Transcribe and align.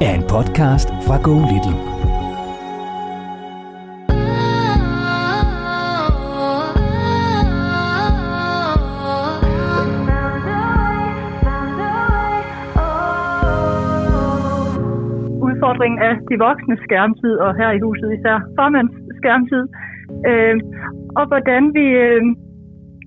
er 0.00 0.14
en 0.14 0.24
podcast 0.34 0.88
fra 1.06 1.16
Go 1.26 1.34
Little. 1.50 1.78
udfordringen 15.46 16.00
af 16.08 16.14
de 16.30 16.36
voksne 16.38 16.76
skærmtid, 16.86 17.34
og 17.44 17.50
her 17.56 17.70
i 17.70 17.80
huset 17.86 18.08
især 18.16 18.36
formands 18.58 18.94
skærmtid, 19.20 19.64
øh, 20.30 20.56
og 21.18 21.24
hvordan 21.30 21.62
vi, 21.78 21.86
øh, 22.06 22.22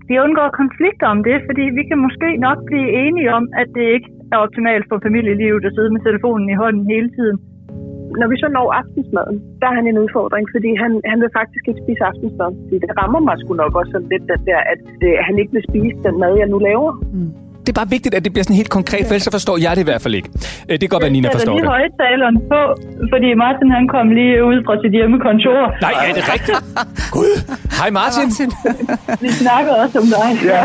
vi 0.10 0.16
undgår 0.26 0.50
konflikter 0.62 1.08
om 1.16 1.20
det, 1.24 1.38
fordi 1.48 1.64
vi 1.78 1.84
kan 1.90 2.00
måske 2.06 2.30
nok 2.48 2.60
blive 2.70 2.90
enige 3.06 3.34
om, 3.38 3.44
at 3.62 3.68
det 3.76 3.86
ikke 3.96 4.10
er 4.34 4.38
optimalt 4.46 4.86
for 4.90 4.98
familielivet 5.08 5.64
at 5.68 5.74
sidde 5.76 5.92
med 5.96 6.02
telefonen 6.08 6.48
i 6.54 6.60
hånden 6.62 6.84
hele 6.94 7.10
tiden. 7.18 7.38
Når 8.20 8.28
vi 8.32 8.38
så 8.44 8.48
når 8.58 8.68
aftensmaden, 8.82 9.38
der 9.60 9.68
er 9.72 9.76
han 9.80 9.88
en 9.92 9.98
udfordring, 10.04 10.46
fordi 10.56 10.72
han, 10.84 10.92
han 11.12 11.18
vil 11.24 11.32
faktisk 11.40 11.64
ikke 11.70 11.82
spise 11.86 12.02
aftensmad. 12.12 12.52
Det 12.84 12.92
rammer 13.02 13.22
mig 13.28 13.36
sgu 13.40 13.52
nok 13.64 13.74
også 13.80 13.92
sådan 13.94 14.10
lidt, 14.14 14.26
den 14.32 14.42
der, 14.50 14.60
at 14.74 14.86
øh, 15.08 15.16
han 15.28 15.36
ikke 15.42 15.54
vil 15.58 15.64
spise 15.70 15.98
den 16.08 16.16
mad, 16.24 16.34
jeg 16.42 16.48
nu 16.54 16.58
laver. 16.70 16.92
Mm 17.18 17.32
det 17.68 17.74
er 17.76 17.80
bare 17.84 17.94
vigtigt, 17.98 18.14
at 18.18 18.22
det 18.26 18.32
bliver 18.34 18.46
sådan 18.48 18.60
helt 18.62 18.74
konkret, 18.80 19.04
for 19.08 19.14
ellers 19.14 19.28
så 19.30 19.34
forstår 19.38 19.58
jeg 19.66 19.72
det 19.76 19.82
i 19.86 19.90
hvert 19.92 20.04
fald 20.06 20.16
ikke. 20.20 20.30
Øh, 20.70 20.74
det 20.80 20.84
kan 20.86 20.94
godt 20.96 21.04
være, 21.06 21.16
Nina 21.18 21.28
forstår 21.38 21.54
det. 21.54 21.64
Jeg 21.64 21.64
lige 21.64 21.76
højtaleren 21.78 22.38
på, 22.52 22.62
fordi 23.14 23.30
Martin 23.44 23.70
han 23.78 23.86
kom 23.96 24.06
lige 24.20 24.36
ud 24.50 24.58
fra 24.66 24.74
sit 24.84 24.94
hjemmekontor. 24.98 25.62
Nej, 25.86 25.94
er 26.08 26.14
det 26.18 26.26
rigtigt? 26.34 26.58
Gud. 27.16 27.34
Hej 27.80 27.90
Martin. 28.00 28.28
Martin. 28.30 28.50
Vi 29.26 29.30
snakker 29.44 29.72
også 29.84 29.96
om 30.02 30.08
dig. 30.16 30.30
Ja. 30.52 30.62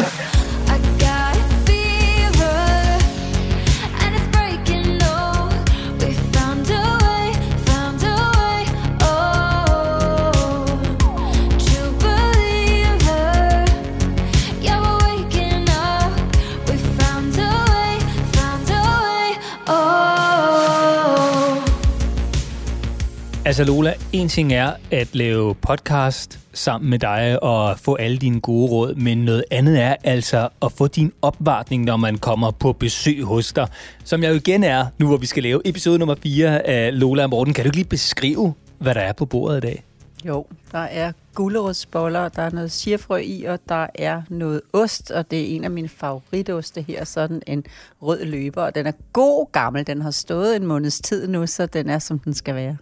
Altså 23.53 23.65
Lola, 23.65 23.95
en 24.13 24.29
ting 24.29 24.53
er 24.53 24.73
at 24.91 25.15
lave 25.15 25.55
podcast 25.55 26.39
sammen 26.53 26.91
med 26.91 26.99
dig 26.99 27.43
og 27.43 27.79
få 27.79 27.95
alle 27.95 28.17
dine 28.17 28.41
gode 28.41 28.71
råd, 28.71 28.95
men 28.95 29.19
noget 29.19 29.45
andet 29.51 29.81
er 29.81 29.97
altså 30.05 30.49
at 30.63 30.73
få 30.73 30.87
din 30.87 31.13
opvartning, 31.23 31.85
når 31.85 31.97
man 31.97 32.19
kommer 32.19 32.51
på 32.51 32.73
besøg 32.73 33.23
hos 33.23 33.53
dig. 33.53 33.69
Som 34.05 34.23
jeg 34.23 34.31
jo 34.31 34.35
igen 34.35 34.65
er, 34.65 34.87
nu 34.99 35.07
hvor 35.07 35.17
vi 35.17 35.27
skal 35.27 35.43
lave 35.43 35.61
episode 35.65 35.99
nummer 35.99 36.15
4 36.23 36.67
af 36.67 37.01
Lola 37.01 37.23
og 37.23 37.31
Morten. 37.31 37.55
Kan 37.55 37.65
du 37.65 37.69
ikke 37.69 37.77
lige 37.77 37.89
beskrive, 37.89 38.55
hvad 38.79 38.95
der 38.95 39.01
er 39.01 39.13
på 39.13 39.27
bordet 39.27 39.57
i 39.57 39.61
dag? 39.61 39.85
Jo, 40.25 40.47
der 40.73 40.79
er 40.79 41.13
gulerodsboller, 41.35 42.29
der 42.29 42.43
er 42.43 42.51
noget 42.51 42.73
sirfrø 42.73 43.17
i, 43.17 43.45
og 43.45 43.59
der 43.69 43.87
er 43.95 44.23
noget 44.29 44.61
ost, 44.73 45.11
og 45.11 45.31
det 45.31 45.41
er 45.41 45.57
en 45.57 45.65
af 45.65 45.71
mine 45.71 45.89
favoritoste 45.89 46.83
her, 46.83 47.05
sådan 47.05 47.43
en 47.47 47.65
rød 48.03 48.25
løber, 48.25 48.63
og 48.63 48.75
den 48.75 48.87
er 48.87 48.93
god 49.13 49.47
gammel. 49.53 49.87
Den 49.87 50.03
har 50.03 50.11
stået 50.11 50.57
en 50.57 50.67
måneds 50.67 51.01
tid 51.01 51.29
nu, 51.29 51.47
så 51.47 51.67
den 51.67 51.91
er, 51.91 51.99
som 51.99 52.19
den 52.19 52.35
skal 52.35 52.55
være. 52.55 52.77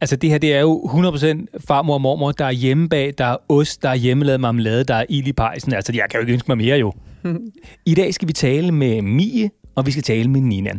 Altså 0.00 0.16
det 0.16 0.30
her, 0.30 0.38
det 0.38 0.54
er 0.54 0.60
jo 0.60 0.80
100% 0.84 1.46
farmor 1.66 1.94
og 1.94 2.00
mormor, 2.00 2.32
der 2.32 2.44
er 2.44 2.50
hjemme 2.50 2.88
bag, 2.88 3.14
der 3.18 3.24
er 3.24 3.36
ost, 3.48 3.82
der 3.82 3.88
er 3.88 3.94
hjemmelavet 3.94 4.40
marmelade, 4.40 4.84
der 4.84 4.94
er 4.94 5.04
ild 5.08 5.26
i 5.26 5.32
pejsen. 5.32 5.72
Altså 5.72 5.92
jeg 5.94 6.04
kan 6.10 6.18
jo 6.18 6.20
ikke 6.20 6.32
ønske 6.32 6.50
mig 6.50 6.56
mere 6.58 6.78
jo. 6.78 6.92
I 7.86 7.94
dag 7.94 8.14
skal 8.14 8.28
vi 8.28 8.32
tale 8.32 8.72
med 8.72 9.02
Mie, 9.02 9.50
og 9.76 9.86
vi 9.86 9.90
skal 9.90 10.02
tale 10.02 10.28
med 10.28 10.40
Nina. 10.40 10.70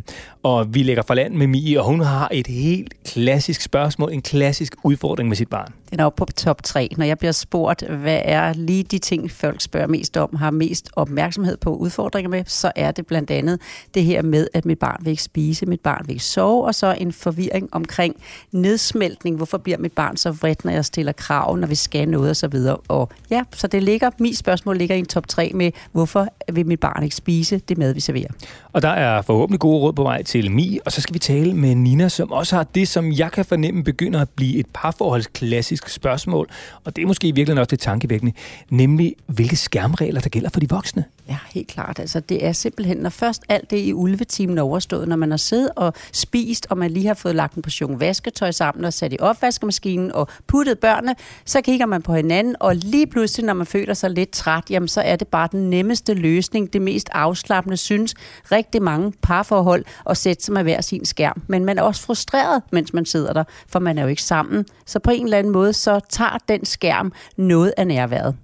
Og 0.44 0.74
vi 0.74 0.84
lægger 0.84 1.04
for 1.04 1.14
land 1.14 1.34
med 1.34 1.48
Mie, 1.48 1.80
og 1.80 1.86
hun 1.86 2.00
har 2.00 2.30
et 2.32 2.48
helt 2.48 2.94
klassisk 3.06 3.62
spørgsmål, 3.62 4.14
en 4.14 4.22
klassisk 4.22 4.76
udfordring 4.84 5.30
med 5.30 5.38
sit 5.38 5.50
barn. 5.50 5.74
Den 5.92 6.00
er 6.00 6.06
oppe 6.06 6.26
på 6.26 6.26
top 6.32 6.64
3. 6.64 6.90
Når 6.98 7.06
jeg 7.06 7.18
bliver 7.18 7.32
spurgt, 7.32 7.82
hvad 7.82 8.22
er 8.24 8.54
lige 8.54 8.84
de 8.84 9.00
ting, 9.00 9.32
folk 9.32 9.62
spørger 9.62 9.88
mest 9.88 10.18
om, 10.18 10.36
har 10.36 10.52
mest 10.52 10.90
opmærksomhed 10.96 11.58
på 11.58 11.76
udfordringer 11.76 12.30
med, 12.30 12.44
så 12.48 12.72
er 12.76 12.92
det 12.92 13.06
blandt 13.06 13.32
andet 13.32 13.60
det 13.94 14.04
her 14.04 14.22
med, 14.22 14.48
at 14.54 14.66
mit 14.66 14.80
barn 14.80 14.98
vil 15.02 15.12
ikke 15.12 15.24
spise, 15.24 15.66
mit 15.66 15.80
barn 15.80 16.04
vil 16.08 16.14
ikke 16.14 16.24
sove, 16.24 16.66
og 16.66 16.76
så 16.76 16.96
en 17.00 17.14
forvirring 17.14 17.70
omkring 17.72 18.16
nedsmeltning. 18.52 19.38
Hvorfor 19.38 19.58
bliver 19.58 19.78
mit 19.78 19.92
barn 19.92 20.18
så 20.18 20.32
vredt, 20.32 20.66
når 20.66 20.72
jeg 20.72 20.86
stiller 20.86 21.12
krav, 21.12 21.56
når 21.58 21.68
vi 21.68 21.76
skal 21.76 22.10
noget 22.10 22.30
osv. 22.30 22.56
Og, 22.56 22.84
og 22.88 23.10
ja, 23.30 23.44
så 23.54 23.68
det 23.68 23.84
ligger, 23.84 24.10
mit 24.20 24.38
spørgsmål 24.38 24.78
ligger 24.78 24.96
i 24.96 25.00
en 25.00 25.06
top 25.06 25.28
3 25.28 25.52
med, 25.54 25.72
hvorfor 25.92 26.28
vil 26.52 26.66
mit 26.68 26.80
barn 26.80 27.04
ikke 27.04 27.16
spise 27.16 27.58
det 27.58 27.78
mad, 27.78 27.94
vi 27.94 28.00
serverer. 28.00 28.30
Og 28.78 28.84
der 28.84 28.90
er 28.90 29.22
forhåbentlig 29.22 29.60
gode 29.60 29.80
råd 29.80 29.94
på 29.94 30.04
vej 30.04 30.24
til 30.24 30.52
Mi, 30.52 30.80
og 30.86 30.92
så 30.92 31.02
skal 31.02 31.14
vi 31.14 31.20
tale 31.20 31.54
med 31.54 31.76
Nina, 31.76 32.10
som 32.10 32.32
også 32.32 32.56
har 32.56 32.64
det, 32.64 32.88
som 32.88 33.12
jeg 33.12 33.32
kan 33.32 33.46
fornemme 33.46 33.84
begynder 33.84 34.22
at 34.22 34.30
blive 34.30 34.58
et 34.58 34.66
parforholdsklassisk 34.74 35.90
spørgsmål, 35.90 36.50
og 36.84 36.96
det 36.96 37.02
er 37.02 37.06
måske 37.08 37.36
virkelig 37.36 37.60
også 37.60 37.70
det 37.70 37.80
tankevækkende, 37.80 38.34
nemlig 38.70 39.16
hvilke 39.28 39.56
skærmregler, 39.56 40.22
der 40.22 40.30
gælder 40.30 40.50
for 40.50 40.60
de 40.60 40.70
voksne. 40.70 41.04
Ja, 41.30 41.38
helt 41.54 41.68
klart. 41.68 42.00
Altså, 42.00 42.20
det 42.20 42.46
er 42.46 42.52
simpelthen, 42.52 42.98
når 42.98 43.10
først 43.10 43.44
alt 43.50 43.72
det 43.72 43.78
i 43.78 43.94
ulvetimen 43.94 44.58
er 44.58 44.62
overstået, 44.62 45.08
når 45.08 45.16
man 45.16 45.30
har 45.30 45.38
siddet 45.38 45.70
og 45.76 45.94
spist, 46.14 46.68
og 46.70 46.78
man 46.78 46.92
lige 46.92 47.08
har 47.08 47.14
fået 47.14 47.36
lagt 47.36 47.56
en 47.56 47.62
portion 47.62 48.00
vasketøj 48.00 48.52
sammen 48.52 48.86
og 48.86 48.94
sat 48.94 49.14
i 49.14 49.18
opvaskemaskinen 49.20 50.12
og 50.12 50.28
puttet 50.48 50.80
børnene, 50.80 51.16
så 51.46 51.62
kigger 51.62 51.86
man 51.86 52.02
på 52.02 52.14
hinanden, 52.14 52.56
og 52.60 52.76
lige 52.76 53.08
pludselig, 53.08 53.46
når 53.46 53.54
man 53.54 53.66
føler 53.66 53.94
sig 53.94 54.12
lidt 54.12 54.32
træt, 54.32 54.64
jamen, 54.70 54.88
så 54.88 55.02
er 55.02 55.16
det 55.16 55.28
bare 55.28 55.50
den 55.52 55.70
nemmeste 55.70 56.14
løsning, 56.14 56.74
det 56.74 56.82
mest 56.82 57.10
afslappende, 57.12 57.78
synes 57.78 58.14
rigtig 58.52 58.82
mange 58.82 59.14
parforhold 59.22 59.86
at 60.10 60.18
sætte 60.18 60.44
sig 60.44 60.54
med 60.54 60.64
hver 60.64 60.82
sin 60.82 61.06
skærm. 61.06 61.42
Men 61.48 61.66
man 61.66 61.78
er 61.78 61.82
også 61.82 62.02
frustreret, 62.02 62.64
mens 62.72 62.94
man 62.94 63.06
sidder 63.06 63.34
der, 63.34 63.44
for 63.70 63.80
man 63.80 63.98
er 63.98 64.02
jo 64.02 64.08
ikke 64.08 64.24
sammen. 64.24 64.66
Så 64.86 65.00
på 65.00 65.12
en 65.12 65.24
eller 65.24 65.38
anden 65.38 65.54
måde, 65.54 65.74
så 65.74 66.00
tager 66.10 66.38
den 66.48 66.66
skærm 66.66 67.12
noget 67.38 67.74
af 67.78 67.88
nærværet. 67.88 68.36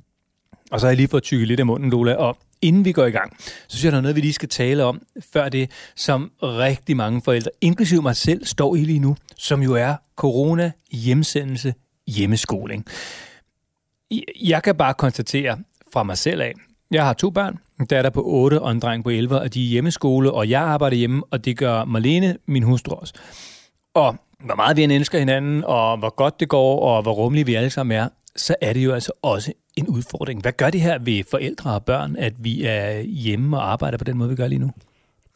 Og 0.72 0.80
så 0.80 0.86
har 0.86 0.92
jeg 0.92 0.98
lige 0.98 1.08
fået 1.08 1.24
tykket 1.24 1.48
lidt 1.48 1.60
af 1.60 1.66
munden, 1.66 1.90
Lola, 1.90 2.16
og 2.16 2.38
inden 2.64 2.86
vi 2.86 2.92
går 2.92 3.06
i 3.06 3.12
gang, 3.12 3.38
så 3.40 3.48
synes 3.68 3.84
jeg, 3.84 3.92
der 3.92 3.98
er 3.98 4.02
noget, 4.02 4.16
vi 4.16 4.22
lige 4.22 4.34
skal 4.34 4.50
tale 4.50 4.84
om, 4.84 5.02
før 5.34 5.50
det, 5.50 5.72
som 5.96 6.32
rigtig 6.44 6.98
mange 6.98 7.22
forældre, 7.22 7.52
inklusive 7.62 8.02
mig 8.02 8.16
selv, 8.16 8.46
står 8.46 8.76
i 8.76 8.80
lige 8.80 9.00
nu, 9.00 9.16
som 9.38 9.62
jo 9.64 9.74
er 9.74 9.96
corona, 10.16 10.72
hjemsendelse, 10.92 11.74
hjemmeskoling. 12.08 12.86
Jeg 14.42 14.64
kan 14.64 14.76
bare 14.76 14.94
konstatere 14.94 15.58
fra 15.94 16.04
mig 16.04 16.18
selv 16.18 16.42
af, 16.42 16.54
jeg 16.92 17.06
har 17.06 17.14
to 17.14 17.30
børn, 17.30 17.60
en 17.80 17.86
datter 17.86 18.10
på 18.10 18.24
8 18.26 18.62
og 18.62 18.72
en 18.72 18.80
dreng 18.80 19.04
på 19.04 19.10
11, 19.10 19.40
og 19.40 19.54
de 19.54 19.64
er 19.66 19.70
hjemmeskole, 19.70 20.32
og 20.32 20.50
jeg 20.50 20.62
arbejder 20.62 20.98
hjemme, 20.98 21.24
og 21.32 21.46
det 21.46 21.58
gør 21.58 21.86
Marlene, 21.86 22.38
min 22.46 22.64
hustru 22.64 22.96
også. 22.96 23.14
Og 23.94 24.16
hvor 24.46 24.56
meget 24.56 24.78
vi 24.78 24.84
end 24.84 24.92
elsker 24.92 25.20
hinanden, 25.20 25.64
og 25.64 25.98
hvor 25.98 26.16
godt 26.16 26.40
det 26.40 26.50
går, 26.50 26.80
og 26.80 27.02
hvor 27.02 27.14
rummelige 27.14 27.46
vi 27.46 27.56
alle 27.56 27.70
sammen 27.70 27.98
er, 27.98 28.10
så 28.36 28.56
er 28.62 28.74
det 28.74 28.86
jo 28.86 28.94
altså 28.94 29.12
også 29.22 29.54
en 29.76 29.88
udfordring. 29.88 30.42
Hvad 30.42 30.52
gør 30.52 30.70
det 30.70 30.82
her 30.82 31.00
ved 31.00 31.24
forældre 31.32 31.74
og 31.74 31.86
børn, 31.86 32.16
at 32.16 32.34
vi 32.38 32.64
er 32.66 33.02
hjemme 33.02 33.58
og 33.58 33.72
arbejder 33.72 33.98
på 33.98 34.04
den 34.04 34.18
måde, 34.18 34.30
vi 34.30 34.36
gør 34.36 34.48
lige 34.48 34.60
nu? 34.60 34.72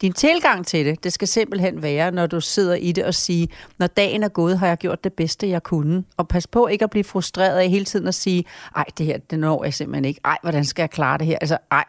Din 0.02 0.12
tilgang 0.12 0.66
til 0.66 0.86
det, 0.86 1.04
det 1.04 1.12
skal 1.12 1.28
simpelthen 1.28 1.82
være, 1.82 2.10
når 2.10 2.26
du 2.26 2.40
sidder 2.40 2.74
i 2.74 2.92
det 2.92 3.04
og 3.04 3.14
siger, 3.14 3.46
når 3.78 3.86
dagen 3.86 4.22
er 4.22 4.28
gået, 4.28 4.58
har 4.58 4.66
jeg 4.66 4.78
gjort 4.78 5.04
det 5.04 5.12
bedste, 5.12 5.48
jeg 5.48 5.62
kunne. 5.62 6.04
Og 6.16 6.28
pas 6.28 6.46
på 6.46 6.66
ikke 6.66 6.84
at 6.84 6.90
blive 6.90 7.04
frustreret 7.04 7.58
af 7.58 7.68
hele 7.68 7.84
tiden 7.84 8.08
at 8.08 8.14
sige, 8.14 8.44
ej, 8.76 8.84
det 8.98 9.06
her, 9.06 9.18
det 9.18 9.38
når 9.38 9.64
jeg 9.64 9.74
simpelthen 9.74 10.04
ikke. 10.04 10.20
Ej, 10.24 10.38
hvordan 10.42 10.64
skal 10.64 10.82
jeg 10.82 10.90
klare 10.90 11.18
det 11.18 11.26
her? 11.26 11.38
Altså, 11.40 11.58
ej, 11.70 11.84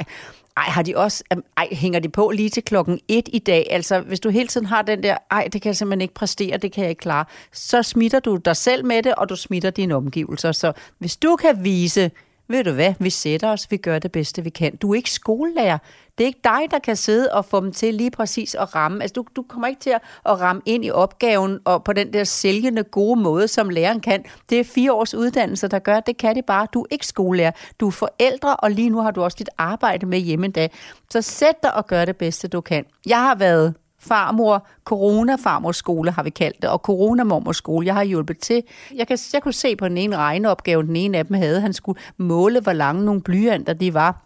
ej, 0.57 0.63
har 0.63 0.81
de 0.83 0.97
også, 0.97 1.23
ej, 1.57 1.67
hænger 1.71 1.99
de 1.99 2.09
på 2.09 2.29
lige 2.29 2.49
til 2.49 2.63
klokken 2.63 2.99
et 3.07 3.29
i 3.33 3.39
dag? 3.39 3.67
Altså, 3.69 3.99
hvis 3.99 4.19
du 4.19 4.29
hele 4.29 4.47
tiden 4.47 4.67
har 4.67 4.81
den 4.81 5.03
der, 5.03 5.17
ej, 5.31 5.47
det 5.53 5.61
kan 5.61 5.69
jeg 5.69 5.75
simpelthen 5.75 6.01
ikke 6.01 6.13
præstere, 6.13 6.57
det 6.57 6.71
kan 6.71 6.81
jeg 6.83 6.89
ikke 6.89 6.99
klare, 6.99 7.25
så 7.53 7.83
smitter 7.83 8.19
du 8.19 8.35
dig 8.35 8.55
selv 8.55 8.85
med 8.85 9.03
det, 9.03 9.15
og 9.15 9.29
du 9.29 9.35
smitter 9.35 9.69
dine 9.69 9.95
omgivelser. 9.95 10.51
Så 10.51 10.73
hvis 10.99 11.17
du 11.17 11.35
kan 11.35 11.63
vise, 11.63 12.11
ved 12.49 12.63
du 12.63 12.71
hvad, 12.71 12.93
vi 12.99 13.09
sætter 13.09 13.49
os, 13.49 13.71
vi 13.71 13.77
gør 13.77 13.99
det 13.99 14.11
bedste, 14.11 14.43
vi 14.43 14.49
kan. 14.49 14.75
Du 14.75 14.91
er 14.91 14.95
ikke 14.95 15.11
skolelærer. 15.11 15.77
Det 16.17 16.23
er 16.23 16.27
ikke 16.27 16.41
dig, 16.43 16.61
der 16.71 16.79
kan 16.79 16.95
sidde 16.95 17.33
og 17.33 17.45
få 17.45 17.61
dem 17.61 17.71
til 17.71 17.93
lige 17.93 18.11
præcis 18.11 18.55
at 18.55 18.75
ramme. 18.75 19.01
Altså, 19.01 19.13
du, 19.13 19.25
du 19.35 19.45
kommer 19.49 19.67
ikke 19.67 19.81
til 19.81 19.89
at, 19.89 20.01
at 20.25 20.39
ramme 20.41 20.61
ind 20.65 20.85
i 20.85 20.91
opgaven 20.91 21.59
og 21.65 21.83
på 21.83 21.93
den 21.93 22.13
der 22.13 22.23
sælgende 22.23 22.83
gode 22.83 23.21
måde, 23.21 23.47
som 23.47 23.69
læreren 23.69 23.99
kan. 23.99 24.23
Det 24.49 24.59
er 24.59 24.63
fire 24.63 24.93
års 24.93 25.15
uddannelse, 25.15 25.67
der 25.67 25.79
gør, 25.79 25.99
det 25.99 26.17
kan 26.17 26.35
det 26.35 26.45
bare. 26.45 26.67
Du 26.73 26.81
er 26.81 26.85
ikke 26.91 27.07
skolelærer. 27.07 27.51
Du 27.79 27.87
er 27.87 27.91
forældre, 27.91 28.55
og 28.55 28.71
lige 28.71 28.89
nu 28.89 29.01
har 29.01 29.11
du 29.11 29.23
også 29.23 29.35
dit 29.39 29.49
arbejde 29.57 30.05
med 30.05 30.19
hjemme 30.19 30.45
en 30.45 30.51
dag. 30.51 30.71
Så 31.09 31.21
sæt 31.21 31.63
dig 31.63 31.75
og 31.75 31.87
gør 31.87 32.05
det 32.05 32.17
bedste, 32.17 32.47
du 32.47 32.61
kan. 32.61 32.85
Jeg 33.05 33.19
har 33.19 33.35
været 33.35 33.73
farmor, 33.99 34.67
corona-farmorskole 34.85 36.11
har 36.11 36.23
vi 36.23 36.29
kaldt 36.29 36.61
det, 36.61 36.69
og 36.69 36.79
corona-mormorskole. 36.79 37.85
Jeg 37.85 37.95
har 37.95 38.03
hjulpet 38.03 38.39
til. 38.39 38.63
Jeg, 38.95 39.07
kan, 39.07 39.17
jeg 39.33 39.43
kunne 39.43 39.53
se 39.53 39.75
på 39.75 39.87
den 39.87 39.97
ene 39.97 40.17
regneopgave, 40.17 40.83
den 40.83 40.95
ene 40.95 41.17
af 41.17 41.25
dem 41.25 41.37
havde, 41.37 41.61
han 41.61 41.73
skulle 41.73 41.99
måle, 42.17 42.59
hvor 42.59 42.73
lange 42.73 43.05
nogle 43.05 43.21
blyanter 43.21 43.73
de 43.73 43.93
var. 43.93 44.25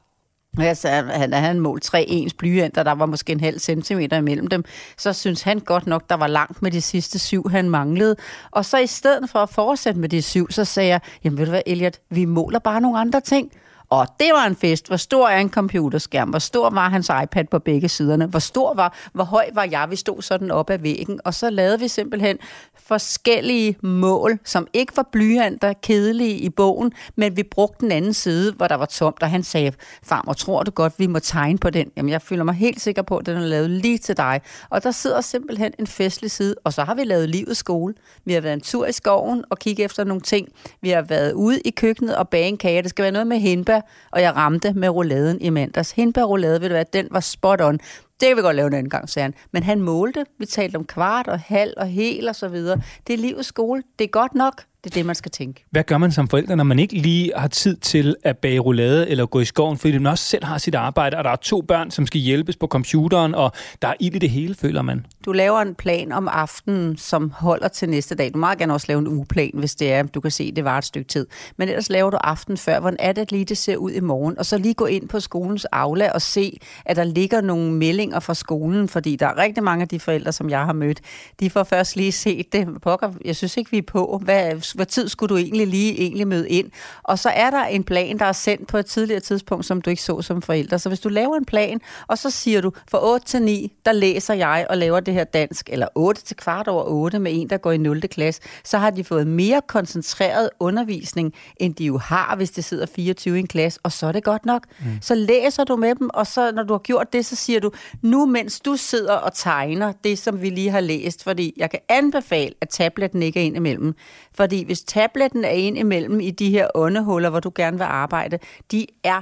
Altså, 0.59 0.87
han 0.89 1.33
havde 1.33 1.59
målt 1.59 1.83
tre 1.83 2.05
ens 2.07 2.33
blyanter, 2.33 2.83
der 2.83 2.91
var 2.91 3.05
måske 3.05 3.31
en 3.31 3.39
halv 3.39 3.59
centimeter 3.59 4.17
imellem 4.17 4.47
dem. 4.47 4.63
Så 4.97 5.13
synes 5.13 5.41
han 5.41 5.59
godt 5.59 5.87
nok, 5.87 6.09
der 6.09 6.15
var 6.15 6.27
langt 6.27 6.61
med 6.61 6.71
de 6.71 6.81
sidste 6.81 7.19
syv, 7.19 7.49
han 7.49 7.69
manglede. 7.69 8.15
Og 8.51 8.65
så 8.65 8.77
i 8.77 8.87
stedet 8.87 9.29
for 9.29 9.39
at 9.39 9.49
fortsætte 9.49 9.99
med 9.99 10.09
de 10.09 10.21
syv, 10.21 10.51
så 10.51 10.65
sagde 10.65 10.89
jeg, 10.89 10.99
jamen 11.23 11.37
ved 11.37 11.45
du 11.45 11.51
hvad, 11.51 11.61
Elliot, 11.65 11.99
vi 12.09 12.25
måler 12.25 12.59
bare 12.59 12.81
nogle 12.81 12.99
andre 12.99 13.21
ting. 13.21 13.51
Og 13.89 14.07
det 14.19 14.29
var 14.33 14.45
en 14.45 14.55
fest. 14.55 14.87
Hvor 14.87 14.97
stor 14.97 15.27
er 15.27 15.39
en 15.39 15.49
computerskærm? 15.49 16.29
Hvor 16.29 16.39
stor 16.39 16.69
var 16.69 16.89
hans 16.89 17.11
iPad 17.23 17.45
på 17.51 17.59
begge 17.59 17.89
siderne? 17.89 18.25
Hvor 18.25 18.39
stor 18.39 18.73
var, 18.73 18.97
hvor 19.13 19.23
høj 19.23 19.49
var 19.53 19.67
jeg? 19.71 19.87
Vi 19.89 19.95
stod 19.95 20.21
sådan 20.21 20.51
op 20.51 20.69
ad 20.69 20.77
væggen. 20.77 21.19
Og 21.25 21.33
så 21.33 21.49
lavede 21.49 21.79
vi 21.79 21.87
simpelthen 21.87 22.37
forskellige 22.75 23.77
mål, 23.81 24.39
som 24.43 24.67
ikke 24.73 24.97
var 24.97 25.09
blyanter, 25.11 25.73
kedelige 25.73 26.37
i 26.37 26.49
bogen, 26.49 26.91
men 27.15 27.37
vi 27.37 27.43
brugte 27.43 27.81
den 27.81 27.91
anden 27.91 28.13
side, 28.13 28.53
hvor 28.53 28.67
der 28.67 28.75
var 28.75 28.85
tomt, 28.85 29.23
og 29.23 29.29
han 29.29 29.43
sagde, 29.43 29.71
farmor, 30.03 30.33
tror 30.33 30.63
du 30.63 30.71
godt, 30.71 30.93
vi 30.97 31.07
må 31.07 31.19
tegne 31.19 31.57
på 31.57 31.69
den? 31.69 31.91
Jamen, 31.97 32.09
jeg 32.09 32.21
føler 32.21 32.43
mig 32.43 32.55
helt 32.55 32.81
sikker 32.81 33.01
på, 33.01 33.17
at 33.17 33.25
den 33.25 33.37
er 33.37 33.41
lavet 33.41 33.69
lige 33.69 33.97
til 33.97 34.17
dig. 34.17 34.41
Og 34.69 34.83
der 34.83 34.91
sidder 34.91 35.21
simpelthen 35.21 35.71
en 35.79 35.87
festlig 35.87 36.31
side, 36.31 36.55
og 36.63 36.73
så 36.73 36.83
har 36.83 36.95
vi 36.95 37.03
lavet 37.03 37.29
livets 37.29 37.59
skole. 37.59 37.93
Vi 38.25 38.33
har 38.33 38.41
været 38.41 38.53
en 38.53 38.61
tur 38.61 38.85
i 38.85 38.91
skoven 38.91 39.43
og 39.49 39.59
kigge 39.59 39.83
efter 39.83 40.03
nogle 40.03 40.21
ting. 40.21 40.47
Vi 40.81 40.89
har 40.89 41.01
været 41.01 41.33
ude 41.33 41.61
i 41.61 41.69
køkkenet 41.69 42.15
og 42.15 42.29
bage 42.29 42.47
en 42.47 42.57
kage. 42.57 42.81
Det 42.81 42.89
skal 42.89 43.03
være 43.03 43.11
noget 43.11 43.27
med 43.27 43.37
hindbær, 43.39 43.72
og 44.11 44.21
jeg 44.21 44.35
ramte 44.35 44.73
med 44.73 44.89
rouladen 44.89 45.41
i 45.41 45.49
mandags. 45.49 45.91
Hindbærroulade, 45.91 46.61
ved 46.61 46.69
du 46.69 46.75
hvad, 46.75 46.85
den 46.85 47.07
var 47.11 47.19
spot 47.19 47.61
on. 47.61 47.79
Det 48.19 48.27
kan 48.27 48.37
vi 48.37 48.41
godt 48.41 48.55
lave 48.55 48.67
en 48.67 48.73
anden 48.73 48.89
gang, 48.89 49.09
sagde 49.09 49.23
han. 49.23 49.33
Men 49.51 49.63
han 49.63 49.81
målte. 49.81 50.25
Vi 50.39 50.45
talte 50.45 50.75
om 50.75 50.85
kvart 50.85 51.27
og 51.27 51.39
halv 51.39 51.73
og 51.77 51.87
hel 51.87 52.29
og 52.29 52.35
så 52.35 52.47
videre. 52.47 52.81
Det 53.07 53.13
er 53.13 53.17
livets 53.17 53.47
skole. 53.47 53.83
Det 53.99 54.05
er 54.05 54.09
godt 54.09 54.35
nok. 54.35 54.63
Det 54.83 54.89
er 54.89 54.93
det, 54.93 55.05
man 55.05 55.15
skal 55.15 55.31
tænke. 55.31 55.65
Hvad 55.71 55.83
gør 55.83 55.97
man 55.97 56.11
som 56.11 56.27
forældre, 56.27 56.55
når 56.55 56.63
man 56.63 56.79
ikke 56.79 56.93
lige 56.95 57.31
har 57.35 57.47
tid 57.47 57.75
til 57.75 58.15
at 58.23 58.37
bage 58.37 58.59
roulade 58.59 59.09
eller 59.09 59.25
gå 59.25 59.39
i 59.39 59.45
skoven, 59.45 59.77
fordi 59.77 59.97
man 59.97 60.07
også 60.07 60.23
selv 60.23 60.43
har 60.43 60.57
sit 60.57 60.75
arbejde, 60.75 61.17
og 61.17 61.23
der 61.23 61.29
er 61.29 61.35
to 61.35 61.61
børn, 61.61 61.91
som 61.91 62.07
skal 62.07 62.21
hjælpes 62.21 62.55
på 62.57 62.67
computeren, 62.67 63.35
og 63.35 63.51
der 63.81 63.87
er 63.87 63.93
ild 63.99 64.15
i 64.15 64.19
det 64.19 64.29
hele, 64.29 64.55
føler 64.55 64.81
man? 64.81 65.05
Du 65.25 65.31
laver 65.31 65.59
en 65.59 65.75
plan 65.75 66.11
om 66.11 66.27
aftenen, 66.27 66.97
som 66.97 67.31
holder 67.35 67.67
til 67.67 67.89
næste 67.89 68.15
dag. 68.15 68.33
Du 68.33 68.37
må 68.37 68.47
gerne 68.47 68.73
også 68.73 68.85
lave 68.89 68.99
en 68.99 69.07
ugeplan, 69.07 69.51
hvis 69.53 69.75
det 69.75 69.93
er, 69.93 70.03
du 70.03 70.21
kan 70.21 70.31
se, 70.31 70.51
det 70.51 70.63
var 70.63 70.77
et 70.77 70.85
stykke 70.85 71.07
tid. 71.07 71.27
Men 71.57 71.69
ellers 71.69 71.89
laver 71.89 72.09
du 72.09 72.17
aften 72.17 72.57
før, 72.57 72.79
hvordan 72.79 72.97
er 72.99 73.11
det 73.11 73.31
lige, 73.31 73.45
det 73.45 73.57
ser 73.57 73.75
ud 73.75 73.91
i 73.91 73.99
morgen, 73.99 74.39
og 74.39 74.45
så 74.45 74.57
lige 74.57 74.73
gå 74.73 74.85
ind 74.85 75.09
på 75.09 75.19
skolens 75.19 75.65
aula 75.65 76.11
og 76.11 76.21
se, 76.21 76.59
at 76.85 76.95
der 76.95 77.03
ligger 77.03 77.41
nogle 77.41 77.71
meldinger 77.71 78.19
fra 78.19 78.33
skolen, 78.33 78.87
fordi 78.87 79.15
der 79.15 79.27
er 79.27 79.37
rigtig 79.37 79.63
mange 79.63 79.81
af 79.81 79.87
de 79.87 79.99
forældre, 79.99 80.31
som 80.31 80.49
jeg 80.49 80.65
har 80.65 80.73
mødt, 80.73 81.01
de 81.39 81.49
får 81.49 81.63
først 81.63 81.95
lige 81.95 82.11
set 82.11 82.53
det. 82.53 82.67
Pokker, 82.81 83.11
jeg 83.25 83.35
synes 83.35 83.57
ikke, 83.57 83.71
vi 83.71 83.77
er 83.77 83.81
på. 83.81 84.21
Hvad, 84.23 84.72
hvor 84.73 84.83
tid 84.83 85.09
skulle 85.09 85.29
du 85.29 85.37
egentlig 85.37 85.67
lige 85.67 86.01
egentlig 86.01 86.27
møde 86.27 86.49
ind? 86.49 86.71
Og 87.03 87.19
så 87.19 87.29
er 87.29 87.49
der 87.49 87.65
en 87.65 87.83
plan, 87.83 88.19
der 88.19 88.25
er 88.25 88.31
sendt 88.31 88.67
på 88.67 88.77
et 88.77 88.85
tidligere 88.85 89.19
tidspunkt, 89.19 89.65
som 89.65 89.81
du 89.81 89.89
ikke 89.89 90.01
så 90.01 90.21
som 90.21 90.41
forælder. 90.41 90.77
Så 90.77 90.89
hvis 90.89 90.99
du 90.99 91.09
laver 91.09 91.35
en 91.35 91.45
plan, 91.45 91.81
og 92.07 92.17
så 92.17 92.29
siger 92.29 92.61
du, 92.61 92.71
for 92.91 93.13
8 93.13 93.25
til 93.25 93.41
9, 93.41 93.71
der 93.85 93.91
læser 93.91 94.33
jeg 94.33 94.65
og 94.69 94.77
laver 94.77 94.99
det 94.99 95.13
her 95.13 95.23
dansk, 95.23 95.69
eller 95.69 95.87
8 95.95 96.21
til 96.21 96.37
kvart 96.37 96.67
over 96.67 96.83
8 96.83 97.19
med 97.19 97.31
en, 97.35 97.49
der 97.49 97.57
går 97.57 97.71
i 97.71 97.77
0. 97.77 98.01
klasse, 98.01 98.41
så 98.63 98.77
har 98.77 98.89
de 98.89 99.03
fået 99.03 99.27
mere 99.27 99.61
koncentreret 99.67 100.49
undervisning, 100.59 101.33
end 101.57 101.75
de 101.75 101.85
jo 101.85 101.97
har, 101.97 102.35
hvis 102.35 102.51
det 102.51 102.63
sidder 102.63 102.85
24 102.85 103.37
i 103.37 103.39
en 103.39 103.47
klasse, 103.47 103.79
og 103.83 103.91
så 103.91 104.07
er 104.07 104.11
det 104.11 104.23
godt 104.23 104.45
nok. 104.45 104.65
Mm. 104.79 104.85
Så 105.01 105.15
læser 105.15 105.63
du 105.63 105.75
med 105.75 105.95
dem, 105.95 106.09
og 106.13 106.27
så 106.27 106.51
når 106.51 106.63
du 106.63 106.73
har 106.73 106.79
gjort 106.79 107.13
det, 107.13 107.25
så 107.25 107.35
siger 107.35 107.59
du, 107.59 107.71
nu 108.01 108.25
mens 108.25 108.59
du 108.59 108.75
sidder 108.75 109.13
og 109.13 109.33
tegner 109.33 109.93
det, 110.03 110.19
som 110.19 110.41
vi 110.41 110.49
lige 110.49 110.69
har 110.69 110.79
læst, 110.79 111.23
fordi 111.23 111.53
jeg 111.57 111.69
kan 111.69 111.79
anbefale, 111.89 112.53
at 112.61 112.69
tabletten 112.69 113.23
ikke 113.23 113.39
er 113.39 113.43
ind 113.43 113.55
imellem. 113.55 113.95
Fordi 114.35 114.63
hvis 114.63 114.83
tabletten 114.83 115.45
er 115.45 115.49
ind 115.49 115.77
imellem 115.77 116.19
i 116.19 116.31
de 116.31 116.49
her 116.49 116.67
åndehuller, 116.75 117.29
hvor 117.29 117.39
du 117.39 117.51
gerne 117.55 117.77
vil 117.77 117.83
arbejde, 117.83 118.39
de 118.71 118.87
er 119.03 119.21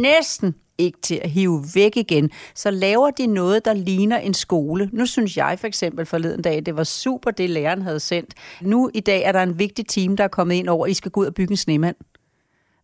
næsten 0.00 0.54
ikke 0.78 0.98
til 1.02 1.20
at 1.24 1.30
hive 1.30 1.64
væk 1.74 1.96
igen, 1.96 2.30
så 2.54 2.70
laver 2.70 3.10
de 3.10 3.26
noget, 3.26 3.64
der 3.64 3.74
ligner 3.74 4.18
en 4.18 4.34
skole. 4.34 4.90
Nu 4.92 5.06
synes 5.06 5.36
jeg 5.36 5.58
for 5.58 5.66
eksempel 5.66 6.06
forleden 6.06 6.42
dag, 6.42 6.66
det 6.66 6.76
var 6.76 6.84
super, 6.84 7.30
det 7.30 7.50
læreren 7.50 7.82
havde 7.82 8.00
sendt. 8.00 8.34
Nu 8.60 8.90
i 8.94 9.00
dag 9.00 9.22
er 9.22 9.32
der 9.32 9.42
en 9.42 9.58
vigtig 9.58 9.86
team, 9.86 10.16
der 10.16 10.24
er 10.24 10.28
kommet 10.28 10.54
ind 10.54 10.68
over, 10.68 10.86
I 10.86 10.94
skal 10.94 11.10
gå 11.10 11.20
ud 11.20 11.26
og 11.26 11.34
bygge 11.34 11.50
en 11.50 11.56
snemand. 11.56 11.96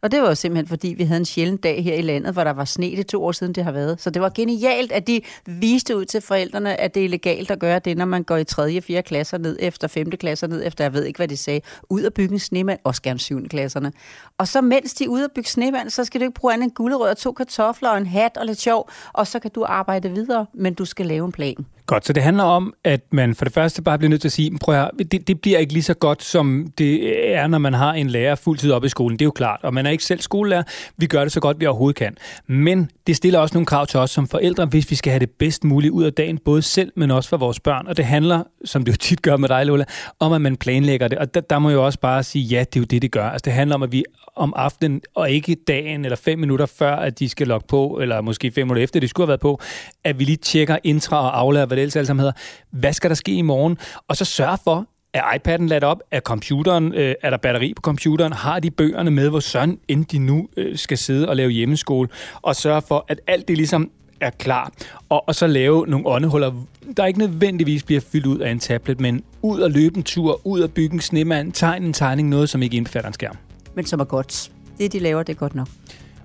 Og 0.03 0.13
det 0.13 0.23
var 0.23 0.29
jo 0.29 0.35
simpelthen, 0.35 0.69
fordi 0.69 0.89
vi 0.89 1.05
havde 1.05 1.19
en 1.19 1.25
sjældent 1.25 1.63
dag 1.63 1.85
her 1.85 1.95
i 1.95 2.03
landet, 2.03 2.33
hvor 2.33 2.45
der 2.45 2.51
var 2.51 2.65
sne 2.65 2.97
det 2.97 3.07
to 3.07 3.25
år 3.25 3.33
siden, 3.33 3.53
det 3.53 3.65
har 3.65 3.73
været. 3.73 4.01
Så 4.01 4.11
det 4.11 4.23
var 4.23 4.29
genialt, 4.35 4.93
at 4.93 5.07
de 5.07 5.21
viste 5.47 5.97
ud 5.97 6.05
til 6.05 6.21
forældrene, 6.21 6.81
at 6.81 6.95
det 6.95 7.05
er 7.05 7.09
legalt 7.09 7.51
at 7.51 7.59
gøre 7.59 7.79
det, 7.79 7.97
når 7.97 8.05
man 8.05 8.23
går 8.23 8.37
i 8.37 8.45
3. 8.45 8.77
og 8.77 8.83
4. 8.83 9.03
klasser 9.03 9.39
ned 9.39 9.57
efter 9.61 9.89
5. 9.89 10.11
klasser 10.11 10.47
ned 10.47 10.63
efter, 10.67 10.85
jeg 10.85 10.93
ved 10.93 11.05
ikke, 11.05 11.19
hvad 11.19 11.29
de 11.29 11.37
sagde, 11.37 11.61
ud 11.91 12.03
at 12.03 12.15
bygge 12.15 12.33
en 12.33 12.39
snemand, 12.39 12.79
også 12.85 13.03
gerne 13.03 13.19
7. 13.21 13.49
klasserne. 13.49 13.93
Og 14.39 14.49
så 14.49 14.61
mens 14.61 14.95
de 14.95 15.05
er 15.05 15.09
ude 15.09 15.25
at 15.25 15.31
bygge 15.35 15.51
snemand, 15.51 15.91
så 15.91 16.05
skal 16.05 16.21
du 16.21 16.25
ikke 16.25 16.35
bruge 16.35 16.53
andet 16.55 16.65
en 16.65 16.71
gulerød 16.71 17.11
og 17.11 17.17
to 17.17 17.33
kartofler 17.33 17.89
og 17.89 17.99
en 17.99 18.07
hat 18.07 18.37
og 18.37 18.47
lidt 18.47 18.61
sjov, 18.61 18.91
og 19.13 19.27
så 19.27 19.39
kan 19.39 19.51
du 19.55 19.65
arbejde 19.69 20.11
videre, 20.11 20.47
men 20.55 20.75
du 20.75 20.85
skal 20.85 21.07
lave 21.07 21.27
en 21.27 21.33
plan. 21.33 21.67
Godt, 21.93 22.07
så 22.07 22.13
det 22.13 22.23
handler 22.23 22.45
om, 22.45 22.75
at 22.85 23.01
man 23.11 23.35
for 23.35 23.45
det 23.45 23.55
første 23.55 23.83
bare 23.83 23.99
bliver 23.99 24.09
nødt 24.09 24.21
til 24.21 24.29
at 24.29 24.33
sige, 24.33 24.59
prøv 24.61 24.75
at, 24.75 24.91
det, 25.13 25.29
det 25.29 25.41
bliver 25.41 25.59
ikke 25.59 25.73
lige 25.73 25.83
så 25.83 25.95
godt, 25.95 26.23
som 26.23 26.67
det 26.79 27.35
er, 27.35 27.47
når 27.47 27.59
man 27.59 27.75
har 27.75 27.93
en 27.93 28.11
lærer 28.11 28.35
fuldtid 28.35 28.73
op 28.73 28.85
i 28.85 28.89
skolen. 28.89 29.19
Det 29.19 29.25
er 29.25 29.27
jo 29.27 29.31
klart, 29.31 29.61
og 29.63 29.75
man 29.75 29.87
er 29.87 29.91
ikke 29.91 30.05
selv 30.05 30.21
skolelærer. 30.21 30.63
Vi 30.97 31.07
gør 31.07 31.23
det 31.23 31.33
så 31.33 31.41
godt, 31.41 31.61
vi 31.61 31.67
overhovedet 31.67 31.97
kan. 31.97 32.17
Men 32.47 32.91
det 33.07 33.17
stiller 33.17 33.39
også 33.39 33.55
nogle 33.55 33.67
krav 33.67 33.87
til 33.87 34.01
os 34.01 34.11
som 34.11 34.29
forældre, 34.29 34.67
hvis 34.67 34.91
vi 34.91 34.97
skal 34.97 35.11
have 35.11 35.21
det 35.21 35.31
bedst 35.31 35.65
muligt 35.65 35.93
ud 35.93 36.05
af 36.05 36.13
dagen, 36.13 36.39
både 36.45 36.63
selv, 36.63 36.93
men 36.97 37.11
også 37.11 37.29
for 37.29 37.37
vores 37.37 37.61
børn. 37.61 37.87
Og 37.87 37.97
det 37.97 38.05
handler, 38.05 38.43
som 38.65 38.85
det 38.85 38.93
jo 38.93 38.97
tit 38.97 39.23
gør 39.23 39.37
med 39.37 39.49
dig, 39.49 39.67
Lola, 39.67 39.85
om 40.21 40.33
at 40.33 40.41
man 40.41 40.57
planlægger 40.57 41.09
det. 41.09 41.19
Og 41.19 41.35
der, 41.35 41.41
der 41.41 41.59
må 41.59 41.71
jeg 41.71 41.79
også 41.79 42.01
bare 42.01 42.23
sige, 42.23 42.45
ja, 42.45 42.61
det 42.61 42.77
er 42.77 42.81
jo 42.81 42.85
det, 42.85 43.03
det 43.03 43.11
gør. 43.11 43.29
Altså 43.29 43.45
det 43.45 43.53
handler 43.53 43.75
om, 43.75 43.83
at 43.83 43.93
vi 43.93 44.05
om 44.37 44.53
aftenen, 44.57 45.01
og 45.15 45.31
ikke 45.31 45.55
dagen 45.55 46.05
eller 46.05 46.17
fem 46.17 46.39
minutter 46.39 46.67
før, 46.67 46.97
at 46.97 47.19
de 47.19 47.29
skal 47.29 47.47
logge 47.47 47.67
på, 47.69 47.99
eller 48.03 48.21
måske 48.21 48.51
fem 48.51 48.67
minutter 48.67 48.83
efter, 48.83 49.01
de 49.01 49.09
skulle 49.09 49.25
have 49.25 49.29
været 49.29 49.41
på, 49.41 49.61
at 50.05 50.19
vi 50.19 50.25
lige 50.25 50.37
tjekker 50.37 50.77
intra 50.85 51.17
og 51.17 51.39
aflærer, 51.39 51.67
hvad 51.67 51.77
det 51.77 51.82
ellers 51.83 51.97
alle 51.97 52.07
sammen 52.07 52.21
hedder. 52.21 52.33
Hvad 52.71 52.93
skal 52.93 53.11
der 53.11 53.17
ske 53.17 53.33
i 53.33 53.43
morgen? 53.43 53.79
Og 54.09 54.17
så 54.17 54.25
sørg 54.25 54.59
for, 54.65 54.87
er 55.15 55.23
iPad'en 55.23 55.67
ladt 55.67 55.85
op? 55.85 56.03
Er 56.11 56.21
computeren, 56.21 56.95
øh, 56.95 57.15
er 57.23 57.31
der 57.31 57.37
batteri 57.37 57.75
på 57.75 57.81
computeren? 57.81 58.33
Har 58.33 58.61
de 58.61 58.71
bøgerne 58.71 59.11
med, 59.11 59.29
hvor 59.29 59.41
søn, 59.41 59.79
end 59.89 60.05
de 60.05 60.19
nu 60.19 60.49
øh, 60.57 60.79
skal 60.79 60.99
sidde 60.99 61.29
og 61.29 61.37
lave 61.37 61.51
hjemmeskole? 61.51 62.09
Og 62.43 62.57
sørge 62.57 62.83
for, 62.89 63.05
at 63.09 63.21
alt 63.27 63.49
det 63.49 63.57
ligesom 63.57 63.91
er 64.21 64.31
klar. 64.31 64.73
Og, 65.09 65.29
og 65.29 65.35
så 65.35 65.47
lave 65.47 65.87
nogle 65.87 66.07
åndehuller, 66.07 66.53
der 66.97 67.07
ikke 67.07 67.19
nødvendigvis 67.19 67.83
bliver 67.83 68.01
fyldt 68.01 68.27
ud 68.27 68.39
af 68.39 68.51
en 68.51 68.59
tablet, 68.59 69.01
men 69.01 69.25
ud 69.43 69.61
og 69.61 69.71
løbe 69.71 69.97
en 69.97 70.03
tur, 70.03 70.41
ud 70.45 70.61
og 70.61 70.71
bygge 70.71 70.95
en 70.95 71.01
snemand, 71.01 71.53
tegne 71.53 71.87
en 71.87 71.93
tegning, 71.93 72.29
noget, 72.29 72.49
som 72.49 72.63
ikke 72.63 72.77
indbefatter 72.77 73.09
en 73.09 73.15
skærm. 73.15 73.37
Men 73.75 73.87
som 73.87 74.01
er 74.01 74.05
godt. 74.05 74.51
Det, 74.79 74.93
de 74.93 74.99
laver, 74.99 75.23
det 75.23 75.33
er 75.33 75.39
godt 75.39 75.55
nok. 75.55 75.69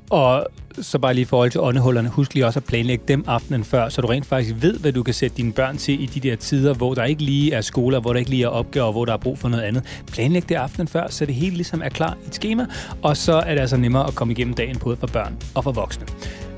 Og 0.10 0.48
så 0.82 1.00
bare 1.00 1.14
lige 1.14 1.22
i 1.22 1.26
forhold 1.26 1.52
til 1.52 1.62
åndehullerne, 1.62 2.10
husk 2.10 2.34
lige 2.34 2.46
også 2.46 2.60
at 2.60 2.64
planlægge 2.64 3.04
dem 3.08 3.24
aftenen 3.28 3.64
før, 3.64 3.90
så 3.90 4.02
du 4.02 4.08
rent 4.08 4.26
faktisk 4.26 4.56
ved, 4.60 4.80
hvad 4.80 4.92
du 4.92 5.04
kan 5.04 5.14
sætte 5.14 5.38
dine 5.38 5.54
børn 5.54 5.78
til 5.78 6.04
i 6.04 6.06
de 6.06 6.20
der 6.20 6.36
tider, 6.36 6.74
hvor 6.74 6.94
der 6.94 7.04
ikke 7.04 7.24
lige 7.24 7.54
er 7.54 7.62
skoler, 7.62 8.00
hvor 8.00 8.14
der 8.14 8.20
ikke 8.20 8.32
lige 8.32 8.44
er 8.44 8.48
opgaver, 8.48 8.92
hvor 8.92 9.06
der 9.06 9.14
er 9.14 9.18
brug 9.18 9.40
for 9.40 9.50
noget 9.50 9.64
andet. 9.64 9.84
Planlæg 10.12 10.50
det 10.50 10.56
aftenen 10.56 10.88
før, 10.88 11.08
så 11.10 11.26
det 11.26 11.36
hele 11.36 11.56
ligesom 11.56 11.82
er 11.84 11.90
klar 11.90 12.18
i 12.24 12.28
et 12.28 12.36
schema, 12.36 12.66
og 13.02 13.18
så 13.18 13.34
er 13.34 13.54
det 13.54 13.62
altså 13.62 13.78
nemmere 13.78 14.08
at 14.08 14.16
komme 14.16 14.34
igennem 14.34 14.54
dagen 14.54 14.80
både 14.80 14.98
for 14.98 15.08
børn 15.08 15.38
og 15.56 15.64
for 15.64 15.72
voksne. 15.72 16.06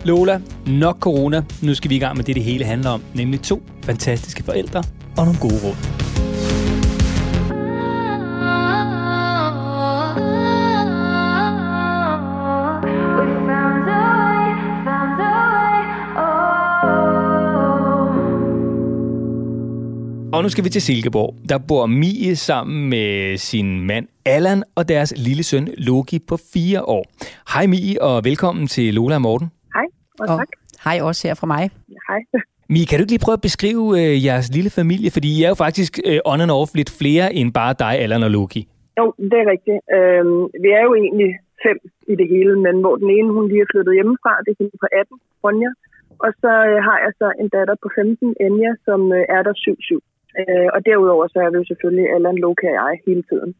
Lola, 0.05 0.41
nok 0.67 0.99
corona. 0.99 1.43
Nu 1.61 1.73
skal 1.73 1.89
vi 1.89 1.95
i 1.95 1.99
gang 1.99 2.17
med 2.17 2.25
det, 2.25 2.35
det 2.35 2.43
hele 2.43 2.65
handler 2.65 2.89
om, 2.89 3.01
nemlig 3.13 3.41
to 3.41 3.63
fantastiske 3.83 4.43
forældre 4.43 4.83
og 5.17 5.25
nogle 5.25 5.39
gode 5.39 5.59
råd. 5.63 6.18
Og 20.35 20.39
nu 20.43 20.49
skal 20.49 20.63
vi 20.63 20.69
til 20.69 20.81
Silkeborg. 20.81 21.29
Der 21.51 21.59
bor 21.69 21.85
Mie 22.01 22.35
sammen 22.49 22.89
med 22.93 23.37
sin 23.37 23.67
mand 23.89 24.05
Allan 24.35 24.59
og 24.77 24.83
deres 24.93 25.11
lille 25.27 25.43
søn 25.49 25.65
Loki 25.87 26.17
på 26.29 26.35
fire 26.53 26.81
år. 26.97 27.03
Hej 27.53 27.65
Mie, 27.73 27.93
og 28.07 28.15
velkommen 28.29 28.65
til 28.75 28.87
Lola 28.97 29.15
og 29.19 29.21
Morten. 29.27 29.47
Hej, 29.75 29.87
og 30.21 30.27
tak. 30.27 30.49
hej 30.85 30.97
også 31.09 31.21
her 31.27 31.35
fra 31.41 31.47
mig. 31.55 31.63
Hej. 32.09 32.21
Mie, 32.73 32.85
kan 32.85 32.95
du 32.97 33.01
ikke 33.03 33.13
lige 33.15 33.25
prøve 33.25 33.39
at 33.39 33.45
beskrive 33.49 33.83
øh, 34.01 34.25
jeres 34.27 34.47
lille 34.57 34.71
familie? 34.79 35.09
Fordi 35.15 35.29
I 35.37 35.39
er 35.45 35.49
jo 35.53 35.57
faktisk 35.65 35.93
øh, 36.09 36.19
on 36.31 36.41
and 36.43 36.51
off 36.59 36.71
lidt 36.79 36.91
flere 37.01 37.25
end 37.39 37.49
bare 37.59 37.73
dig, 37.83 37.93
Allan 38.03 38.23
og 38.27 38.31
Loki. 38.37 38.61
Jo, 38.99 39.05
det 39.31 39.37
er 39.43 39.47
rigtigt. 39.53 39.79
Øhm, 39.97 40.41
vi 40.63 40.69
er 40.77 40.83
jo 40.87 40.91
egentlig 41.01 41.31
fem 41.65 41.77
i 42.11 42.13
det 42.19 42.27
hele, 42.33 42.53
men 42.65 42.75
hvor 42.83 42.95
den 43.01 43.09
ene 43.17 43.29
hun 43.35 43.45
lige 43.51 43.61
er 43.65 43.71
flyttet 43.73 43.93
hjemmefra, 43.97 44.33
det 44.43 44.51
er 44.53 44.57
hende 44.59 44.77
på 44.83 44.87
18, 45.01 45.17
Ronja. 45.43 45.71
Og 46.25 46.31
så 46.41 46.51
øh, 46.69 46.77
har 46.87 46.97
jeg 47.05 47.13
så 47.21 47.27
en 47.41 47.49
datter 47.55 47.75
på 47.83 47.89
15, 47.95 48.35
Enya, 48.45 48.71
som 48.87 49.01
øh, 49.17 49.35
er 49.37 49.41
der 49.47 49.53
7-7. 49.65 50.18
Øh, 50.39 50.67
og 50.75 50.79
derudover 50.87 51.25
så 51.27 51.37
er 51.45 51.49
vi 51.51 51.57
jo 51.61 51.65
selvfølgelig 51.71 52.07
Allan, 52.15 52.37
Loki 52.43 52.65
og 52.71 52.75
jeg 52.81 52.93
hele 53.07 53.23
tiden. 53.29 53.51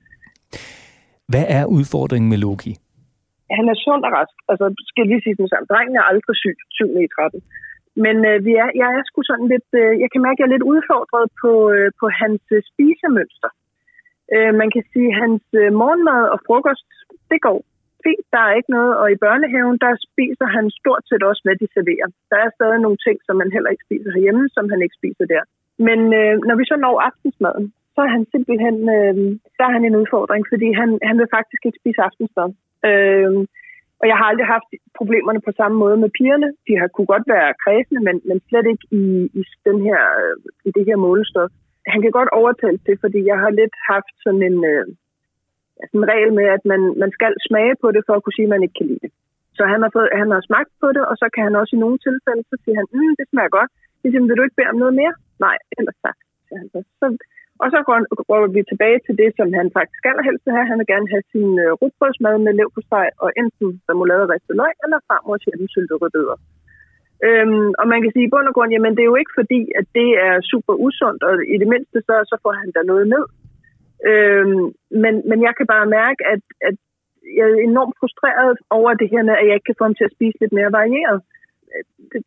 Hvad 1.32 1.46
er 1.58 1.64
udfordringen 1.78 2.30
med 2.32 2.40
Loki? 2.46 2.74
Han 3.58 3.66
er 3.74 3.78
sund 3.86 4.04
og 4.08 4.12
rask. 4.18 4.38
Altså, 4.52 4.66
skal 4.90 5.02
jeg 5.02 5.10
lige 5.12 5.24
sige 5.26 5.36
det 5.40 5.50
samme. 5.50 5.70
Drengen 5.72 5.96
er 6.00 6.06
aldrig 6.12 6.36
syg, 6.44 6.58
7 6.70 6.86
i 7.06 7.08
13. 7.16 7.42
Men 8.06 8.16
øh, 8.30 8.38
vi 8.48 8.54
er, 8.64 8.70
jeg 8.82 8.90
er 8.98 9.04
sgu 9.06 9.20
sådan 9.24 9.50
lidt, 9.54 9.70
øh, 9.82 9.94
jeg 10.04 10.10
kan 10.12 10.22
mærke, 10.26 10.38
at 10.38 10.40
jeg 10.40 10.48
er 10.48 10.56
lidt 10.56 10.70
udfordret 10.74 11.26
på, 11.42 11.52
øh, 11.76 11.88
på 12.02 12.06
hans 12.22 12.44
øh, 12.56 12.62
spisemønster. 12.72 13.52
Øh, 14.36 14.52
man 14.62 14.70
kan 14.76 14.84
sige, 14.92 15.10
at 15.12 15.20
hans 15.24 15.44
øh, 15.62 15.70
morgenmad 15.82 16.24
og 16.34 16.40
frokost, 16.48 16.90
det 17.32 17.40
går 17.48 17.58
fint. 18.06 18.26
Der 18.36 18.42
er 18.48 18.54
ikke 18.60 18.76
noget. 18.78 18.94
Og 19.02 19.08
i 19.12 19.22
børnehaven, 19.26 19.78
der 19.86 19.92
spiser 20.08 20.48
han 20.56 20.66
stort 20.80 21.04
set 21.10 21.24
også, 21.30 21.42
hvad 21.46 21.58
de 21.62 21.68
serverer. 21.76 22.08
Der 22.32 22.38
er 22.46 22.50
stadig 22.58 22.80
nogle 22.86 23.00
ting, 23.06 23.18
som 23.26 23.36
man 23.42 23.54
heller 23.56 23.70
ikke 23.74 23.88
spiser 23.88 24.12
herhjemme, 24.16 24.46
som 24.56 24.66
han 24.72 24.80
ikke 24.86 25.00
spiser 25.00 25.26
der. 25.34 25.44
Men 25.88 26.00
øh, 26.20 26.36
når 26.48 26.56
vi 26.60 26.66
så 26.72 26.76
når 26.86 26.96
aftensmaden, 27.10 27.66
så 27.96 28.00
er 28.06 28.12
han 28.16 28.26
simpelthen, 28.34 28.78
øh, 28.98 29.16
der 29.58 29.66
er 29.68 29.74
han 29.76 29.86
en 29.86 30.00
udfordring, 30.02 30.44
fordi 30.52 30.68
han, 30.80 30.90
han 31.10 31.18
vil 31.20 31.34
faktisk 31.38 31.62
ikke 31.66 31.82
spise 31.82 32.02
aftensmad. 32.08 32.50
Øh, 32.90 33.32
og 34.02 34.06
jeg 34.10 34.18
har 34.20 34.26
aldrig 34.32 34.48
haft 34.56 34.70
problemerne 35.00 35.42
på 35.48 35.52
samme 35.60 35.78
måde 35.84 35.98
med 36.04 36.16
pigerne. 36.18 36.50
De 36.68 36.74
har 36.80 36.88
kunne 36.88 37.10
godt 37.14 37.28
være 37.34 37.58
kredsende, 37.64 38.02
men, 38.08 38.16
men 38.28 38.38
slet 38.50 38.68
ikke 38.72 38.86
i, 39.02 39.04
i, 39.40 39.42
den 39.68 39.78
her, 39.88 40.02
øh, 40.24 40.36
i 40.68 40.70
det 40.76 40.84
her 40.90 40.98
målestof. 41.06 41.52
Han 41.94 42.02
kan 42.02 42.12
godt 42.20 42.32
overtale 42.40 42.80
det, 42.88 42.96
fordi 43.04 43.20
jeg 43.32 43.38
har 43.44 43.52
lidt 43.62 43.76
haft 43.92 44.14
sådan 44.24 44.44
en, 44.50 44.58
øh, 44.72 44.86
sådan 45.90 46.00
en 46.02 46.12
regel 46.14 46.32
med, 46.40 46.48
at 46.58 46.64
man, 46.72 46.82
man 47.04 47.12
skal 47.18 47.34
smage 47.48 47.76
på 47.82 47.88
det, 47.96 48.02
for 48.06 48.14
at 48.16 48.24
kunne 48.24 48.38
sige, 48.38 48.50
at 48.50 48.54
man 48.56 48.64
ikke 48.64 48.78
kan 48.80 48.90
lide 48.92 49.04
det. 49.06 49.12
Så 49.58 49.64
han 49.72 49.80
har, 49.84 49.92
fået, 49.96 50.10
han 50.22 50.30
har 50.36 50.42
smagt 50.50 50.72
på 50.82 50.88
det, 50.96 51.04
og 51.10 51.16
så 51.22 51.28
kan 51.34 51.44
han 51.48 51.56
også 51.62 51.74
i 51.76 51.84
nogle 51.84 51.98
tilfælde, 52.08 52.44
så 52.52 52.56
siger 52.64 52.76
han, 52.80 52.88
mm, 52.96 53.14
det 53.20 53.26
smager 53.32 53.56
godt. 53.58 53.72
Så 54.00 54.06
siger 54.10 54.22
vil 54.28 54.38
du 54.38 54.46
ikke 54.46 54.60
bede 54.60 54.74
om 54.74 54.82
noget 54.84 54.96
mere? 55.02 55.14
Nej, 55.46 55.58
ellers 55.78 56.00
tak, 56.06 56.18
siger 56.46 56.60
han 56.62 56.70
så. 56.74 56.80
så 57.00 57.08
og 57.64 57.68
så 57.74 57.80
går, 57.88 57.98
går 58.32 58.42
vi 58.56 58.62
tilbage 58.72 59.00
til 59.06 59.16
det, 59.22 59.30
som 59.38 59.48
han 59.60 59.68
faktisk 59.78 60.04
allerhelst 60.12 60.44
vil 60.46 60.56
have. 60.56 60.70
Han 60.72 60.80
vil 60.80 60.92
gerne 60.94 61.10
have 61.14 61.26
sin 61.34 61.50
øh, 61.64 61.72
rugbrødsmad 61.82 62.36
med 62.46 62.52
leverpostej 62.60 63.08
og 63.24 63.30
enten 63.42 63.70
remoulade 63.90 64.24
og 64.26 64.32
ristet 64.34 64.56
løg, 64.62 64.74
eller 64.84 65.06
farmors 65.10 65.44
hjemmesyltede 65.48 66.00
rødbeder. 66.02 66.38
Øhm, 67.28 67.70
og 67.80 67.86
man 67.92 68.00
kan 68.02 68.12
sige 68.12 68.28
i 68.28 68.34
bund 68.34 68.50
og 68.50 68.56
grund, 68.56 68.72
jamen 68.72 68.94
det 68.96 69.04
er 69.04 69.12
jo 69.14 69.22
ikke 69.22 69.38
fordi, 69.42 69.62
at 69.80 69.86
det 69.98 70.10
er 70.28 70.36
super 70.52 70.74
usundt, 70.86 71.22
og 71.28 71.34
i 71.54 71.56
det 71.62 71.70
mindste 71.74 71.98
så, 72.08 72.16
så 72.32 72.36
får 72.44 72.54
han 72.62 72.70
der 72.76 72.90
noget 72.92 73.06
ned. 73.14 73.26
Øhm, 74.10 74.66
men, 75.04 75.14
men 75.30 75.40
jeg 75.48 75.54
kan 75.58 75.68
bare 75.74 75.94
mærke, 76.00 76.22
at, 76.34 76.44
at 76.68 76.76
jeg 77.38 77.46
er 77.52 77.68
enormt 77.70 77.96
frustreret 78.00 78.58
over 78.78 78.92
det 79.02 79.08
her 79.14 79.24
med, 79.28 79.36
at 79.38 79.46
jeg 79.48 79.56
ikke 79.56 79.70
kan 79.70 79.80
få 79.80 79.86
ham 79.88 79.98
til 79.98 80.08
at 80.10 80.16
spise 80.18 80.38
lidt 80.40 80.54
mere 80.58 80.72
varieret. 80.80 81.20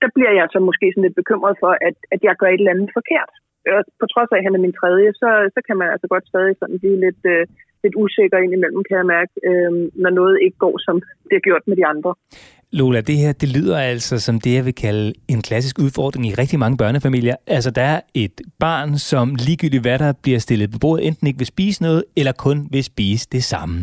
Der 0.03 0.11
bliver 0.17 0.33
jeg 0.39 0.47
så 0.55 0.59
måske 0.69 0.87
sådan 0.91 1.07
lidt 1.07 1.21
bekymret 1.23 1.55
for, 1.63 1.73
at, 1.89 1.97
at 2.15 2.21
jeg 2.27 2.35
gør 2.41 2.51
et 2.51 2.61
eller 2.63 2.75
andet 2.75 2.97
forkert. 2.99 3.33
Og 3.75 3.81
på 4.01 4.07
trods 4.13 4.31
af, 4.33 4.39
at 4.39 4.47
han 4.47 4.55
er 4.57 4.65
min 4.67 4.79
tredje, 4.81 5.09
så, 5.21 5.29
så 5.55 5.61
kan 5.67 5.77
man 5.81 5.89
altså 5.95 6.07
godt 6.15 6.27
stadig 6.33 6.55
sådan 6.57 6.79
blive 6.83 6.99
lidt, 7.07 7.23
øh, 7.35 7.43
lidt 7.85 7.95
usikker 8.03 8.39
indimellem, 8.45 8.83
kan 8.89 8.97
jeg 9.01 9.13
mærke, 9.17 9.33
øh, 9.49 9.73
når 10.03 10.13
noget 10.21 10.35
ikke 10.45 10.59
går, 10.65 10.75
som 10.87 10.97
det 11.29 11.37
er 11.37 11.47
gjort 11.49 11.65
med 11.67 11.77
de 11.81 11.87
andre. 11.93 12.13
Lola, 12.73 13.01
det 13.01 13.17
her, 13.17 13.33
det 13.33 13.49
lyder 13.57 13.79
altså 13.79 14.21
som 14.21 14.41
det, 14.41 14.55
jeg 14.55 14.65
vil 14.65 14.75
kalde 14.75 15.13
en 15.29 15.43
klassisk 15.43 15.79
udfordring 15.79 16.27
i 16.27 16.35
rigtig 16.35 16.59
mange 16.59 16.77
børnefamilier. 16.77 17.37
Altså, 17.47 17.71
der 17.71 17.83
er 17.83 18.01
et 18.15 18.41
barn, 18.61 18.99
som 18.99 19.35
ligegyldigt 19.47 19.83
hvad 19.83 19.99
der 19.99 20.13
bliver 20.23 20.39
stillet 20.39 20.71
på 20.73 20.79
bordet, 20.79 21.07
enten 21.07 21.27
ikke 21.27 21.39
vil 21.39 21.47
spise 21.47 21.83
noget, 21.83 22.05
eller 22.17 22.33
kun 22.33 22.69
vil 22.71 22.85
spise 22.85 23.29
det 23.33 23.45
samme. 23.45 23.77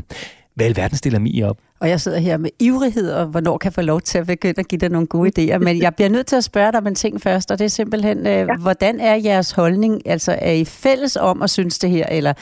Hvad 0.56 0.66
i 0.66 0.70
alverden 0.70 0.98
stiller 0.98 1.20
mig 1.20 1.44
op? 1.50 1.58
Og 1.82 1.90
jeg 1.90 2.00
sidder 2.00 2.20
her 2.20 2.38
med 2.38 2.50
ivrighed, 2.60 3.12
og 3.20 3.26
hvornår 3.26 3.58
kan 3.58 3.68
jeg 3.70 3.74
få 3.74 3.86
lov 3.94 4.02
til 4.02 4.18
at 4.20 4.28
begynde 4.28 4.60
at 4.60 4.68
give 4.68 4.80
dig 4.80 4.90
nogle 4.90 5.08
gode 5.08 5.30
idéer. 5.34 5.58
Men 5.68 5.82
jeg 5.86 5.92
bliver 5.98 6.10
nødt 6.10 6.28
til 6.28 6.36
at 6.36 6.44
spørge 6.52 6.72
dig 6.72 6.80
om 6.84 6.88
en 6.88 6.96
ting 6.96 7.22
først, 7.28 7.52
og 7.52 7.60
det 7.60 7.66
er 7.66 7.76
simpelthen, 7.82 8.18
øh, 8.34 8.44
ja. 8.52 8.56
hvordan 8.66 9.00
er 9.00 9.16
jeres 9.30 9.52
holdning? 9.52 9.94
Altså, 10.14 10.32
er 10.50 10.56
I 10.64 10.66
fælles 10.84 11.18
om 11.32 11.42
at 11.46 11.50
synes 11.50 11.80
det 11.80 11.90
her, 11.90 12.06
eller 12.18 12.34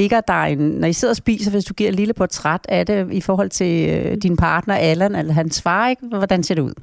ligger 0.00 0.20
der 0.20 0.40
en, 0.52 0.58
når 0.80 0.88
I 0.88 0.92
sidder 0.92 1.12
og 1.12 1.22
spiser, 1.24 1.50
hvis 1.54 1.64
du 1.64 1.74
giver 1.74 1.90
et 1.90 2.00
lille 2.02 2.14
portræt 2.14 2.64
af 2.68 2.86
det 2.86 3.12
i 3.20 3.22
forhold 3.28 3.50
til 3.60 3.72
øh, 3.94 4.16
din 4.24 4.36
partner 4.36 4.74
Allan, 4.74 5.14
eller 5.14 5.32
hans 5.32 5.62
far, 5.62 5.88
ikke? 5.88 6.06
hvordan 6.06 6.42
ser 6.42 6.54
det 6.54 6.62
ud? 6.62 6.76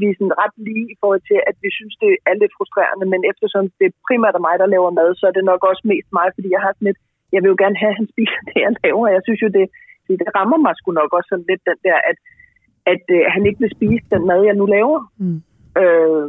vi 0.00 0.06
er 0.10 0.16
sådan 0.18 0.38
ret 0.42 0.56
lige 0.68 0.86
i 0.94 0.96
forhold 1.02 1.22
til, 1.30 1.38
at 1.50 1.56
vi 1.64 1.70
synes, 1.78 1.94
det 2.04 2.12
er 2.30 2.34
lidt 2.42 2.56
frustrerende, 2.58 3.06
men 3.12 3.20
eftersom 3.30 3.64
det 3.80 3.88
primært 4.06 4.38
er 4.38 4.46
mig, 4.48 4.56
der 4.62 4.72
laver 4.74 4.90
mad, 5.00 5.10
så 5.20 5.24
er 5.30 5.34
det 5.36 5.44
nok 5.52 5.62
også 5.70 5.84
mest 5.92 6.08
mig, 6.18 6.28
fordi 6.36 6.48
jeg 6.56 6.62
har 6.64 6.72
sådan 6.72 6.88
lidt, 6.88 7.00
jeg 7.34 7.40
vil 7.40 7.52
jo 7.52 7.58
gerne 7.62 7.78
have, 7.82 7.92
at 7.94 8.00
han 8.00 8.08
spiser 8.14 8.40
det, 8.48 8.56
jeg 8.64 8.72
laver. 8.84 9.04
Jeg 9.16 9.22
synes 9.26 9.40
jo, 9.44 9.48
det, 9.58 9.66
det 10.16 10.28
rammer 10.36 10.58
mig 10.64 10.72
sgu 10.76 10.88
nok 10.92 11.12
også 11.12 11.28
sådan 11.30 11.48
lidt 11.50 11.62
den 11.70 11.78
der, 11.86 11.98
at, 12.10 12.18
at 12.92 13.04
øh, 13.16 13.24
han 13.34 13.42
ikke 13.46 13.60
vil 13.64 13.74
spise 13.76 14.06
den 14.12 14.22
mad, 14.30 14.40
jeg 14.48 14.56
nu 14.60 14.66
laver. 14.66 15.00
Mm. 15.22 15.38
Øh, 15.82 16.26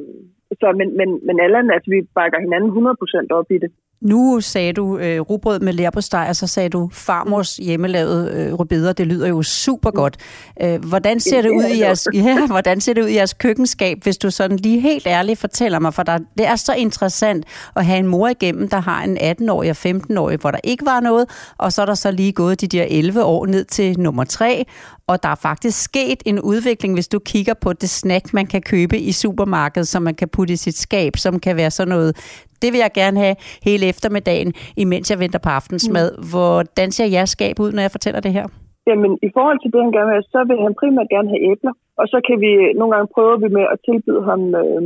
så, 0.60 0.68
men, 0.80 0.88
men, 1.00 1.10
men 1.28 1.36
Allan, 1.46 1.72
altså 1.76 1.90
vi 1.96 2.00
bakker 2.20 2.40
hinanden 2.46 2.70
100% 2.72 3.38
op 3.40 3.52
i 3.56 3.58
det. 3.64 3.72
Nu 4.02 4.42
sagde 4.42 4.74
du 4.74 4.98
øh, 4.98 5.22
rugbrød 5.22 5.60
med 5.60 5.74
lærbosteg, 5.74 6.26
og 6.30 6.36
så 6.36 6.48
sagde 6.48 6.70
du 6.70 6.90
farmors 6.94 7.56
hjemmelavede 7.56 8.32
øh, 8.34 8.54
rødbeder. 8.54 8.94
Det 8.94 9.08
lyder 9.08 9.28
jo 9.28 9.44
super 9.44 9.92
godt. 9.92 10.18
Øh, 10.62 10.86
hvordan, 10.86 11.20
ser 11.20 11.42
det 11.42 11.50
ud 11.50 11.64
i 11.64 11.80
jeres, 11.80 12.08
ja, 12.14 12.48
hvordan 12.48 12.82
ser 12.82 12.94
det 12.94 13.04
ud 13.04 13.08
i 13.08 13.16
jeres 13.16 13.34
køkkenskab, 13.34 14.04
hvis 14.04 14.18
du 14.18 14.32
sådan 14.32 14.58
lige 14.58 14.80
helt 14.80 15.08
ærligt 15.08 15.40
fortæller 15.40 15.80
mig? 15.80 15.94
For 15.94 16.04
der, 16.04 16.18
det 16.38 16.48
er 16.48 16.56
så 16.56 16.74
interessant 16.74 17.46
at 17.76 17.86
have 17.86 18.00
en 18.00 18.08
mor 18.08 18.28
igennem, 18.28 18.70
der 18.70 18.80
har 18.80 19.04
en 19.04 19.18
18-årig 19.18 19.70
og 19.70 19.78
15-årig, 19.86 20.38
hvor 20.38 20.52
der 20.52 20.60
ikke 20.64 20.86
var 20.86 21.00
noget, 21.00 21.26
og 21.58 21.74
så 21.74 21.82
er 21.82 21.86
der 21.86 21.96
så 21.96 22.12
lige 22.12 22.32
gået 22.32 22.62
de 22.62 22.68
der 22.68 22.86
11 22.90 23.24
år 23.24 23.46
ned 23.46 23.66
til 23.66 24.00
nummer 24.00 24.24
3, 24.24 24.66
og 25.08 25.24
der 25.24 25.30
er 25.30 25.36
faktisk 25.36 25.84
sket 25.84 26.24
en 26.26 26.40
udvikling, 26.40 26.94
hvis 26.94 27.08
du 27.08 27.20
kigger 27.20 27.54
på 27.54 27.74
det 27.74 27.90
snack, 27.90 28.34
man 28.34 28.48
kan 28.48 28.62
købe 28.62 29.00
i 29.00 29.12
supermarkedet, 29.12 29.88
som 29.88 30.04
man 30.04 30.16
kan 30.16 30.28
putte 30.30 30.54
i 30.54 30.58
sit 30.58 30.78
skab, 30.78 31.18
som 31.18 31.40
kan 31.40 31.56
være 31.56 31.72
sådan 31.72 31.90
noget 31.90 32.16
det 32.62 32.74
vil 32.74 32.80
jeg 32.80 32.92
gerne 32.94 33.20
have 33.20 33.36
hele 33.64 33.89
eftermiddagen, 33.92 34.50
imens 34.84 35.12
jeg 35.12 35.20
venter 35.24 35.42
på 35.46 35.50
aftensmad. 35.60 36.08
Mm. 36.12 36.24
Hvordan 36.32 36.90
ser 36.96 37.08
jeres 37.16 37.32
skab 37.38 37.56
ud, 37.64 37.72
når 37.72 37.82
jeg 37.86 37.96
fortæller 37.98 38.22
det 38.28 38.34
her? 38.38 38.46
Jamen, 38.90 39.12
i 39.28 39.30
forhold 39.36 39.60
til 39.60 39.72
det, 39.74 39.82
han 39.86 39.94
gerne 39.96 40.10
vil 40.10 40.18
have, 40.18 40.32
så 40.36 40.40
vil 40.50 40.66
han 40.66 40.80
primært 40.82 41.10
gerne 41.16 41.30
have 41.34 41.44
æbler. 41.52 41.74
Og 42.02 42.06
så 42.12 42.18
kan 42.28 42.38
vi, 42.44 42.52
nogle 42.80 42.92
gange 42.94 43.14
prøve 43.16 43.36
vi 43.44 43.50
med 43.58 43.66
at 43.74 43.82
tilbyde 43.88 44.24
ham 44.30 44.42
øh, 44.62 44.84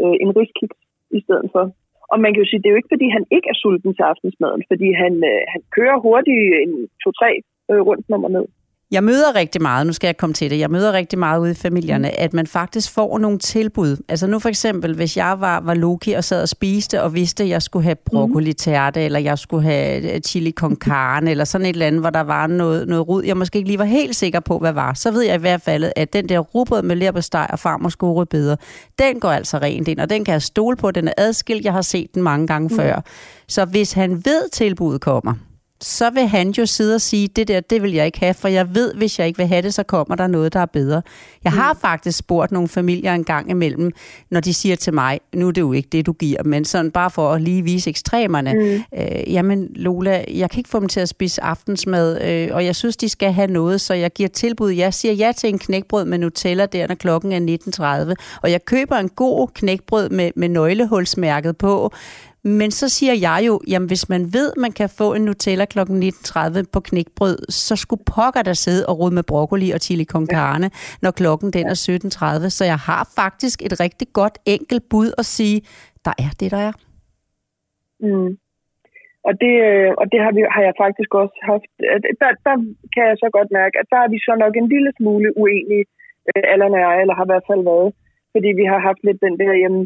øh, 0.00 0.16
en 0.24 0.30
riskiks 0.38 0.78
i 1.18 1.20
stedet 1.24 1.48
for. 1.54 1.64
Og 2.12 2.16
man 2.22 2.30
kan 2.30 2.42
jo 2.42 2.48
sige, 2.48 2.60
det 2.60 2.68
er 2.68 2.74
jo 2.74 2.80
ikke, 2.80 2.94
fordi 2.94 3.06
han 3.16 3.24
ikke 3.36 3.48
er 3.52 3.60
sulten 3.62 3.92
til 3.94 4.04
aftensmaden, 4.12 4.62
fordi 4.70 4.88
han, 5.02 5.14
øh, 5.30 5.42
han 5.52 5.62
kører 5.76 6.04
hurtigt 6.06 6.44
en 6.64 6.72
to-tre 7.02 7.30
øh, 7.70 7.80
rundt 7.88 8.06
nummer 8.12 8.30
ned. 8.36 8.46
Jeg 8.90 9.04
møder 9.04 9.34
rigtig 9.34 9.62
meget, 9.62 9.86
nu 9.86 9.92
skal 9.92 10.08
jeg 10.08 10.16
komme 10.16 10.34
til 10.34 10.50
det, 10.50 10.58
jeg 10.58 10.70
møder 10.70 10.92
rigtig 10.92 11.18
meget 11.18 11.40
ude 11.40 11.50
i 11.50 11.54
familierne, 11.54 12.08
mm. 12.08 12.14
at 12.18 12.34
man 12.34 12.46
faktisk 12.46 12.92
får 12.92 13.18
nogle 13.18 13.38
tilbud. 13.38 13.96
Altså 14.08 14.26
nu 14.26 14.38
for 14.38 14.48
eksempel, 14.48 14.94
hvis 14.94 15.16
jeg 15.16 15.36
var, 15.40 15.60
var 15.60 15.74
Loki 15.74 16.12
og 16.12 16.24
sad 16.24 16.42
og 16.42 16.48
spiste 16.48 17.02
og 17.02 17.14
vidste, 17.14 17.42
at 17.42 17.48
jeg 17.48 17.62
skulle 17.62 17.82
have 17.82 17.96
broccoli 18.04 18.52
tærte, 18.52 19.02
eller 19.02 19.18
jeg 19.18 19.38
skulle 19.38 19.62
have 19.62 20.14
øh, 20.14 20.20
chili 20.20 20.52
con 20.52 20.76
carne, 20.76 21.30
eller 21.30 21.44
sådan 21.44 21.66
et 21.66 21.72
eller 21.72 21.86
andet, 21.86 22.00
hvor 22.00 22.10
der 22.10 22.20
var 22.20 22.46
noget, 22.46 22.88
noget 22.88 23.08
rod, 23.08 23.24
jeg 23.24 23.36
måske 23.36 23.56
ikke 23.56 23.68
lige 23.68 23.78
var 23.78 23.84
helt 23.84 24.16
sikker 24.16 24.40
på, 24.40 24.58
hvad 24.58 24.72
var, 24.72 24.94
så 24.94 25.10
ved 25.10 25.22
jeg 25.22 25.34
i 25.34 25.38
hvert 25.38 25.62
fald, 25.62 25.92
at 25.96 26.12
den 26.12 26.28
der 26.28 26.38
rugbrød 26.38 26.82
med 26.82 26.96
leverpostej 26.96 27.46
og 27.52 27.58
farmors 27.58 27.96
gode 27.96 28.26
bedre, 28.26 28.56
den 28.98 29.20
går 29.20 29.30
altså 29.30 29.58
rent 29.58 29.88
ind, 29.88 30.00
og 30.00 30.10
den 30.10 30.24
kan 30.24 30.32
jeg 30.32 30.42
stole 30.42 30.76
på, 30.76 30.90
den 30.90 31.08
er 31.08 31.12
adskilt, 31.16 31.64
jeg 31.64 31.72
har 31.72 31.82
set 31.82 32.14
den 32.14 32.22
mange 32.22 32.46
gange 32.46 32.68
mm. 32.68 32.76
før. 32.76 33.00
Så 33.48 33.64
hvis 33.64 33.92
han 33.92 34.24
ved, 34.24 34.50
tilbuddet 34.52 35.00
kommer, 35.00 35.34
så 35.80 36.10
vil 36.10 36.26
han 36.26 36.50
jo 36.50 36.66
sidde 36.66 36.94
og 36.94 37.00
sige, 37.00 37.28
det 37.28 37.48
der, 37.48 37.60
det 37.60 37.82
vil 37.82 37.92
jeg 37.92 38.06
ikke 38.06 38.20
have, 38.20 38.34
for 38.34 38.48
jeg 38.48 38.74
ved, 38.74 38.94
hvis 38.94 39.18
jeg 39.18 39.26
ikke 39.26 39.36
vil 39.36 39.46
have 39.46 39.62
det, 39.62 39.74
så 39.74 39.82
kommer 39.82 40.14
der 40.14 40.26
noget, 40.26 40.52
der 40.52 40.60
er 40.60 40.66
bedre. 40.66 41.02
Jeg 41.44 41.52
har 41.52 41.72
mm. 41.72 41.78
faktisk 41.80 42.18
spurgt 42.18 42.52
nogle 42.52 42.68
familier 42.68 43.14
en 43.14 43.24
gang 43.24 43.50
imellem, 43.50 43.92
når 44.30 44.40
de 44.40 44.54
siger 44.54 44.76
til 44.76 44.94
mig, 44.94 45.20
nu 45.34 45.48
er 45.48 45.52
det 45.52 45.60
jo 45.60 45.72
ikke 45.72 45.88
det, 45.92 46.06
du 46.06 46.12
giver, 46.12 46.42
men 46.42 46.64
sådan 46.64 46.90
bare 46.90 47.10
for 47.10 47.32
at 47.32 47.42
lige 47.42 47.62
vise 47.62 47.90
ekstremerne. 47.90 48.54
Mm. 48.54 48.98
Øh, 48.98 49.32
jamen 49.32 49.68
Lola, 49.74 50.24
jeg 50.34 50.50
kan 50.50 50.58
ikke 50.58 50.70
få 50.70 50.80
dem 50.80 50.88
til 50.88 51.00
at 51.00 51.08
spise 51.08 51.42
aftensmad, 51.42 52.22
øh, 52.22 52.48
og 52.52 52.64
jeg 52.64 52.76
synes, 52.76 52.96
de 52.96 53.08
skal 53.08 53.32
have 53.32 53.50
noget, 53.50 53.80
så 53.80 53.94
jeg 53.94 54.12
giver 54.12 54.28
tilbud. 54.28 54.70
Jeg 54.70 54.94
siger 54.94 55.12
ja 55.14 55.32
til 55.36 55.48
en 55.48 55.58
knækbrød 55.58 56.04
med 56.04 56.18
Nutella 56.18 56.66
der, 56.66 56.86
når 56.86 56.94
klokken 56.94 57.32
er 57.32 57.58
19.30, 58.08 58.14
og 58.42 58.50
jeg 58.50 58.64
køber 58.64 58.96
en 58.96 59.08
god 59.08 59.48
knækbrød 59.54 60.08
med, 60.08 60.30
med 60.36 60.48
nøglehulsmærket 60.48 61.56
på, 61.56 61.92
men 62.46 62.70
så 62.70 62.86
siger 62.88 63.14
jeg 63.28 63.38
jo, 63.48 63.54
jamen 63.70 63.88
hvis 63.88 64.08
man 64.08 64.22
ved, 64.36 64.48
man 64.64 64.72
kan 64.72 64.88
få 65.00 65.14
en 65.14 65.24
Nutella 65.24 65.64
kl. 65.64 65.78
19.30 65.78 66.62
på 66.74 66.80
knækbrød, 66.88 67.38
så 67.48 67.74
skulle 67.76 68.02
pokker 68.16 68.42
der 68.42 68.56
sidde 68.64 68.82
og 68.88 68.98
rode 69.00 69.14
med 69.14 69.24
broccoli 69.30 69.68
og 69.70 69.80
chili 69.86 70.04
con 70.04 70.26
carne, 70.36 70.68
når 71.02 71.10
klokken 71.20 71.48
den 71.56 71.66
er 71.72 71.78
17.30. 71.86 72.48
Så 72.56 72.62
jeg 72.72 72.78
har 72.88 73.02
faktisk 73.20 73.56
et 73.66 73.74
rigtig 73.84 74.08
godt 74.20 74.36
enkelt 74.54 74.82
bud 74.90 75.10
at 75.20 75.26
sige, 75.36 75.58
der 76.06 76.14
er 76.24 76.30
det, 76.40 76.48
der 76.54 76.60
er. 76.68 76.74
Mm. 78.06 78.30
Og 79.28 79.32
det, 79.42 79.54
øh, 79.68 79.90
og 80.00 80.04
det 80.12 80.18
har, 80.24 80.32
vi, 80.36 80.42
har 80.54 80.62
jeg 80.68 80.74
faktisk 80.84 81.10
også 81.22 81.36
haft. 81.50 81.70
Der, 82.20 82.30
der 82.46 82.56
kan 82.94 83.04
jeg 83.10 83.16
så 83.24 83.28
godt 83.36 83.50
mærke, 83.58 83.74
at 83.80 83.88
der 83.92 84.00
er 84.04 84.08
vi 84.14 84.18
så 84.28 84.32
nok 84.44 84.54
en 84.56 84.68
lille 84.74 84.90
smule 84.98 85.28
uenige, 85.42 85.86
øh, 86.30 86.42
Allan 86.52 86.76
og 86.76 86.80
jeg, 86.86 86.96
eller 87.00 87.14
har 87.18 87.26
i 87.26 87.32
hvert 87.32 87.48
fald 87.50 87.62
været. 87.72 87.90
Fordi 88.32 88.48
vi 88.60 88.64
har 88.72 88.80
haft 88.88 89.02
lidt 89.08 89.20
den 89.26 89.34
der, 89.42 89.52
jamen, 89.62 89.84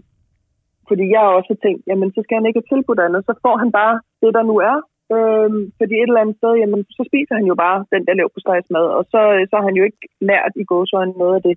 fordi 0.90 1.04
jeg 1.14 1.20
har 1.24 1.32
også 1.38 1.54
tænkt, 1.64 1.82
jamen 1.90 2.08
så 2.14 2.20
skal 2.22 2.36
han 2.38 2.46
ikke 2.46 2.60
have 2.60 2.72
tilbudt 2.72 3.04
andet, 3.06 3.22
så 3.28 3.32
får 3.44 3.56
han 3.62 3.70
bare 3.80 3.94
det, 4.22 4.30
der 4.36 4.44
nu 4.50 4.56
er. 4.70 4.76
Øhm, 5.14 5.62
fordi 5.78 5.94
et 5.96 6.10
eller 6.10 6.22
andet 6.22 6.36
sted, 6.40 6.52
jamen 6.62 6.80
så 6.96 7.02
spiser 7.10 7.34
han 7.38 7.46
jo 7.50 7.54
bare 7.64 7.78
den 7.94 8.02
der 8.06 8.14
lav 8.18 8.28
på 8.34 8.40
mad, 8.74 8.86
og 8.98 9.02
så, 9.12 9.20
øh, 9.36 9.42
så 9.50 9.54
har 9.56 9.66
han 9.68 9.78
jo 9.78 9.84
ikke 9.88 10.02
lært 10.30 10.52
i 10.62 10.64
gåsøjne 10.70 11.14
noget 11.22 11.34
af 11.38 11.42
det. 11.48 11.56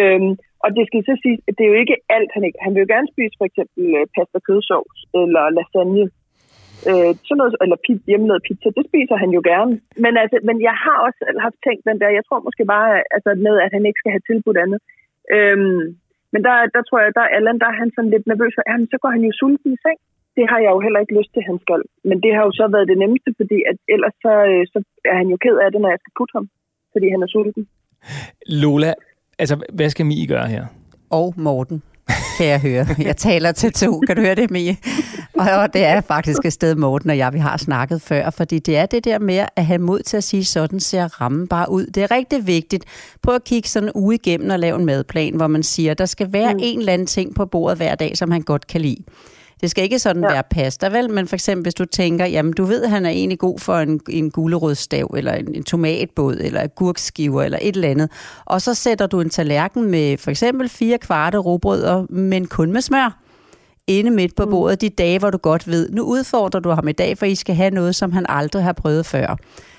Øhm, 0.00 0.32
og 0.64 0.68
det 0.76 0.84
skal 0.86 1.04
så 1.10 1.14
sige, 1.24 1.38
at 1.48 1.54
det 1.56 1.64
er 1.64 1.72
jo 1.72 1.80
ikke 1.82 1.96
alt, 2.16 2.30
han 2.34 2.44
ikke... 2.44 2.58
Han 2.64 2.72
vil 2.72 2.84
jo 2.84 2.92
gerne 2.94 3.12
spise 3.14 3.34
for 3.38 3.46
eksempel 3.50 3.82
øh, 3.98 4.06
pasta 4.14 4.38
kødsovs 4.48 5.00
eller 5.20 5.44
lasagne. 5.56 6.04
Øh, 6.90 7.12
sådan 7.26 7.38
noget, 7.40 7.54
eller 7.64 7.78
pizza, 7.86 8.04
hjemmelavet 8.10 8.46
pizza, 8.48 8.68
det 8.76 8.84
spiser 8.90 9.16
han 9.22 9.30
jo 9.36 9.40
gerne. 9.50 9.72
Men, 10.04 10.12
altså, 10.22 10.36
men 10.48 10.56
jeg 10.68 10.76
har 10.84 10.96
også 11.06 11.20
haft 11.46 11.58
tænkt 11.66 11.82
den 11.90 11.98
der, 12.00 12.16
jeg 12.18 12.24
tror 12.24 12.46
måske 12.48 12.64
bare, 12.74 12.90
altså 13.16 13.30
med, 13.46 13.54
at 13.64 13.72
han 13.76 13.86
ikke 13.86 14.00
skal 14.00 14.14
have 14.14 14.26
tilbudt 14.30 14.58
andet. 14.64 14.80
Øhm, 15.36 15.82
men 16.32 16.40
der, 16.46 16.56
der 16.74 16.82
tror 16.84 16.98
jeg, 17.02 17.10
der 17.18 17.24
er 17.26 17.34
Allan, 17.36 17.60
der 17.62 17.68
er 17.72 17.76
han 17.82 17.90
sådan 17.94 18.12
lidt 18.14 18.26
nervøs, 18.32 18.52
for, 18.56 18.62
jamen, 18.70 18.88
så 18.92 18.96
går 19.02 19.10
han 19.16 19.22
jo 19.28 19.32
sulten 19.40 19.70
i 19.76 19.82
seng. 19.84 19.98
Det 20.36 20.44
har 20.50 20.58
jeg 20.64 20.70
jo 20.74 20.80
heller 20.84 21.00
ikke 21.00 21.16
lyst 21.18 21.30
til, 21.32 21.42
at 21.42 21.50
han 21.50 21.58
skal. 21.64 21.82
Men 22.08 22.16
det 22.24 22.30
har 22.36 22.42
jo 22.48 22.52
så 22.60 22.64
været 22.74 22.90
det 22.90 22.98
nemmeste, 23.02 23.30
fordi 23.40 23.58
at 23.70 23.76
ellers 23.94 24.16
så, 24.24 24.32
øh, 24.50 24.62
så 24.72 24.78
er 25.12 25.16
han 25.20 25.28
jo 25.32 25.36
ked 25.44 25.56
af 25.64 25.68
det, 25.72 25.80
når 25.80 25.90
jeg 25.94 26.00
skal 26.02 26.16
putte 26.18 26.34
ham. 26.38 26.46
Fordi 26.92 27.06
han 27.14 27.22
er 27.24 27.30
sulten. 27.34 27.62
Lola, 28.62 28.92
altså 29.42 29.54
hvad 29.78 29.88
skal 29.94 30.06
Mie 30.06 30.26
gøre 30.34 30.48
her? 30.54 30.64
Og 31.18 31.26
Morten 31.46 31.78
kan 32.36 32.46
jeg 32.46 32.60
høre. 32.60 32.86
Jeg 32.98 33.16
taler 33.16 33.52
til 33.52 33.72
to. 33.72 34.00
Kan 34.06 34.16
du 34.16 34.22
høre 34.22 34.34
det, 34.34 34.50
Mie? 34.50 34.76
Og 35.34 35.72
det 35.72 35.84
er 35.84 36.00
faktisk 36.00 36.44
et 36.44 36.52
sted, 36.52 36.74
Morten 36.74 37.10
og 37.10 37.18
jeg, 37.18 37.32
vi 37.32 37.38
har 37.38 37.56
snakket 37.56 38.02
før, 38.02 38.30
fordi 38.30 38.58
det 38.58 38.76
er 38.76 38.86
det 38.86 39.04
der 39.04 39.18
med 39.18 39.46
at 39.56 39.66
have 39.66 39.78
mod 39.78 40.02
til 40.02 40.16
at 40.16 40.24
sige, 40.24 40.44
sådan 40.44 40.80
ser 40.80 41.20
rammen 41.20 41.48
bare 41.48 41.70
ud. 41.70 41.86
Det 41.86 42.02
er 42.02 42.10
rigtig 42.10 42.46
vigtigt. 42.46 42.84
Prøv 43.22 43.34
at 43.34 43.44
kigge 43.44 43.68
sådan 43.68 43.90
uge 43.94 44.14
igennem 44.14 44.50
og 44.50 44.58
lave 44.58 44.78
en 44.78 44.86
madplan, 44.86 45.36
hvor 45.36 45.46
man 45.46 45.62
siger, 45.62 45.94
der 45.94 46.06
skal 46.06 46.32
være 46.32 46.52
mm. 46.52 46.60
en 46.62 46.78
eller 46.78 46.92
anden 46.92 47.06
ting 47.06 47.34
på 47.34 47.46
bordet 47.46 47.76
hver 47.76 47.94
dag, 47.94 48.16
som 48.16 48.30
han 48.30 48.42
godt 48.42 48.66
kan 48.66 48.80
lide. 48.80 49.04
Det 49.60 49.70
skal 49.70 49.84
ikke 49.84 49.98
sådan 49.98 50.22
ja. 50.22 50.32
være 50.32 50.42
pasta, 50.50 50.88
vel? 50.88 51.10
Men 51.10 51.28
for 51.28 51.36
eksempel, 51.36 51.62
hvis 51.62 51.74
du 51.74 51.84
tænker, 51.84 52.26
jamen 52.26 52.52
du 52.52 52.64
ved, 52.64 52.86
han 52.86 53.06
er 53.06 53.10
egentlig 53.10 53.38
god 53.38 53.58
for 53.58 53.76
en, 53.78 54.00
en 54.08 54.30
gulerødstav, 54.30 55.14
eller 55.16 55.32
en, 55.32 55.54
en 55.54 55.64
tomatbåd, 55.64 56.36
eller 56.40 56.66
gurkskiver, 56.66 57.42
eller 57.42 57.58
et 57.62 57.76
eller 57.76 57.88
andet. 57.88 58.10
Og 58.44 58.62
så 58.62 58.74
sætter 58.74 59.06
du 59.06 59.20
en 59.20 59.30
tallerken 59.30 59.90
med 59.90 60.16
for 60.16 60.30
eksempel 60.30 60.68
fire 60.68 60.98
kvarte 60.98 61.38
robrødder, 61.38 62.06
men 62.10 62.46
kun 62.46 62.72
med 62.72 62.80
smør 62.80 63.18
inde 63.86 64.10
midt 64.10 64.36
på 64.36 64.44
mm. 64.44 64.50
bordet 64.50 64.80
de 64.80 64.88
dage, 64.88 65.18
hvor 65.18 65.30
du 65.30 65.38
godt 65.38 65.68
ved, 65.68 65.90
nu 65.90 66.02
udfordrer 66.02 66.60
du 66.60 66.70
ham 66.70 66.88
i 66.88 66.92
dag, 66.92 67.18
for 67.18 67.26
I 67.26 67.34
skal 67.34 67.54
have 67.54 67.70
noget, 67.70 67.94
som 67.94 68.12
han 68.12 68.26
aldrig 68.28 68.62
har 68.62 68.72
prøvet 68.72 69.06
før 69.06 69.36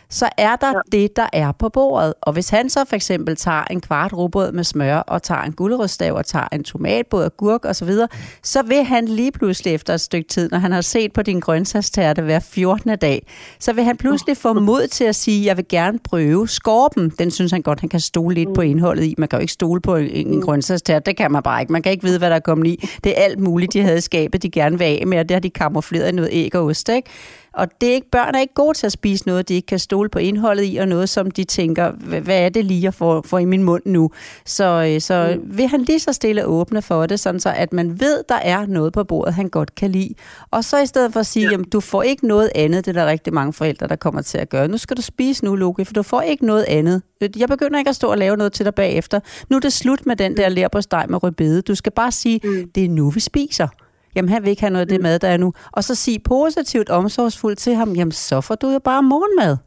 så 0.09 0.29
er 0.37 0.55
der 0.55 0.67
ja. 0.67 0.97
det, 0.97 1.15
der 1.15 1.27
er 1.33 1.51
på 1.51 1.69
bordet. 1.69 2.13
Og 2.21 2.33
hvis 2.33 2.49
han 2.49 2.69
så 2.69 2.85
for 2.85 2.95
eksempel 2.95 3.35
tager 3.35 3.63
en 3.63 3.81
kvart 3.81 4.13
rugbrød 4.13 4.51
med 4.51 4.63
smør, 4.63 4.95
og 4.97 5.23
tager 5.23 5.41
en 5.41 5.53
gulerødstav, 5.53 6.13
og 6.13 6.25
tager 6.25 6.47
en 6.51 6.63
tomatbåd 6.63 7.25
og 7.25 7.37
gurk 7.37 7.65
osv., 7.65 7.73
så, 7.73 7.85
videre, 7.85 8.07
så 8.43 8.63
vil 8.63 8.83
han 8.83 9.05
lige 9.05 9.31
pludselig 9.31 9.73
efter 9.73 9.93
et 9.93 10.01
stykke 10.01 10.27
tid, 10.29 10.49
når 10.49 10.57
han 10.57 10.71
har 10.71 10.81
set 10.81 11.13
på 11.13 11.21
din 11.21 11.39
grøntsagstærte 11.39 12.21
hver 12.21 12.39
14. 12.39 12.97
dag, 12.97 13.25
så 13.59 13.73
vil 13.73 13.83
han 13.83 13.97
pludselig 13.97 14.37
få 14.37 14.53
mod 14.53 14.87
til 14.87 15.03
at 15.03 15.15
sige, 15.15 15.45
jeg 15.45 15.57
vil 15.57 15.65
gerne 15.69 15.99
prøve 15.99 16.47
skorpen. 16.47 17.09
Den 17.09 17.31
synes 17.31 17.51
han 17.51 17.61
godt, 17.61 17.79
han 17.79 17.89
kan 17.89 17.99
stole 17.99 18.35
lidt 18.35 18.49
mm. 18.49 18.55
på 18.55 18.61
indholdet 18.61 19.03
i. 19.03 19.15
Man 19.17 19.27
kan 19.27 19.39
jo 19.39 19.41
ikke 19.41 19.53
stole 19.53 19.81
på 19.81 19.95
en, 19.95 20.09
en 20.09 20.35
mm. 20.35 20.41
grøntsagstærte, 20.41 21.03
det 21.05 21.17
kan 21.17 21.31
man 21.31 21.43
bare 21.43 21.61
ikke. 21.61 21.71
Man 21.71 21.81
kan 21.81 21.91
ikke 21.91 22.03
vide, 22.03 22.17
hvad 22.17 22.29
der 22.29 22.35
er 22.35 22.39
kommet 22.39 22.67
i. 22.67 22.89
Det 23.03 23.19
er 23.19 23.23
alt 23.23 23.39
muligt, 23.39 23.73
de 23.73 23.81
havde 23.81 24.01
skabet, 24.01 24.43
de 24.43 24.49
gerne 24.49 24.77
vil 24.77 24.85
af 24.85 25.03
med, 25.07 25.19
og 25.19 25.29
det 25.29 25.35
har 25.35 25.39
de 25.39 25.49
kamufleret 25.49 26.09
i 26.09 26.11
noget 26.11 26.29
æg 26.31 26.55
og 26.55 26.65
ost, 26.65 26.89
ikke? 26.89 27.09
Og 27.53 27.67
det 27.81 27.89
er 27.89 27.93
ikke, 27.93 28.09
børn 28.09 28.35
er 28.35 28.39
ikke 28.39 28.53
gode 28.53 28.77
til 28.77 28.85
at 28.85 28.91
spise 28.91 29.27
noget, 29.27 29.49
de 29.49 29.53
ikke 29.53 29.65
kan 29.65 29.79
stole 29.79 30.09
på 30.09 30.19
indholdet 30.19 30.63
i, 30.73 30.77
og 30.77 30.87
noget, 30.87 31.09
som 31.09 31.31
de 31.31 31.43
tænker, 31.43 31.91
hvad 31.91 32.39
er 32.39 32.49
det 32.49 32.65
lige, 32.65 32.83
jeg 32.83 32.93
får, 32.93 33.21
får 33.25 33.39
i 33.39 33.45
min 33.45 33.63
mund 33.63 33.81
nu? 33.85 34.11
Så, 34.45 34.91
øh, 34.93 35.01
så 35.01 35.37
mm. 35.43 35.57
vil 35.57 35.67
han 35.67 35.81
lige 35.81 35.99
så 35.99 36.13
stille 36.13 36.45
åbne 36.45 36.81
for 36.81 37.05
det, 37.05 37.19
sådan 37.19 37.39
så 37.39 37.53
at 37.55 37.73
man 37.73 37.99
ved, 37.99 38.23
der 38.29 38.35
er 38.35 38.65
noget 38.65 38.93
på 38.93 39.03
bordet, 39.03 39.33
han 39.33 39.49
godt 39.49 39.75
kan 39.75 39.91
lide. 39.91 40.13
Og 40.51 40.63
så 40.63 40.79
i 40.79 40.85
stedet 40.85 41.13
for 41.13 41.19
at 41.19 41.25
sige, 41.25 41.45
ja. 41.45 41.51
jamen, 41.51 41.69
du 41.69 41.79
får 41.79 42.03
ikke 42.03 42.27
noget 42.27 42.51
andet, 42.55 42.85
det 42.85 42.97
er 42.97 43.01
der 43.03 43.09
rigtig 43.09 43.33
mange 43.33 43.53
forældre, 43.53 43.87
der 43.87 43.95
kommer 43.95 44.21
til 44.21 44.37
at 44.37 44.49
gøre. 44.49 44.67
Nu 44.67 44.77
skal 44.77 44.97
du 44.97 45.01
spise 45.01 45.45
nu, 45.45 45.55
Loke, 45.55 45.85
for 45.85 45.93
du 45.93 46.03
får 46.03 46.21
ikke 46.21 46.45
noget 46.45 46.65
andet. 46.67 47.01
Jeg 47.37 47.47
begynder 47.47 47.79
ikke 47.79 47.89
at 47.89 47.95
stå 47.95 48.11
og 48.11 48.17
lave 48.17 48.37
noget 48.37 48.53
til 48.53 48.65
dig 48.65 48.75
bagefter. 48.75 49.19
Nu 49.49 49.55
er 49.55 49.59
det 49.59 49.73
slut 49.73 50.05
med 50.05 50.15
den 50.15 50.37
der 50.37 50.49
lærpåsteg 50.49 51.05
med 51.09 51.23
rødbede. 51.23 51.61
Du 51.61 51.75
skal 51.75 51.91
bare 51.91 52.11
sige, 52.11 52.39
mm. 52.43 52.71
det 52.75 52.85
er 52.85 52.89
nu, 52.89 53.09
vi 53.09 53.19
spiser 53.19 53.67
jamen 54.15 54.29
han 54.29 54.43
vil 54.43 54.49
ikke 54.49 54.61
have 54.61 54.71
noget 54.71 54.81
af 54.81 54.87
det 54.87 54.99
mm. 54.99 55.03
mad, 55.03 55.19
der 55.19 55.27
er 55.27 55.37
nu. 55.37 55.53
Og 55.71 55.83
så 55.83 55.95
sige 55.95 56.19
positivt 56.19 56.89
omsorgsfuldt 56.89 57.59
til 57.59 57.75
ham, 57.75 57.93
jamen 57.93 58.11
så 58.11 58.41
får 58.41 58.55
du 58.55 58.69
jo 58.69 58.79
bare 58.79 59.03
morgenmad 59.03 59.57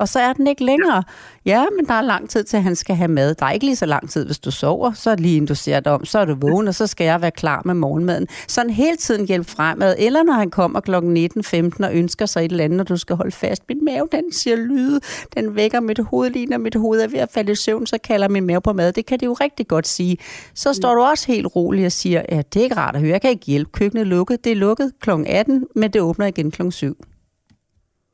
og 0.00 0.08
så 0.08 0.20
er 0.20 0.32
den 0.32 0.46
ikke 0.46 0.64
længere. 0.64 1.02
Ja, 1.46 1.64
men 1.76 1.86
der 1.86 1.94
er 1.94 2.02
lang 2.02 2.30
tid 2.30 2.44
til, 2.44 2.56
at 2.56 2.62
han 2.62 2.76
skal 2.76 2.96
have 2.96 3.08
mad. 3.08 3.34
Der 3.34 3.46
er 3.46 3.50
ikke 3.50 3.66
lige 3.66 3.76
så 3.76 3.86
lang 3.86 4.10
tid, 4.10 4.26
hvis 4.26 4.38
du 4.38 4.50
sover. 4.50 4.92
Så 4.92 5.10
er 5.10 5.16
lige 5.16 5.36
inden 5.36 5.48
du 5.48 5.54
ser 5.54 5.80
dig 5.80 5.92
om, 5.92 6.04
så 6.04 6.18
er 6.18 6.24
du 6.24 6.34
vågen, 6.34 6.68
og 6.68 6.74
så 6.74 6.86
skal 6.86 7.04
jeg 7.04 7.20
være 7.22 7.30
klar 7.30 7.62
med 7.64 7.74
morgenmaden. 7.74 8.26
Sådan 8.48 8.70
hele 8.70 8.96
tiden 8.96 9.26
hjælp 9.26 9.46
fremad. 9.46 9.94
Eller 9.98 10.22
når 10.22 10.32
han 10.32 10.50
kommer 10.50 10.80
kl. 10.80 10.94
19.15 10.94 11.86
og 11.86 11.94
ønsker 11.94 12.26
sig 12.26 12.44
et 12.44 12.50
eller 12.50 12.64
andet, 12.64 12.80
og 12.80 12.88
du 12.88 12.96
skal 12.96 13.16
holde 13.16 13.32
fast. 13.32 13.62
Min 13.68 13.84
mave, 13.84 14.08
den 14.12 14.32
siger 14.32 14.56
lyde. 14.56 15.00
Den 15.34 15.56
vækker 15.56 15.80
mit 15.80 15.98
hoved, 15.98 16.30
lige 16.30 16.46
når 16.46 16.58
mit 16.58 16.74
hoved 16.74 17.00
er 17.00 17.08
ved 17.08 17.18
at 17.18 17.30
falde 17.34 17.52
i 17.52 17.54
søvn, 17.54 17.86
så 17.86 17.98
kalder 18.04 18.28
min 18.28 18.46
mave 18.46 18.60
på 18.60 18.72
mad. 18.72 18.92
Det 18.92 19.06
kan 19.06 19.20
det 19.20 19.26
jo 19.26 19.32
rigtig 19.32 19.68
godt 19.68 19.86
sige. 19.86 20.18
Så 20.54 20.72
står 20.72 20.94
du 20.94 21.00
også 21.00 21.26
helt 21.26 21.56
rolig 21.56 21.86
og 21.86 21.92
siger, 21.92 22.22
ja, 22.28 22.42
det 22.52 22.60
er 22.60 22.64
ikke 22.64 22.76
rart 22.76 22.94
at 22.94 23.00
høre. 23.00 23.10
Jeg 23.10 23.20
kan 23.20 23.30
ikke 23.30 23.46
hjælpe. 23.46 23.70
Køkkenet 23.72 24.00
er 24.00 24.06
lukket. 24.06 24.44
Det 24.44 24.52
er 24.52 24.56
lukket 24.56 24.92
kl. 25.00 25.10
18, 25.26 25.66
men 25.76 25.90
det 25.90 26.02
åbner 26.02 26.26
igen 26.26 26.50
kl. 26.50 26.70
7. 26.70 26.96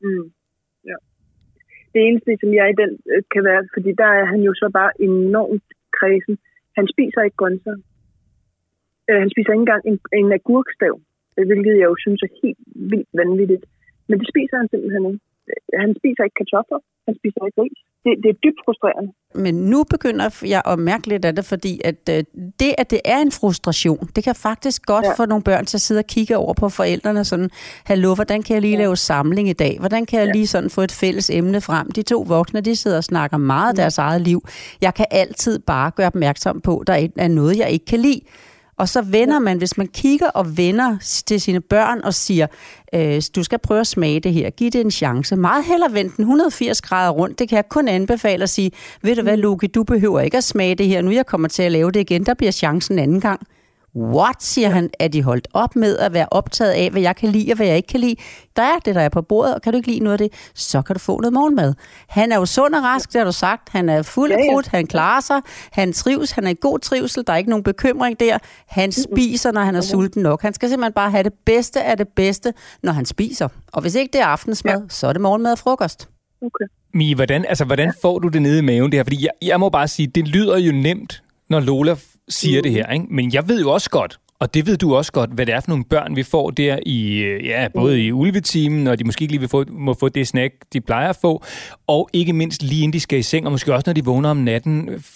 Mm 0.01 0.36
det 1.97 2.05
eneste, 2.07 2.31
som 2.41 2.51
jeg 2.59 2.65
i 2.69 2.79
den 2.81 2.91
øh, 3.11 3.21
kan 3.33 3.43
være, 3.49 3.61
fordi 3.75 3.91
der 4.01 4.11
er 4.19 4.25
han 4.33 4.41
jo 4.47 4.53
så 4.61 4.67
bare 4.79 4.91
enormt 5.09 5.67
kredsen. 5.97 6.35
Han 6.77 6.85
spiser 6.93 7.21
ikke 7.21 7.41
grøntsager. 7.41 7.83
Øh, 9.09 9.19
han 9.23 9.29
spiser 9.33 9.51
ikke 9.51 9.65
engang 9.65 9.83
en, 9.89 9.97
en 10.19 10.29
agurkstav, 10.39 10.93
øh, 11.37 11.45
hvilket 11.49 11.75
jeg 11.79 11.87
jo 11.91 11.95
synes 12.03 12.21
er 12.27 12.31
helt 12.41 12.63
vildt 12.91 13.11
vanvittigt. 13.21 13.65
Men 14.07 14.15
det 14.19 14.27
spiser 14.33 14.55
han 14.61 14.69
simpelthen 14.69 15.05
ikke. 15.11 15.23
Øh, 15.49 15.79
han 15.83 15.91
spiser 15.99 16.23
ikke 16.23 16.39
kartofler, 16.41 16.79
han 17.07 17.15
spiser 17.19 17.41
ikke 17.47 17.61
ris. 17.63 17.79
Det, 18.07 18.15
det 18.23 18.29
er 18.29 18.37
dybt 18.43 18.59
frustrerende. 18.65 19.11
Men 19.35 19.55
nu 19.55 19.83
begynder 19.83 20.43
jeg 20.45 20.61
at 20.65 20.79
mærke 20.79 21.07
lidt 21.07 21.25
af 21.25 21.35
det, 21.35 21.45
fordi 21.45 21.81
at 21.83 21.95
øh, 22.09 22.23
det, 22.59 22.75
at 22.77 22.91
det 22.91 23.01
er 23.05 23.17
en 23.17 23.31
frustration, 23.31 24.09
det 24.15 24.23
kan 24.23 24.35
faktisk 24.35 24.85
godt 24.85 25.05
ja. 25.05 25.13
få 25.13 25.25
nogle 25.25 25.43
børn 25.43 25.65
til 25.65 25.77
at 25.77 25.81
sidde 25.81 25.99
og 25.99 26.05
kigge 26.05 26.37
over 26.37 26.53
på 26.53 26.69
forældrene 26.69 27.25
sådan, 27.25 27.49
hallo, 27.85 28.15
hvordan 28.15 28.43
kan 28.43 28.53
jeg 28.53 28.61
lige 28.61 28.73
ja. 28.73 28.79
lave 28.79 28.95
samling 28.95 29.49
i 29.49 29.53
dag? 29.53 29.77
Hvordan 29.79 30.05
kan 30.05 30.19
jeg 30.19 30.27
ja. 30.27 30.31
lige 30.31 30.47
sådan 30.47 30.69
få 30.69 30.81
et 30.81 30.91
fælles 30.91 31.29
emne 31.29 31.61
frem? 31.61 31.91
De 31.91 32.01
to 32.01 32.25
voksne, 32.27 32.61
de 32.61 32.75
sidder 32.75 32.97
og 32.97 33.03
snakker 33.03 33.37
meget 33.37 33.69
af 33.69 33.75
deres 33.75 33.97
eget 33.97 34.21
liv. 34.21 34.41
Jeg 34.81 34.93
kan 34.93 35.05
altid 35.11 35.59
bare 35.59 35.91
gøre 35.91 36.07
opmærksom 36.07 36.61
på, 36.61 36.77
at 36.77 36.87
der 36.87 37.07
er 37.17 37.27
noget, 37.27 37.57
jeg 37.57 37.69
ikke 37.69 37.85
kan 37.85 37.99
lide. 37.99 38.21
Og 38.77 38.89
så 38.89 39.01
vender 39.01 39.39
man, 39.39 39.57
hvis 39.57 39.77
man 39.77 39.87
kigger 39.87 40.29
og 40.29 40.57
vender 40.57 40.97
til 41.25 41.41
sine 41.41 41.61
børn 41.61 42.01
og 42.03 42.13
siger, 42.13 42.47
øh, 42.93 43.21
du 43.35 43.43
skal 43.43 43.59
prøve 43.59 43.79
at 43.79 43.87
smage 43.87 44.19
det 44.19 44.33
her, 44.33 44.49
giv 44.49 44.71
det 44.71 44.81
en 44.81 44.91
chance. 44.91 45.35
Meget 45.35 45.65
hellere 45.65 45.93
vende 45.93 46.11
den 46.17 46.21
180 46.21 46.81
grader 46.81 47.11
rundt. 47.11 47.39
Det 47.39 47.49
kan 47.49 47.55
jeg 47.55 47.69
kun 47.69 47.87
anbefale 47.87 48.43
at 48.43 48.49
sige, 48.49 48.71
ved 49.01 49.15
du 49.15 49.21
hvad, 49.21 49.37
Loki, 49.37 49.67
du 49.67 49.83
behøver 49.83 50.19
ikke 50.19 50.37
at 50.37 50.43
smage 50.43 50.75
det 50.75 50.87
her. 50.87 51.01
Nu 51.01 51.11
jeg 51.11 51.25
kommer 51.25 51.47
til 51.47 51.63
at 51.63 51.71
lave 51.71 51.91
det 51.91 51.99
igen, 51.99 52.25
der 52.25 52.33
bliver 52.33 52.51
chancen 52.51 52.99
anden 52.99 53.21
gang. 53.21 53.47
What, 53.97 54.43
siger 54.43 54.69
han, 54.69 54.89
er 54.99 55.07
de 55.07 55.23
holdt 55.23 55.47
op 55.53 55.75
med 55.75 55.97
at 55.97 56.13
være 56.13 56.27
optaget 56.31 56.71
af, 56.71 56.91
hvad 56.91 57.01
jeg 57.01 57.15
kan 57.15 57.29
lide 57.29 57.51
og 57.51 57.55
hvad 57.55 57.67
jeg 57.67 57.77
ikke 57.77 57.87
kan 57.87 57.99
lide? 57.99 58.15
Der 58.55 58.61
er 58.61 58.79
det, 58.85 58.95
der 58.95 59.01
er 59.01 59.09
på 59.09 59.21
bordet, 59.21 59.55
og 59.55 59.61
kan 59.61 59.73
du 59.73 59.77
ikke 59.77 59.87
lide 59.87 59.99
noget 59.99 60.21
af 60.21 60.29
det, 60.29 60.51
så 60.55 60.81
kan 60.81 60.93
du 60.93 60.99
få 60.99 61.19
noget 61.19 61.33
morgenmad. 61.33 61.73
Han 62.07 62.31
er 62.31 62.35
jo 62.35 62.45
sund 62.45 62.75
og 62.75 62.83
rask, 62.83 63.13
det 63.13 63.19
har 63.19 63.25
du 63.25 63.31
sagt. 63.31 63.69
Han 63.69 63.89
er 63.89 64.01
fuld 64.01 64.31
af 64.31 64.37
krudt, 64.51 64.67
han 64.67 64.87
klarer 64.87 65.21
sig, 65.21 65.41
han 65.71 65.93
trives, 65.93 66.31
han 66.31 66.43
er 66.43 66.49
i 66.49 66.55
god 66.61 66.79
trivsel, 66.79 67.23
der 67.27 67.33
er 67.33 67.37
ikke 67.37 67.49
nogen 67.49 67.63
bekymring 67.63 68.19
der. 68.19 68.37
Han 68.67 68.91
spiser, 68.91 69.51
når 69.51 69.61
han 69.61 69.75
er 69.75 69.81
sulten 69.81 70.23
nok. 70.23 70.41
Han 70.41 70.53
skal 70.53 70.69
simpelthen 70.69 70.93
bare 70.93 71.11
have 71.11 71.23
det 71.23 71.33
bedste 71.45 71.83
af 71.83 71.97
det 71.97 72.07
bedste, 72.15 72.53
når 72.83 72.91
han 72.91 73.05
spiser. 73.05 73.47
Og 73.73 73.81
hvis 73.81 73.95
ikke 73.95 74.13
det 74.13 74.21
er 74.21 74.25
aftensmad, 74.25 74.73
ja. 74.73 74.89
så 74.89 75.07
er 75.07 75.13
det 75.13 75.21
morgenmad 75.21 75.51
og 75.51 75.59
frokost. 75.59 76.09
Okay. 76.41 76.65
Mi, 76.93 77.13
hvordan, 77.13 77.45
altså, 77.45 77.65
hvordan 77.65 77.93
får 78.01 78.19
du 78.19 78.27
det 78.27 78.41
nede 78.41 78.59
i 78.59 78.61
maven 78.61 78.91
det 78.91 78.97
her? 78.97 79.03
Fordi 79.03 79.23
jeg, 79.23 79.31
jeg 79.41 79.59
må 79.59 79.69
bare 79.69 79.87
sige, 79.87 80.07
det 80.07 80.27
lyder 80.27 80.57
jo 80.57 80.71
nemt, 80.71 81.23
når 81.49 81.59
Lola 81.59 81.95
siger 82.29 82.59
mm. 82.59 82.63
det 82.63 82.71
her. 82.71 82.91
Ikke? 82.93 83.05
Men 83.09 83.33
jeg 83.33 83.43
ved 83.49 83.61
jo 83.61 83.69
også 83.71 83.89
godt, 83.89 84.19
og 84.39 84.53
det 84.53 84.67
ved 84.67 84.77
du 84.77 84.95
også 84.95 85.11
godt, 85.11 85.31
hvad 85.35 85.45
det 85.45 85.53
er 85.55 85.61
for 85.63 85.71
nogle 85.73 85.85
børn, 85.89 86.15
vi 86.15 86.23
får 86.23 86.49
der 86.49 86.79
i, 86.85 87.23
øh, 87.23 87.45
ja, 87.45 87.67
både 87.79 87.93
mm. 87.95 88.01
i 88.05 88.11
ulvetimen, 88.11 88.87
og 88.87 88.99
de 88.99 89.03
måske 89.03 89.23
ikke 89.23 89.33
lige 89.33 89.45
vil 89.45 89.49
få, 89.49 89.63
må 89.69 89.93
få 89.93 90.09
det 90.09 90.27
snack, 90.27 90.53
de 90.73 90.81
plejer 90.81 91.09
at 91.09 91.19
få, 91.21 91.43
og 91.87 92.09
ikke 92.13 92.33
mindst 92.33 92.63
lige 92.63 92.83
inden 92.83 92.93
de 92.93 92.99
skal 92.99 93.19
i 93.19 93.27
seng, 93.31 93.45
og 93.45 93.51
måske 93.51 93.73
også 93.73 93.87
når 93.89 93.93
de 93.99 94.09
vågner 94.11 94.29
om 94.29 94.41
natten, 94.51 94.75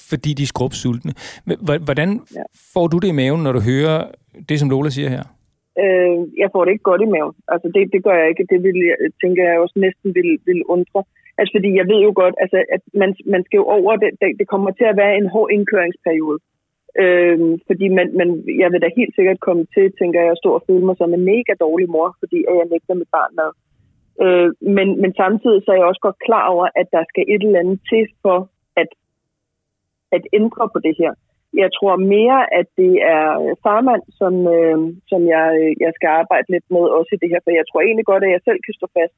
fordi 0.09 0.31
de 0.33 0.43
er 0.43 0.51
skrubsultne. 0.53 1.11
Hvordan 1.87 2.09
får 2.73 2.85
du 2.87 2.97
det 2.97 3.07
i 3.07 3.19
maven, 3.21 3.43
når 3.43 3.53
du 3.57 3.61
hører 3.71 3.97
det, 4.49 4.59
som 4.59 4.69
Lola 4.69 4.89
siger 4.89 5.09
her? 5.15 5.23
Øh, 5.83 6.17
jeg 6.41 6.49
får 6.53 6.61
det 6.63 6.71
ikke 6.71 6.89
godt 6.91 7.01
i 7.05 7.11
maven. 7.15 7.35
Altså, 7.53 7.67
det, 7.75 7.81
det 7.93 8.01
gør 8.05 8.15
jeg 8.21 8.27
ikke. 8.31 8.45
Det 8.51 8.59
vil 8.65 8.77
jeg, 8.89 8.97
tænker 9.23 9.43
jeg 9.49 9.59
også 9.63 9.77
næsten 9.85 10.07
vil, 10.17 10.29
vil 10.49 10.61
undre. 10.75 10.99
Altså, 11.37 11.51
fordi 11.57 11.69
jeg 11.79 11.85
ved 11.91 11.99
jo 12.07 12.11
godt, 12.21 12.35
altså, 12.43 12.57
at 12.75 12.83
man, 13.01 13.09
man 13.33 13.41
skal 13.45 13.57
jo 13.61 13.65
over 13.77 13.93
det, 14.01 14.09
det 14.39 14.47
kommer 14.53 14.71
til 14.71 14.87
at 14.91 14.97
være 15.01 15.13
en 15.21 15.27
hård 15.33 15.49
indkøringsperiode. 15.55 16.39
Øhm, 16.99 17.59
fordi 17.67 17.87
man, 17.87 18.07
man, 18.19 18.29
jeg 18.61 18.71
vil 18.71 18.81
da 18.81 18.89
helt 18.97 19.15
sikkert 19.15 19.39
komme 19.39 19.65
til, 19.75 19.85
tænker 19.99 20.21
jeg, 20.21 20.31
at 20.31 20.37
stå 20.37 20.49
og 20.53 20.63
føle 20.67 20.85
mig 20.85 20.95
som 20.97 21.13
en 21.13 21.25
mega 21.25 21.53
dårlig 21.59 21.89
mor, 21.89 22.15
fordi 22.19 22.37
jeg 22.47 22.67
nægter 22.71 22.93
mit 22.93 23.11
barn 23.17 23.33
mad. 23.39 23.51
Øh, 24.23 24.49
men, 24.77 24.87
men 25.01 25.11
samtidig 25.21 25.61
så 25.61 25.71
er 25.71 25.79
jeg 25.79 25.89
også 25.91 26.03
godt 26.07 26.19
klar 26.27 26.45
over, 26.47 26.67
at 26.75 26.87
der 26.95 27.03
skal 27.09 27.23
et 27.27 27.43
eller 27.43 27.59
andet 27.59 27.79
til 27.89 28.03
for 28.21 28.49
at, 28.81 28.89
at 30.11 30.23
ændre 30.33 30.69
på 30.73 30.79
det 30.85 30.95
her. 31.01 31.13
Jeg 31.53 31.69
tror 31.77 31.95
mere, 32.15 32.39
at 32.59 32.67
det 32.81 32.93
er 33.15 33.27
farmand, 33.65 34.03
som, 34.19 34.33
øh, 34.57 34.79
som 35.11 35.21
jeg, 35.35 35.47
jeg 35.85 35.91
skal 35.95 36.09
arbejde 36.21 36.47
lidt 36.51 36.67
med 36.75 36.83
også 36.97 37.11
i 37.13 37.21
det 37.21 37.29
her, 37.31 37.41
for 37.43 37.51
jeg 37.59 37.65
tror 37.67 37.81
egentlig 37.81 38.05
godt, 38.05 38.23
at 38.23 38.31
jeg 38.35 38.41
selv 38.47 38.59
kan 38.65 38.73
stå 38.73 38.87
fast. 38.97 39.15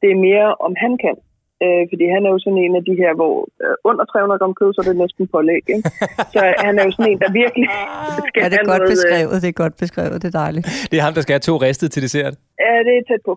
Det 0.00 0.08
er 0.10 0.24
mere, 0.28 0.48
om 0.66 0.72
han 0.84 0.98
kan. 1.04 1.16
Øh, 1.64 1.82
fordi 1.90 2.04
han 2.14 2.22
er 2.26 2.30
jo 2.34 2.38
sådan 2.44 2.62
en 2.66 2.74
af 2.80 2.84
de 2.88 2.94
her, 3.02 3.12
hvor 3.20 3.34
øh, 3.64 3.74
under 3.90 4.04
300 4.04 4.40
gram 4.40 4.54
kød, 4.60 4.70
så 4.72 4.80
er 4.82 4.88
det 4.88 5.02
næsten 5.04 5.24
pålæg. 5.34 5.64
Ikke? 5.74 5.90
Så 6.34 6.40
han 6.66 6.74
er 6.78 6.84
jo 6.86 6.92
sådan 6.96 7.10
en, 7.12 7.20
der 7.24 7.30
virkelig 7.42 7.68
skal 8.28 8.40
Ja, 8.42 8.48
det 8.52 8.58
er 8.60 8.70
godt 8.72 8.82
noget, 8.82 8.90
øh, 8.90 8.94
beskrevet, 8.94 9.36
det 9.44 9.50
er 9.54 9.58
godt 9.64 9.76
beskrevet, 9.84 10.16
det 10.22 10.28
er 10.32 10.38
dejligt. 10.44 10.64
Det 10.90 10.96
er 10.96 11.04
ham, 11.06 11.14
der 11.16 11.22
skal 11.24 11.34
have 11.36 11.48
to 11.50 11.54
ristet 11.68 11.88
til 11.94 12.00
dessert. 12.06 12.34
Ja, 12.64 12.74
det 12.86 12.92
er 12.98 13.04
tæt 13.08 13.22
på. 13.28 13.34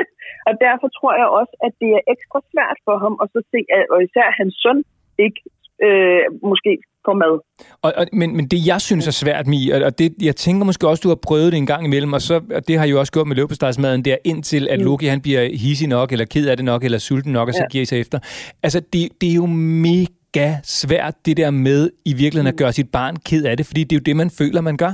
og 0.48 0.52
derfor 0.66 0.88
tror 0.98 1.12
jeg 1.20 1.28
også, 1.40 1.54
at 1.66 1.72
det 1.82 1.90
er 1.98 2.02
ekstra 2.14 2.38
svært 2.52 2.78
for 2.86 2.96
ham 3.04 3.14
at 3.22 3.28
så 3.34 3.40
se, 3.52 3.60
at, 3.76 3.82
og 3.92 3.98
især 4.06 4.26
hans 4.40 4.54
søn 4.62 4.78
ikke 5.26 5.40
øh, 5.86 6.24
måske 6.50 6.72
får 7.06 7.14
mad. 7.14 7.40
Og, 7.82 7.92
og, 7.96 8.06
men, 8.12 8.36
men 8.36 8.46
det, 8.48 8.66
jeg 8.66 8.80
synes 8.80 9.06
er 9.06 9.10
svært, 9.10 9.46
Mi, 9.46 9.70
og, 9.70 9.82
og 9.82 9.98
det, 9.98 10.14
jeg 10.22 10.36
tænker 10.36 10.64
måske 10.64 10.88
også, 10.88 11.00
du 11.00 11.08
har 11.08 11.14
prøvet 11.22 11.52
det 11.52 11.58
en 11.58 11.66
gang 11.66 11.84
imellem, 11.84 12.12
og, 12.12 12.22
så, 12.22 12.34
og 12.54 12.68
det 12.68 12.78
har 12.78 12.84
I 12.84 12.90
jo 12.90 12.98
også 12.98 13.12
gjort 13.12 13.26
med 13.26 13.36
løbestegsmaden, 13.36 14.04
det 14.04 14.12
er 14.12 14.16
indtil, 14.24 14.68
at 14.68 14.78
Loki 14.78 15.06
han 15.06 15.20
bliver 15.20 15.56
hissig 15.56 15.88
nok, 15.88 16.12
eller 16.12 16.24
ked 16.24 16.48
af 16.48 16.56
det 16.56 16.64
nok, 16.64 16.84
eller 16.84 16.98
sulten 16.98 17.32
nok, 17.32 17.48
og 17.48 17.54
så 17.54 17.60
Ja. 17.62 17.68
giver 17.68 17.82
I 17.82 17.84
sig 17.86 18.00
efter. 18.00 18.18
Altså, 18.62 18.80
det, 18.92 19.08
det 19.20 19.30
er 19.30 19.34
jo 19.34 19.46
mega 19.46 20.56
svært, 20.64 21.14
det 21.26 21.36
der 21.36 21.50
med 21.50 21.90
i 22.04 22.12
virkeligheden 22.12 22.46
at 22.46 22.56
gøre 22.56 22.72
sit 22.72 22.90
barn 22.92 23.16
ked 23.16 23.44
af 23.44 23.56
det, 23.56 23.66
fordi 23.66 23.84
det 23.84 23.96
er 23.96 24.00
jo 24.00 24.02
det, 24.06 24.16
man 24.16 24.30
føler, 24.30 24.60
man 24.60 24.76
gør. 24.76 24.92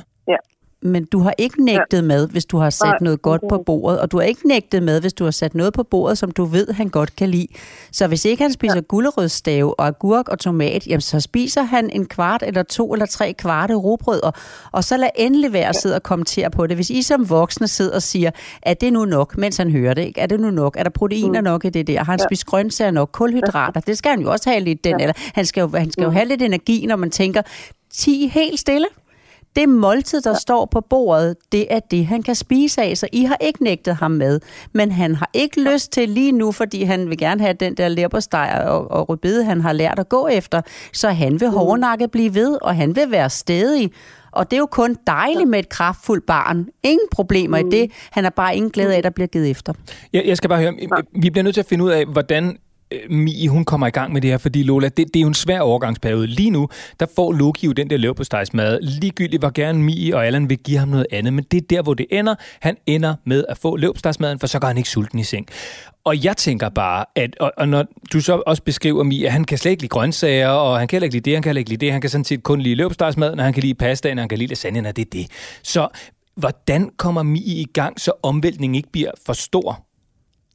Men 0.83 1.05
du 1.05 1.19
har 1.19 1.35
ikke 1.39 1.65
nægtet 1.65 1.97
ja. 1.99 2.03
mad, 2.03 2.29
hvis 2.29 2.45
du 2.45 2.59
har 2.59 2.71
sat 2.71 2.87
Nej, 2.89 2.99
noget 3.01 3.23
godt 3.23 3.43
på 3.49 3.63
bordet, 3.67 4.01
og 4.01 4.13
du 4.13 4.17
har 4.19 4.25
ikke 4.25 4.49
nægtet 4.49 4.83
mad, 4.83 5.01
hvis 5.01 5.13
du 5.13 5.25
har 5.25 5.31
sat 5.31 5.55
noget 5.55 5.73
på 5.73 5.83
bordet, 5.83 6.19
som 6.19 6.31
du 6.31 6.45
ved, 6.45 6.73
han 6.73 6.89
godt 6.89 7.17
kan 7.17 7.29
lide. 7.29 7.47
Så 7.93 8.07
hvis 8.07 8.25
ikke 8.25 8.43
han 8.43 8.53
spiser 8.53 8.75
ja. 8.75 8.81
gulerødsstave 8.81 9.81
og 9.81 9.87
agurk 9.87 10.29
og 10.29 10.39
tomat, 10.39 10.87
jamen 10.87 11.01
så 11.01 11.21
spiser 11.21 11.63
han 11.63 11.91
en 11.91 12.07
kvart 12.07 12.43
eller 12.47 12.63
to 12.63 12.93
eller 12.93 13.07
tre 13.07 13.33
kvarte 13.33 13.75
rugbrød, 13.75 14.23
og, 14.23 14.33
og 14.73 14.85
så 14.85 14.97
lad 14.97 15.09
endelig 15.17 15.53
være 15.53 15.69
at 15.69 15.77
sidde 15.77 15.95
og 15.95 16.03
kommentere 16.03 16.51
på 16.51 16.67
det. 16.67 16.77
Hvis 16.77 16.91
I 16.91 17.03
som 17.03 17.31
voksne 17.31 17.69
sidder 17.69 17.95
og 17.95 18.03
siger, 18.03 18.31
er 18.63 18.75
det 18.75 18.93
nu 18.93 19.05
nok, 19.05 19.37
mens 19.39 19.57
han 19.57 19.71
hører 19.71 19.95
det, 19.95 20.03
ikke? 20.03 20.21
er 20.21 20.27
det 20.27 20.41
nu 20.41 20.51
nok, 20.51 20.77
er 20.79 20.83
der 20.83 20.91
proteiner 20.91 21.41
Mm. 21.41 21.45
nok 21.45 21.65
i 21.65 21.69
det 21.71 21.87
der, 21.87 21.99
har 21.99 22.05
han 22.13 22.19
ja. 22.21 22.25
spist 22.29 22.47
grøntsager 22.47 22.91
nok, 22.91 23.09
kulhydrater, 23.13 23.81
det 23.81 23.99
skal 23.99 24.11
han 24.11 24.21
jo 24.21 24.31
også 24.31 24.51
have 24.51 24.61
lidt, 24.65 24.85
den, 24.85 25.01
eller 25.01 25.15
han 25.35 25.47
skal 25.47 25.61
jo, 25.61 25.71
han 25.77 25.91
skal 25.91 26.03
jo 26.05 26.11
Mm. 26.11 26.17
have 26.17 26.29
lidt 26.29 26.43
energi, 26.43 26.87
når 26.87 26.97
man 26.97 27.11
tænker, 27.11 27.43
10 27.93 28.29
helt 28.35 28.61
stille, 28.61 28.87
det 29.57 29.69
måltid, 29.69 30.21
der 30.21 30.31
ja. 30.31 30.37
står 30.37 30.65
på 30.65 30.81
bordet, 30.81 31.37
det 31.53 31.67
er 31.71 31.81
det, 31.81 32.07
han 32.07 32.23
kan 32.23 32.35
spise 32.35 32.83
af. 32.83 32.99
Så 32.99 33.09
I 33.13 33.25
har 33.25 33.37
ikke 33.41 33.65
nægtet 33.65 33.97
ham 33.97 34.11
mad. 34.11 34.41
Men 34.73 34.93
han 34.93 35.15
har 35.15 35.31
ikke 35.33 35.61
ja. 35.61 35.73
lyst 35.73 35.93
til 35.93 36.09
lige 36.09 36.33
nu, 36.33 36.53
fordi 36.53 36.83
han 36.83 37.11
vil 37.11 37.19
gerne 37.19 37.41
have 37.41 37.53
den 37.53 37.75
der 37.75 37.89
læbersteg 37.89 38.65
og, 38.67 38.91
og 38.91 39.09
rødbede, 39.09 39.45
han 39.45 39.61
har 39.61 39.73
lært 39.73 39.99
at 39.99 40.09
gå 40.09 40.29
efter. 40.29 40.63
Så 40.93 41.09
han 41.09 41.41
vil 41.41 41.49
hårdnakke 41.49 42.09
blive 42.09 42.35
ved, 42.35 42.59
og 42.63 42.77
han 42.77 42.97
vil 42.97 43.11
være 43.11 43.31
stedig. 43.31 43.93
Og 44.33 44.51
det 44.51 44.57
er 44.57 44.61
jo 44.61 44.67
kun 44.67 44.97
dejligt 45.07 45.49
med 45.49 45.59
et 45.59 45.69
kraftfuldt 45.69 46.27
barn. 46.27 46.67
Ingen 46.83 47.09
problemer 47.11 47.59
i 47.59 47.63
det. 47.71 47.91
Han 48.11 48.25
har 48.25 48.31
bare 48.31 48.57
ingen 48.57 48.71
glæde 48.71 48.95
af, 48.95 48.99
at 48.99 49.05
der 49.05 49.11
bliver 49.11 49.27
givet 49.27 49.51
efter. 49.51 49.73
Jeg, 50.13 50.23
jeg 50.27 50.37
skal 50.37 50.49
bare 50.49 50.61
høre, 50.61 50.75
vi 51.23 51.31
bliver 51.31 51.43
nødt 51.43 51.55
til 51.55 51.61
at 51.61 51.67
finde 51.67 51.85
ud 51.85 51.91
af, 51.91 52.07
hvordan 52.07 52.59
Øh, 52.93 53.11
Mie, 53.11 53.49
hun 53.49 53.65
kommer 53.65 53.87
i 53.87 53.91
gang 53.91 54.13
med 54.13 54.21
det 54.21 54.31
her, 54.31 54.39
fordi 54.39 54.63
Lola, 54.63 54.89
det, 54.89 54.97
det 54.97 55.17
er 55.17 55.21
jo 55.21 55.29
en 55.29 55.35
svær 55.35 55.61
overgangsperiode. 55.61 56.27
Lige 56.27 56.51
nu, 56.51 56.69
der 57.01 57.07
får 57.17 57.33
Loki 57.33 57.67
jo 57.67 57.73
den 57.73 57.91
der 57.91 57.97
leverpostejsmad. 57.97 58.79
Ligegyldigt, 58.83 59.43
hvor 59.43 59.51
gerne 59.55 59.83
Mie 59.83 60.17
og 60.17 60.27
Allan 60.27 60.49
vil 60.49 60.59
give 60.59 60.79
ham 60.79 60.89
noget 60.89 61.07
andet, 61.13 61.33
men 61.33 61.45
det 61.51 61.63
er 61.63 61.67
der, 61.71 61.83
hvor 61.83 61.95
det 61.95 62.07
ender. 62.11 62.35
Han 62.61 62.77
ender 62.87 63.15
med 63.25 63.45
at 63.49 63.59
få 63.59 63.77
leverpostejsmaden, 63.77 64.39
for 64.39 64.47
så 64.47 64.59
går 64.59 64.67
han 64.69 64.77
ikke 64.77 64.89
sulten 64.89 65.19
i 65.19 65.25
seng. 65.25 65.47
Og 66.05 66.25
jeg 66.25 66.37
tænker 66.37 66.69
bare, 66.69 67.05
at 67.17 67.37
og, 67.41 67.53
og 67.57 67.69
når 67.69 67.85
du 68.13 68.21
så 68.21 68.43
også 68.47 68.63
beskriver 68.63 69.03
Mie, 69.03 69.27
at 69.27 69.33
han 69.33 69.45
kan 69.45 69.59
slet 69.59 69.71
ikke 69.71 69.83
lide 69.83 69.89
grøntsager, 69.89 70.49
og 70.49 70.79
han 70.79 70.89
kan 70.89 70.97
heller 70.97 71.05
ikke 71.05 71.15
lide 71.15 71.25
det, 71.25 71.33
han 71.35 71.43
kan 71.43 71.49
heller 71.49 71.59
ikke 71.59 71.71
lide 71.71 71.87
det, 71.87 71.93
han 71.93 72.01
kan 72.01 72.11
sådan 72.11 72.25
set 72.25 72.43
kun 72.43 72.61
lide 72.61 72.75
leverpostejsmaden, 72.75 73.39
og 73.39 73.45
han 73.45 73.55
kan 73.55 73.63
lide 73.63 73.75
pastaen, 73.75 74.19
og 74.19 74.23
han 74.23 74.29
kan 74.29 74.39
lide 74.39 74.49
lasagnen, 74.49 74.87
og 74.87 74.97
det 74.97 75.05
er 75.07 75.11
det. 75.13 75.27
Så 75.63 75.89
hvordan 76.37 76.91
kommer 76.97 77.23
Mie 77.23 77.55
i 77.55 77.67
gang, 77.75 78.01
så 78.01 78.13
omvæltningen 78.23 78.75
ikke 78.75 78.93
bliver 78.93 79.11
for 79.27 79.33
stor? 79.33 79.87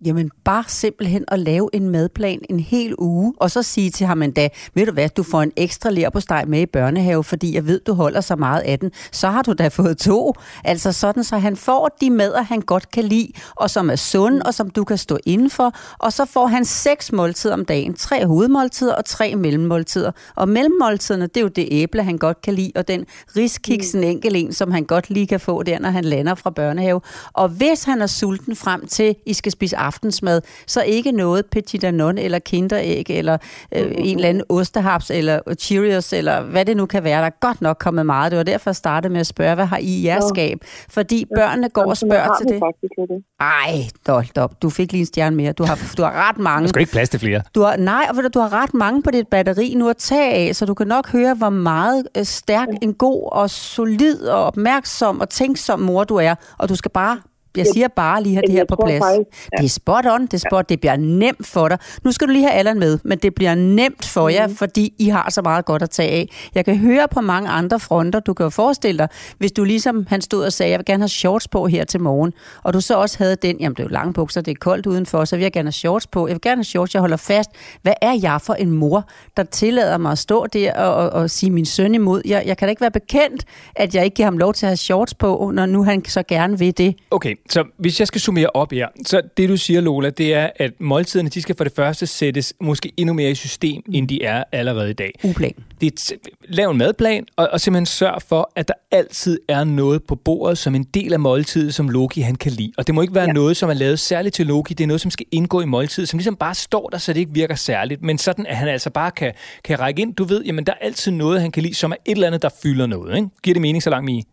Jamen 0.06 0.32
bare 0.44 0.64
simpelthen 0.68 1.26
at 1.28 1.40
lave 1.40 1.70
en 1.74 1.90
madplan 1.90 2.40
en 2.50 2.60
hel 2.60 2.96
uge, 2.98 3.34
og 3.38 3.52
så 3.52 3.64
sige 3.64 3.90
til 3.90 4.08
ham 4.08 4.22
endda, 4.22 4.50
ved 4.74 4.86
du 4.86 4.92
hvad, 4.92 5.10
du 5.10 5.24
får 5.24 5.42
en 5.42 5.52
ekstra 5.56 5.90
ler 5.90 6.46
med 6.48 6.62
i 6.62 6.66
børnehave, 6.66 7.24
fordi 7.24 7.56
jeg 7.56 7.68
ved, 7.68 7.80
du 7.80 7.94
holder 7.94 8.22
så 8.22 8.36
meget 8.36 8.62
af 8.62 8.80
den. 8.80 8.92
Så 9.12 9.30
har 9.30 9.42
du 9.42 9.54
da 9.54 9.68
fået 9.68 9.98
to. 9.98 10.34
Altså 10.64 10.92
sådan, 10.92 11.24
så 11.24 11.38
han 11.38 11.56
får 11.56 11.96
de 12.02 12.10
mader, 12.10 12.42
han 12.42 12.62
godt 12.62 12.92
kan 12.92 13.04
lide, 13.04 13.32
og 13.56 13.70
som 13.70 13.90
er 13.90 13.96
sunde, 13.96 14.42
og 14.46 14.54
som 14.54 14.70
du 14.70 14.84
kan 14.84 14.98
stå 14.98 15.18
indenfor. 15.26 15.74
Og 16.00 16.14
så 16.14 16.26
får 16.26 16.48
han 16.48 16.66
seks 16.66 17.12
måltider 17.12 17.54
om 17.54 17.66
dagen. 17.66 17.94
Tre 17.94 18.26
hovedmåltider 18.26 18.96
og 18.96 19.06
tre 19.06 19.36
mellemmåltider. 19.36 20.12
Og 20.36 20.50
mellemmåltiderne, 20.50 21.28
det 21.28 21.38
er 21.38 21.42
jo 21.42 21.48
det 21.48 21.68
æble, 21.72 22.04
han 22.04 22.18
godt 22.18 22.42
kan 22.42 22.54
lide, 22.54 22.72
og 22.76 22.88
den 22.88 23.06
riskiks, 23.38 23.96
en 23.96 24.04
enkelt 24.04 24.36
en, 24.36 24.54
som 24.54 24.72
han 24.72 24.84
godt 24.84 25.10
lige 25.10 25.28
kan 25.28 25.40
få 25.40 25.64
der, 25.64 25.80
når 25.80 25.90
han 25.90 26.06
lander 26.06 26.36
fra 26.36 26.50
børnehave. 26.50 27.02
Og 27.34 27.50
hvis 27.50 27.84
han 27.84 28.02
er 28.02 28.08
sulten 28.08 28.56
frem 28.56 28.88
til, 28.88 29.16
I 29.26 29.34
skal 29.34 29.52
spise 29.52 29.78
aftensmad, 29.88 30.42
så 30.68 30.82
ikke 30.82 31.12
noget 31.12 31.46
Petit 31.46 31.82
Danone 31.82 32.22
eller 32.22 32.40
Kinderæg 32.40 33.06
eller 33.10 33.38
øh, 33.76 33.92
en 33.98 34.16
eller 34.16 34.30
anden 34.30 34.44
ostehaps 34.50 35.12
eller 35.12 35.40
Cheerios 35.60 36.14
eller 36.14 36.42
hvad 36.42 36.66
det 36.66 36.78
nu 36.78 36.86
kan 36.86 37.04
være. 37.04 37.20
Der 37.20 37.26
er 37.26 37.40
godt 37.42 37.62
nok 37.62 37.78
kommet 37.80 38.06
meget. 38.06 38.32
Det 38.32 38.38
var 38.38 38.44
derfor, 38.44 38.70
jeg 38.70 38.76
startede 38.76 39.14
med 39.14 39.20
at 39.20 39.28
spørge, 39.28 39.56
hvad 39.56 39.66
har 39.66 39.78
I 39.78 39.98
i 39.98 40.06
jeres 40.06 40.26
skab? 40.30 40.58
Fordi 40.90 41.26
børnene 41.36 41.70
går 41.70 41.86
og 41.86 41.98
spørger 41.98 42.36
til 42.42 42.48
det. 42.48 42.62
Det. 43.10 43.24
Ej, 43.40 43.88
hold 44.08 44.38
op. 44.38 44.62
Du 44.62 44.70
fik 44.70 44.92
lige 44.92 45.00
en 45.00 45.06
stjerne 45.06 45.36
mere. 45.36 45.52
Du 45.52 45.64
har, 45.64 45.80
du 45.98 46.04
har 46.04 46.28
ret 46.30 46.36
Der 46.36 46.42
mange. 46.42 46.68
skal 46.68 46.80
ikke 46.80 46.92
plads 46.92 47.10
til 47.10 47.20
flere. 47.20 47.42
Du 47.56 47.62
har, 47.62 47.78
nej, 47.78 48.06
og 48.10 48.16
ved 48.16 48.24
du, 48.24 48.30
du 48.34 48.40
har 48.40 48.54
ret 48.64 48.74
mange 48.74 49.04
på 49.04 49.12
dit 49.12 49.28
batteri 49.28 49.74
nu 49.76 49.90
at 49.90 49.98
tage 49.98 50.34
af, 50.34 50.56
så 50.56 50.66
du 50.66 50.74
kan 50.74 50.88
nok 50.88 51.12
høre, 51.12 51.34
hvor 51.34 51.50
meget 51.50 52.08
øh, 52.18 52.26
stærk, 52.26 52.68
en 52.82 52.94
god 52.94 53.30
og 53.32 53.50
solid 53.50 54.22
og 54.28 54.44
opmærksom 54.44 55.20
og 55.22 55.30
tænksom 55.30 55.80
mor 55.80 56.04
du 56.04 56.16
er. 56.16 56.36
Og 56.58 56.70
du 56.70 56.76
skal 56.76 56.92
bare, 56.92 57.20
jeg 57.58 57.66
siger 57.74 57.88
bare 57.88 58.24
lige 58.24 58.36
have 58.36 58.42
det 58.42 58.52
her 58.52 58.66
på 58.66 58.76
plads. 58.86 59.04
faktisk- 59.04 59.50
Det 59.60 59.66
er 59.66 59.70
spot 59.70 60.06
on, 60.06 60.22
det 60.22 60.34
er 60.34 60.38
spot, 60.50 60.70
det 60.70 60.80
bliver 60.80 60.96
nemt 60.98 61.48
for 61.48 61.68
dig. 61.68 61.78
Nu 62.04 62.12
skal 62.12 62.28
du 62.28 62.32
lige 62.34 62.44
have 62.48 62.54
Allan 62.54 62.80
med, 62.80 63.00
men 63.04 63.18
det 63.18 63.36
bliver 63.36 63.56
nemt 63.56 64.06
for 64.06 64.30
jer, 64.30 64.48
fordi 64.48 64.94
I 65.00 65.10
har 65.10 65.30
så 65.32 65.42
meget 65.42 65.66
godt 65.66 65.82
at 65.82 65.90
tage 65.90 66.10
af. 66.12 66.30
Jeg 66.56 66.66
kan 66.66 66.78
høre 66.78 67.08
på 67.12 67.22
mange 67.22 67.50
andre 67.50 67.80
fronter, 67.80 68.20
du 68.20 68.34
kan 68.34 68.44
jo 68.44 68.50
forestille 68.50 68.98
dig, 68.98 69.08
hvis 69.38 69.52
du 69.52 69.64
ligesom, 69.64 70.06
han 70.10 70.22
stod 70.22 70.44
og 70.44 70.54
sagde, 70.54 70.72
jeg 70.72 70.80
vil 70.80 70.86
gerne 70.86 71.02
have 71.04 71.10
shorts 71.10 71.48
på 71.48 71.68
her 71.68 71.84
til 71.86 72.02
morgen, 72.02 72.34
og 72.64 72.74
du 72.74 72.82
så 72.82 72.96
også 72.98 73.18
havde 73.18 73.36
den, 73.36 73.58
jamen 73.60 73.76
det 73.76 73.80
er 73.80 73.84
jo 73.84 73.90
lange 73.94 74.14
bukser, 74.14 74.42
det 74.42 74.52
er 74.52 74.56
koldt 74.60 74.86
udenfor, 74.86 75.26
så 75.26 75.36
vil 75.36 75.44
jeg 75.44 75.52
gerne 75.52 75.68
have 75.68 75.72
shorts 75.74 76.08
på. 76.08 76.28
Jeg 76.28 76.34
vil 76.34 76.42
gerne 76.42 76.60
have 76.60 76.64
shorts, 76.64 76.94
jeg 76.94 77.00
holder 77.00 77.18
fast. 77.18 77.50
Hvad 77.82 77.94
er 78.02 78.14
jeg 78.22 78.42
for 78.42 78.54
en 78.54 78.72
mor, 78.72 79.04
der 79.38 79.44
tillader 79.44 79.98
mig 79.98 80.12
at 80.12 80.18
stå 80.18 80.46
der 80.54 80.74
og, 80.74 80.94
og, 80.96 81.10
og 81.10 81.30
sige 81.30 81.50
min 81.52 81.66
søn 81.66 81.96
imod? 81.96 82.22
Jeg, 82.26 82.44
jeg 82.46 82.58
kan 82.58 82.66
da 82.68 82.70
ikke 82.70 82.82
være 82.82 82.92
bekendt, 82.92 83.44
at 83.76 83.96
jeg 83.96 84.06
ikke 84.06 84.16
giver 84.16 84.26
ham 84.26 84.38
lov 84.38 84.54
til 84.54 84.66
at 84.66 84.70
have 84.70 84.78
shorts 84.78 85.14
på, 85.14 85.52
når 85.54 85.66
nu 85.66 85.84
han 85.84 86.06
så 86.06 86.24
gerne 86.28 86.60
vil 86.60 86.78
det. 86.78 86.96
Okay, 87.12 87.36
så 87.50 87.64
hvis 87.78 88.00
jeg 88.00 88.08
skal 88.08 88.22
summere 88.22 88.50
op 88.54 88.72
her, 88.72 88.88
så 89.06 89.22
det 89.38 89.50
du 89.50 89.58
siger, 89.58 89.82
Lola, 89.82 90.10
det 90.10 90.34
er, 90.34 90.50
at 90.56 90.72
måltiderne, 90.80 91.30
de 91.30 91.42
skal 91.42 91.56
for 91.56 91.64
det 91.64 91.74
første 91.76 92.08
sættes 92.08 92.54
måske 92.62 92.92
endnu 92.98 93.14
mere 93.14 93.32
i 93.32 93.36
system, 93.36 93.82
end 93.94 94.08
de 94.08 94.24
er 94.24 94.44
allerede 94.52 94.90
i 94.90 94.94
dag. 94.94 95.12
Uplan. 95.24 95.54
Det 95.82 96.12
er 96.12 96.16
lav 96.48 96.70
en 96.70 96.78
madplan, 96.78 97.26
og, 97.36 97.50
og 97.52 97.62
simpelthen 97.62 97.86
sørg 97.86 98.22
for, 98.22 98.52
at 98.56 98.68
der 98.68 98.74
altid 98.92 99.40
er 99.48 99.64
noget 99.64 100.04
på 100.04 100.16
bordet 100.16 100.58
som 100.58 100.76
en 100.76 100.84
del 100.84 101.14
af 101.14 101.20
måltidet, 101.20 101.74
som 101.74 101.90
Loki 101.90 102.22
han 102.22 102.36
kan 102.36 102.52
lide. 102.52 102.72
Og 102.78 102.88
det 102.88 102.96
må 102.96 103.02
ikke 103.02 103.16
være 103.16 103.26
ja. 103.26 103.34
Noget, 103.34 103.58
som 103.58 103.70
er 103.70 103.74
lavet 103.74 104.00
særligt 104.00 104.36
til 104.36 104.48
Loki. 104.48 104.74
Det 104.74 104.84
er 104.84 104.88
noget, 104.88 105.02
som 105.02 105.12
skal 105.12 105.26
indgå 105.32 105.62
i 105.62 105.66
måltidet, 105.66 106.10
som 106.10 106.18
ligesom 106.18 106.36
bare 106.36 106.56
står 106.56 106.90
der, 106.90 106.98
så 106.98 107.14
det 107.14 107.20
ikke 107.20 107.34
virker 107.34 107.56
særligt. 107.56 108.02
Men 108.02 108.18
sådan, 108.18 108.46
at 108.46 108.56
han 108.56 108.68
altså 108.68 108.90
bare 108.90 109.12
kan, 109.12 109.34
kan 109.64 109.80
række 109.80 110.02
ind. 110.02 110.16
Du 110.16 110.24
ved, 110.24 110.44
jamen 110.44 110.66
der 110.66 110.74
er 110.74 110.86
altid 110.86 111.12
noget, 111.12 111.42
han 111.42 111.52
kan 111.52 111.64
lide, 111.64 111.74
som 111.74 111.92
er 111.92 111.96
et 112.06 112.12
eller 112.12 112.28
andet, 112.28 112.42
der 112.42 112.50
fylder 112.64 112.86
noget. 112.86 113.16
Ikke? 113.16 113.28
Giver 113.44 113.54
det 113.54 113.62
mening 113.62 113.84
så 113.84 113.90
langt, 113.90 114.06
Mie? 114.06 114.24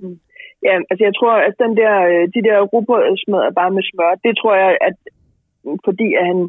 Ja, 0.66 0.74
altså 0.90 1.02
jeg 1.08 1.14
tror, 1.18 1.34
at 1.48 1.54
den 1.64 1.72
der, 1.80 1.94
øh, 2.10 2.24
de 2.34 2.40
der 2.48 2.58
rugbrødsmadder 2.72 3.50
bare 3.60 3.70
med 3.76 3.84
smør, 3.90 4.12
det 4.26 4.32
tror 4.40 4.54
jeg, 4.64 4.72
at 4.88 4.96
fordi 5.86 6.08
at 6.20 6.24
han 6.30 6.40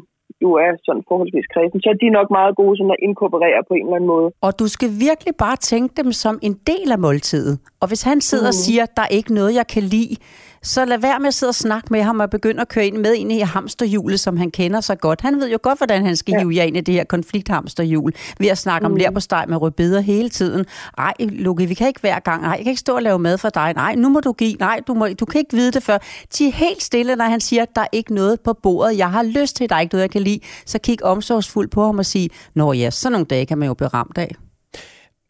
jo 0.44 0.50
er 0.64 0.70
sådan 0.86 1.04
forholdsvis 1.08 1.48
kredsen, 1.54 1.80
så 1.82 1.88
er 1.90 1.98
de 2.02 2.16
nok 2.18 2.28
meget 2.38 2.56
gode 2.60 2.76
sådan 2.76 2.96
at 2.96 3.04
inkorporere 3.08 3.60
på 3.68 3.74
en 3.74 3.86
eller 3.86 3.96
anden 3.96 4.12
måde. 4.14 4.28
Og 4.46 4.52
du 4.60 4.66
skal 4.74 4.90
virkelig 5.06 5.34
bare 5.44 5.56
tænke 5.56 6.02
dem 6.02 6.10
som 6.12 6.34
en 6.42 6.54
del 6.70 6.88
af 6.92 6.98
måltidet. 6.98 7.54
Og 7.80 7.86
hvis 7.88 8.02
han 8.02 8.20
sidder 8.20 8.48
mm. 8.48 8.54
og 8.54 8.56
siger, 8.64 8.84
der 8.96 9.02
er 9.02 9.12
ikke 9.18 9.34
noget, 9.34 9.52
jeg 9.60 9.66
kan 9.74 9.82
lide, 9.82 10.14
så 10.66 10.84
lad 10.84 10.98
være 10.98 11.20
med 11.20 11.28
at 11.28 11.34
sidde 11.34 11.50
og 11.50 11.54
snakke 11.54 11.88
med 11.90 12.02
ham 12.02 12.20
og 12.20 12.30
begynde 12.30 12.60
at 12.60 12.68
køre 12.68 12.86
ind 12.86 12.96
med 12.96 13.14
ind 13.14 13.32
i 13.32 13.38
hamsterhjulet, 13.38 14.20
som 14.20 14.36
han 14.36 14.50
kender 14.50 14.80
så 14.80 14.94
godt. 14.94 15.20
Han 15.20 15.40
ved 15.40 15.50
jo 15.50 15.58
godt, 15.62 15.78
hvordan 15.78 16.06
han 16.06 16.16
skal 16.16 16.32
ja. 16.32 16.38
hive 16.38 16.56
jer 16.56 16.62
ind 16.62 16.76
i 16.76 16.80
det 16.80 16.94
her 16.94 17.04
konflikthamsterhjul, 17.04 18.12
ved 18.38 18.48
at 18.48 18.58
snakke 18.58 18.88
mm. 18.88 18.92
om 18.92 18.96
lær 18.96 19.10
på 19.10 19.20
med 19.48 19.56
rødbeder 19.56 20.00
hele 20.00 20.28
tiden. 20.28 20.66
Ej, 20.98 21.14
Lukke, 21.20 21.66
vi 21.66 21.74
kan 21.74 21.88
ikke 21.88 22.00
hver 22.00 22.18
gang. 22.18 22.42
Nej, 22.42 22.50
jeg 22.50 22.58
kan 22.58 22.70
ikke 22.70 22.80
stå 22.80 22.94
og 22.96 23.02
lave 23.02 23.18
mad 23.18 23.38
for 23.38 23.48
dig. 23.48 23.72
Nej, 23.76 23.94
nu 23.94 24.08
må 24.08 24.20
du 24.20 24.32
give. 24.32 24.54
Nej, 24.54 24.80
du, 24.86 24.94
må, 24.94 25.08
du 25.20 25.24
kan 25.24 25.38
ikke 25.38 25.56
vide 25.56 25.72
det 25.72 25.82
før. 25.82 25.94
Er 25.94 26.50
helt 26.52 26.82
stille, 26.82 27.16
når 27.16 27.24
han 27.24 27.40
siger, 27.40 27.64
der 27.64 27.80
er 27.80 27.88
ikke 27.92 28.14
noget 28.14 28.40
på 28.40 28.52
bordet. 28.52 28.98
Jeg 28.98 29.10
har 29.10 29.22
lyst 29.22 29.56
til, 29.56 29.68
der 29.68 29.76
er 29.76 29.80
ikke 29.80 29.94
noget, 29.94 30.02
jeg 30.02 30.10
kan 30.10 30.22
lide. 30.22 30.40
Så 30.66 30.78
kig 30.78 31.04
omsorgsfuldt 31.04 31.70
på 31.70 31.84
ham 31.84 31.98
og 31.98 32.06
sige, 32.06 32.30
nå 32.54 32.72
ja, 32.72 32.90
sådan 32.90 33.12
nogle 33.12 33.26
dage 33.26 33.46
kan 33.46 33.58
man 33.58 33.68
jo 33.68 33.74
blive 33.74 33.88
ramt 33.88 34.18
af. 34.18 34.34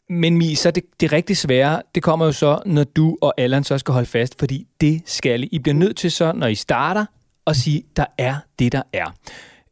Men 0.08 0.36
Mi, 0.36 0.54
så 0.54 0.70
det, 0.70 0.84
det 1.00 1.12
rigtig 1.12 1.36
svære, 1.36 1.82
det 1.94 2.02
kommer 2.02 2.26
jo 2.26 2.32
så, 2.32 2.62
når 2.66 2.84
du 2.84 3.16
og 3.20 3.34
Allan 3.36 3.64
så 3.64 3.78
skal 3.78 3.92
holde 3.92 4.06
fast, 4.06 4.38
fordi 4.38 4.66
det 4.80 5.02
skal 5.04 5.42
I. 5.42 5.48
I 5.52 5.58
bliver 5.58 5.74
nødt 5.74 5.96
til 5.96 6.10
så, 6.10 6.32
når 6.32 6.46
I 6.46 6.54
starter, 6.54 7.06
og 7.44 7.56
sige, 7.56 7.82
der 7.96 8.04
er 8.18 8.36
det, 8.58 8.72
der 8.72 8.82
er. 8.92 9.14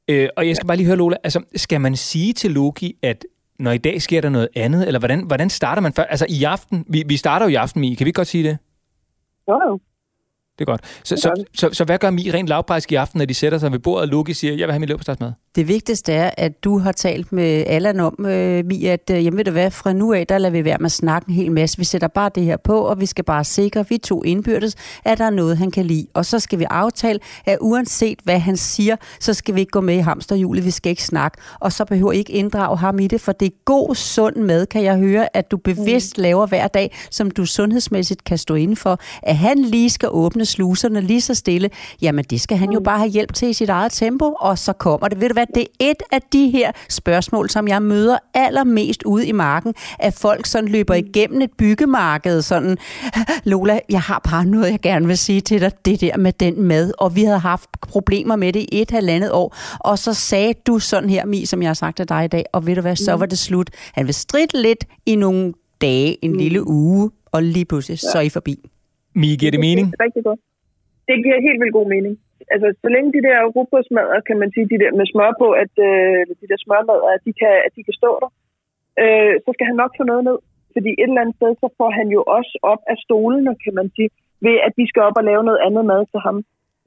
Øh, 0.09 0.29
og 0.37 0.49
jeg 0.49 0.57
skal 0.57 0.67
bare 0.67 0.77
lige 0.77 0.87
høre, 0.87 0.97
Lola, 0.97 1.17
altså, 1.25 1.43
skal 1.57 1.81
man 1.81 1.97
sige 1.97 2.33
til 2.33 2.51
Loki, 2.51 2.97
at 3.03 3.25
når 3.59 3.73
i 3.73 3.79
dag 3.79 4.03
sker 4.03 4.21
der 4.21 4.29
noget 4.29 4.49
andet, 4.57 4.87
eller 4.87 4.99
hvordan, 4.99 5.27
hvordan 5.27 5.51
starter 5.51 5.83
man 5.83 5.93
før? 5.93 6.03
Altså 6.03 6.27
i 6.29 6.45
aften, 6.45 6.85
vi, 6.89 7.05
vi 7.07 7.17
starter 7.17 7.47
jo 7.47 7.51
i 7.51 7.55
aften, 7.55 7.81
Mi, 7.81 7.95
kan 7.95 8.07
vi 8.07 8.13
godt 8.13 8.29
sige 8.29 8.45
det? 8.45 8.59
Jo, 9.49 9.61
jo. 9.69 9.81
Det 10.59 10.61
er 10.61 10.65
godt. 10.65 10.81
Så, 11.05 11.17
så, 11.17 11.23
så, 11.23 11.45
så, 11.55 11.69
så 11.73 11.85
hvad 11.85 11.99
gør 11.99 12.11
Mi 12.11 12.31
rent 12.31 12.49
lavpræsk 12.49 12.93
i 12.93 12.95
aften, 12.95 13.19
når 13.19 13.25
de 13.25 13.35
sætter 13.35 13.59
sig 13.59 13.73
ved 13.73 13.79
bordet, 13.79 14.03
og 14.03 14.09
Loki 14.09 14.35
siger, 14.35 14.55
jeg 14.55 14.67
vil 14.67 14.73
have 14.73 14.81
min 14.81 14.89
løbestadsmad? 14.89 15.33
Det 15.57 15.69
vigtigste 15.69 16.13
er, 16.13 16.31
at 16.37 16.65
du 16.65 16.79
har 16.79 16.93
talt 16.93 17.33
med 17.33 17.65
Allan 17.67 18.01
om, 18.01 18.27
øh, 18.27 18.65
Mi, 18.65 18.87
at 18.87 19.11
øh, 19.11 19.25
jamen, 19.25 19.39
ved 19.39 19.45
du 19.45 19.51
hvad, 19.51 19.71
fra 19.71 19.93
nu 19.93 20.13
af, 20.13 20.27
der 20.27 20.39
lader 20.39 20.53
vi 20.53 20.65
være 20.65 20.79
med 20.79 20.87
at 20.87 20.93
snakke 20.93 21.29
en 21.29 21.35
hel 21.35 21.53
masse. 21.53 21.79
Vi 21.79 21.85
sætter 21.85 22.09
bare 22.09 22.31
det 22.35 22.43
her 22.43 22.57
på, 22.57 22.81
og 22.81 23.01
vi 23.01 23.07
skal 23.07 23.25
bare 23.25 23.45
sikre, 23.45 23.89
vi 23.89 23.99
to 23.99 24.23
indbyrdes, 24.23 24.75
at 25.05 25.19
der 25.19 25.25
er 25.25 25.31
noget, 25.31 25.59
han 25.59 25.71
kan 25.71 25.85
lide. 25.85 26.07
Og 26.15 26.27
så 26.27 26.39
skal 26.39 26.59
vi 26.59 26.65
aftale, 26.65 27.21
at 27.47 27.59
uanset 27.61 28.19
hvad 28.25 28.39
han 28.39 28.57
siger, 28.57 28.97
så 29.21 29.35
skal 29.35 29.55
vi 29.55 29.61
ikke 29.61 29.71
gå 29.71 29.81
med 29.81 29.95
i 29.95 29.99
hamsterhjulet, 29.99 30.65
vi 30.65 30.71
skal 30.71 30.91
ikke 30.91 31.03
snakke. 31.03 31.39
Og 31.61 31.73
så 31.73 31.85
behøver 31.85 32.13
I 32.13 32.19
ikke 32.19 32.33
inddrage 32.33 32.79
ham 32.79 32.99
i 32.99 33.07
det, 33.07 33.21
for 33.21 33.33
det 33.33 33.47
er 33.47 33.57
god, 33.65 33.95
sund 33.95 34.37
mad, 34.37 34.67
kan 34.67 34.83
jeg 34.83 34.99
høre, 34.99 35.37
at 35.37 35.51
du 35.51 35.57
bevidst 35.57 36.19
laver 36.19 36.47
hver 36.47 36.69
dag, 36.69 36.97
som 37.11 37.31
du 37.31 37.47
sundhedsmæssigt 37.47 38.25
kan 38.25 38.39
stå 38.39 38.55
inden 38.55 38.77
for. 38.77 38.99
At 39.23 39.37
han 39.37 39.59
lige 39.59 39.91
skal 39.91 40.09
åbne 40.13 40.45
sluserne 40.45 41.01
lige 41.01 41.21
så 41.21 41.35
stille, 41.35 41.71
jamen 42.03 42.25
det 42.31 42.41
skal 42.41 42.57
han 42.57 42.71
jo 42.71 42.81
bare 42.81 42.99
have 42.99 43.11
hjælp 43.11 43.35
til 43.35 43.49
i 43.49 43.53
sit 43.53 43.69
eget 43.69 43.93
tempo, 43.93 44.35
og 44.41 44.59
så 44.59 44.73
kommer 44.73 45.09
det. 45.09 45.21
Ved 45.21 45.29
du 45.29 45.33
hvad, 45.33 45.44
det 45.55 45.63
er 45.63 45.91
et 45.91 46.03
af 46.13 46.23
de 46.33 46.51
her 46.51 46.73
spørgsmål, 46.89 47.51
som 47.51 47.69
jeg 47.69 47.83
møder 47.83 48.19
allermest 48.35 49.03
ude 49.03 49.27
i 49.27 49.33
marken, 49.33 49.75
at 49.99 50.15
folk 50.15 50.47
sådan 50.47 50.69
løber 50.69 50.95
igennem 50.95 51.41
et 51.41 51.51
byggemarked, 51.59 52.43
sådan, 52.43 52.77
Lola, 53.45 53.81
jeg 53.91 54.01
har 54.01 54.21
bare 54.31 54.45
noget, 54.45 54.71
jeg 54.71 54.81
gerne 54.81 55.07
vil 55.07 55.19
sige 55.19 55.41
til 55.41 55.61
dig, 55.61 55.73
det 55.85 56.01
der 56.01 56.17
med 56.17 56.33
den 56.33 56.63
mad, 56.63 56.93
og 56.99 57.17
vi 57.17 57.25
havde 57.25 57.39
haft 57.39 57.71
problemer 57.81 58.37
med 58.37 58.53
det 58.53 58.67
i 58.73 58.83
et 58.83 58.91
halvandet 58.91 59.33
år, 59.33 59.57
og 59.81 59.99
så 59.99 60.15
sagde 60.15 60.55
du 60.67 60.79
sådan 60.79 61.11
her, 61.11 61.27
Mi, 61.27 61.47
som 61.47 61.63
jeg 61.63 61.69
har 61.69 61.75
sagt 61.75 61.97
til 61.97 62.09
dig 62.09 62.25
i 62.25 62.29
dag, 62.29 62.45
og 62.53 62.67
ved 62.67 62.75
du 62.75 62.81
hvad, 62.81 62.97
så 62.97 63.17
var 63.17 63.27
det 63.27 63.39
slut. 63.39 63.71
Han 63.95 64.07
vil 64.07 64.15
stridt 64.15 64.55
lidt 64.55 64.85
i 65.07 65.17
nogle 65.17 65.53
dage, 65.81 66.25
en 66.25 66.37
lille 66.37 66.69
uge, 66.69 67.11
og 67.33 67.43
lige 67.43 67.65
pludselig, 67.65 67.99
så 67.99 68.19
er 68.19 68.21
I 68.21 68.29
forbi. 68.29 68.55
Mi, 69.15 69.27
giver 69.41 69.51
det 69.51 69.61
mening? 69.61 69.87
Det 69.87 69.97
er 70.01 70.05
rigtig 70.05 70.25
godt. 70.25 70.41
Det 71.09 71.17
giver 71.25 71.39
helt 71.49 71.59
vildt 71.63 71.75
god 71.79 71.89
mening. 71.95 72.15
Altså, 72.53 72.69
så 72.83 72.89
længe 72.95 73.11
de 73.17 73.25
der 73.29 73.39
rugbrødsmadder, 73.55 74.19
kan 74.29 74.39
man 74.43 74.51
sige, 74.55 74.71
de 74.73 74.83
der 74.83 74.93
med 74.99 75.07
smør 75.13 75.33
på, 75.43 75.49
at 75.63 75.75
øh, 75.89 76.21
de 76.41 76.47
der 76.51 76.59
smørmadder, 76.65 77.09
at 77.17 77.23
de 77.27 77.33
kan, 77.41 77.55
at 77.67 77.73
de 77.77 77.83
kan 77.87 77.97
stå 78.01 78.11
der, 78.23 78.31
øh, 79.03 79.35
så 79.45 79.51
skal 79.55 79.67
han 79.71 79.81
nok 79.83 79.93
få 79.99 80.05
noget 80.11 80.25
ned. 80.29 80.39
Fordi 80.75 80.91
et 80.93 81.09
eller 81.09 81.23
andet 81.23 81.37
sted, 81.39 81.51
så 81.63 81.69
får 81.79 81.91
han 81.99 82.09
jo 82.17 82.21
også 82.37 82.55
op 82.73 82.83
af 82.93 82.97
stolene, 83.05 83.53
kan 83.65 83.75
man 83.81 83.89
sige, 83.97 84.11
ved 84.47 84.57
at 84.67 84.73
de 84.79 84.85
skal 84.91 85.03
op 85.09 85.19
og 85.21 85.25
lave 85.31 85.43
noget 85.49 85.61
andet 85.67 85.85
mad 85.93 86.03
til 86.13 86.21
ham. 86.27 86.37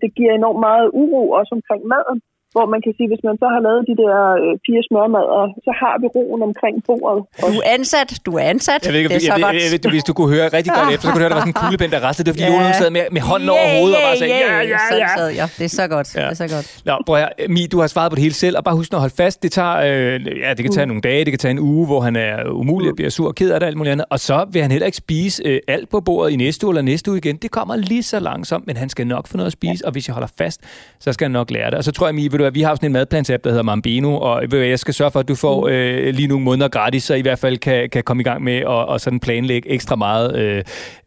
Det 0.01 0.09
giver 0.17 0.31
enormt 0.33 0.61
meget 0.69 0.87
uro 1.01 1.21
også 1.39 1.51
omkring 1.57 1.81
maden 1.93 2.19
hvor 2.55 2.65
man 2.73 2.79
kan 2.85 2.91
sige, 2.97 3.07
hvis 3.11 3.23
man 3.27 3.35
så 3.43 3.47
har 3.55 3.61
lavet 3.67 3.81
de 3.89 3.95
der 4.03 4.15
øh, 4.43 4.51
fire 4.67 4.81
smørmadder, 4.89 5.41
så 5.65 5.71
har 5.81 5.95
vi 6.01 6.07
roen 6.17 6.41
omkring 6.49 6.75
bordet. 6.87 7.19
Du 7.53 7.59
er 7.61 7.67
ansat, 7.77 8.09
du 8.27 8.31
er 8.39 8.45
ansat. 8.53 8.81
Jeg 8.85 8.91
ved 8.93 8.99
ikke, 9.01 9.09
det 9.13 9.15
er 9.15 9.19
så 9.19 9.33
jeg, 9.33 9.41
godt. 9.47 9.55
jeg, 9.55 9.63
jeg, 9.73 9.83
jeg, 9.85 9.91
hvis 9.95 10.05
du 10.09 10.13
kunne 10.17 10.31
høre 10.37 10.47
rigtig 10.57 10.71
godt 10.77 10.89
efter, 10.93 11.03
så 11.05 11.09
kunne 11.11 11.19
du 11.21 11.23
høre, 11.25 11.31
der 11.33 11.39
var 11.39 11.45
sådan 11.47 11.55
en 11.55 11.61
kuglepind, 11.63 11.91
der 11.95 11.99
rastede. 12.07 12.23
Det 12.25 12.31
var 12.33 12.37
fordi, 12.37 12.45
Ja. 12.47 12.57
yeah. 12.57 12.63
Lone 12.71 12.75
sad 12.81 12.89
med, 12.97 13.03
med 13.17 13.21
hånden 13.31 13.49
over 13.55 13.65
hovedet 13.77 13.95
og 13.99 14.03
bare 14.07 14.17
sagde, 14.21 14.33
ja, 14.33 14.59
ja, 14.73 14.77
Sådan 14.91 15.03
ja. 15.07 15.17
sad 15.19 15.29
jeg. 15.41 15.47
Det 15.59 15.65
er 15.69 15.73
så 15.81 15.85
godt. 15.95 16.07
Ja. 16.15 16.21
Det 16.21 16.33
er 16.35 16.39
så 16.43 16.47
godt. 16.55 16.65
Nå, 16.89 16.93
prøv 17.05 17.15
at 17.15 17.21
høre. 17.21 17.47
Mi, 17.55 17.63
du 17.73 17.77
har 17.81 17.87
svaret 17.95 18.09
på 18.11 18.15
det 18.17 18.23
hele 18.27 18.33
selv, 18.43 18.55
og 18.59 18.63
bare 18.67 18.75
husk 18.79 18.89
nu 18.91 18.95
at 18.99 19.03
holde 19.05 19.15
fast. 19.23 19.43
Det 19.43 19.51
tager, 19.59 19.75
øh, 19.77 20.39
ja, 20.43 20.49
det 20.57 20.61
kan 20.65 20.71
tage 20.77 20.85
nogle 20.91 21.01
dage, 21.09 21.19
det 21.25 21.31
kan 21.35 21.39
tage 21.39 21.51
en 21.57 21.59
uge, 21.71 21.85
hvor 21.89 21.99
han 22.07 22.15
er 22.15 22.35
umulig, 22.61 22.95
bliver 22.95 23.09
sur, 23.17 23.31
ked 23.31 23.49
af 23.51 23.59
det, 23.59 23.67
alt 23.67 23.77
muligt 23.77 23.91
andet. 23.91 24.05
Og 24.09 24.19
så 24.19 24.45
vil 24.51 24.61
han 24.61 24.71
heller 24.71 24.85
ikke 24.85 24.97
spise 25.05 25.43
øh, 25.45 25.59
alt 25.67 25.89
på 25.89 26.01
bordet 26.01 26.31
i 26.33 26.35
næste 26.35 26.65
uge 26.65 26.71
eller 26.73 26.81
næste 26.81 27.11
uge 27.11 27.17
igen. 27.17 27.35
Det 27.35 27.51
kommer 27.51 27.75
lige 27.75 28.03
så 28.03 28.19
langsomt, 28.19 28.67
men 28.67 28.77
han 28.77 28.89
skal 28.89 29.07
nok 29.07 29.27
få 29.27 29.37
noget 29.37 29.47
at 29.47 29.53
spise, 29.53 29.85
og 29.85 29.91
hvis 29.91 30.07
jeg 30.07 30.13
holder 30.13 30.29
fast, 30.37 30.61
så 30.99 31.13
skal 31.13 31.25
han 31.25 31.31
nok 31.31 31.51
lære 31.51 31.69
det. 31.71 31.77
Og 31.77 31.83
så 31.83 31.91
tror 31.91 32.07
jeg, 32.07 32.15
Mi, 32.15 32.27
ved 32.37 32.41
du, 32.41 32.47
hvad, 32.49 32.57
vi 32.59 32.65
har 32.67 32.73
sådan 32.75 32.89
en 32.91 32.97
madplans-app, 32.99 33.41
der 33.43 33.49
hedder 33.53 33.67
Mambeno, 33.71 34.11
og 34.27 34.33
ved 34.41 34.47
du 34.49 34.57
hvad, 34.61 34.67
jeg 34.75 34.79
skal 34.85 34.93
sørge 34.99 35.11
for, 35.13 35.19
at 35.23 35.27
du 35.31 35.35
får 35.45 35.57
øh, 35.73 36.13
lige 36.19 36.27
nogle 36.33 36.43
måneder 36.49 36.69
gratis, 36.77 37.03
så 37.09 37.13
I 37.21 37.23
hvert 37.27 37.39
fald 37.45 37.57
kan, 37.67 37.79
kan 37.95 38.03
komme 38.07 38.21
i 38.23 38.27
gang 38.29 38.39
med 38.49 38.57
at 38.75 38.81
og 38.93 38.97
sådan 39.05 39.19
planlægge 39.27 39.65
ekstra 39.75 39.95
meget 39.95 40.27
øh, 40.41 40.59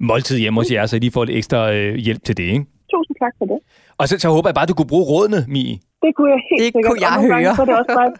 måltid 0.08 0.36
hjemme 0.42 0.56
hos 0.60 0.68
jer, 0.76 0.86
så 0.86 0.94
I 0.96 0.98
lige 1.04 1.14
får 1.18 1.24
lidt 1.24 1.36
ekstra 1.40 1.60
øh, 1.76 1.94
hjælp 2.06 2.22
til 2.28 2.34
det, 2.40 2.42
ikke? 2.56 2.64
Tusind 2.94 3.16
tak 3.24 3.32
for 3.38 3.46
det. 3.52 3.58
Og 4.00 4.04
så, 4.08 4.14
så 4.24 4.28
håber 4.36 4.48
jeg 4.50 4.54
bare, 4.58 4.66
at 4.68 4.72
du 4.72 4.76
kunne 4.78 4.92
bruge 4.94 5.06
rådene, 5.12 5.40
Mi. 5.54 5.64
Det 6.04 6.10
kunne 6.16 6.30
jeg 6.34 6.40
helt 6.50 6.58
Det 6.60 6.66
sikkert. 6.66 6.84
kunne 6.88 7.00
jeg 7.06 7.12
og 7.12 7.16
nogle 7.20 7.32
gange, 7.34 7.46
høre. 7.48 7.56
så 7.58 7.62
er 7.64 7.68
det 7.70 7.76
også 7.82 7.94
bare, 8.00 8.10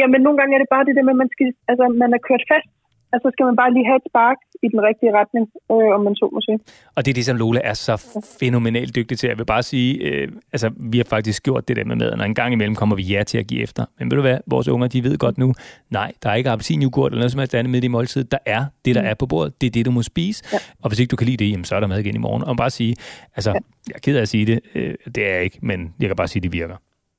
jamen, 0.00 0.20
nogle 0.26 0.36
gange 0.40 0.52
er 0.56 0.60
det 0.64 0.70
bare 0.74 0.84
det 0.88 0.94
der 0.98 1.04
med, 1.08 1.14
at 1.16 1.20
man, 1.22 1.30
skal, 1.34 1.46
altså, 1.70 1.84
man 2.02 2.08
er 2.16 2.20
kørt 2.28 2.44
fast. 2.52 2.68
Altså, 3.14 3.28
skal 3.32 3.46
man 3.46 3.56
bare 3.56 3.72
lige 3.76 3.86
have 3.90 3.96
et 4.02 4.06
spark 4.10 4.38
i 4.62 4.68
den 4.74 4.80
rigtige 4.88 5.12
retning, 5.18 5.44
øh, 5.72 5.90
om 5.96 6.00
man 6.06 6.14
så 6.20 6.26
må 6.32 6.40
sige. 6.40 6.58
Og 6.96 7.00
det 7.04 7.10
er 7.10 7.14
det, 7.14 7.24
som 7.24 7.36
Lola 7.36 7.60
er 7.64 7.74
så 7.88 7.94
fænomenalt 8.40 8.96
dygtig 8.96 9.18
til. 9.18 9.26
Jeg 9.28 9.38
vil 9.38 9.44
bare 9.44 9.62
sige, 9.62 9.90
øh, 10.06 10.28
altså 10.52 10.70
vi 10.92 10.96
har 10.98 11.04
faktisk 11.04 11.42
gjort 11.42 11.68
det 11.68 11.76
der 11.76 11.84
med 11.84 11.96
maden, 11.96 12.20
og 12.20 12.26
en 12.26 12.34
gang 12.34 12.52
imellem 12.52 12.74
kommer 12.74 12.96
vi 12.96 13.02
ja 13.02 13.22
til 13.22 13.38
at 13.38 13.46
give 13.46 13.62
efter. 13.62 13.84
Men 13.98 14.10
ved 14.10 14.16
du 14.16 14.22
hvad, 14.22 14.38
vores 14.46 14.68
unger, 14.68 14.88
de 14.88 15.04
ved 15.04 15.18
godt 15.18 15.38
nu, 15.38 15.52
nej, 15.90 16.12
der 16.22 16.30
er 16.30 16.34
ikke 16.34 16.50
appelsinjugut 16.50 17.12
eller 17.12 17.20
noget 17.20 17.32
som 17.32 17.38
helst 17.38 17.54
andet 17.54 17.70
med 17.70 17.84
i 17.84 17.88
måltid. 17.88 18.24
Der 18.24 18.38
er 18.46 18.64
det, 18.84 18.94
der 18.94 19.02
er 19.02 19.14
på 19.14 19.26
bordet. 19.26 19.60
Det 19.60 19.66
er 19.66 19.70
det, 19.70 19.86
du 19.86 19.90
må 19.90 20.02
spise. 20.02 20.44
Ja. 20.52 20.58
Og 20.82 20.88
hvis 20.88 21.00
ikke 21.00 21.10
du 21.10 21.16
kan 21.16 21.26
lide 21.26 21.44
det, 21.44 21.50
jamen, 21.50 21.64
så 21.64 21.76
er 21.76 21.80
der 21.80 21.86
mad 21.86 21.98
igen 21.98 22.14
i 22.14 22.18
morgen. 22.26 22.44
Og 22.44 22.56
bare 22.56 22.70
sige, 22.70 22.96
altså, 23.36 23.50
jeg 23.88 23.94
er 23.94 24.02
ked 24.04 24.16
af 24.16 24.22
at 24.22 24.28
sige 24.28 24.46
det, 24.46 24.60
øh, 24.74 24.94
det 25.14 25.26
er 25.28 25.34
jeg 25.34 25.42
ikke, 25.44 25.58
men 25.62 25.94
jeg 26.00 26.08
kan 26.08 26.16
bare 26.16 26.28
sige, 26.28 26.42
det 26.42 26.52
virker. 26.52 26.76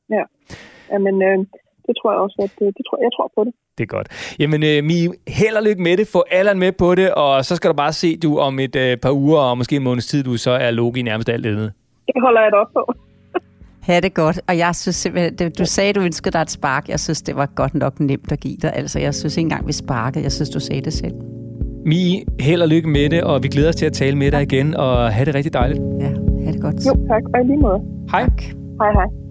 Ja. 0.09 0.23
Jamen, 0.91 1.15
øh, 1.27 1.37
det 1.87 1.93
tror 1.99 2.11
jeg 2.13 2.19
også, 2.25 2.37
at 2.47 2.55
øh, 2.65 2.67
det 2.77 2.83
tror, 2.87 2.97
jeg 3.05 3.11
tror 3.15 3.31
på 3.35 3.43
det. 3.43 3.53
Det 3.77 3.83
er 3.83 3.87
godt. 3.87 4.35
Jamen, 4.39 4.63
øh, 4.63 4.83
Mi, 4.83 5.07
held 5.27 5.55
og 5.55 5.63
lykke 5.63 5.81
med 5.81 5.97
det. 5.97 6.07
Få 6.07 6.23
Allan 6.31 6.59
med 6.59 6.71
på 6.71 6.95
det, 6.95 7.11
og 7.11 7.45
så 7.45 7.55
skal 7.55 7.69
du 7.69 7.75
bare 7.75 7.93
se, 7.93 8.17
du 8.17 8.37
om 8.37 8.59
et 8.59 8.75
øh, 8.75 8.97
par 8.97 9.11
uger 9.11 9.39
og 9.39 9.57
måske 9.57 9.75
en 9.75 9.83
måneds 9.83 10.07
tid, 10.07 10.23
du 10.23 10.37
så 10.37 10.51
er 10.51 10.71
Logi 10.71 11.01
nærmest 11.01 11.29
alt 11.29 11.45
andet. 11.45 11.71
Det 12.07 12.15
holder 12.21 12.41
jeg 12.41 12.51
da 12.51 12.57
op 12.57 12.67
på. 12.73 12.93
Ha' 13.81 13.99
det 13.99 14.13
godt. 14.13 14.39
Og 14.47 14.57
jeg 14.57 14.75
synes 14.75 14.95
simpelthen, 14.95 15.35
det, 15.35 15.59
du 15.59 15.65
sagde, 15.65 15.93
du 15.93 16.01
ønskede 16.01 16.31
dig 16.31 16.41
et 16.41 16.51
spark. 16.51 16.89
Jeg 16.89 16.99
synes, 16.99 17.21
det 17.21 17.35
var 17.35 17.45
godt 17.45 17.73
nok 17.73 17.99
nemt 17.99 18.31
at 18.31 18.39
give 18.39 18.57
dig. 18.61 18.73
Altså, 18.75 18.99
jeg 18.99 19.15
synes 19.15 19.37
ikke 19.37 19.45
engang, 19.45 19.67
vi 19.67 19.73
sparkede. 19.73 20.23
Jeg 20.23 20.31
synes, 20.31 20.49
du 20.49 20.59
sagde 20.59 20.81
det 20.81 20.93
selv. 20.93 21.13
Mi, 21.85 22.23
held 22.39 22.61
og 22.61 22.67
lykke 22.67 22.89
med 22.89 23.09
det, 23.09 23.23
og 23.23 23.43
vi 23.43 23.47
glæder 23.47 23.69
os 23.69 23.75
til 23.75 23.85
at 23.85 23.93
tale 23.93 24.17
med 24.17 24.31
dig 24.31 24.41
igen, 24.41 24.75
og 24.75 25.13
have 25.13 25.25
det 25.25 25.35
rigtig 25.35 25.53
dejligt. 25.53 25.79
Ja, 25.99 26.07
ha' 26.45 26.51
det 26.51 26.61
godt. 26.61 26.75
Jo, 26.75 27.07
tak. 27.07 27.23
Og 27.33 27.45
lige 27.45 27.57
måde. 27.57 27.81
Hej. 28.11 28.21
Tak. 28.21 28.41
Hej, 28.81 28.91
hej. 28.91 29.24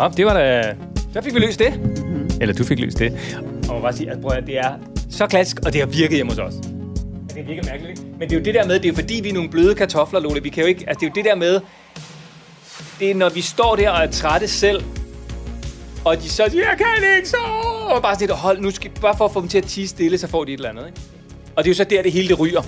Nå, 0.00 0.08
det 0.16 0.26
var 0.26 0.34
da... 0.34 0.74
Så 1.12 1.22
fik 1.22 1.34
vi 1.34 1.38
løst 1.38 1.58
det. 1.58 1.80
Mm-hmm. 1.80 2.30
Eller 2.40 2.54
du 2.54 2.64
fik 2.64 2.78
løst 2.78 2.98
det. 2.98 3.18
Og 3.68 3.74
må 3.74 3.80
bare 3.80 3.92
sige, 3.92 4.10
at, 4.10 4.20
prøv 4.20 4.38
at 4.38 4.46
det 4.46 4.58
er 4.58 4.72
så 5.10 5.26
klassisk, 5.26 5.60
og 5.66 5.72
det 5.72 5.80
har 5.80 5.88
virket 5.88 6.14
hjemme 6.16 6.32
hos 6.32 6.38
os. 6.38 6.54
Ja, 6.54 7.40
det 7.40 7.48
virker 7.48 7.62
mærkeligt, 7.64 7.90
ikke? 7.90 8.10
Men 8.18 8.28
det 8.28 8.32
er 8.32 8.38
jo 8.38 8.44
det 8.44 8.54
der 8.54 8.66
med, 8.66 8.74
det 8.74 8.84
er 8.84 8.88
jo 8.88 8.94
fordi, 8.94 9.20
vi 9.22 9.28
er 9.28 9.32
nogle 9.32 9.50
bløde 9.50 9.74
kartofler, 9.74 10.20
Lotte. 10.20 10.42
Vi 10.42 10.48
kan 10.48 10.62
jo 10.62 10.68
ikke... 10.68 10.84
Altså, 10.88 11.00
det 11.00 11.06
er 11.06 11.10
jo 11.10 11.14
det 11.14 11.24
der 11.24 11.34
med... 11.34 11.60
Det 13.00 13.10
er, 13.10 13.14
når 13.14 13.28
vi 13.28 13.40
står 13.40 13.76
der 13.76 13.90
og 13.90 14.02
er 14.04 14.10
trætte 14.10 14.48
selv, 14.48 14.82
og 16.04 16.16
de 16.16 16.28
så 16.28 16.44
siger, 16.50 16.64
jeg 16.64 16.78
kan 16.78 17.16
ikke 17.16 17.28
så... 17.28 17.36
Og 17.90 18.02
bare 18.02 18.14
sådan 18.14 18.28
lidt, 18.28 18.38
hold, 18.38 18.60
nu 18.60 18.70
skal, 18.70 18.90
bare 19.00 19.16
for 19.16 19.24
at 19.24 19.32
få 19.32 19.40
dem 19.40 19.48
til 19.48 19.58
at 19.58 19.64
tige 19.64 19.88
stille, 19.88 20.18
så 20.18 20.26
får 20.26 20.44
de 20.44 20.52
et 20.52 20.56
eller 20.56 20.70
andet, 20.70 20.86
ikke? 20.86 21.00
Og 21.56 21.64
det 21.64 21.70
er 21.70 21.70
jo 21.70 21.76
så 21.76 21.84
der, 21.84 22.02
det 22.02 22.12
hele 22.12 22.28
det 22.28 22.40
ryger. 22.40 22.62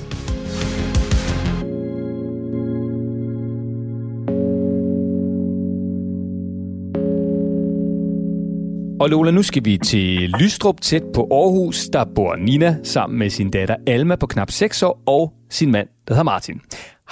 Og 9.02 9.08
Lola, 9.14 9.30
nu 9.38 9.42
skal 9.50 9.62
vi 9.68 9.74
til 9.90 10.06
Lystrup, 10.40 10.78
tæt 10.88 11.04
på 11.16 11.22
Aarhus. 11.40 11.78
Der 11.94 12.04
bor 12.16 12.32
Nina 12.48 12.70
sammen 12.94 13.16
med 13.22 13.30
sin 13.36 13.48
datter 13.56 13.76
Alma 13.94 14.14
på 14.22 14.26
knap 14.32 14.50
6 14.50 14.82
år 14.88 14.94
og 15.16 15.22
sin 15.58 15.70
mand, 15.76 15.88
der 16.06 16.12
hedder 16.14 16.28
Martin. 16.32 16.56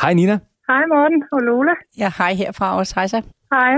Hej 0.02 0.12
Nina. 0.18 0.36
Hej 0.70 0.84
Morten 0.92 1.20
og 1.34 1.40
Lola. 1.48 1.74
Ja, 2.02 2.08
hej 2.18 2.32
herfra 2.40 2.66
også. 2.80 2.92
Hej 2.98 3.06
så. 3.14 3.18
Hej. 3.54 3.72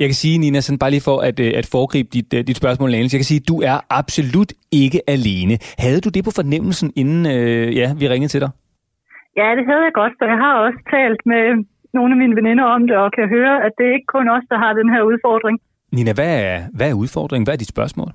Jeg 0.00 0.06
kan 0.10 0.18
sige, 0.22 0.36
Nina, 0.38 0.58
sådan 0.60 0.78
bare 0.82 0.92
lige 0.94 1.06
for 1.08 1.18
at, 1.28 1.36
øh, 1.46 1.50
at 1.60 1.66
foregribe 1.74 2.08
dit, 2.16 2.28
øh, 2.36 2.40
dit 2.48 2.56
spørgsmål, 2.62 2.88
Lane, 2.90 3.12
jeg 3.14 3.20
kan 3.22 3.30
sige, 3.32 3.42
at 3.42 3.48
du 3.52 3.56
er 3.70 3.76
absolut 4.00 4.50
ikke 4.82 5.00
alene. 5.14 5.54
Havde 5.84 6.00
du 6.04 6.08
det 6.16 6.22
på 6.28 6.32
fornemmelsen, 6.38 6.88
inden 7.00 7.22
øh, 7.36 7.66
ja, 7.80 7.88
vi 8.00 8.04
ringede 8.12 8.32
til 8.34 8.40
dig? 8.44 8.50
Ja, 9.40 9.48
det 9.58 9.64
havde 9.68 9.82
jeg 9.88 9.94
godt, 10.00 10.14
for 10.18 10.24
jeg 10.32 10.38
har 10.44 10.54
også 10.66 10.80
talt 10.94 11.20
med 11.32 11.44
nogle 11.96 12.10
af 12.14 12.18
mine 12.22 12.34
veninder 12.40 12.66
om 12.76 12.80
det, 12.88 12.96
og 13.04 13.08
kan 13.18 13.26
høre, 13.36 13.54
at 13.66 13.72
det 13.78 13.84
er 13.86 13.94
ikke 13.96 14.12
kun 14.16 14.26
os, 14.36 14.44
der 14.52 14.58
har 14.64 14.72
den 14.80 14.88
her 14.94 15.02
udfordring. 15.10 15.56
Nina, 15.96 16.12
hvad 16.18 16.32
er, 16.48 16.56
hvad 16.76 16.88
er 16.90 17.00
udfordringen? 17.02 17.46
Hvad 17.46 17.54
er 17.54 17.62
dit 17.64 17.74
spørgsmål? 17.76 18.10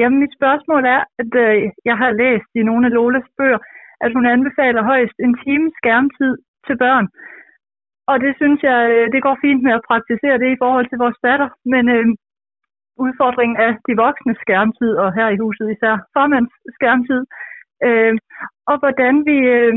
Jamen, 0.00 0.18
mit 0.22 0.34
spørgsmål 0.38 0.82
er, 0.96 1.02
at 1.20 1.32
øh, 1.44 1.70
jeg 1.90 1.96
har 2.02 2.10
læst 2.22 2.50
i 2.60 2.62
nogle 2.68 2.86
af 2.86 2.92
Lolas 2.96 3.28
bøger, 3.38 3.60
at 4.04 4.10
hun 4.16 4.26
anbefaler 4.34 4.82
højst 4.92 5.16
en 5.26 5.34
time 5.44 5.68
skærmtid 5.80 6.32
til 6.66 6.76
børn. 6.84 7.06
Og 8.10 8.16
det 8.24 8.32
synes 8.40 8.60
jeg, 8.70 8.80
øh, 8.92 9.06
det 9.12 9.20
går 9.26 9.36
fint 9.44 9.62
med 9.66 9.72
at 9.78 9.86
praktisere 9.90 10.38
det 10.42 10.48
i 10.52 10.60
forhold 10.62 10.86
til 10.88 10.98
vores 11.04 11.18
datter, 11.26 11.48
men 11.72 11.84
øh, 11.96 12.06
udfordringen 13.04 13.56
er 13.66 13.72
de 13.88 13.94
voksne 14.04 14.34
skærmtid, 14.44 14.92
og 15.02 15.08
her 15.18 15.28
i 15.28 15.40
huset 15.44 15.66
især 15.74 15.94
formands 16.14 16.54
skærmtid, 16.76 17.22
øh, 17.86 18.14
og 18.70 18.76
hvordan 18.82 19.14
vi, 19.28 19.38
øh, 19.56 19.74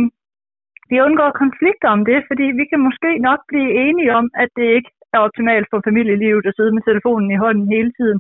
vi 0.90 0.96
undgår 1.08 1.32
konflikter 1.44 1.90
om 1.96 2.02
det, 2.10 2.20
fordi 2.30 2.46
vi 2.60 2.66
kan 2.72 2.82
måske 2.88 3.12
nok 3.28 3.40
blive 3.52 3.72
enige 3.86 4.12
om, 4.20 4.26
at 4.44 4.50
det 4.58 4.68
ikke 4.78 4.92
er 5.16 5.26
optimalt 5.28 5.68
for 5.72 5.80
familielivet 5.88 6.46
at 6.46 6.56
sidde 6.56 6.76
med 6.76 6.84
telefonen 6.86 7.30
i 7.32 7.42
hånden 7.44 7.68
hele 7.76 7.92
tiden. 8.00 8.20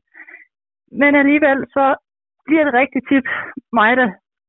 Men 1.01 1.11
alligevel 1.21 1.59
så 1.77 1.85
bliver 2.45 2.63
det 2.65 2.73
rigtig 2.81 3.01
tit 3.11 3.27
mig, 3.79 3.91
der 3.97 4.07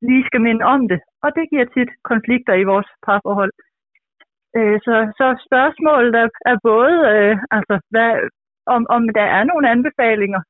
lige 0.08 0.26
skal 0.26 0.40
minde 0.40 0.64
om 0.74 0.88
det. 0.88 1.00
Og 1.24 1.30
det 1.36 1.50
giver 1.50 1.64
tit 1.76 1.90
konflikter 2.10 2.54
i 2.54 2.68
vores 2.72 2.88
parforhold. 3.06 3.52
Øh, 4.56 4.78
så, 4.86 4.94
så 5.18 5.26
spørgsmålet 5.46 6.14
er, 6.22 6.28
er 6.50 6.56
både, 6.70 6.96
øh, 7.12 7.36
altså, 7.56 7.74
hvad, 7.92 8.10
om, 8.74 8.86
om 8.96 9.02
der 9.18 9.26
er 9.36 9.44
nogle 9.44 9.70
anbefalinger 9.74 10.40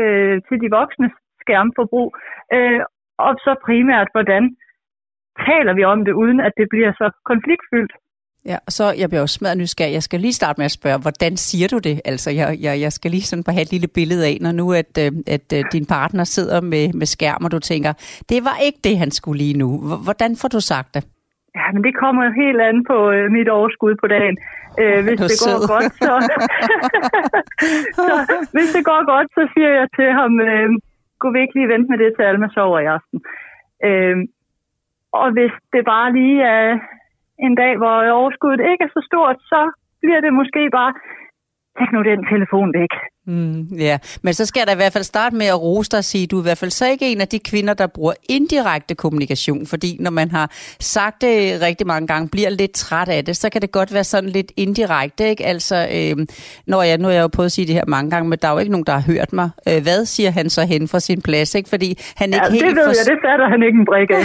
øh, 0.00 0.36
til 0.48 0.60
de 0.62 0.68
voksne 0.78 1.10
skærmforbrug, 1.42 2.16
øh, 2.56 2.80
og 3.18 3.32
så 3.44 3.52
primært, 3.66 4.08
hvordan 4.14 4.56
taler 5.46 5.72
vi 5.74 5.84
om 5.84 6.04
det, 6.04 6.12
uden 6.12 6.40
at 6.40 6.52
det 6.56 6.66
bliver 6.70 6.92
så 6.92 7.06
konfliktfyldt. 7.24 7.92
Ja, 8.50 8.56
og 8.66 8.72
så 8.78 8.84
jeg 9.00 9.08
bliver 9.08 9.22
også 9.22 9.38
smadret 9.38 9.58
nysgerrig. 9.58 9.92
Jeg 9.92 10.02
skal 10.02 10.20
lige 10.20 10.38
starte 10.40 10.58
med 10.60 10.64
at 10.64 10.76
spørge, 10.78 10.98
hvordan 11.04 11.32
siger 11.36 11.68
du 11.74 11.78
det? 11.88 11.96
Altså, 12.04 12.30
jeg, 12.30 12.46
jeg, 12.66 12.74
jeg 12.84 12.92
skal 12.92 13.10
lige 13.10 13.28
sådan 13.30 13.44
bare 13.44 13.56
have 13.58 13.66
et 13.68 13.74
lille 13.76 13.90
billede 13.98 14.22
af, 14.30 14.36
når 14.44 14.52
nu 14.60 14.66
at, 14.82 14.92
øh, 15.04 15.10
at, 15.34 15.46
at 15.52 15.58
øh, 15.58 15.64
din 15.74 15.86
partner 15.96 16.24
sidder 16.24 16.60
med, 16.72 16.84
med 17.00 17.06
skærm, 17.14 17.44
og 17.44 17.50
du 17.52 17.58
tænker, 17.58 17.92
det 18.32 18.40
var 18.48 18.56
ikke 18.66 18.80
det, 18.88 18.96
han 19.02 19.10
skulle 19.18 19.38
lige 19.44 19.58
nu. 19.62 19.68
Hvordan 20.06 20.32
får 20.40 20.48
du 20.56 20.60
sagt 20.72 20.90
det? 20.94 21.02
Ja, 21.58 21.66
men 21.74 21.82
det 21.86 21.94
kommer 22.02 22.22
helt 22.42 22.60
an 22.68 22.78
på 22.90 22.96
øh, 23.16 23.26
mit 23.36 23.48
overskud 23.48 23.94
på 24.02 24.06
dagen. 24.14 24.36
Øh, 24.80 25.00
hvis 25.06 25.18
det 25.30 25.40
går 25.44 25.50
sød. 25.50 25.68
godt, 25.74 25.92
så, 26.06 26.14
så... 27.96 28.14
Hvis 28.54 28.70
det 28.76 28.82
går 28.90 29.00
godt, 29.12 29.28
så 29.36 29.42
siger 29.54 29.70
jeg 29.78 29.86
til 29.98 30.08
ham, 30.20 30.32
øh, 30.48 30.68
gå 31.22 31.28
lige 31.56 31.72
vente 31.72 31.88
med 31.90 31.98
det 32.02 32.10
til 32.16 32.24
Alma 32.30 32.48
sover 32.54 32.80
i 32.80 32.92
aften. 32.96 33.18
Øh, 33.88 34.16
og 35.20 35.26
hvis 35.36 35.54
det 35.72 35.82
bare 35.92 36.08
lige 36.18 36.42
er 36.42 36.68
en 37.38 37.54
dag, 37.54 37.76
hvor 37.76 37.96
overskuddet 38.20 38.70
ikke 38.70 38.84
er 38.84 38.92
så 38.96 39.02
stort, 39.10 39.38
så 39.52 39.60
bliver 40.02 40.20
det 40.20 40.32
måske 40.32 40.70
bare, 40.70 40.92
tag 41.78 41.88
nu 41.92 42.02
den 42.02 42.26
telefon 42.32 42.72
væk. 42.80 42.92
Mm, 43.26 43.62
ja, 43.78 43.98
men 44.22 44.34
så 44.34 44.46
skal 44.46 44.60
jeg 44.60 44.66
da 44.66 44.72
i 44.72 44.76
hvert 44.76 44.92
fald 44.92 45.04
starte 45.04 45.36
med 45.36 45.46
at 45.46 45.60
rose 45.62 45.90
dig 45.90 45.98
og 45.98 46.04
sige, 46.04 46.24
at 46.24 46.30
du 46.30 46.36
er 46.36 46.42
i 46.42 46.42
hvert 46.42 46.58
fald 46.58 46.70
så 46.70 46.86
ikke 46.86 47.12
en 47.12 47.20
af 47.20 47.28
de 47.28 47.38
kvinder, 47.38 47.74
der 47.74 47.86
bruger 47.86 48.12
indirekte 48.28 48.94
kommunikation, 48.94 49.66
fordi 49.66 49.96
når 50.00 50.10
man 50.10 50.30
har 50.30 50.50
sagt 50.80 51.20
det 51.20 51.60
rigtig 51.60 51.86
mange 51.86 52.06
gange, 52.06 52.28
bliver 52.28 52.50
lidt 52.50 52.72
træt 52.72 53.08
af 53.08 53.24
det, 53.24 53.36
så 53.36 53.50
kan 53.50 53.62
det 53.62 53.72
godt 53.72 53.94
være 53.94 54.04
sådan 54.04 54.30
lidt 54.30 54.52
indirekte, 54.56 55.28
ikke? 55.28 55.46
Altså, 55.46 55.88
øh, 55.92 56.26
når 56.66 56.82
jeg, 56.82 56.98
nu 56.98 57.04
har 57.04 57.14
jeg 57.14 57.22
jo 57.22 57.28
prøvet 57.28 57.46
at 57.46 57.52
sige 57.52 57.66
det 57.66 57.74
her 57.74 57.84
mange 57.86 58.10
gange, 58.10 58.28
men 58.28 58.38
der 58.42 58.48
er 58.48 58.52
jo 58.52 58.58
ikke 58.58 58.72
nogen, 58.72 58.86
der 58.86 58.92
har 58.92 59.12
hørt 59.12 59.32
mig. 59.32 59.50
Øh, 59.68 59.82
hvad 59.82 60.06
siger 60.06 60.30
han 60.30 60.50
så 60.50 60.64
hen 60.64 60.88
fra 60.88 61.00
sin 61.00 61.22
plads, 61.22 61.54
ikke? 61.54 61.68
Fordi 61.68 61.98
han 62.16 62.28
ikke 62.28 62.46
ja, 62.46 62.52
helt 62.52 62.64
det 62.64 62.76
ved 62.76 62.84
for... 62.84 62.90
jeg, 62.90 63.06
det 63.06 63.18
fatter 63.26 63.48
han 63.48 63.62
ikke 63.62 63.78
en 63.78 63.86
brik 63.86 64.10
af. 64.10 64.24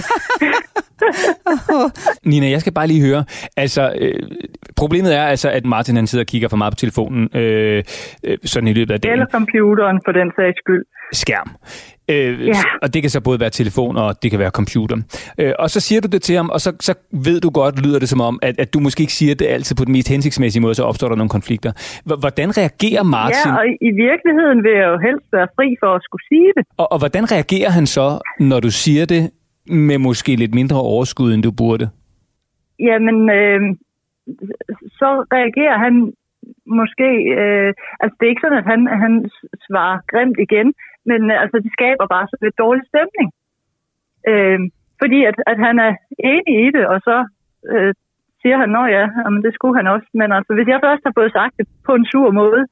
Nina, 2.30 2.50
jeg 2.50 2.62
skal 2.62 2.74
bare 2.74 2.88
lige 2.88 3.02
høre, 3.02 3.24
altså, 3.58 3.94
øh, 4.00 4.14
problemet 4.76 5.16
er 5.16 5.24
altså, 5.24 5.50
at 5.50 5.66
Martin 5.66 5.96
han 5.96 6.08
sidder 6.08 6.24
og 6.24 6.28
kigger 6.28 6.48
for 6.48 6.58
meget 6.58 6.74
på 6.74 6.76
telefonen, 6.76 7.38
øh, 7.38 7.84
øh, 8.24 8.38
sådan 8.46 8.68
i 8.68 8.74
løbet 8.74 8.89
løbet 8.90 8.94
af 8.94 9.02
dagen. 9.02 9.14
Eller 9.14 9.26
computeren 9.38 9.98
for 10.06 10.12
den 10.12 10.28
sags 10.38 10.58
skyld. 10.64 10.86
Skærm. 11.24 11.50
Øh, 12.14 12.48
ja. 12.48 12.54
Og 12.84 12.94
det 12.94 13.00
kan 13.04 13.10
så 13.10 13.22
både 13.22 13.40
være 13.40 13.50
telefon 13.50 13.98
og 13.98 14.24
det 14.24 14.32
kan 14.32 14.40
være 14.40 14.50
computer. 14.50 14.98
Øh, 15.40 15.54
og 15.60 15.70
så 15.70 15.80
siger 15.80 16.02
du 16.02 16.08
det 16.08 16.22
til 16.22 16.36
ham, 16.36 16.50
og 16.50 16.60
så, 16.66 16.70
så 16.80 16.94
ved 17.28 17.40
du 17.42 17.50
godt, 17.50 17.86
lyder 17.86 18.00
det 18.00 18.10
som 18.10 18.22
om, 18.22 18.40
at, 18.42 18.60
at 18.60 18.74
du 18.74 18.80
måske 18.80 19.02
ikke 19.02 19.14
siger 19.14 19.36
det 19.36 19.48
altid 19.56 19.76
på 19.76 19.86
den 19.86 19.94
mest 19.94 20.10
hensigtsmæssige 20.10 20.62
måde, 20.62 20.76
så 20.76 20.84
opstår 20.84 21.08
der 21.10 21.16
nogle 21.16 21.30
konflikter. 21.30 21.72
Hvordan 22.24 22.50
reagerer 22.58 23.04
Martin? 23.04 23.52
Ja, 23.52 23.58
og 23.60 23.66
i 23.90 23.92
virkeligheden 24.06 24.64
vil 24.66 24.74
jeg 24.82 24.88
jo 24.94 24.98
helst 25.08 25.28
være 25.34 25.48
fri 25.56 25.68
for 25.82 25.96
at 25.96 26.02
skulle 26.04 26.26
sige 26.32 26.52
det. 26.58 26.64
Og, 26.78 26.92
og 26.92 26.98
hvordan 27.00 27.32
reagerer 27.32 27.70
han 27.70 27.86
så, 27.86 28.08
når 28.40 28.60
du 28.60 28.72
siger 28.72 29.06
det 29.06 29.32
med 29.68 29.98
måske 29.98 30.36
lidt 30.36 30.54
mindre 30.56 30.78
overskud, 30.82 31.34
end 31.34 31.44
du 31.44 31.52
burde? 31.52 31.90
Jamen, 32.80 33.30
øh, 33.30 33.60
så 35.00 35.10
reagerer 35.38 35.78
han 35.86 36.14
måske, 36.80 37.10
øh, 37.40 37.74
altså 38.02 38.16
det 38.16 38.26
er 38.26 38.34
ikke 38.34 38.46
sådan, 38.46 38.62
at 38.64 38.70
han, 38.72 38.82
han 39.04 39.14
svarer 39.68 39.98
grimt 40.12 40.40
igen, 40.48 40.74
men 41.10 41.32
øh, 41.32 41.42
altså 41.44 41.58
det 41.64 41.72
skaber 41.78 42.08
bare 42.16 42.28
så 42.28 42.38
lidt 42.42 42.58
dårlig 42.64 42.84
stemning. 42.92 43.30
Øh, 44.32 44.60
fordi 45.02 45.20
at, 45.30 45.38
at 45.52 45.58
han 45.68 45.76
er 45.88 45.92
enig 46.32 46.56
i 46.66 46.70
det, 46.78 46.86
og 46.94 47.00
så 47.08 47.18
øh, 47.74 47.94
siger 48.42 48.58
han, 48.62 48.70
nå 48.78 48.84
ja, 48.96 49.04
jamen 49.24 49.42
det 49.46 49.54
skulle 49.54 49.78
han 49.80 49.88
også. 49.96 50.08
Men 50.14 50.30
altså, 50.38 50.52
hvis 50.54 50.68
jeg 50.68 50.80
først 50.86 51.04
har 51.06 51.14
fået 51.20 51.32
sagt 51.32 51.54
det 51.60 51.68
på 51.88 51.94
en 51.96 52.06
sur 52.12 52.32
måde, 52.32 52.64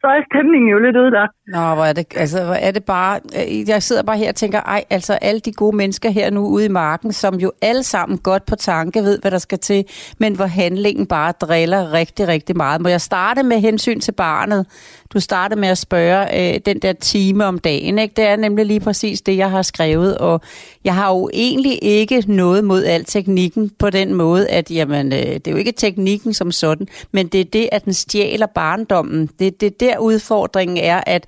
så 0.00 0.06
er 0.06 0.20
stemningen 0.30 0.70
jo 0.70 0.78
lidt 0.78 0.96
ude 0.96 1.10
der. 1.10 1.26
Nå, 1.46 1.74
hvor 1.74 1.84
er 1.84 1.92
det, 1.92 2.06
altså, 2.16 2.44
hvor 2.44 2.54
er 2.54 2.70
det 2.70 2.84
bare... 2.84 3.20
Øh, 3.38 3.68
jeg 3.68 3.82
sidder 3.82 4.02
bare 4.02 4.18
her 4.18 4.28
og 4.28 4.34
tænker, 4.34 4.60
ej, 4.60 4.84
altså 4.90 5.12
alle 5.12 5.40
de 5.40 5.52
gode 5.52 5.76
mennesker 5.76 6.10
her 6.10 6.30
nu 6.30 6.46
ude 6.46 6.64
i 6.64 6.68
marken, 6.68 7.12
som 7.12 7.34
jo 7.34 7.52
alle 7.62 7.82
sammen 7.82 8.18
godt 8.18 8.46
på 8.46 8.56
tanke 8.56 9.00
ved, 9.00 9.18
hvad 9.20 9.30
der 9.30 9.38
skal 9.38 9.58
til, 9.58 9.84
men 10.18 10.36
hvor 10.36 10.46
handlingen 10.46 11.06
bare 11.06 11.32
driller 11.32 11.92
rigtig, 11.92 12.28
rigtig 12.28 12.56
meget. 12.56 12.80
Må 12.80 12.88
jeg 12.88 13.00
starte 13.00 13.42
med 13.42 13.60
hensyn 13.60 14.00
til 14.00 14.12
barnet? 14.12 14.66
Du 15.14 15.20
starter 15.20 15.56
med 15.56 15.68
at 15.68 15.78
spørge 15.78 16.54
øh, 16.54 16.60
den 16.66 16.78
der 16.78 16.92
time 16.92 17.44
om 17.44 17.58
dagen, 17.58 17.98
ikke? 17.98 18.14
Det 18.16 18.24
er 18.24 18.36
nemlig 18.36 18.66
lige 18.66 18.80
præcis 18.80 19.20
det, 19.20 19.36
jeg 19.36 19.50
har 19.50 19.62
skrevet, 19.62 20.18
og 20.18 20.40
jeg 20.84 20.94
har 20.94 21.08
jo 21.08 21.30
egentlig 21.32 21.78
ikke 21.82 22.24
noget 22.26 22.64
mod 22.64 22.84
al 22.84 23.04
teknikken 23.04 23.70
på 23.78 23.90
den 23.90 24.14
måde, 24.14 24.48
at 24.48 24.70
jamen, 24.70 25.12
øh, 25.12 25.18
det 25.18 25.46
er 25.46 25.50
jo 25.50 25.56
ikke 25.56 25.72
teknikken 25.72 26.34
som 26.34 26.52
sådan, 26.52 26.88
men 27.12 27.26
det 27.26 27.40
er 27.40 27.44
det, 27.44 27.68
at 27.72 27.84
den 27.84 27.94
stjæler 27.94 28.46
barndommen. 28.46 29.30
Det, 29.38 29.60
det 29.60 29.80
der 29.80 29.98
udfordringen 29.98 30.76
er, 30.76 31.00
at 31.06 31.24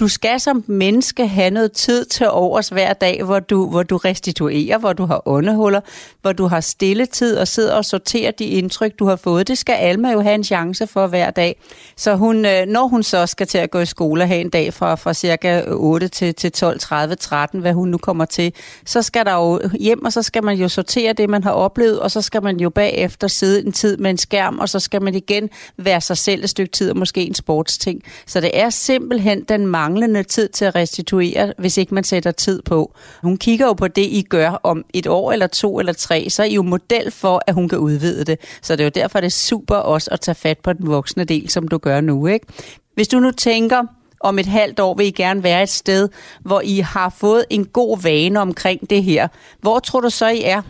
du 0.00 0.08
skal 0.08 0.40
som 0.40 0.64
menneske 0.66 1.26
have 1.26 1.50
noget 1.50 1.72
tid 1.72 2.04
til 2.04 2.28
overs 2.30 2.68
hver 2.68 2.92
dag, 2.92 3.22
hvor 3.22 3.40
du, 3.40 3.70
hvor 3.70 3.82
du 3.82 3.96
restituerer, 3.96 4.78
hvor 4.78 4.92
du 4.92 5.04
har 5.04 5.28
åndehuller, 5.28 5.80
hvor 6.22 6.32
du 6.32 6.46
har 6.46 6.60
stille 6.60 7.06
tid 7.06 7.36
og 7.36 7.48
sidder 7.48 7.74
og 7.74 7.84
sorterer 7.84 8.30
de 8.30 8.44
indtryk, 8.44 8.98
du 8.98 9.06
har 9.06 9.16
fået. 9.16 9.48
Det 9.48 9.58
skal 9.58 9.72
Alma 9.72 10.10
jo 10.12 10.20
have 10.20 10.34
en 10.34 10.44
chance 10.44 10.86
for 10.86 11.06
hver 11.06 11.30
dag. 11.30 11.60
Så 11.96 12.14
hun, 12.14 12.46
øh, 12.46 12.66
når 12.66 12.88
hun 12.88 13.02
så 13.02 13.26
skal 13.26 13.46
til 13.46 13.58
at 13.58 13.70
gå 13.70 13.78
i 13.78 13.86
skole 13.86 14.26
have 14.26 14.40
en 14.40 14.50
dag 14.50 14.74
fra, 14.74 14.94
fra 14.94 15.14
cirka 15.14 15.62
8 15.66 16.08
til, 16.08 16.34
til 16.34 16.52
12, 16.52 16.78
30, 16.78 17.14
13, 17.14 17.60
hvad 17.60 17.72
hun 17.72 17.88
nu 17.88 17.98
kommer 17.98 18.24
til, 18.24 18.52
så 18.84 19.02
skal 19.02 19.24
der 19.24 19.34
jo 19.34 19.60
hjem, 19.80 20.04
og 20.04 20.12
så 20.12 20.22
skal 20.22 20.44
man 20.44 20.56
jo 20.56 20.68
sortere 20.68 21.12
det, 21.12 21.30
man 21.30 21.44
har 21.44 21.52
oplevet, 21.52 22.00
og 22.00 22.10
så 22.10 22.22
skal 22.22 22.42
man 22.42 22.60
jo 22.60 22.70
bagefter 22.70 23.28
sidde 23.28 23.66
en 23.66 23.72
tid 23.72 23.96
med 23.96 24.10
en 24.10 24.18
skærm, 24.18 24.58
og 24.58 24.68
så 24.68 24.80
skal 24.80 25.02
man 25.02 25.14
igen 25.14 25.50
være 25.76 26.00
sig 26.00 26.18
selv 26.18 26.44
et 26.44 26.50
stykke 26.50 26.72
tid, 26.72 26.90
og 26.90 26.96
måske 26.96 27.22
en 27.22 27.34
sportsting. 27.34 28.02
Så 28.26 28.40
det 28.40 28.50
er 28.60 28.70
simpelthen 28.70 29.44
den 29.48 29.66
mange 29.66 29.89
manglende 29.90 30.22
tid 30.22 30.48
til 30.48 30.64
at 30.64 30.74
restituere, 30.74 31.52
hvis 31.58 31.78
ikke 31.78 31.94
man 31.94 32.04
sætter 32.04 32.30
tid 32.30 32.62
på. 32.70 32.78
Hun 33.22 33.36
kigger 33.36 33.66
jo 33.66 33.72
på 33.72 33.88
det, 33.88 34.06
I 34.20 34.22
gør 34.30 34.50
om 34.62 34.84
et 34.94 35.06
år 35.06 35.32
eller 35.32 35.46
to 35.46 35.78
eller 35.80 35.92
tre, 35.92 36.18
så 36.28 36.42
er 36.42 36.46
I 36.46 36.54
jo 36.54 36.62
model 36.62 37.06
for, 37.22 37.36
at 37.48 37.54
hun 37.54 37.68
kan 37.68 37.78
udvide 37.78 38.24
det. 38.30 38.36
Så 38.62 38.70
det 38.72 38.80
er 38.80 38.90
jo 38.90 39.00
derfor, 39.02 39.18
det 39.18 39.26
er 39.26 39.44
super 39.50 39.78
også 39.94 40.08
at 40.12 40.20
tage 40.20 40.40
fat 40.46 40.58
på 40.64 40.72
den 40.72 40.86
voksne 40.96 41.24
del, 41.24 41.48
som 41.48 41.68
du 41.68 41.78
gør 41.78 42.00
nu. 42.00 42.26
Ikke? 42.26 42.46
Hvis 42.94 43.08
du 43.08 43.18
nu 43.20 43.30
tænker, 43.30 43.80
om 44.28 44.34
et 44.42 44.50
halvt 44.60 44.80
år 44.86 44.92
vil 44.98 45.06
I 45.06 45.20
gerne 45.24 45.42
være 45.50 45.62
et 45.62 45.74
sted, 45.82 46.02
hvor 46.48 46.60
I 46.74 46.76
har 46.94 47.10
fået 47.22 47.44
en 47.56 47.64
god 47.78 47.92
vane 48.08 48.38
omkring 48.46 48.80
det 48.92 49.02
her. 49.10 49.24
Hvor 49.64 49.78
tror 49.86 50.00
du 50.06 50.10
så, 50.20 50.28
I 50.40 50.42
er? 50.56 50.62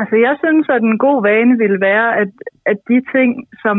Altså, 0.00 0.16
jeg 0.26 0.34
synes, 0.42 0.66
at 0.76 0.82
en 0.82 0.98
god 1.06 1.18
vane 1.30 1.54
vil 1.64 1.76
være, 1.80 2.08
at, 2.22 2.30
at 2.70 2.78
de 2.90 2.98
ting, 3.14 3.30
som, 3.62 3.76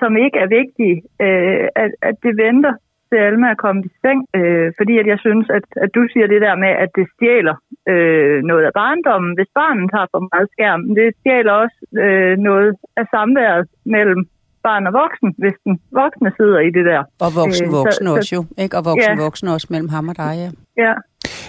som 0.00 0.10
ikke 0.24 0.38
er 0.44 0.48
vigtige, 0.60 0.96
øh, 1.26 1.66
at, 1.82 1.90
at 2.08 2.16
det 2.24 2.32
venter 2.46 2.74
til 3.10 3.18
Alma 3.28 3.48
at 3.50 3.62
komme 3.64 3.80
i 3.88 3.90
seng, 4.02 4.20
øh, 4.38 4.68
fordi 4.78 4.94
at 5.02 5.06
jeg 5.12 5.18
synes, 5.26 5.46
at, 5.58 5.66
at 5.84 5.90
du 5.96 6.02
siger 6.12 6.26
det 6.32 6.40
der 6.46 6.54
med, 6.64 6.72
at 6.84 6.90
det 6.98 7.06
stjæler 7.14 7.56
øh, 7.92 8.38
noget 8.50 8.64
af 8.68 8.72
barndommen, 8.82 9.32
hvis 9.36 9.50
barnet 9.60 9.90
har 9.96 10.06
for 10.12 10.22
meget 10.32 10.48
skærm. 10.54 10.82
Det 10.98 11.08
stjæler 11.18 11.52
også 11.64 11.78
øh, 12.04 12.34
noget 12.48 12.70
af 13.00 13.06
samværet 13.14 13.66
mellem 13.96 14.22
barn 14.66 14.86
og 14.86 14.92
voksen, 15.02 15.28
hvis 15.42 15.56
den 15.64 15.74
voksne 16.00 16.30
sidder 16.38 16.60
i 16.68 16.70
det 16.76 16.84
der. 16.90 17.02
Og 17.24 17.30
voksen-voksen 17.40 18.06
øh, 18.06 18.12
også 18.12 18.30
jo, 18.36 18.42
ikke? 18.62 18.74
Og 18.78 18.84
voksen-voksen 18.90 19.46
ja. 19.48 19.54
også 19.56 19.68
mellem 19.70 19.90
ham 19.96 20.08
og 20.12 20.16
dig, 20.16 20.34
ja. 20.42 20.50
Ja, 20.84 20.94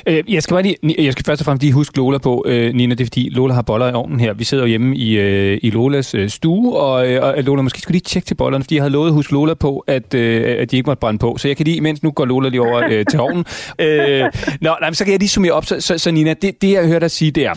Øh, 0.07 0.23
jeg 0.33 0.43
skal 0.43 0.53
bare 0.53 0.63
lige, 0.63 0.75
jeg 0.97 1.13
skal 1.13 1.25
først 1.25 1.41
og 1.41 1.45
fremmest 1.45 1.61
lige 1.61 1.73
huske 1.73 1.97
Lola 1.97 2.17
på, 2.17 2.45
øh, 2.47 2.73
Nina, 2.73 2.95
det 2.95 3.01
er 3.01 3.05
fordi 3.05 3.29
Lola 3.29 3.53
har 3.53 3.61
boller 3.61 3.89
i 3.89 3.93
ovnen 3.93 4.19
her. 4.19 4.33
Vi 4.33 4.43
sidder 4.43 4.63
jo 4.63 4.67
hjemme 4.67 4.95
i, 4.95 5.11
øh, 5.11 5.59
i 5.61 5.69
Lolas 5.69 6.15
øh, 6.15 6.29
stue, 6.29 6.77
og, 6.77 7.07
øh, 7.07 7.23
og 7.23 7.43
Lola, 7.43 7.61
måske 7.61 7.81
skulle 7.81 7.93
lige 7.93 8.03
tjekke 8.03 8.27
til 8.27 8.35
bollerne, 8.35 8.63
fordi 8.63 8.75
jeg 8.75 8.83
havde 8.83 8.93
lovet 8.93 9.07
at 9.07 9.13
huske 9.13 9.33
Lola 9.33 9.53
på, 9.53 9.83
at, 9.87 10.13
øh, 10.13 10.55
at 10.59 10.71
de 10.71 10.77
ikke 10.77 10.87
måtte 10.87 10.99
brænde 10.99 11.19
på. 11.19 11.37
Så 11.37 11.47
jeg 11.47 11.57
kan 11.57 11.65
lige, 11.65 11.77
imens 11.77 12.03
nu 12.03 12.11
går 12.11 12.25
Lola 12.25 12.49
lige 12.49 12.61
over 12.61 12.83
øh, 12.89 13.05
til 13.09 13.19
ovnen. 13.19 13.45
Øh, 13.79 14.23
nå, 14.61 14.75
nej, 14.81 14.93
så 14.93 15.03
kan 15.03 15.11
jeg 15.11 15.19
lige 15.19 15.29
summere 15.29 15.51
op. 15.51 15.65
Så, 15.65 15.81
så, 15.81 15.97
så 15.97 16.11
Nina, 16.11 16.33
det, 16.33 16.61
det 16.61 16.71
jeg 16.71 16.87
hører 16.87 16.99
dig 16.99 17.11
sige, 17.11 17.31
det 17.31 17.45
er, 17.45 17.53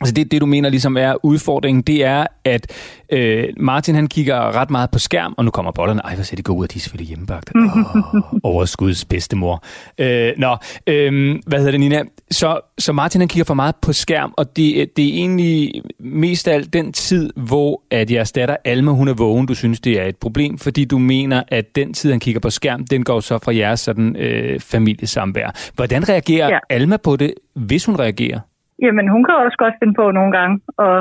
Altså 0.00 0.14
det, 0.14 0.30
det, 0.30 0.40
du 0.40 0.46
mener 0.46 0.68
ligesom 0.68 0.96
er 0.96 1.24
udfordringen, 1.24 1.82
det 1.82 2.04
er, 2.04 2.26
at 2.44 2.72
øh, 3.12 3.48
Martin 3.56 3.94
han 3.94 4.06
kigger 4.06 4.56
ret 4.56 4.70
meget 4.70 4.90
på 4.90 4.98
skærm, 4.98 5.34
og 5.36 5.44
nu 5.44 5.50
kommer 5.50 5.72
bollerne. 5.72 6.00
Ej, 6.04 6.14
hvor 6.14 6.24
ser 6.24 6.36
det 6.36 6.44
gå 6.44 6.52
ud, 6.52 6.64
og 6.64 6.72
de 6.72 6.78
er 6.78 6.80
selvfølgelig 6.80 7.08
hjemmebagte. 7.08 7.52
Oh, 7.54 8.22
overskuds 8.52 9.04
bedstemor. 9.04 9.64
Øh, 9.98 10.32
nå, 10.38 10.56
øh, 10.86 11.36
hvad 11.46 11.58
hedder 11.58 11.70
det, 11.70 11.80
Nina? 11.80 12.02
Så, 12.30 12.60
så 12.78 12.92
Martin 12.92 13.20
han 13.20 13.28
kigger 13.28 13.44
for 13.44 13.54
meget 13.54 13.76
på 13.76 13.92
skærm, 13.92 14.34
og 14.36 14.56
det, 14.56 14.96
det 14.96 15.04
er 15.04 15.12
egentlig 15.12 15.82
mest 16.00 16.48
af 16.48 16.54
alt 16.54 16.72
den 16.72 16.92
tid, 16.92 17.32
hvor 17.36 17.82
at 17.90 18.10
jeres 18.10 18.32
datter 18.32 18.56
Alma, 18.64 18.90
hun 18.90 19.08
er 19.08 19.14
vågen, 19.14 19.46
du 19.46 19.54
synes, 19.54 19.80
det 19.80 20.00
er 20.00 20.04
et 20.04 20.16
problem, 20.16 20.58
fordi 20.58 20.84
du 20.84 20.98
mener, 20.98 21.42
at 21.48 21.76
den 21.76 21.94
tid, 21.94 22.10
han 22.10 22.20
kigger 22.20 22.40
på 22.40 22.50
skærm, 22.50 22.86
den 22.86 23.04
går 23.04 23.20
så 23.20 23.38
fra 23.38 23.56
jeres 23.56 23.80
sådan, 23.80 24.16
øh, 24.16 24.60
familiesamvær. 24.60 25.72
Hvordan 25.74 26.08
reagerer 26.08 26.48
ja. 26.48 26.58
Alma 26.70 26.96
på 26.96 27.16
det, 27.16 27.34
hvis 27.54 27.84
hun 27.84 27.98
reagerer? 27.98 28.40
Jamen, 28.84 29.06
hun 29.14 29.24
kan 29.24 29.34
også 29.34 29.58
godt 29.64 29.78
finde 29.80 29.94
på 29.94 30.10
nogle 30.10 30.32
gange 30.38 30.56
at, 30.88 30.98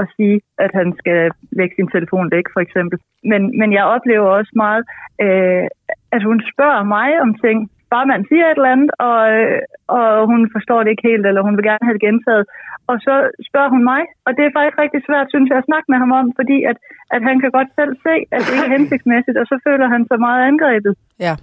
at 0.00 0.06
sige, 0.16 0.36
at 0.64 0.70
han 0.80 0.88
skal 1.00 1.20
lægge 1.58 1.74
sin 1.76 1.88
telefon 1.94 2.26
væk, 2.36 2.46
for 2.54 2.60
eksempel. 2.66 2.98
Men, 3.30 3.42
men 3.60 3.72
jeg 3.72 3.84
oplever 3.94 4.28
også 4.38 4.52
meget, 4.64 4.82
øh, 5.24 5.66
at 6.16 6.22
hun 6.28 6.38
spørger 6.52 6.82
mig 6.96 7.08
om 7.24 7.30
ting, 7.44 7.58
farmand 7.92 8.22
siger 8.28 8.46
et 8.46 8.58
eller 8.58 8.74
andet, 8.74 8.90
og, 9.08 9.20
øh, 9.38 9.60
og 9.98 10.08
hun 10.30 10.40
forstår 10.54 10.80
det 10.82 10.90
ikke 10.90 11.08
helt, 11.10 11.24
eller 11.26 11.42
hun 11.46 11.56
vil 11.56 11.68
gerne 11.70 11.86
have 11.86 11.96
det 11.96 12.06
gentaget. 12.08 12.44
Og 12.90 12.96
så 13.06 13.14
spørger 13.48 13.70
hun 13.74 13.84
mig, 13.92 14.02
og 14.26 14.30
det 14.36 14.44
er 14.44 14.56
faktisk 14.56 14.78
rigtig 14.84 15.02
svært, 15.08 15.26
synes 15.30 15.48
jeg, 15.50 15.58
at 15.60 15.68
snakke 15.70 15.88
med 15.92 15.98
ham 16.02 16.12
om, 16.20 16.26
fordi 16.38 16.58
at, 16.70 16.76
at 17.14 17.22
han 17.28 17.36
kan 17.42 17.50
godt 17.58 17.70
selv 17.80 17.92
se, 18.06 18.14
at 18.34 18.40
det 18.44 18.52
ikke 18.54 18.68
er 18.68 18.76
hensigtsmæssigt, 18.78 19.38
og 19.42 19.46
så 19.50 19.56
føler 19.66 19.86
han 19.94 20.02
sig 20.10 20.18
meget 20.26 20.42
angrebet. 20.50 20.94
Ja. 21.26 21.34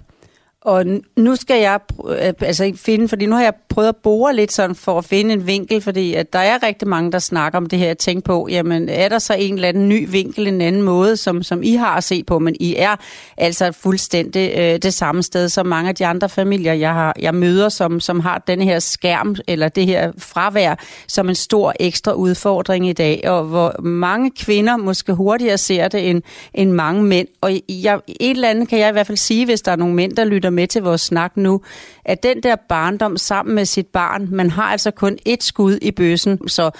Og 0.64 0.84
nu 1.16 1.36
skal 1.36 1.60
jeg 1.60 1.80
øh, 2.08 2.32
altså 2.40 2.72
finde, 2.76 3.08
fordi 3.08 3.26
nu 3.26 3.36
har 3.36 3.42
jeg 3.42 3.54
prøvet 3.68 3.88
at 3.88 3.96
bore 3.96 4.34
lidt 4.34 4.52
sådan 4.52 4.76
for 4.76 4.98
at 4.98 5.04
finde 5.04 5.32
en 5.32 5.46
vinkel, 5.46 5.80
fordi 5.80 6.14
at 6.14 6.32
der 6.32 6.38
er 6.38 6.62
rigtig 6.62 6.88
mange, 6.88 7.12
der 7.12 7.18
snakker 7.18 7.56
om 7.56 7.66
det 7.66 7.78
her. 7.78 7.86
Jeg 7.86 7.98
tænker 7.98 8.22
på, 8.22 8.48
jamen 8.50 8.88
er 8.88 9.08
der 9.08 9.18
så 9.18 9.34
en 9.34 9.54
eller 9.54 9.68
anden 9.68 9.88
ny 9.88 10.10
vinkel, 10.10 10.46
en 10.46 10.60
anden 10.60 10.82
måde, 10.82 11.16
som, 11.16 11.42
som 11.42 11.62
I 11.62 11.74
har 11.74 11.96
at 11.96 12.04
se 12.04 12.24
på, 12.24 12.38
men 12.38 12.56
I 12.60 12.74
er 12.78 12.96
altså 13.36 13.72
fuldstændig 13.72 14.52
øh, 14.56 14.78
det 14.82 14.94
samme 14.94 15.22
sted 15.22 15.48
som 15.48 15.66
mange 15.66 15.88
af 15.88 15.94
de 15.94 16.06
andre 16.06 16.28
familier, 16.28 16.72
jeg, 16.72 16.92
har, 16.92 17.16
jeg 17.20 17.34
møder, 17.34 17.68
som, 17.68 18.00
som 18.00 18.20
har 18.20 18.42
den 18.46 18.62
her 18.62 18.78
skærm 18.78 19.36
eller 19.48 19.68
det 19.68 19.86
her 19.86 20.12
fravær 20.18 20.74
som 21.08 21.28
en 21.28 21.34
stor 21.34 21.74
ekstra 21.80 22.12
udfordring 22.12 22.88
i 22.88 22.92
dag, 22.92 23.20
og 23.24 23.44
hvor 23.44 23.82
mange 23.82 24.30
kvinder 24.30 24.76
måske 24.76 25.12
hurtigere 25.12 25.58
ser 25.58 25.88
det 25.88 26.10
end, 26.10 26.22
end 26.54 26.70
mange 26.70 27.02
mænd. 27.02 27.28
Og 27.40 27.52
jeg, 27.68 28.00
et 28.06 28.30
eller 28.30 28.48
andet 28.48 28.68
kan 28.68 28.78
jeg 28.78 28.88
i 28.88 28.92
hvert 28.92 29.06
fald 29.06 29.18
sige, 29.18 29.44
hvis 29.44 29.62
der 29.62 29.72
er 29.72 29.76
nogle 29.76 29.94
mænd, 29.94 30.12
der 30.16 30.24
lytter 30.24 30.51
med 30.52 30.66
til 30.66 30.82
vores 30.82 31.00
snak 31.00 31.36
nu, 31.36 31.60
at 32.04 32.22
den 32.22 32.42
der 32.42 32.56
barndom 32.68 33.16
sammen 33.16 33.54
med 33.54 33.64
sit 33.64 33.86
barn, 33.86 34.28
man 34.30 34.50
har 34.50 34.62
altså 34.62 34.90
kun 34.90 35.18
et 35.24 35.42
skud 35.42 35.78
i 35.82 35.90
bøssen, 35.90 36.48
så 36.48 36.70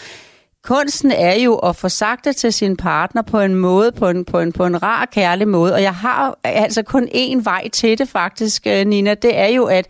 kunsten 0.65 1.11
er 1.11 1.35
jo 1.35 1.55
at 1.55 1.77
få 1.77 1.89
sagt 1.89 2.25
det 2.25 2.37
til 2.37 2.53
sin 2.53 2.77
partner 2.77 3.23
på 3.23 3.41
en 3.41 3.55
måde, 3.55 3.93
på 3.93 4.09
en, 4.09 4.25
på 4.25 4.41
en, 4.41 4.53
på 4.53 4.67
en 4.67 4.83
rar, 4.83 5.05
kærlig 5.05 5.49
måde. 5.49 5.75
Og 5.75 5.83
jeg 5.83 5.95
har 5.95 6.39
altså 6.45 6.83
kun 6.83 7.09
én 7.15 7.45
vej 7.45 7.69
til 7.69 7.99
det 7.99 8.09
faktisk, 8.09 8.67
øh, 8.67 8.87
Nina. 8.87 9.15
Det 9.15 9.39
er 9.39 9.49
jo, 9.49 9.65
at 9.65 9.87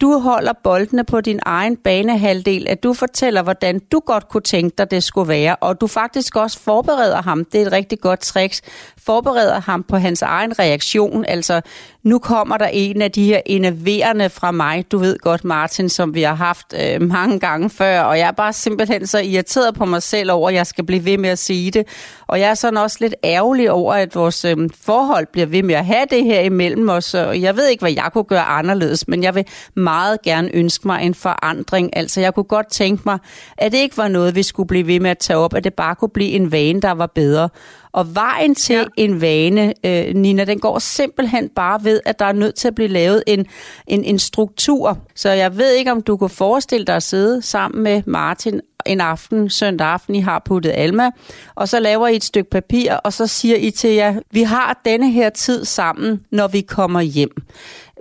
du 0.00 0.18
holder 0.18 0.52
boldene 0.64 1.04
på 1.04 1.20
din 1.20 1.40
egen 1.42 1.76
banehalvdel, 1.76 2.68
at 2.68 2.82
du 2.82 2.92
fortæller, 2.92 3.42
hvordan 3.42 3.78
du 3.92 4.00
godt 4.06 4.28
kunne 4.28 4.40
tænke 4.40 4.74
dig, 4.78 4.90
det 4.90 5.02
skulle 5.02 5.28
være, 5.28 5.56
og 5.56 5.80
du 5.80 5.86
faktisk 5.86 6.36
også 6.36 6.60
forbereder 6.60 7.22
ham, 7.22 7.44
det 7.44 7.62
er 7.62 7.66
et 7.66 7.72
rigtig 7.72 8.00
godt 8.00 8.20
trick, 8.20 8.60
forbereder 8.98 9.60
ham 9.60 9.82
på 9.82 9.96
hans 9.96 10.22
egen 10.22 10.58
reaktion, 10.58 11.24
altså 11.24 11.60
nu 12.02 12.18
kommer 12.18 12.56
der 12.56 12.66
en 12.72 13.02
af 13.02 13.12
de 13.12 13.24
her 13.24 13.40
enerverende 13.46 14.30
fra 14.30 14.50
mig, 14.50 14.84
du 14.92 14.98
ved 14.98 15.18
godt 15.18 15.44
Martin, 15.44 15.88
som 15.88 16.14
vi 16.14 16.22
har 16.22 16.34
haft 16.34 16.74
øh, 16.80 17.02
mange 17.02 17.40
gange 17.40 17.70
før, 17.70 18.00
og 18.00 18.18
jeg 18.18 18.28
er 18.28 18.32
bare 18.32 18.52
simpelthen 18.52 19.06
så 19.06 19.18
irriteret 19.18 19.74
på 19.74 19.84
mig 19.84 20.02
selv 20.02 20.32
over, 20.32 20.48
at 20.48 20.54
jeg 20.54 20.66
skal 20.66 20.84
blive 20.86 21.04
ved 21.04 21.18
med 21.18 21.30
at 21.30 21.38
sige 21.38 21.70
det, 21.70 21.86
og 22.26 22.40
jeg 22.40 22.50
er 22.50 22.54
sådan 22.54 22.76
også 22.76 22.96
lidt 23.00 23.14
ærgerlig 23.24 23.70
over, 23.70 23.94
at 23.94 24.14
vores 24.14 24.44
øh, 24.44 24.56
forhold 24.80 25.26
bliver 25.32 25.46
ved 25.46 25.62
med 25.62 25.74
at 25.74 25.86
have 25.86 26.06
det 26.10 26.24
her 26.24 26.40
imellem 26.40 26.88
os, 26.88 27.14
og 27.14 27.40
jeg 27.40 27.56
ved 27.56 27.68
ikke, 27.68 27.82
hvad 27.82 27.92
jeg 27.92 28.10
kunne 28.12 28.24
gøre 28.24 28.44
anderledes, 28.44 29.08
men 29.08 29.22
jeg 29.22 29.34
vil 29.34 29.44
meget 29.74 30.22
gerne 30.22 30.50
ønske 30.54 30.88
mig 30.88 31.02
en 31.02 31.14
forandring, 31.14 31.96
altså 31.96 32.20
jeg 32.20 32.34
kunne 32.34 32.44
godt 32.44 32.70
tænke 32.70 33.02
mig, 33.06 33.18
at 33.58 33.72
det 33.72 33.78
ikke 33.78 33.96
var 33.96 34.08
noget, 34.08 34.34
vi 34.34 34.42
skulle 34.42 34.66
blive 34.66 34.86
ved 34.86 35.00
med 35.00 35.10
at 35.10 35.18
tage 35.18 35.36
op, 35.36 35.54
at 35.54 35.64
det 35.64 35.74
bare 35.74 35.94
kunne 35.94 36.10
blive 36.14 36.30
en 36.30 36.52
vane, 36.52 36.80
der 36.80 36.92
var 36.92 37.06
bedre, 37.06 37.48
og 37.92 38.14
vejen 38.14 38.54
til 38.54 38.76
ja. 38.76 38.84
en 38.96 39.20
vane, 39.20 39.74
øh, 39.86 40.14
Nina, 40.14 40.44
den 40.44 40.60
går 40.60 40.78
simpelthen 40.78 41.48
bare 41.48 41.84
ved, 41.84 42.00
at 42.06 42.18
der 42.18 42.24
er 42.24 42.32
nødt 42.32 42.54
til 42.54 42.68
at 42.68 42.74
blive 42.74 42.88
lavet 42.88 43.22
en, 43.26 43.46
en, 43.86 44.04
en 44.04 44.18
struktur. 44.18 44.98
Så 45.14 45.30
jeg 45.30 45.56
ved 45.56 45.72
ikke, 45.72 45.92
om 45.92 46.02
du 46.02 46.16
kunne 46.16 46.30
forestille 46.30 46.86
dig 46.86 46.96
at 46.96 47.02
sidde 47.02 47.42
sammen 47.42 47.82
med 47.82 48.02
Martin 48.06 48.60
en 48.86 49.00
aften, 49.00 49.50
søndag 49.50 49.86
aften, 49.86 50.14
I 50.14 50.20
har 50.20 50.42
puttet 50.44 50.72
Alma, 50.74 51.10
og 51.54 51.68
så 51.68 51.80
laver 51.80 52.08
I 52.08 52.16
et 52.16 52.24
stykke 52.24 52.50
papir, 52.50 52.92
og 52.92 53.12
så 53.12 53.26
siger 53.26 53.56
I 53.56 53.70
til 53.70 53.90
jer, 53.90 54.14
vi 54.30 54.42
har 54.42 54.80
denne 54.84 55.10
her 55.10 55.30
tid 55.30 55.64
sammen, 55.64 56.20
når 56.30 56.48
vi 56.48 56.60
kommer 56.60 57.00
hjem. 57.00 57.30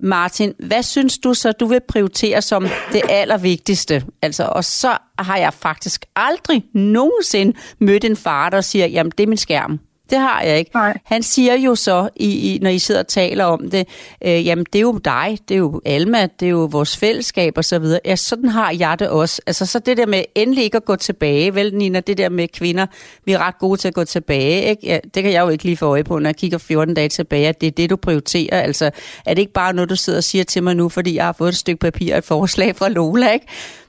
Martin, 0.03 0.53
hvad 0.59 0.83
synes 0.83 1.17
du 1.17 1.33
så, 1.33 1.51
du 1.51 1.65
vil 1.65 1.79
prioritere 1.87 2.41
som 2.41 2.67
det 2.91 3.01
allervigtigste? 3.09 4.03
Altså, 4.21 4.43
og 4.43 4.65
så 4.65 4.97
har 5.19 5.37
jeg 5.37 5.53
faktisk 5.53 6.05
aldrig 6.15 6.65
nogensinde 6.73 7.57
mødt 7.79 8.03
en 8.03 8.15
far, 8.15 8.49
der 8.49 8.61
siger, 8.61 8.85
jamen 8.85 9.11
det 9.17 9.23
er 9.23 9.27
min 9.27 9.37
skærm. 9.37 9.79
Det 10.09 10.19
har 10.19 10.41
jeg 10.41 10.59
ikke. 10.59 10.71
Nej. 10.73 10.97
Han 11.05 11.23
siger 11.23 11.55
jo 11.55 11.75
så, 11.75 12.09
i, 12.15 12.55
i, 12.55 12.59
når 12.61 12.69
I 12.69 12.79
sidder 12.79 13.01
og 13.01 13.07
taler 13.07 13.45
om 13.45 13.69
det, 13.69 13.87
øh, 14.25 14.45
jamen 14.45 14.65
det 14.73 14.79
er 14.79 14.81
jo 14.81 14.97
dig, 15.05 15.37
det 15.49 15.55
er 15.55 15.59
jo 15.59 15.81
Alma, 15.85 16.27
det 16.39 16.45
er 16.45 16.49
jo 16.49 16.67
vores 16.71 16.97
fællesskab 16.97 17.53
og 17.57 17.65
så 17.65 17.79
videre. 17.79 17.99
Ja, 18.05 18.15
sådan 18.15 18.49
har 18.49 18.71
jeg 18.79 18.99
det 18.99 19.09
også. 19.09 19.41
Altså 19.47 19.65
så 19.65 19.79
det 19.79 19.97
der 19.97 20.05
med 20.05 20.23
endelig 20.35 20.63
ikke 20.63 20.77
at 20.77 20.85
gå 20.85 20.95
tilbage, 20.95 21.55
vel 21.55 21.75
Nina, 21.75 21.99
det 21.99 22.17
der 22.17 22.29
med 22.29 22.47
kvinder, 22.47 22.85
vi 23.25 23.31
er 23.31 23.39
ret 23.39 23.57
gode 23.59 23.79
til 23.79 23.87
at 23.87 23.93
gå 23.93 24.03
tilbage, 24.03 24.63
ikke? 24.69 24.87
Ja, 24.87 24.99
det 25.13 25.23
kan 25.23 25.31
jeg 25.31 25.41
jo 25.41 25.49
ikke 25.49 25.63
lige 25.63 25.77
få 25.77 25.85
øje 25.85 26.03
på, 26.03 26.19
når 26.19 26.29
jeg 26.29 26.35
kigger 26.35 26.57
14 26.57 26.93
dage 26.93 27.09
tilbage, 27.09 27.47
at 27.47 27.61
det 27.61 27.67
er 27.67 27.71
det, 27.71 27.89
du 27.89 27.95
prioriterer. 27.95 28.61
Altså 28.61 28.91
er 29.25 29.33
det 29.33 29.39
ikke 29.41 29.53
bare 29.53 29.73
noget, 29.73 29.89
du 29.89 29.95
sidder 29.95 30.19
og 30.19 30.23
siger 30.23 30.43
til 30.43 30.63
mig 30.63 30.75
nu, 30.75 30.89
fordi 30.89 31.15
jeg 31.15 31.25
har 31.25 31.33
fået 31.33 31.49
et 31.49 31.57
stykke 31.57 31.79
papir 31.79 32.13
og 32.13 32.17
et 32.17 32.23
forslag 32.25 32.75
fra 32.75 32.89
Lola, 32.89 33.31
ikke? 33.31 33.45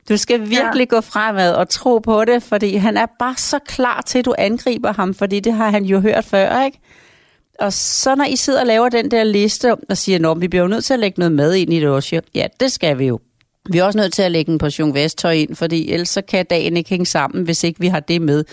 Du 0.09 0.17
skal 0.17 0.41
virkelig 0.41 0.89
ja. 0.91 0.97
gå 0.97 1.01
fremad 1.01 1.55
og 1.55 1.69
tro 1.69 1.99
på 1.99 2.25
det, 2.25 2.43
fordi 2.43 2.77
han 2.77 2.97
er 2.97 3.07
bare 3.19 3.37
så 3.37 3.59
klar 3.59 4.01
til, 4.01 4.19
at 4.19 4.25
du 4.25 4.35
angriber 4.39 4.93
ham, 4.93 5.15
fordi 5.15 5.41
det 5.41 5.53
har 5.53 5.71
han 5.71 5.85
jo 5.85 6.01
hørt 6.01 6.25
før, 6.25 6.65
ikke? 6.65 6.79
Og 7.61 7.73
så 7.73 8.15
når 8.15 8.25
I 8.25 8.37
sidder 8.37 8.61
og 8.61 8.67
laver 8.67 8.89
den 8.89 9.11
der 9.11 9.25
liste 9.25 9.75
og 9.75 9.97
siger, 9.97 10.31
at 10.31 10.41
vi 10.41 10.49
bliver 10.49 10.63
jo 10.63 10.69
nødt 10.69 10.85
til 10.85 10.95
at 10.95 11.01
lægge 11.01 11.21
noget 11.21 11.33
mad 11.33 11.55
ind 11.55 11.73
i 11.73 11.81
det 11.81 11.89
også. 11.89 12.21
Ja, 12.35 12.47
det 12.61 12.73
skal 12.73 12.99
vi 12.99 13.07
jo. 13.07 13.21
Vi 13.71 13.79
er 13.79 13.85
også 13.85 13.99
nødt 13.99 14.13
til 14.13 14.23
at 14.23 14.33
lægge 14.33 14.53
en 14.53 14.59
portion 14.59 14.95
vesttøj 14.95 15.33
ind, 15.33 15.57
fordi 15.57 15.93
ellers 15.93 16.09
så 16.09 16.23
kan 16.23 16.47
dagen 16.51 16.77
ikke 16.77 16.91
hænge 16.91 17.07
sammen, 17.07 17.45
hvis 17.45 17.65
ikke 17.65 17.81
vi 17.81 17.87
har 17.87 18.01
det 18.01 18.23
med 18.23 18.45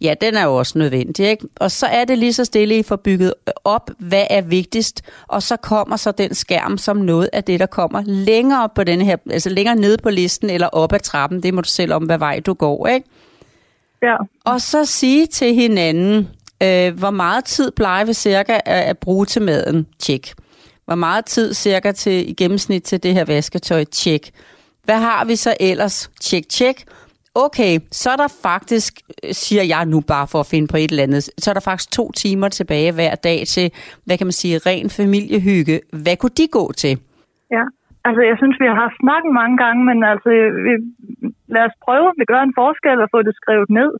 ja, 0.00 0.14
den 0.20 0.36
er 0.36 0.44
jo 0.44 0.56
også 0.56 0.78
nødvendig. 0.78 1.26
Ikke? 1.26 1.46
Og 1.56 1.70
så 1.70 1.86
er 1.86 2.04
det 2.04 2.18
lige 2.18 2.32
så 2.32 2.44
stille, 2.44 2.78
I 2.78 2.82
får 2.82 2.96
bygget 2.96 3.34
op, 3.64 3.90
hvad 3.98 4.26
er 4.30 4.40
vigtigst, 4.40 5.02
og 5.26 5.42
så 5.42 5.56
kommer 5.56 5.96
så 5.96 6.12
den 6.12 6.34
skærm 6.34 6.78
som 6.78 6.96
noget 6.96 7.30
af 7.32 7.44
det, 7.44 7.60
der 7.60 7.66
kommer 7.66 8.02
længere 8.06 8.68
på 8.74 8.84
den 8.84 9.02
her, 9.02 9.16
altså 9.30 9.50
længere 9.50 9.76
nede 9.76 9.96
på 10.02 10.10
listen 10.10 10.50
eller 10.50 10.66
op 10.66 10.92
ad 10.92 11.00
trappen. 11.00 11.42
Det 11.42 11.54
må 11.54 11.60
du 11.60 11.68
selv 11.68 11.92
om, 11.92 12.04
hvad 12.04 12.18
vej 12.18 12.40
du 12.40 12.54
går, 12.54 12.86
ikke? 12.86 13.08
Ja. 14.02 14.16
Og 14.44 14.60
så 14.60 14.84
sige 14.84 15.26
til 15.26 15.54
hinanden, 15.54 16.28
øh, 16.62 16.98
hvor 16.98 17.10
meget 17.10 17.44
tid 17.44 17.70
plejer 17.70 18.04
vi 18.04 18.12
cirka 18.12 18.60
at, 18.64 18.82
at 18.82 18.98
bruge 18.98 19.26
til 19.26 19.42
maden? 19.42 19.86
Tjek. 19.98 20.32
Hvor 20.84 20.94
meget 20.94 21.24
tid 21.24 21.54
cirka 21.54 21.92
til, 21.92 22.30
i 22.30 22.32
gennemsnit 22.32 22.82
til 22.82 23.02
det 23.02 23.14
her 23.14 23.24
vasketøj? 23.24 23.84
Tjek. 23.84 24.30
Hvad 24.84 24.96
har 24.96 25.24
vi 25.24 25.36
så 25.36 25.54
ellers? 25.60 26.10
Tjek, 26.20 26.48
tjek 26.48 26.84
okay, 27.34 27.72
så 28.00 28.10
er 28.10 28.16
der 28.16 28.30
faktisk, 28.48 28.92
øh, 29.24 29.32
siger 29.32 29.64
jeg 29.74 29.86
nu 29.86 29.98
bare 30.12 30.26
for 30.32 30.40
at 30.40 30.50
finde 30.52 30.68
på 30.72 30.76
et 30.76 30.90
eller 30.90 31.02
andet, 31.02 31.22
så 31.42 31.46
er 31.50 31.54
der 31.54 31.64
faktisk 31.68 31.90
to 31.92 32.04
timer 32.22 32.48
tilbage 32.48 32.90
hver 32.98 33.14
dag 33.14 33.38
til, 33.54 33.66
hvad 34.06 34.16
kan 34.18 34.26
man 34.26 34.38
sige, 34.42 34.60
ren 34.68 34.88
familiehygge. 35.00 35.76
Hvad 36.04 36.16
kunne 36.16 36.36
de 36.40 36.46
gå 36.58 36.64
til? 36.82 36.94
Ja, 37.56 37.64
altså 38.06 38.22
jeg 38.30 38.36
synes, 38.40 38.56
vi 38.62 38.66
har 38.70 38.78
haft 38.84 38.96
snakken 39.04 39.30
mange 39.40 39.56
gange, 39.64 39.80
men 39.88 39.98
altså 40.12 40.30
vi, 40.66 40.72
lad 41.54 41.64
os 41.68 41.76
prøve, 41.86 42.06
vi 42.20 42.24
gør 42.32 42.42
en 42.42 42.58
forskel 42.62 42.98
og 43.04 43.08
få 43.14 43.18
det 43.28 43.34
skrevet 43.40 43.70
ned. 43.80 43.90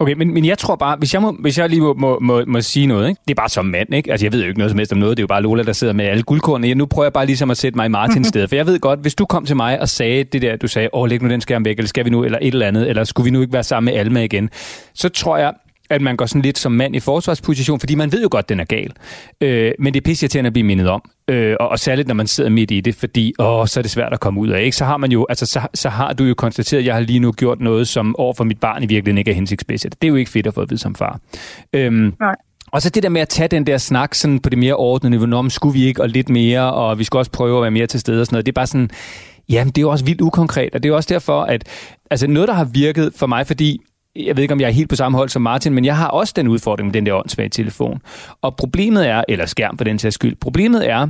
Okay, 0.00 0.12
men, 0.12 0.34
men 0.34 0.44
jeg 0.44 0.58
tror 0.58 0.76
bare, 0.76 0.96
hvis 0.96 1.14
jeg, 1.14 1.22
må, 1.22 1.36
hvis 1.40 1.58
jeg 1.58 1.68
lige 1.68 1.80
må, 1.80 1.94
må, 1.94 2.18
må, 2.20 2.42
må 2.46 2.60
sige 2.60 2.86
noget, 2.86 3.08
ikke? 3.08 3.20
det 3.28 3.30
er 3.30 3.34
bare 3.34 3.48
som 3.48 3.64
mand, 3.64 3.94
ikke? 3.94 4.10
Altså 4.10 4.26
jeg 4.26 4.32
ved 4.32 4.40
jo 4.40 4.48
ikke 4.48 4.58
noget 4.58 4.70
som 4.70 4.78
helst 4.78 4.92
om 4.92 4.98
noget, 4.98 5.16
det 5.16 5.20
er 5.20 5.24
jo 5.24 5.26
bare 5.26 5.42
Lola, 5.42 5.62
der 5.62 5.72
sidder 5.72 5.92
med 5.92 6.04
alle 6.04 6.22
guldkornene. 6.22 6.74
Nu 6.74 6.86
prøver 6.86 7.04
jeg 7.04 7.12
bare 7.12 7.26
ligesom 7.26 7.50
at 7.50 7.56
sætte 7.56 7.76
mig 7.76 7.86
i 7.86 7.88
Martins 7.88 8.28
sted, 8.34 8.48
for 8.48 8.56
jeg 8.56 8.66
ved 8.66 8.78
godt, 8.78 9.00
hvis 9.00 9.14
du 9.14 9.26
kom 9.26 9.44
til 9.44 9.56
mig 9.56 9.80
og 9.80 9.88
sagde 9.88 10.24
det 10.24 10.42
der, 10.42 10.56
du 10.56 10.68
sagde, 10.68 10.88
åh, 10.92 11.08
læg 11.08 11.22
nu 11.22 11.28
den 11.28 11.40
skærm 11.40 11.64
væk, 11.64 11.78
eller 11.78 11.88
skal 11.88 12.04
vi 12.04 12.10
nu, 12.10 12.24
eller 12.24 12.38
et 12.42 12.52
eller 12.52 12.66
andet, 12.66 12.88
eller 12.88 13.04
skulle 13.04 13.24
vi 13.24 13.30
nu 13.30 13.40
ikke 13.40 13.52
være 13.52 13.62
sammen 13.62 13.92
med 13.92 14.00
Alma 14.00 14.22
igen, 14.22 14.50
så 14.94 15.08
tror 15.08 15.36
jeg, 15.36 15.52
at 15.90 16.00
man 16.00 16.16
går 16.16 16.26
sådan 16.26 16.42
lidt 16.42 16.58
som 16.58 16.72
mand 16.72 16.96
i 16.96 17.00
forsvarsposition, 17.00 17.80
fordi 17.80 17.94
man 17.94 18.12
ved 18.12 18.22
jo 18.22 18.28
godt, 18.30 18.48
den 18.48 18.60
er 18.60 18.64
gal. 18.64 18.92
Øh, 19.40 19.72
men 19.78 19.94
det 19.94 20.00
er 20.00 20.04
pisse 20.04 20.38
at 20.38 20.52
blive 20.52 20.64
mindet 20.64 20.88
om. 20.88 21.02
Øh, 21.30 21.56
og, 21.60 21.68
og 21.68 21.78
særligt, 21.78 22.08
når 22.08 22.14
man 22.14 22.26
sidder 22.26 22.50
midt 22.50 22.70
i 22.70 22.80
det, 22.80 22.94
fordi 22.94 23.34
åh, 23.38 23.66
så 23.66 23.80
er 23.80 23.82
det 23.82 23.90
svært 23.90 24.12
at 24.12 24.20
komme 24.20 24.40
ud 24.40 24.48
af. 24.48 24.62
Ikke? 24.62 24.76
Så 24.76 24.84
har 24.84 24.96
man 24.96 25.12
jo, 25.12 25.26
altså, 25.28 25.46
så, 25.46 25.60
så 25.74 25.88
har 25.88 26.12
du 26.12 26.24
jo 26.24 26.34
konstateret, 26.34 26.80
at 26.80 26.86
jeg 26.86 26.94
har 26.94 27.00
lige 27.00 27.18
nu 27.18 27.32
gjort 27.32 27.60
noget, 27.60 27.88
som 27.88 28.16
over 28.18 28.34
for 28.34 28.44
mit 28.44 28.60
barn 28.60 28.82
i 28.82 28.86
virkeligheden 28.86 29.18
ikke 29.18 29.30
er 29.30 29.34
hensigtsmæssigt. 29.34 30.02
Det 30.02 30.08
er 30.08 30.10
jo 30.10 30.16
ikke 30.16 30.30
fedt 30.30 30.46
at 30.46 30.54
få 30.54 30.60
at 30.60 30.70
vide 30.70 30.80
som 30.80 30.94
far. 30.94 31.20
Øhm, 31.72 32.14
Nej. 32.20 32.34
Og 32.72 32.82
så 32.82 32.90
det 32.90 33.02
der 33.02 33.08
med 33.08 33.20
at 33.20 33.28
tage 33.28 33.48
den 33.48 33.66
der 33.66 33.78
snak 33.78 34.14
sådan 34.14 34.40
på 34.40 34.50
det 34.50 34.58
mere 34.58 34.74
ordnede 34.74 35.10
niveau, 35.10 35.38
om 35.38 35.50
skulle 35.50 35.74
vi 35.74 35.84
ikke, 35.84 36.02
og 36.02 36.08
lidt 36.08 36.28
mere, 36.28 36.72
og 36.72 36.98
vi 36.98 37.04
skal 37.04 37.18
også 37.18 37.30
prøve 37.30 37.56
at 37.56 37.62
være 37.62 37.70
mere 37.70 37.86
til 37.86 38.00
stede 38.00 38.20
og 38.20 38.26
sådan 38.26 38.34
noget. 38.34 38.46
Det 38.46 38.52
er 38.52 38.54
bare 38.54 38.66
sådan, 38.66 38.90
jamen 39.48 39.72
det 39.72 39.78
er 39.78 39.82
jo 39.82 39.90
også 39.90 40.04
vildt 40.04 40.20
ukonkret, 40.20 40.74
og 40.74 40.82
det 40.82 40.88
er 40.88 40.94
også 40.94 41.14
derfor, 41.14 41.42
at 41.42 41.64
altså 42.10 42.26
noget, 42.26 42.48
der 42.48 42.54
har 42.54 42.64
virket 42.64 43.12
for 43.16 43.26
mig, 43.26 43.46
fordi 43.46 43.80
jeg 44.16 44.36
ved 44.36 44.42
ikke, 44.42 44.54
om 44.54 44.60
jeg 44.60 44.66
er 44.66 44.72
helt 44.72 44.88
på 44.88 44.96
samme 44.96 45.18
hold 45.18 45.28
som 45.28 45.42
Martin, 45.42 45.74
men 45.74 45.84
jeg 45.84 45.96
har 45.96 46.08
også 46.08 46.32
den 46.36 46.48
udfordring 46.48 46.86
med 46.86 46.92
den 46.94 47.06
der 47.06 47.14
åndssvage 47.14 47.48
telefon. 47.48 48.02
Og 48.42 48.56
problemet 48.56 49.08
er, 49.08 49.24
eller 49.28 49.46
skærm 49.46 49.78
for 49.78 49.84
den 49.84 49.98
sags 49.98 50.14
skyld, 50.14 50.36
problemet 50.36 50.90
er, 50.90 51.08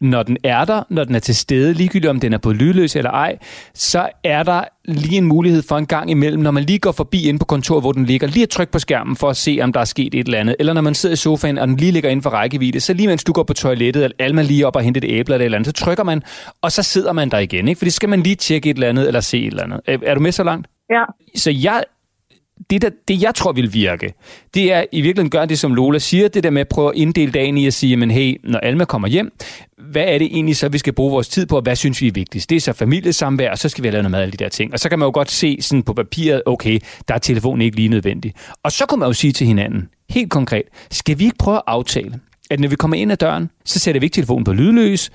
når 0.00 0.22
den 0.22 0.36
er 0.44 0.64
der, 0.64 0.82
når 0.90 1.04
den 1.04 1.14
er 1.14 1.18
til 1.18 1.34
stede, 1.34 1.72
ligegyldigt 1.72 2.10
om 2.10 2.20
den 2.20 2.32
er 2.32 2.38
på 2.38 2.52
lydløs 2.52 2.96
eller 2.96 3.10
ej, 3.10 3.38
så 3.74 4.08
er 4.24 4.42
der 4.42 4.64
lige 4.84 5.16
en 5.16 5.24
mulighed 5.24 5.62
for 5.62 5.78
en 5.78 5.86
gang 5.86 6.10
imellem, 6.10 6.42
når 6.42 6.50
man 6.50 6.62
lige 6.62 6.78
går 6.78 6.92
forbi 6.92 7.28
ind 7.28 7.38
på 7.38 7.44
kontoret, 7.44 7.82
hvor 7.82 7.92
den 7.92 8.04
ligger, 8.04 8.26
lige 8.26 8.42
at 8.42 8.48
trykke 8.48 8.72
på 8.72 8.78
skærmen 8.78 9.16
for 9.16 9.30
at 9.30 9.36
se, 9.36 9.58
om 9.62 9.72
der 9.72 9.80
er 9.80 9.84
sket 9.84 10.14
et 10.14 10.26
eller 10.26 10.38
andet. 10.38 10.56
Eller 10.58 10.72
når 10.72 10.80
man 10.80 10.94
sidder 10.94 11.12
i 11.12 11.16
sofaen, 11.16 11.58
og 11.58 11.68
den 11.68 11.76
lige 11.76 11.92
ligger 11.92 12.10
inden 12.10 12.22
for 12.22 12.30
rækkevidde, 12.30 12.80
så 12.80 12.92
lige 12.92 13.08
mens 13.08 13.24
du 13.24 13.32
går 13.32 13.42
på 13.42 13.54
toilettet, 13.54 14.04
eller 14.04 14.16
Alma 14.18 14.42
lige 14.42 14.66
op 14.66 14.76
og 14.76 14.82
henter 14.82 15.00
et 15.00 15.10
æble 15.10 15.34
eller 15.34 15.42
et 15.42 15.44
eller 15.44 15.58
andet, 15.58 15.76
så 15.76 15.84
trykker 15.84 16.04
man, 16.04 16.22
og 16.62 16.72
så 16.72 16.82
sidder 16.82 17.12
man 17.12 17.30
der 17.30 17.38
igen. 17.38 17.68
Ikke? 17.68 17.78
For 17.78 17.84
det 17.84 17.92
skal 17.92 18.08
man 18.08 18.22
lige 18.22 18.36
tjekke 18.36 18.70
et 18.70 18.74
eller 18.74 18.88
andet, 18.88 19.06
eller 19.06 19.20
se 19.20 19.38
et 19.38 19.46
eller 19.46 19.62
andet. 19.62 19.80
Er, 19.86 19.98
er 20.02 20.14
du 20.14 20.20
med 20.20 20.32
så 20.32 20.44
langt? 20.44 20.66
Ja. 20.90 21.04
Så 21.36 21.50
jeg 21.50 21.84
det, 22.70 22.82
der, 22.82 22.90
det 23.08 23.22
jeg 23.22 23.34
tror 23.34 23.52
vil 23.52 23.72
virke, 23.72 24.14
det 24.54 24.72
er 24.72 24.84
i 24.92 25.00
virkeligheden 25.00 25.30
gøre 25.30 25.46
det, 25.46 25.58
som 25.58 25.74
Lola 25.74 25.98
siger, 25.98 26.28
det 26.28 26.42
der 26.42 26.50
med 26.50 26.60
at 26.60 26.68
prøve 26.68 26.88
at 26.88 26.96
inddele 26.96 27.32
dagen 27.32 27.58
i 27.58 27.66
at 27.66 27.74
sige, 27.74 27.96
men 27.96 28.10
hey, 28.10 28.40
når 28.44 28.58
Alma 28.58 28.84
kommer 28.84 29.08
hjem, 29.08 29.32
hvad 29.78 30.04
er 30.06 30.18
det 30.18 30.26
egentlig 30.26 30.56
så, 30.56 30.68
vi 30.68 30.78
skal 30.78 30.92
bruge 30.92 31.10
vores 31.10 31.28
tid 31.28 31.46
på, 31.46 31.56
og 31.56 31.62
hvad 31.62 31.76
synes 31.76 32.00
vi 32.00 32.06
er 32.06 32.12
vigtigst? 32.12 32.50
Det 32.50 32.56
er 32.56 32.60
så 32.60 32.72
familiesamvær, 32.72 33.50
og 33.50 33.58
så 33.58 33.68
skal 33.68 33.82
vi 33.82 33.88
have 33.88 33.92
lavet 33.92 34.02
noget 34.02 34.10
mad 34.10 34.18
af 34.18 34.22
alle 34.22 34.32
de 34.32 34.36
der 34.36 34.48
ting. 34.48 34.72
Og 34.72 34.80
så 34.80 34.88
kan 34.88 34.98
man 34.98 35.06
jo 35.06 35.10
godt 35.14 35.30
se 35.30 35.58
sådan 35.60 35.82
på 35.82 35.92
papiret, 35.92 36.42
okay, 36.46 36.80
der 37.08 37.14
er 37.14 37.18
telefonen 37.18 37.62
ikke 37.62 37.76
lige 37.76 37.88
nødvendig. 37.88 38.34
Og 38.62 38.72
så 38.72 38.86
kunne 38.86 38.98
man 38.98 39.08
jo 39.08 39.12
sige 39.12 39.32
til 39.32 39.46
hinanden, 39.46 39.88
helt 40.10 40.30
konkret, 40.30 40.64
skal 40.90 41.18
vi 41.18 41.24
ikke 41.24 41.38
prøve 41.38 41.56
at 41.56 41.62
aftale, 41.66 42.20
at 42.50 42.60
når 42.60 42.68
vi 42.68 42.76
kommer 42.76 42.96
ind 42.96 43.12
ad 43.12 43.16
døren, 43.16 43.50
så 43.64 43.78
sætter 43.78 44.00
vi 44.00 44.06
ikke 44.06 44.14
telefonen 44.14 44.44
på 44.44 44.52
lydløs, 44.52 45.10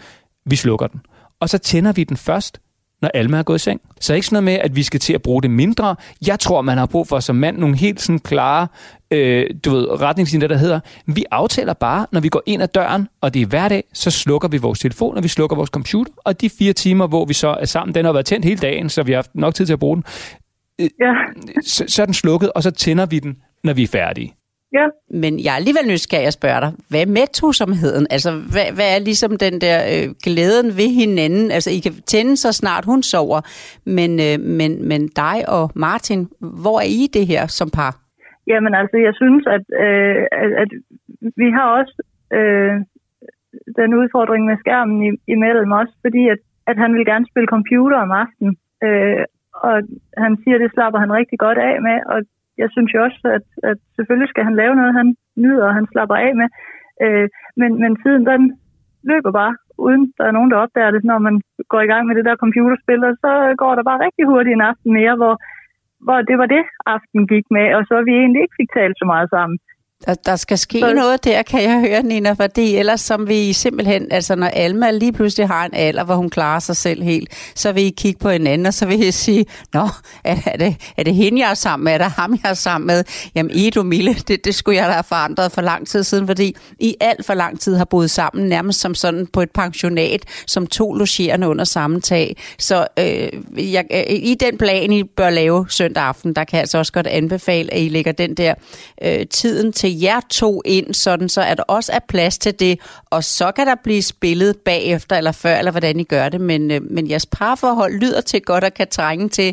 vi 0.46 0.56
slukker 0.56 0.88
den. 0.88 1.02
Og 1.40 1.50
så 1.50 1.58
tænder 1.58 1.92
vi 1.92 2.04
den 2.04 2.18
først, 2.18 2.60
når 3.02 3.12
Alma 3.14 3.38
er 3.38 3.44
gået 3.44 3.58
i 3.58 3.60
seng. 3.60 3.82
Så 4.00 4.14
ikke 4.14 4.28
sådan 4.28 4.44
noget 4.44 4.44
med, 4.44 4.66
at 4.66 4.76
vi 4.76 4.84
skal 4.84 5.00
til 5.00 5.14
at 5.14 5.22
bruge 5.22 5.42
det 5.42 5.52
mindre. 5.52 5.96
Jeg 6.28 6.40
tror, 6.40 6.62
man 6.62 6.78
har 6.78 6.86
brug 6.86 7.08
for 7.08 7.20
som 7.20 7.36
mand 7.36 7.58
nogle 7.58 7.78
helt 7.78 8.02
sådan 8.02 8.20
klare 8.20 8.68
øh, 9.12 9.46
du 9.66 9.70
ved, 9.72 10.02
retningslinjer, 10.02 10.48
der 10.48 10.58
hedder, 10.58 10.80
vi 11.06 11.26
aftaler 11.32 11.74
bare, 11.74 12.06
når 12.12 12.20
vi 12.20 12.30
går 12.30 12.44
ind 12.46 12.64
ad 12.64 12.68
døren, 12.68 13.08
og 13.22 13.34
det 13.34 13.42
er 13.42 13.46
hverdag, 13.46 13.84
så 13.94 14.12
slukker 14.12 14.48
vi 14.48 14.58
vores 14.58 14.80
telefon, 14.80 15.18
og 15.18 15.24
vi 15.24 15.28
slukker 15.28 15.56
vores 15.56 15.70
computer, 15.70 16.12
og 16.18 16.42
de 16.42 16.50
fire 16.50 16.74
timer, 16.74 17.08
hvor 17.08 17.26
vi 17.26 17.34
så 17.34 17.48
er 17.48 17.66
sammen, 17.66 17.96
den 17.96 18.06
har 18.06 18.14
været 18.14 18.26
tændt 18.26 18.46
hele 18.46 18.58
dagen, 18.58 18.90
så 18.90 19.04
vi 19.04 19.12
har 19.12 19.18
haft 19.18 19.36
nok 19.36 19.56
tid 19.56 19.66
til 19.66 19.74
at 19.74 19.80
bruge 19.80 19.96
den, 19.96 20.04
øh, 20.82 20.90
ja. 21.00 21.14
så, 21.66 21.86
så 21.88 22.02
er 22.02 22.06
den 22.06 22.14
slukket, 22.14 22.52
og 22.52 22.64
så 22.64 22.72
tænder 22.72 23.06
vi 23.06 23.20
den, 23.20 23.38
når 23.64 23.74
vi 23.74 23.84
er 23.84 23.88
færdige. 23.88 24.34
Ja. 24.78 24.86
Men 25.24 25.34
jeg 25.44 25.52
er 25.52 25.60
alligevel 25.62 25.88
nysgerrig 25.94 26.28
at 26.28 26.38
spørge 26.40 26.62
dig, 26.66 26.72
hvad 26.92 27.06
med 27.18 27.28
tosomheden? 27.40 28.06
Altså, 28.16 28.32
hvad, 28.54 28.68
hvad 28.78 28.90
er 28.96 29.00
ligesom 29.10 29.32
den 29.46 29.56
der 29.66 29.78
øh, 29.94 30.06
glæden 30.26 30.68
ved 30.80 30.90
hinanden? 31.02 31.46
Altså, 31.56 31.70
I 31.78 31.80
kan 31.86 31.96
tænde 32.14 32.36
så 32.44 32.50
snart 32.62 32.86
hun 32.92 33.02
sover, 33.12 33.40
men, 33.98 34.12
øh, 34.28 34.36
men, 34.60 34.72
men 34.90 35.02
dig 35.24 35.38
og 35.56 35.66
Martin, 35.86 36.22
hvor 36.64 36.78
er 36.86 36.90
I 37.02 37.04
det 37.18 37.26
her 37.32 37.44
som 37.60 37.70
par? 37.78 37.94
Jamen 38.52 38.74
altså, 38.82 38.98
jeg 39.08 39.14
synes, 39.22 39.44
at, 39.58 39.66
øh, 39.86 40.22
at, 40.44 40.52
at 40.64 40.72
vi 41.42 41.48
har 41.58 41.68
også 41.80 41.96
øh, 42.38 42.76
den 43.80 43.90
udfordring 44.00 44.44
med 44.46 44.58
skærmen 44.64 44.98
i, 45.08 45.10
imellem 45.36 45.72
os, 45.82 45.92
fordi 46.04 46.24
at, 46.34 46.42
at 46.72 46.78
han 46.84 46.92
vil 46.96 47.06
gerne 47.12 47.26
spille 47.32 47.54
computer 47.56 47.98
om 48.06 48.12
aftenen. 48.24 48.54
Øh, 48.86 49.24
og 49.68 49.76
han 50.24 50.34
siger, 50.42 50.56
at 50.56 50.62
det 50.64 50.74
slapper 50.74 51.00
han 51.00 51.18
rigtig 51.20 51.40
godt 51.40 51.60
af 51.70 51.76
med, 51.88 51.98
og 52.14 52.20
jeg 52.62 52.70
synes 52.74 52.92
jo 52.94 53.00
også, 53.08 53.20
at, 53.38 53.46
at 53.70 53.78
selvfølgelig 53.96 54.30
skal 54.30 54.44
han 54.48 54.56
lave 54.62 54.76
noget, 54.76 55.00
han 55.00 55.08
nyder, 55.44 55.66
og 55.70 55.74
han 55.80 55.88
slapper 55.92 56.16
af 56.16 56.32
med. 56.42 56.50
Øh, 57.06 57.28
men, 57.60 57.72
men 57.82 57.92
tiden, 58.04 58.24
den 58.32 58.42
løber 59.12 59.32
bare, 59.40 59.54
uden 59.86 60.04
der 60.18 60.26
er 60.28 60.36
nogen, 60.38 60.52
der 60.52 60.64
opdager 60.64 60.92
det, 60.92 61.04
når 61.04 61.20
man 61.28 61.36
går 61.72 61.82
i 61.82 61.92
gang 61.92 62.04
med 62.06 62.16
det 62.16 62.26
der 62.26 62.42
computerspil, 62.44 63.02
og 63.10 63.16
så 63.24 63.32
går 63.62 63.74
der 63.76 63.84
bare 63.90 64.04
rigtig 64.06 64.26
hurtigt 64.32 64.56
en 64.56 64.70
aften 64.72 64.92
mere, 65.00 65.16
hvor, 65.22 65.36
hvor 66.06 66.20
det 66.30 66.38
var 66.42 66.48
det, 66.56 66.64
aften 66.96 67.28
gik 67.34 67.46
med, 67.58 67.68
og 67.78 67.82
så 67.90 67.96
vi 68.08 68.14
egentlig 68.22 68.42
ikke 68.42 68.60
fik 68.62 68.72
talt 68.78 68.98
så 69.00 69.06
meget 69.14 69.30
sammen. 69.36 69.58
Der, 70.06 70.14
der 70.14 70.36
skal 70.36 70.58
ske 70.58 70.80
så... 70.80 70.94
noget 70.94 71.24
der, 71.24 71.44
kan 71.44 71.64
jeg 71.64 71.80
høre, 71.80 72.04
Nina, 72.04 72.32
fordi 72.32 72.76
ellers 72.76 73.02
som 73.02 73.28
vi 73.28 73.54
simpelthen, 73.54 74.12
altså 74.12 74.36
når 74.36 74.48
Alma 74.48 74.92
lige 74.92 75.14
pludselig 75.14 75.48
har 75.48 75.66
en 75.66 75.74
alder, 75.74 76.04
hvor 76.04 76.16
hun 76.16 76.30
klarer 76.30 76.60
sig 76.60 76.76
selv 76.78 77.04
helt, 77.04 77.30
så 77.56 77.72
vil 77.72 77.84
I 77.84 77.90
kigge 77.90 78.20
på 78.20 78.30
hinanden, 78.30 78.66
og 78.66 78.74
så 78.74 78.86
vil 78.86 79.04
I 79.04 79.12
sige, 79.12 79.46
nå, 79.74 79.88
er, 80.24 80.38
er, 80.46 80.58
det, 80.58 80.76
er 80.98 81.04
det 81.04 81.16
hende, 81.16 81.42
jeg 81.42 81.50
er 81.50 81.54
sammen 81.54 81.84
med? 81.84 81.94
Er 81.94 81.98
det 81.98 82.08
ham, 82.08 82.40
jeg 82.44 82.50
er 82.50 82.54
sammen 82.54 82.88
med? 82.88 83.04
Jamen, 83.36 83.52
Edo 83.56 83.84
Mille, 83.84 84.14
det, 84.14 84.46
det 84.46 84.56
skulle 84.56 84.78
jeg 84.78 84.88
da 84.88 84.92
have 84.94 85.04
forandret 85.04 85.52
for 85.52 85.62
lang 85.62 85.88
tid 85.88 86.04
siden, 86.04 86.28
fordi 86.28 86.56
I 86.80 86.96
alt 87.00 87.26
for 87.26 87.34
lang 87.34 87.60
tid 87.60 87.76
har 87.76 87.86
boet 87.86 88.12
sammen, 88.12 88.50
nærmest 88.50 88.80
som 88.80 88.96
sådan 88.96 89.28
på 89.28 89.42
et 89.42 89.52
pensionat, 89.52 90.22
som 90.48 90.68
to 90.68 90.94
logerende 90.94 91.48
under 91.48 91.64
samme 91.64 92.02
tag. 92.02 92.38
Så 92.60 92.88
øh, 93.00 93.74
jeg, 93.74 93.86
øh, 93.92 94.04
i 94.10 94.36
den 94.40 94.58
plan, 94.58 94.92
I 94.92 95.04
bør 95.04 95.30
lave 95.30 95.66
søndag 95.70 96.04
aften, 96.04 96.34
der 96.34 96.44
kan 96.44 96.56
jeg 96.56 96.62
altså 96.62 96.78
også 96.78 96.94
godt 96.94 97.08
anbefale, 97.08 97.74
at 97.74 97.82
I 97.82 97.90
lægger 97.90 98.12
den 98.12 98.34
der 98.34 98.54
øh, 99.04 99.28
tiden 99.28 99.74
til 99.74 99.89
til 99.90 100.02
jer 100.06 100.22
to 100.42 100.62
ind, 100.66 100.94
sådan 100.94 101.30
så 101.30 101.42
at 101.52 101.58
der 101.58 101.64
også 101.78 101.92
er 101.98 102.04
plads 102.14 102.38
til 102.46 102.54
det, 102.64 102.74
og 103.16 103.22
så 103.38 103.48
kan 103.56 103.66
der 103.68 103.76
blive 103.84 104.04
spillet 104.14 104.52
bagefter 104.66 105.16
eller 105.16 105.36
før, 105.44 105.56
eller 105.60 105.74
hvordan 105.76 105.96
I 106.04 106.06
gør 106.16 106.30
det, 106.34 106.42
men, 106.52 106.62
øh, 106.76 106.80
men 106.96 107.04
jeres 107.12 107.28
parforhold 107.40 107.94
lyder 108.04 108.22
til 108.22 108.40
godt 108.42 108.64
og 108.64 108.74
kan 108.80 108.88
trænge 108.88 109.28
til, 109.38 109.50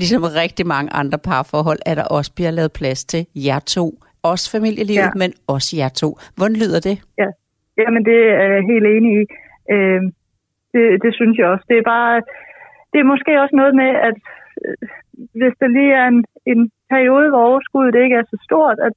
ligesom 0.00 0.22
rigtig 0.42 0.66
mange 0.74 0.90
andre 1.00 1.18
parforhold, 1.30 1.80
at 1.90 1.96
der 1.96 2.06
også 2.16 2.30
bliver 2.36 2.50
lavet 2.50 2.72
plads 2.78 3.04
til 3.12 3.22
jer 3.46 3.60
to. 3.76 3.86
Også 4.22 4.46
familielivet, 4.56 5.10
ja. 5.14 5.20
men 5.22 5.30
også 5.54 5.70
jer 5.80 5.88
to. 6.02 6.08
Hvordan 6.36 6.56
lyder 6.62 6.80
det? 6.88 6.96
Ja, 7.22 7.30
Jamen, 7.82 8.02
det 8.10 8.20
er 8.42 8.48
jeg 8.54 8.62
helt 8.72 8.86
enig 8.96 9.12
i. 9.20 9.22
Øh, 9.74 10.02
det, 10.72 10.84
det 11.04 11.12
synes 11.18 11.38
jeg 11.38 11.46
også. 11.46 11.64
Det 11.70 11.78
er 11.78 11.86
bare, 11.94 12.22
det 12.92 12.98
er 13.00 13.12
måske 13.12 13.40
også 13.42 13.56
noget 13.60 13.74
med, 13.82 13.90
at 14.08 14.16
øh, 14.64 14.76
hvis 15.38 15.54
der 15.60 15.68
lige 15.76 15.92
er 16.00 16.06
en, 16.14 16.24
en 16.52 16.70
periode, 16.92 17.28
hvor 17.30 17.42
overskuddet 17.50 18.02
ikke 18.02 18.16
er 18.16 18.26
så 18.32 18.38
stort, 18.48 18.78
at 18.88 18.94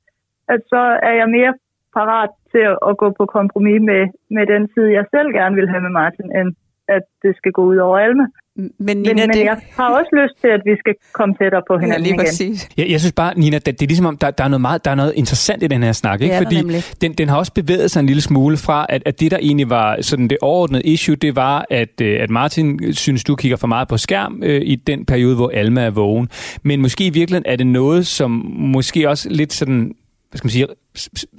at 0.54 0.62
så 0.74 0.82
er 1.08 1.14
jeg 1.22 1.30
mere 1.38 1.54
parat 1.98 2.32
til 2.52 2.66
at 2.90 2.94
gå 3.02 3.08
på 3.20 3.26
kompromis 3.38 3.82
med, 3.92 4.04
med 4.36 4.46
den 4.54 4.64
tid, 4.74 4.86
jeg 4.98 5.06
selv 5.16 5.30
gerne 5.40 5.56
vil 5.60 5.70
have 5.72 5.84
med 5.88 5.94
Martin, 6.02 6.30
end 6.40 6.50
at 6.96 7.04
det 7.24 7.32
skal 7.40 7.52
gå 7.52 7.64
ud 7.72 7.78
over 7.78 7.98
Alme. 7.98 8.28
Men, 8.56 8.98
Nina, 8.98 9.14
men, 9.14 9.16
men 9.16 9.30
det... 9.30 9.44
jeg 9.44 9.58
har 9.78 9.90
også 10.00 10.10
lyst 10.22 10.42
til, 10.42 10.48
at 10.48 10.62
vi 10.66 10.76
skal 10.80 10.94
komme 11.12 11.36
tættere 11.36 11.64
på 11.68 11.78
hinanden 11.78 12.06
ja, 12.06 12.16
lige 12.16 12.46
igen. 12.46 12.58
Jeg, 12.78 12.90
jeg 12.90 13.00
synes 13.00 13.14
bare, 13.14 13.40
Nina, 13.40 13.58
det, 13.58 13.66
det 13.66 13.82
er 13.82 13.88
ligesom 13.88 14.06
om, 14.06 14.18
der, 14.18 14.32
der, 14.32 14.44
er 14.44 14.48
noget 14.48 14.62
meget, 14.62 14.86
der 14.86 14.92
er 14.92 14.96
noget 14.96 15.14
interessant 15.16 15.64
i 15.64 15.68
den 15.68 15.84
her 15.84 15.92
snak. 15.92 16.22
Ikke? 16.22 16.36
Fordi 16.38 16.62
den, 17.02 17.14
den 17.14 17.30
har 17.30 17.38
også 17.38 17.54
bevæget 17.54 17.92
sig 17.92 18.00
en 18.00 18.06
lille 18.06 18.22
smule 18.22 18.58
fra, 18.58 18.86
at, 18.90 19.02
at 19.06 19.20
det, 19.20 19.32
der 19.32 19.38
egentlig 19.38 19.70
var 19.70 20.02
sådan 20.02 20.28
det 20.28 20.38
overordnede 20.42 20.84
issue, 20.84 21.16
det 21.16 21.36
var, 21.36 21.66
at, 21.70 22.02
øh, 22.02 22.24
at 22.24 22.30
Martin 22.30 22.94
synes, 22.94 23.24
du 23.24 23.36
kigger 23.36 23.58
for 23.58 23.68
meget 23.68 23.88
på 23.88 23.98
skærm 23.98 24.42
øh, 24.44 24.62
i 24.62 24.76
den 24.76 25.06
periode, 25.06 25.36
hvor 25.36 25.50
Alma 25.54 25.82
er 25.82 25.90
vågen. 25.90 26.30
Men 26.64 26.82
måske 26.82 27.06
i 27.06 27.10
virkeligheden 27.10 27.52
er 27.52 27.56
det 27.56 27.68
noget, 27.68 28.08
som 28.08 28.32
måske 28.58 29.10
også 29.10 29.30
lidt 29.30 29.54
sådan 29.54 29.96
hvad 30.32 30.38
skal 30.38 30.46
man 30.46 30.52
sige, 30.52 30.68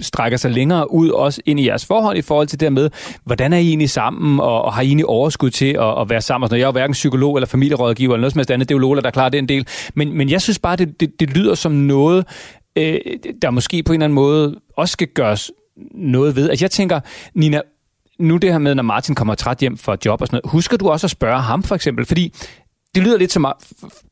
strækker 0.01 0.39
sig 0.39 0.51
længere 0.51 0.93
ud, 0.93 1.09
også 1.09 1.43
ind 1.45 1.61
i 1.61 1.67
jeres 1.67 1.87
forhold 1.87 2.17
i 2.17 2.23
forhold 2.23 2.47
til 2.47 2.61
det 2.61 2.73
med, 2.73 2.91
hvordan 3.25 3.53
er 3.53 3.57
I 3.57 3.69
egentlig 3.69 3.91
sammen, 3.91 4.41
og, 4.41 4.63
og 4.63 4.75
har 4.75 4.83
I 4.83 4.87
egentlig 4.87 5.07
overskud 5.07 5.51
til 5.51 5.67
at, 5.67 6.01
at 6.01 6.11
være 6.11 6.21
sammen? 6.21 6.45
Og 6.45 6.49
sådan 6.49 6.59
jeg 6.59 6.65
er 6.65 6.69
jo 6.69 6.73
hverken 6.73 6.93
psykolog 6.93 7.37
eller 7.37 7.47
familierådgiver 7.47 8.15
eller 8.15 8.21
noget 8.21 8.33
som 8.33 8.39
helst 8.39 8.51
andet, 8.51 8.69
det 8.69 8.75
er 8.75 8.77
jo 8.77 8.81
Lola, 8.81 9.01
der 9.01 9.11
klarer 9.11 9.29
den 9.29 9.49
del. 9.49 9.67
Men, 9.95 10.17
men 10.17 10.31
jeg 10.31 10.43
synes 10.43 10.59
bare, 10.59 10.77
det, 10.77 11.01
det, 11.01 11.21
det 11.21 11.31
lyder 11.31 11.55
som 11.55 11.73
noget, 11.73 12.27
øh, 12.77 12.99
der 13.43 13.51
måske 13.51 13.83
på 13.83 13.93
en 13.93 13.95
eller 13.95 14.05
anden 14.05 14.15
måde 14.15 14.61
også 14.77 14.93
skal 14.93 15.09
gøres 15.09 15.51
noget 15.95 16.37
ved. 16.37 16.51
Altså 16.51 16.65
jeg 16.65 16.71
tænker, 16.71 17.01
Nina, 17.35 17.61
nu 18.19 18.37
det 18.37 18.53
her 18.53 18.59
med, 18.59 18.75
når 18.75 18.83
Martin 18.83 19.15
kommer 19.15 19.35
træt 19.35 19.59
hjem 19.59 19.77
fra 19.77 19.97
job 20.05 20.21
og 20.21 20.27
sådan 20.27 20.41
noget, 20.45 20.53
husker 20.53 20.77
du 20.77 20.89
også 20.89 21.07
at 21.07 21.11
spørge 21.11 21.41
ham 21.41 21.63
for 21.63 21.75
eksempel? 21.75 22.05
Fordi 22.05 22.35
det 22.95 23.01
lyder 23.05 23.19
lidt 23.23 23.33
som, 23.37 23.45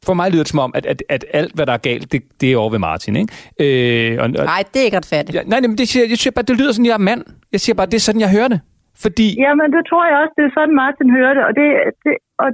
for 0.07 0.15
mig 0.19 0.27
lyder 0.33 0.45
det 0.47 0.53
som 0.55 0.65
om, 0.67 0.73
at, 0.79 0.85
at, 0.93 1.01
at 1.17 1.23
alt, 1.41 1.53
hvad 1.57 1.67
der 1.67 1.75
er 1.79 1.83
galt, 1.91 2.07
det, 2.13 2.21
det 2.41 2.47
er 2.53 2.57
over 2.63 2.71
ved 2.75 2.83
Martin, 2.89 3.15
ikke? 3.23 3.33
Øh, 3.65 4.13
og, 4.23 4.27
og, 4.41 4.47
nej, 4.55 4.63
det 4.73 4.79
er 4.81 4.87
ikke 4.89 5.01
retfærdigt. 5.03 5.35
Ja, 5.39 5.43
nej, 5.53 5.61
men 5.73 5.79
det, 5.81 5.87
siger, 5.93 6.05
jeg 6.13 6.19
siger 6.23 6.35
bare, 6.37 6.49
det 6.51 6.57
lyder 6.61 6.73
sådan, 6.73 6.91
jeg 6.91 6.99
er 7.01 7.09
mand. 7.11 7.23
Jeg 7.55 7.61
siger 7.65 7.77
bare, 7.79 7.91
det 7.93 7.99
er 8.01 8.07
sådan, 8.09 8.25
jeg 8.27 8.33
hører 8.37 8.51
det. 8.55 8.61
Fordi... 9.05 9.27
Jamen, 9.45 9.69
det 9.77 9.83
tror 9.91 10.05
jeg 10.11 10.17
også, 10.23 10.35
det 10.39 10.45
er 10.47 10.55
sådan, 10.59 10.75
Martin 10.83 11.11
hører 11.19 11.35
det, 11.37 11.45
og 11.49 11.53
det, 11.59 11.67
det, 12.05 12.15
og 12.43 12.49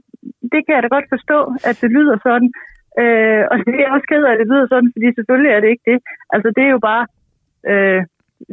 det 0.52 0.60
kan 0.64 0.74
jeg 0.74 0.82
da 0.84 0.88
godt 0.96 1.08
forstå, 1.14 1.38
at 1.68 1.76
det 1.82 1.90
lyder 1.96 2.16
sådan. 2.28 2.48
Øh, 3.02 3.42
og 3.50 3.56
det 3.64 3.72
er 3.74 3.82
jeg 3.84 3.94
også 3.96 4.08
ked 4.12 4.22
af, 4.26 4.32
at 4.34 4.40
det 4.40 4.48
lyder 4.52 4.66
sådan, 4.74 4.90
fordi 4.94 5.06
selvfølgelig 5.18 5.50
er 5.52 5.60
det 5.62 5.70
ikke 5.74 5.86
det. 5.90 5.98
Altså, 6.34 6.48
det 6.56 6.62
er 6.68 6.72
jo 6.76 6.82
bare... 6.90 7.04
Øh, 7.70 8.00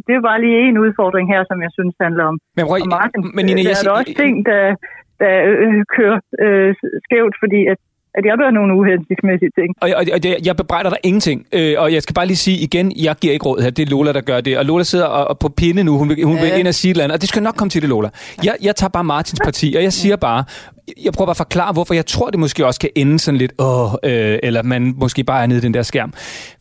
det 0.05 0.11
er 0.13 0.19
jo 0.21 0.27
bare 0.31 0.41
lige 0.45 0.59
en 0.71 0.77
udfordring 0.85 1.25
her, 1.33 1.41
som 1.49 1.57
jeg 1.65 1.71
synes 1.77 1.95
handler 2.05 2.23
om, 2.31 2.35
men, 2.57 2.65
Røg, 2.71 2.81
om 2.85 2.89
Martin. 2.97 3.21
Men, 3.35 3.43
Nina, 3.45 3.61
der 3.69 3.75
er 3.81 3.85
der 3.87 3.99
også 3.99 4.13
ting, 4.23 4.35
der, 4.49 4.61
der 5.19 5.33
øh, 5.63 5.81
kører 5.95 6.19
øh, 6.45 6.69
skævt, 7.05 7.35
fordi 7.43 7.61
at 7.73 7.79
at 8.17 8.25
jeg 8.25 8.37
gør 8.37 8.51
nogle 8.51 8.71
uhensigtsmæssige 8.79 9.51
ting. 9.59 9.69
Og, 9.81 9.89
og, 9.99 10.03
og 10.15 10.45
jeg 10.47 10.55
bebrejder 10.55 10.89
dig 10.89 10.99
ingenting. 11.03 11.45
Øh, 11.53 11.75
og 11.77 11.93
jeg 11.93 12.01
skal 12.01 12.13
bare 12.13 12.25
lige 12.25 12.37
sige 12.37 12.57
igen, 12.57 12.91
jeg 13.03 13.15
giver 13.21 13.33
ikke 13.33 13.45
råd 13.45 13.61
her. 13.61 13.69
Det 13.69 13.85
er 13.85 13.89
Lola, 13.89 14.11
der 14.13 14.21
gør 14.21 14.41
det. 14.41 14.57
Og 14.57 14.65
Lola 14.65 14.83
sidder 14.83 15.05
og, 15.05 15.27
og 15.27 15.39
på 15.39 15.49
pinde 15.49 15.83
nu. 15.83 15.97
Hun 15.97 16.09
vil, 16.09 16.23
hun 16.23 16.35
ja. 16.35 16.41
vil 16.41 16.59
ind 16.59 16.67
og 16.67 16.73
sige 16.73 16.89
et 16.89 16.93
eller 16.93 17.03
andet. 17.03 17.15
Og 17.15 17.21
det 17.21 17.29
skal 17.29 17.43
nok 17.43 17.55
komme 17.55 17.69
til 17.69 17.81
det, 17.81 17.89
Lola. 17.89 18.09
Jeg, 18.43 18.55
jeg 18.61 18.75
tager 18.75 18.89
bare 18.89 19.03
Martins 19.03 19.39
parti, 19.43 19.73
og 19.77 19.83
jeg 19.83 19.93
siger 19.93 20.15
bare, 20.15 20.43
jeg 21.03 21.13
prøver 21.13 21.25
bare 21.25 21.31
at 21.31 21.37
forklare, 21.37 21.73
hvorfor 21.73 21.93
jeg 21.93 22.05
tror, 22.05 22.29
det 22.29 22.39
måske 22.39 22.65
også 22.65 22.79
kan 22.79 22.89
ende 22.95 23.19
sådan 23.19 23.37
lidt, 23.37 23.53
åh, 23.59 23.91
øh, 24.03 24.39
eller 24.43 24.63
man 24.63 24.93
måske 24.97 25.23
bare 25.23 25.43
er 25.43 25.47
nede 25.47 25.59
i 25.59 25.61
den 25.61 25.73
der 25.73 25.81
skærm. 25.81 26.13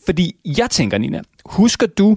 Fordi 0.07 0.33
jeg 0.59 0.71
tænker, 0.71 0.99
Nina, 0.99 1.21
husker 1.47 1.87
du, 1.87 2.17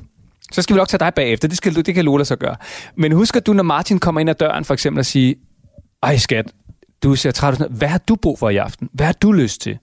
så 0.51 0.61
skal 0.61 0.73
vi 0.73 0.77
nok 0.77 0.87
tage 0.87 0.99
dig 0.99 1.13
bagefter, 1.15 1.47
det, 1.47 1.57
skal, 1.57 1.75
det 1.75 1.95
kan 1.95 2.05
Lola 2.05 2.23
så 2.23 2.35
gøre. 2.35 2.55
Men 2.95 3.11
husker 3.11 3.39
du, 3.39 3.53
når 3.53 3.63
Martin 3.63 3.99
kommer 3.99 4.21
ind 4.21 4.29
ad 4.29 4.35
døren 4.35 4.65
for 4.65 4.73
eksempel 4.73 4.99
og 4.99 5.05
siger, 5.05 5.33
ej 6.03 6.15
skat, 6.25 6.47
du 7.03 7.09
ser 7.21 7.31
træt 7.31 7.53
ud. 7.53 7.77
Hvad 7.79 7.89
har 7.95 8.03
du 8.09 8.15
brug 8.23 8.35
for 8.41 8.49
i 8.55 8.57
aften? 8.67 8.85
Hvad 8.95 9.07
har 9.11 9.17
du 9.25 9.31
lyst 9.43 9.57
til? 9.65 9.75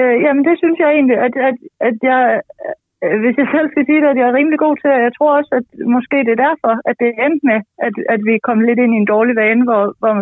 Øh, 0.00 0.16
jamen, 0.24 0.42
det 0.48 0.56
synes 0.62 0.78
jeg 0.82 0.90
egentlig, 0.96 1.18
at, 1.26 1.34
at, 1.48 1.56
at 1.88 1.96
jeg, 2.10 2.22
øh, 3.04 3.16
hvis 3.22 3.36
jeg 3.40 3.48
selv 3.54 3.68
skal 3.70 3.84
sige 3.86 4.00
det, 4.02 4.08
at 4.12 4.18
jeg 4.20 4.28
er 4.28 4.38
rimelig 4.38 4.58
god 4.66 4.76
til, 4.82 4.90
og 4.96 5.02
jeg 5.06 5.12
tror 5.18 5.30
også, 5.38 5.52
at 5.58 5.66
måske 5.96 6.16
det 6.26 6.32
er 6.34 6.44
derfor, 6.48 6.72
at 6.90 6.96
det 7.02 7.10
endte 7.24 7.44
med, 7.50 7.60
at, 7.86 7.94
at 8.14 8.20
vi 8.28 8.34
kom 8.48 8.58
lidt 8.68 8.80
ind 8.84 8.92
i 8.94 9.02
en 9.02 9.12
dårlig 9.14 9.34
vane, 9.42 9.64
hvor, 9.68 9.84
hvor 10.00 10.14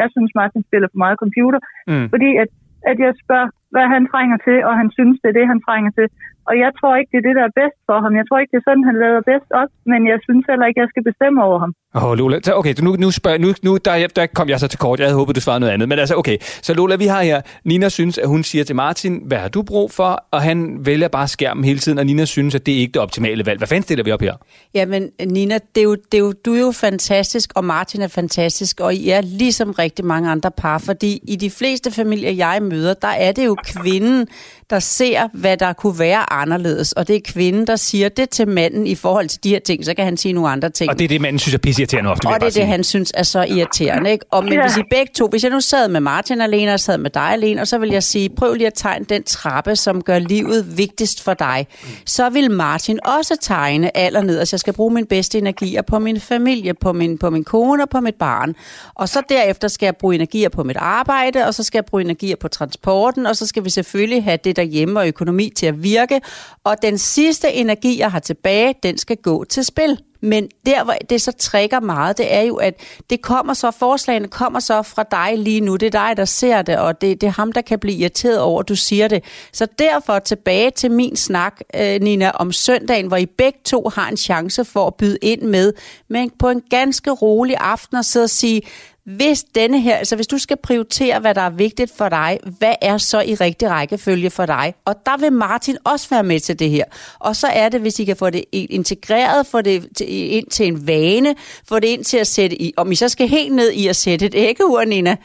jeg 0.00 0.08
synes, 0.14 0.30
Martin 0.40 0.62
spiller 0.68 0.88
for 0.92 1.00
meget 1.04 1.22
computer. 1.24 1.60
Mm. 1.90 2.06
Fordi 2.12 2.30
at, 2.42 2.50
at 2.90 2.98
jeg 3.04 3.12
spørger 3.24 3.48
hvad 3.74 3.86
han 3.94 4.04
trænger 4.12 4.38
til, 4.46 4.58
og 4.68 4.74
han 4.80 4.88
synes, 4.96 5.16
det 5.22 5.28
er 5.28 5.38
det, 5.38 5.46
han 5.52 5.60
trænger 5.66 5.90
til. 5.98 6.06
Og 6.48 6.54
jeg 6.64 6.70
tror 6.78 6.92
ikke, 6.98 7.10
det 7.12 7.18
er 7.22 7.26
det, 7.28 7.36
der 7.40 7.44
er 7.50 7.54
bedst 7.62 7.78
for 7.88 7.98
ham. 8.04 8.12
Jeg 8.20 8.24
tror 8.28 8.38
ikke, 8.40 8.52
det 8.54 8.60
er 8.62 8.66
sådan, 8.68 8.84
han 8.90 8.96
lader 9.04 9.22
bedst 9.32 9.50
op, 9.62 9.70
men 9.92 10.00
jeg 10.12 10.18
synes 10.26 10.44
heller 10.50 10.66
ikke, 10.68 10.80
jeg 10.84 10.90
skal 10.92 11.04
bestemme 11.10 11.38
over 11.48 11.58
ham. 11.64 11.72
Åh, 11.94 12.04
oh, 12.04 12.12
Lola. 12.18 12.36
Så, 12.42 12.52
okay, 12.60 12.74
nu, 12.86 12.90
nu, 13.04 13.10
spørger, 13.10 13.38
nu, 13.38 13.48
nu 13.62 13.72
der, 13.84 14.06
der 14.16 14.26
kom 14.26 14.48
jeg 14.48 14.60
så 14.60 14.68
til 14.68 14.78
kort. 14.78 14.98
Jeg 14.98 15.06
havde 15.06 15.18
håbet, 15.18 15.36
du 15.36 15.40
svarede 15.40 15.60
noget 15.60 15.72
andet. 15.72 15.88
Men 15.88 15.98
altså, 15.98 16.14
okay. 16.16 16.36
Så 16.40 16.74
Lola, 16.74 16.96
vi 16.96 17.06
har 17.06 17.22
her... 17.22 17.40
Nina 17.64 17.88
synes, 17.88 18.18
at 18.18 18.28
hun 18.28 18.42
siger 18.42 18.64
til 18.64 18.76
Martin, 18.76 19.22
hvad 19.26 19.38
har 19.38 19.48
du 19.48 19.62
brug 19.62 19.90
for? 19.90 20.24
Og 20.30 20.42
han 20.42 20.86
vælger 20.86 21.08
bare 21.08 21.28
skærmen 21.28 21.64
hele 21.64 21.78
tiden, 21.78 21.98
og 21.98 22.06
Nina 22.06 22.24
synes, 22.24 22.54
at 22.54 22.66
det 22.66 22.74
er 22.74 22.78
ikke 22.78 22.92
det 22.92 23.02
optimale 23.02 23.46
valg. 23.46 23.58
Hvad 23.58 23.68
fanden 23.68 23.82
stiller 23.82 24.04
vi 24.04 24.12
op 24.12 24.20
her? 24.20 24.34
Jamen, 24.74 25.10
Nina, 25.26 25.58
det 25.74 25.80
er 25.80 25.84
jo, 25.84 25.94
det 25.94 26.14
er 26.14 26.18
jo, 26.18 26.32
du 26.44 26.54
er 26.54 26.60
jo 26.60 26.72
fantastisk, 26.72 27.52
og 27.54 27.64
Martin 27.64 28.02
er 28.02 28.08
fantastisk, 28.08 28.80
og 28.80 28.94
I 28.94 29.10
er 29.10 29.20
ligesom 29.20 29.70
rigtig 29.70 30.04
mange 30.04 30.30
andre 30.30 30.50
par, 30.50 30.78
fordi 30.78 31.20
i 31.28 31.36
de 31.36 31.50
fleste 31.50 31.90
familier, 31.90 32.30
jeg 32.30 32.62
møder, 32.62 32.94
der 32.94 33.08
er 33.08 33.32
det 33.32 33.46
jo 33.46 33.56
kvinden, 33.64 34.26
der 34.70 34.78
ser, 34.78 35.28
hvad 35.32 35.56
der 35.56 35.72
kunne 35.72 35.98
være 35.98 36.31
anderledes, 36.32 36.92
og 36.92 37.08
det 37.08 37.16
er 37.16 37.20
kvinden, 37.24 37.66
der 37.66 37.76
siger 37.76 38.08
det 38.08 38.30
til 38.30 38.48
manden 38.48 38.86
i 38.86 38.94
forhold 38.94 39.28
til 39.28 39.44
de 39.44 39.48
her 39.48 39.58
ting, 39.58 39.84
så 39.84 39.94
kan 39.94 40.04
han 40.04 40.16
sige 40.16 40.32
nogle 40.32 40.50
andre 40.50 40.70
ting. 40.70 40.90
Og 40.90 40.98
det 40.98 41.04
er 41.04 41.08
det, 41.08 41.20
manden 41.20 41.38
synes 41.38 41.54
er 41.54 41.58
pisseirriterende 41.58 42.10
ofte, 42.10 42.26
Og 42.26 42.40
det 42.40 42.46
er 42.46 42.50
det, 42.50 42.66
han 42.66 42.84
synes 42.84 43.12
er 43.14 43.22
så 43.22 43.42
irriterende. 43.42 44.10
Ikke? 44.10 44.24
Og, 44.30 44.44
men 44.44 44.52
ja. 44.52 44.62
hvis 44.62 44.76
I 44.76 44.82
begge 44.90 45.12
to, 45.14 45.26
hvis 45.26 45.42
jeg 45.42 45.50
nu 45.50 45.60
sad 45.60 45.88
med 45.88 46.00
Martin 46.00 46.40
alene, 46.40 46.74
og 46.74 46.80
sad 46.80 46.98
med 46.98 47.10
dig 47.10 47.22
alene, 47.32 47.60
og 47.60 47.68
så 47.68 47.78
vil 47.78 47.90
jeg 47.90 48.02
sige, 48.02 48.28
prøv 48.28 48.54
lige 48.54 48.66
at 48.66 48.74
tegne 48.74 49.04
den 49.04 49.22
trappe, 49.22 49.76
som 49.76 50.02
gør 50.02 50.18
livet 50.18 50.78
vigtigst 50.78 51.22
for 51.22 51.34
dig. 51.34 51.66
Så 52.06 52.30
vil 52.30 52.50
Martin 52.50 52.98
også 53.04 53.36
tegne 53.40 53.96
allerned, 53.96 54.46
så 54.46 54.54
jeg 54.56 54.60
skal 54.60 54.72
bruge 54.72 54.94
min 54.94 55.06
bedste 55.06 55.38
energier 55.38 55.82
på 55.82 55.98
min 55.98 56.20
familie, 56.20 56.74
på 56.74 56.92
min, 56.92 57.18
på 57.18 57.30
min 57.30 57.44
kone 57.44 57.82
og 57.82 57.88
på 57.88 58.00
mit 58.00 58.14
barn. 58.14 58.54
Og 58.94 59.08
så 59.08 59.22
derefter 59.28 59.68
skal 59.68 59.86
jeg 59.86 59.96
bruge 59.96 60.14
energier 60.14 60.48
på 60.48 60.62
mit 60.62 60.76
arbejde, 60.76 61.46
og 61.46 61.54
så 61.54 61.62
skal 61.62 61.78
jeg 61.78 61.84
bruge 61.84 62.02
energier 62.02 62.36
på 62.36 62.48
transporten, 62.48 63.26
og 63.26 63.36
så 63.36 63.46
skal 63.46 63.64
vi 63.64 63.70
selvfølgelig 63.70 64.24
have 64.24 64.38
det 64.44 64.56
derhjemme 64.56 65.00
og 65.00 65.08
økonomi 65.08 65.52
til 65.56 65.66
at 65.66 65.82
virke. 65.82 66.20
Og 66.64 66.76
den 66.82 66.98
sidste 66.98 67.52
energi, 67.52 67.98
jeg 67.98 68.10
har 68.10 68.18
tilbage, 68.18 68.74
den 68.82 68.98
skal 68.98 69.16
gå 69.16 69.44
til 69.44 69.64
spil. 69.64 69.98
Men 70.24 70.48
der, 70.66 70.84
hvor 70.84 70.94
det 71.10 71.22
så 71.22 71.32
trækker 71.32 71.80
meget, 71.80 72.18
det 72.18 72.34
er 72.34 72.40
jo, 72.40 72.56
at 72.56 72.74
det 73.10 73.22
kommer 73.22 73.54
så, 73.54 73.70
forslagene 73.70 74.28
kommer 74.28 74.60
så 74.60 74.82
fra 74.82 75.04
dig 75.10 75.38
lige 75.38 75.60
nu. 75.60 75.76
Det 75.76 75.86
er 75.86 76.06
dig, 76.06 76.16
der 76.16 76.24
ser 76.24 76.62
det, 76.62 76.78
og 76.78 77.00
det, 77.00 77.20
det 77.20 77.26
er 77.26 77.30
ham, 77.30 77.52
der 77.52 77.60
kan 77.60 77.78
blive 77.78 77.96
irriteret 77.96 78.40
over, 78.40 78.60
at 78.60 78.68
du 78.68 78.76
siger 78.76 79.08
det. 79.08 79.24
Så 79.52 79.66
derfor 79.78 80.18
tilbage 80.18 80.70
til 80.70 80.90
min 80.90 81.16
snak, 81.16 81.60
øh, 81.76 82.00
Nina, 82.00 82.30
om 82.30 82.52
søndagen, 82.52 83.06
hvor 83.06 83.16
I 83.16 83.26
begge 83.26 83.58
to 83.64 83.88
har 83.94 84.08
en 84.08 84.16
chance 84.16 84.64
for 84.64 84.86
at 84.86 84.94
byde 84.94 85.18
ind 85.22 85.42
med, 85.42 85.72
men 86.08 86.30
på 86.38 86.48
en 86.48 86.62
ganske 86.70 87.10
rolig 87.10 87.56
aften 87.60 87.96
og 87.96 88.04
sidde 88.04 88.24
og 88.24 88.30
sige, 88.30 88.62
hvis 89.04 89.44
denne 89.44 89.80
her, 89.80 89.96
altså 89.96 90.16
hvis 90.16 90.26
du 90.26 90.38
skal 90.38 90.56
prioritere, 90.56 91.20
hvad 91.20 91.34
der 91.34 91.40
er 91.40 91.50
vigtigt 91.50 91.92
for 91.96 92.08
dig, 92.08 92.38
hvad 92.58 92.74
er 92.82 92.98
så 92.98 93.20
i 93.20 93.34
rigtig 93.34 93.70
rækkefølge 93.70 94.30
for 94.30 94.46
dig? 94.46 94.74
Og 94.84 94.94
der 95.06 95.16
vil 95.16 95.32
Martin 95.32 95.76
også 95.84 96.08
være 96.10 96.22
med 96.22 96.40
til 96.40 96.58
det 96.58 96.70
her. 96.70 96.84
Og 97.18 97.36
så 97.36 97.46
er 97.46 97.68
det, 97.68 97.80
hvis 97.80 97.98
I 97.98 98.04
kan 98.04 98.16
få 98.16 98.30
det 98.30 98.44
integreret, 98.52 99.46
få 99.46 99.60
det 99.60 100.00
ind 100.00 100.46
til 100.46 100.66
en 100.66 100.86
vane, 100.86 101.34
få 101.68 101.80
det 101.80 101.88
ind 101.88 102.04
til 102.04 102.16
at 102.16 102.26
sætte 102.26 102.62
i, 102.62 102.74
om 102.76 102.92
I 102.92 102.94
så 102.94 103.08
skal 103.08 103.28
helt 103.28 103.54
ned 103.54 103.70
i 103.70 103.86
at 103.86 103.96
sætte 103.96 104.26
et 104.26 104.34
æggeur, 104.34 104.84
Nina, 104.84 105.16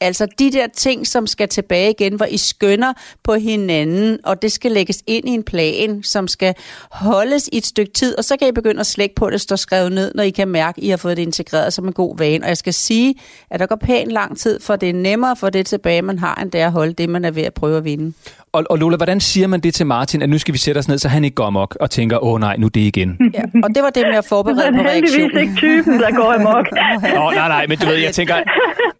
Altså 0.00 0.26
de 0.38 0.52
der 0.52 0.66
ting, 0.66 1.06
som 1.06 1.26
skal 1.26 1.48
tilbage 1.48 1.90
igen, 1.90 2.14
hvor 2.14 2.26
I 2.26 2.36
skønner 2.36 2.92
på 3.24 3.34
hinanden, 3.34 4.18
og 4.24 4.42
det 4.42 4.52
skal 4.52 4.72
lægges 4.72 5.02
ind 5.06 5.28
i 5.28 5.30
en 5.30 5.42
plan, 5.42 6.02
som 6.02 6.28
skal 6.28 6.54
holdes 6.90 7.48
i 7.52 7.56
et 7.56 7.66
stykke 7.66 7.92
tid, 7.92 8.18
og 8.18 8.24
så 8.24 8.36
kan 8.36 8.48
I 8.48 8.52
begynde 8.52 8.80
at 8.80 8.86
slække 8.86 9.14
på, 9.14 9.24
at 9.24 9.32
det 9.32 9.40
står 9.40 9.56
skrevet 9.56 9.92
ned, 9.92 10.12
når 10.14 10.22
I 10.22 10.30
kan 10.30 10.48
mærke, 10.48 10.78
at 10.78 10.84
I 10.84 10.88
har 10.88 10.96
fået 10.96 11.16
det 11.16 11.22
integreret 11.22 11.72
som 11.72 11.86
en 11.86 11.92
god 11.92 12.18
vane. 12.18 12.44
Og 12.44 12.48
jeg 12.48 12.56
skal 12.56 12.74
sige, 12.74 13.14
at 13.50 13.60
der 13.60 13.66
går 13.66 13.76
pænt 13.76 14.12
lang 14.12 14.38
tid, 14.38 14.60
for 14.60 14.76
det 14.76 14.88
er 14.88 14.94
nemmere 14.94 15.30
at 15.30 15.38
få 15.38 15.50
det 15.50 15.66
tilbage, 15.66 16.02
man 16.02 16.18
har, 16.18 16.34
end 16.34 16.50
det 16.50 16.58
at 16.58 16.72
holde 16.72 16.92
det, 16.92 17.08
man 17.08 17.24
er 17.24 17.30
ved 17.30 17.42
at 17.42 17.54
prøve 17.54 17.76
at 17.76 17.84
vinde. 17.84 18.12
Og, 18.52 18.64
og 18.70 18.78
Lola, 18.78 18.96
hvordan 18.96 19.20
siger 19.20 19.46
man 19.46 19.60
det 19.60 19.74
til 19.74 19.86
Martin, 19.86 20.22
at 20.22 20.28
nu 20.28 20.38
skal 20.38 20.54
vi 20.54 20.58
sætte 20.58 20.78
os 20.78 20.88
ned, 20.88 20.98
så 20.98 21.08
han 21.08 21.24
ikke 21.24 21.34
går 21.34 21.46
amok 21.46 21.76
og 21.80 21.90
tænker, 21.90 22.24
åh 22.24 22.40
nej, 22.40 22.56
nu 22.56 22.66
er 22.66 22.70
det 22.70 22.80
igen? 22.80 23.18
Ja, 23.34 23.42
og 23.62 23.74
det 23.74 23.82
var 23.82 23.90
det 23.90 24.02
med 24.10 24.18
at 24.18 24.24
forberede 24.24 24.72
på 24.72 24.82
reaktionen. 24.82 25.30
Det 25.30 25.36
er 25.36 25.40
ikke 25.40 25.54
typen, 25.54 26.00
der 26.00 26.10
går 26.10 26.32
amok. 26.32 26.66
Åh, 27.18 27.26
oh, 27.26 27.34
nej, 27.34 27.48
nej, 27.48 27.66
men 27.66 27.78
du 27.78 27.86
ved, 27.86 27.94
jeg 27.94 28.14
tænker, 28.14 28.34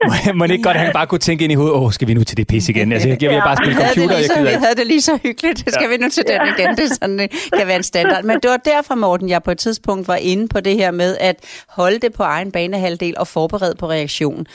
må, 0.07 0.33
må 0.35 0.45
ikke 0.45 0.63
godt, 0.63 0.77
at 0.77 0.83
han 0.83 0.93
bare 0.93 1.07
kunne 1.07 1.19
tænke 1.19 1.45
ind 1.45 1.53
i 1.53 1.55
hovedet, 1.55 1.75
åh, 1.75 1.93
skal 1.93 2.09
vi 2.09 2.15
nu 2.15 2.25
til 2.25 2.37
det 2.37 2.47
pis 2.47 2.69
igen? 2.69 2.93
Altså, 2.93 3.09
jeg 3.09 3.17
vil 3.21 3.29
ja. 3.31 3.45
bare 3.45 3.57
spille 3.57 3.75
computer. 3.75 4.15
Havde 4.15 4.29
jeg 4.37 4.45
vi 4.45 4.65
havde 4.65 4.75
det 4.77 4.87
lige 4.87 5.01
så 5.01 5.19
hyggeligt. 5.23 5.59
Skal 5.59 5.83
ja. 5.83 5.89
vi 5.89 5.97
nu 5.97 6.09
til 6.09 6.25
den 6.29 6.41
igen? 6.59 6.77
Det 6.77 6.89
sådan, 6.89 7.19
det 7.19 7.31
kan 7.57 7.67
være 7.67 7.77
en 7.77 7.83
standard. 7.83 8.25
Men 8.25 8.37
det 8.43 8.51
var 8.51 8.57
derfor, 8.57 8.95
Morten, 8.95 9.29
jeg 9.29 9.43
på 9.43 9.51
et 9.51 9.59
tidspunkt 9.59 10.09
var 10.09 10.17
inde 10.17 10.49
på 10.49 10.61
det 10.61 10.77
her 10.77 10.91
med 10.91 11.17
at 11.21 11.37
holde 11.69 11.99
det 11.99 12.13
på 12.13 12.23
egen 12.23 12.53
banehalvdel 12.53 13.15
og 13.19 13.27
forberede 13.27 13.75
på 13.79 13.91
reaktionen 13.91 14.47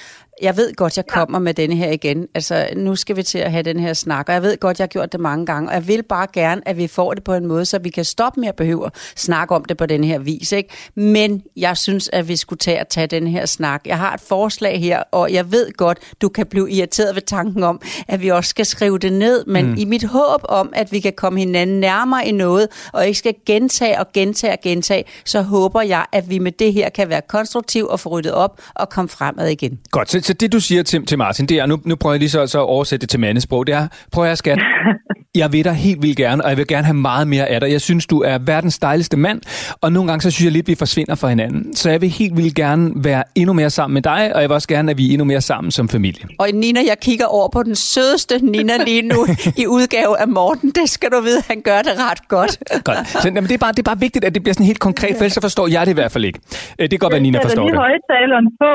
jeg 0.41 0.57
ved 0.57 0.75
godt, 0.75 0.97
jeg 0.97 1.07
kommer 1.07 1.38
ja. 1.38 1.43
med 1.43 1.53
denne 1.53 1.75
her 1.75 1.91
igen. 1.91 2.27
Altså, 2.36 2.67
nu 2.75 2.95
skal 2.95 3.15
vi 3.15 3.23
til 3.23 3.38
at 3.38 3.51
have 3.51 3.63
den 3.63 3.79
her 3.79 3.93
snak, 3.93 4.29
og 4.29 4.34
jeg 4.34 4.41
ved 4.41 4.57
godt, 4.57 4.79
jeg 4.79 4.84
har 4.84 4.88
gjort 4.88 5.11
det 5.11 5.19
mange 5.19 5.45
gange, 5.45 5.69
og 5.69 5.75
jeg 5.75 5.88
vil 5.88 6.03
bare 6.03 6.27
gerne, 6.34 6.61
at 6.67 6.77
vi 6.77 6.88
får 6.88 7.13
det 7.13 7.23
på 7.23 7.34
en 7.34 7.45
måde, 7.45 7.65
så 7.65 7.79
vi 7.79 7.89
kan 7.89 8.05
stoppe 8.05 8.39
med 8.39 8.49
at 8.49 8.55
behøve 8.55 8.86
at 8.86 8.91
snakke 9.15 9.55
om 9.55 9.65
det 9.65 9.77
på 9.77 9.86
den 9.86 10.03
her 10.03 10.19
vis. 10.19 10.51
Ikke? 10.51 10.69
Men 10.95 11.43
jeg 11.57 11.77
synes, 11.77 12.09
at 12.13 12.27
vi 12.27 12.36
skulle 12.36 12.59
tage 12.59 12.79
at 12.79 12.88
tage 12.88 13.07
den 13.07 13.27
her 13.27 13.45
snak. 13.45 13.81
Jeg 13.86 13.97
har 13.97 14.13
et 14.13 14.21
forslag 14.21 14.79
her, 14.79 15.03
og 15.11 15.34
jeg 15.34 15.51
ved 15.51 15.71
godt, 15.77 15.97
du 16.21 16.29
kan 16.29 16.45
blive 16.45 16.71
irriteret 16.71 17.15
ved 17.15 17.21
tanken 17.21 17.63
om, 17.63 17.81
at 18.07 18.21
vi 18.21 18.29
også 18.29 18.49
skal 18.49 18.65
skrive 18.65 18.99
det 18.99 19.13
ned, 19.13 19.45
men 19.45 19.65
mm. 19.65 19.75
i 19.77 19.86
mit 19.86 20.03
håb 20.03 20.41
om, 20.43 20.73
at 20.75 20.91
vi 20.91 20.99
kan 20.99 21.13
komme 21.13 21.39
hinanden 21.39 21.79
nærmere 21.79 22.27
i 22.27 22.31
noget, 22.31 22.67
og 22.93 23.07
ikke 23.07 23.19
skal 23.19 23.36
gentage 23.45 23.99
og 23.99 24.05
gentage 24.13 24.53
og 24.53 24.59
gentage, 24.63 25.03
så 25.25 25.41
håber 25.41 25.81
jeg, 25.81 26.05
at 26.11 26.29
vi 26.29 26.39
med 26.39 26.51
det 26.51 26.73
her 26.73 26.89
kan 26.89 27.09
være 27.09 27.21
konstruktiv 27.21 27.88
og 27.88 27.99
få 27.99 28.09
ryddet 28.09 28.34
op 28.34 28.61
og 28.75 28.89
komme 28.89 29.09
fremad 29.09 29.47
igen. 29.47 29.79
Godt, 29.91 30.11
så 30.11 30.22
så 30.24 30.34
det 30.34 30.51
du 30.51 30.59
siger 30.59 30.84
til, 30.84 31.05
til 31.05 31.17
Martin, 31.17 31.45
det 31.45 31.57
er, 31.59 31.65
nu, 31.65 31.80
nu 31.86 31.95
prøver 31.95 32.13
jeg 32.13 32.19
lige 32.19 32.30
så, 32.30 32.47
så 32.47 32.59
at 32.59 32.65
oversætte 32.65 33.01
det 33.01 33.09
til 33.09 33.19
mandesprog, 33.19 33.67
det 33.67 33.76
er, 33.76 33.88
prøv 34.11 34.26
at 34.26 34.38
skat, 34.38 34.59
jeg 35.36 35.53
vil 35.53 35.63
dig 35.65 35.73
helt 35.73 36.01
vildt 36.01 36.17
gerne, 36.17 36.43
og 36.43 36.49
jeg 36.49 36.57
vil 36.57 36.67
gerne 36.67 36.86
have 36.91 37.01
meget 37.11 37.27
mere 37.27 37.45
af 37.45 37.59
dig. 37.61 37.71
Jeg 37.71 37.81
synes, 37.81 38.07
du 38.07 38.17
er 38.21 38.38
verdens 38.45 38.79
dejligste 38.79 39.17
mand, 39.17 39.39
og 39.81 39.91
nogle 39.91 40.07
gange 40.09 40.21
så 40.21 40.31
synes 40.31 40.45
jeg 40.45 40.53
lidt, 40.57 40.67
vi 40.67 40.75
forsvinder 40.86 41.15
fra 41.21 41.27
hinanden. 41.34 41.61
Så 41.81 41.86
jeg 41.89 42.01
vil 42.01 42.09
helt 42.09 42.38
vildt 42.38 42.55
gerne 42.55 42.91
være 43.09 43.23
endnu 43.36 43.53
mere 43.53 43.69
sammen 43.69 43.93
med 43.93 44.01
dig, 44.01 44.21
og 44.36 44.39
jeg 44.41 44.49
vil 44.49 44.55
også 44.59 44.67
gerne, 44.67 44.91
at 44.91 44.97
vi 44.97 45.03
er 45.07 45.11
endnu 45.13 45.25
mere 45.25 45.41
sammen 45.41 45.71
som 45.71 45.86
familie. 45.89 46.23
Og 46.39 46.47
Nina, 46.53 46.79
jeg 46.91 46.97
kigger 47.07 47.27
over 47.38 47.47
på 47.55 47.63
den 47.63 47.75
sødeste 47.75 48.36
Nina 48.53 48.73
lige 48.89 49.01
nu 49.13 49.19
i 49.63 49.65
udgave 49.77 50.13
af 50.23 50.27
Morten. 50.27 50.69
Det 50.79 50.89
skal 50.95 51.09
du 51.15 51.19
vide, 51.27 51.41
han 51.51 51.61
gør 51.69 51.79
det 51.88 51.93
ret 52.09 52.21
godt. 52.36 52.53
godt. 52.89 53.07
Så, 53.07 53.27
jamen, 53.27 53.43
det, 53.43 53.55
er 53.59 53.63
bare, 53.65 53.73
det 53.77 53.79
er 53.86 53.89
bare 53.93 54.01
vigtigt, 54.07 54.23
at 54.25 54.31
det 54.36 54.41
bliver 54.43 54.53
sådan 54.53 54.69
helt 54.71 54.84
konkret, 54.89 55.13
for 55.17 55.23
ellers 55.23 55.38
så 55.39 55.41
forstår 55.47 55.67
jeg 55.75 55.81
det 55.86 55.91
i 55.95 55.99
hvert 56.01 56.11
fald 56.11 56.25
ikke. 56.29 56.39
Øh, 56.79 56.84
det 56.84 56.89
kan 56.89 56.99
godt 57.05 57.13
være, 57.13 57.25
Nina 57.27 57.38
forstår 57.47 57.63
det. 57.63 57.73
Jeg 57.73 58.27
lige 58.43 58.51
på, 58.63 58.71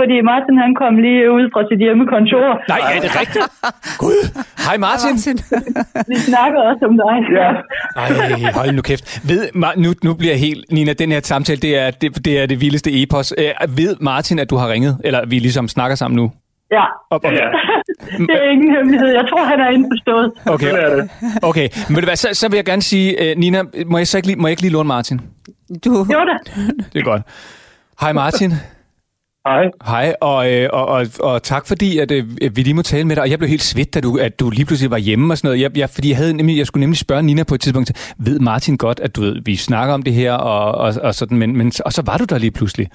fordi 0.00 0.16
Martin 0.30 0.56
han 0.64 0.72
kom 0.82 0.92
lige 1.06 1.22
ud 1.36 1.44
fra 1.52 1.60
sit 1.70 1.80
hjemmekontor. 1.84 2.46
Nej, 2.72 2.80
er 2.94 3.00
det 3.06 3.12
rigtigt? 3.22 3.46
Gud. 4.04 4.20
Hej 4.66 4.76
Martin. 4.86 5.14
Hej, 5.16 5.34
Martin. 5.34 5.36
Vi 6.08 6.14
snakker 6.14 6.60
også 6.60 6.84
om 6.88 6.96
dig. 7.04 7.16
Ja. 7.38 7.48
Ej, 7.96 8.52
hold 8.54 8.72
nu 8.72 8.82
kæft. 8.82 9.28
Ved, 9.28 9.48
nu, 9.76 9.92
nu 10.04 10.14
bliver 10.14 10.32
jeg 10.32 10.40
helt... 10.40 10.72
Nina, 10.72 10.92
den 10.92 11.12
her 11.12 11.20
samtale, 11.22 11.60
det 11.60 11.78
er 11.78 11.90
det, 11.90 12.24
det, 12.24 12.40
er 12.42 12.46
det 12.46 12.60
vildeste 12.60 13.02
epos. 13.02 13.34
Øh, 13.38 13.76
ved 13.76 13.96
Martin, 14.00 14.38
at 14.38 14.50
du 14.50 14.56
har 14.56 14.68
ringet? 14.68 15.00
Eller 15.04 15.26
vi 15.26 15.38
ligesom 15.38 15.68
snakker 15.68 15.94
sammen 15.94 16.16
nu? 16.16 16.32
Ja. 16.72 16.84
Op, 17.10 17.24
op. 17.24 17.32
ja. 17.32 17.38
Det 18.18 18.36
er 18.42 18.50
ingen 18.50 18.76
hemmelighed. 18.76 19.08
Jeg 19.08 19.24
tror, 19.30 19.44
han 19.44 19.60
er 19.60 19.70
indforstået. 19.70 20.32
Okay, 20.46 20.72
okay. 21.42 21.68
Men 21.90 22.04
hvad, 22.04 22.16
så, 22.16 22.28
så 22.32 22.48
vil 22.48 22.56
jeg 22.56 22.64
gerne 22.64 22.82
sige, 22.82 23.16
uh, 23.20 23.38
Nina, 23.40 23.62
må 23.86 23.98
jeg 23.98 24.06
så 24.06 24.18
ikke 24.18 24.26
lige, 24.26 24.36
må 24.36 24.46
jeg 24.48 24.52
ikke 24.52 24.62
lige 24.62 24.72
låne 24.72 24.86
Martin? 24.86 25.20
Du... 25.84 26.06
Jo 26.12 26.18
da. 26.18 26.62
Det 26.92 27.00
er 27.00 27.04
godt. 27.04 27.22
Hej 28.00 28.12
Martin. 28.12 28.52
Hej. 29.46 29.70
Hej, 29.86 30.14
og, 30.20 30.52
øh, 30.52 30.68
og, 30.72 30.86
og, 30.86 31.06
og 31.20 31.42
tak 31.42 31.66
fordi, 31.66 31.98
at 31.98 32.10
øh, 32.10 32.24
vi 32.56 32.62
lige 32.62 32.74
må 32.74 32.82
tale 32.82 33.04
med 33.04 33.16
dig. 33.16 33.22
Og 33.22 33.30
jeg 33.30 33.38
blev 33.38 33.48
helt 33.48 33.62
svedt, 33.62 33.94
da 33.94 34.00
du, 34.00 34.16
at 34.16 34.40
du 34.40 34.50
lige 34.50 34.64
pludselig 34.64 34.90
var 34.90 34.98
hjemme 34.98 35.32
og 35.32 35.38
sådan 35.38 35.48
noget. 35.48 35.60
Jeg, 35.60 35.78
jeg, 35.78 35.90
fordi 35.90 36.08
jeg, 36.08 36.16
havde 36.16 36.34
nemlig, 36.34 36.58
jeg 36.58 36.66
skulle 36.66 36.80
nemlig 36.80 36.98
spørge 36.98 37.22
Nina 37.22 37.44
på 37.44 37.54
et 37.54 37.60
tidspunkt, 37.60 38.14
ved 38.18 38.38
Martin 38.38 38.76
godt, 38.76 39.00
at 39.00 39.16
du 39.16 39.20
ved, 39.20 39.36
vi 39.44 39.56
snakker 39.56 39.94
om 39.94 40.02
det 40.02 40.12
her, 40.12 40.32
og, 40.32 40.72
og, 40.72 40.94
og 41.02 41.14
sådan, 41.14 41.38
men, 41.38 41.56
men, 41.56 41.72
og 41.84 41.92
så 41.92 42.02
var 42.06 42.16
du 42.16 42.24
der 42.24 42.38
lige 42.38 42.50
pludselig. 42.50 42.88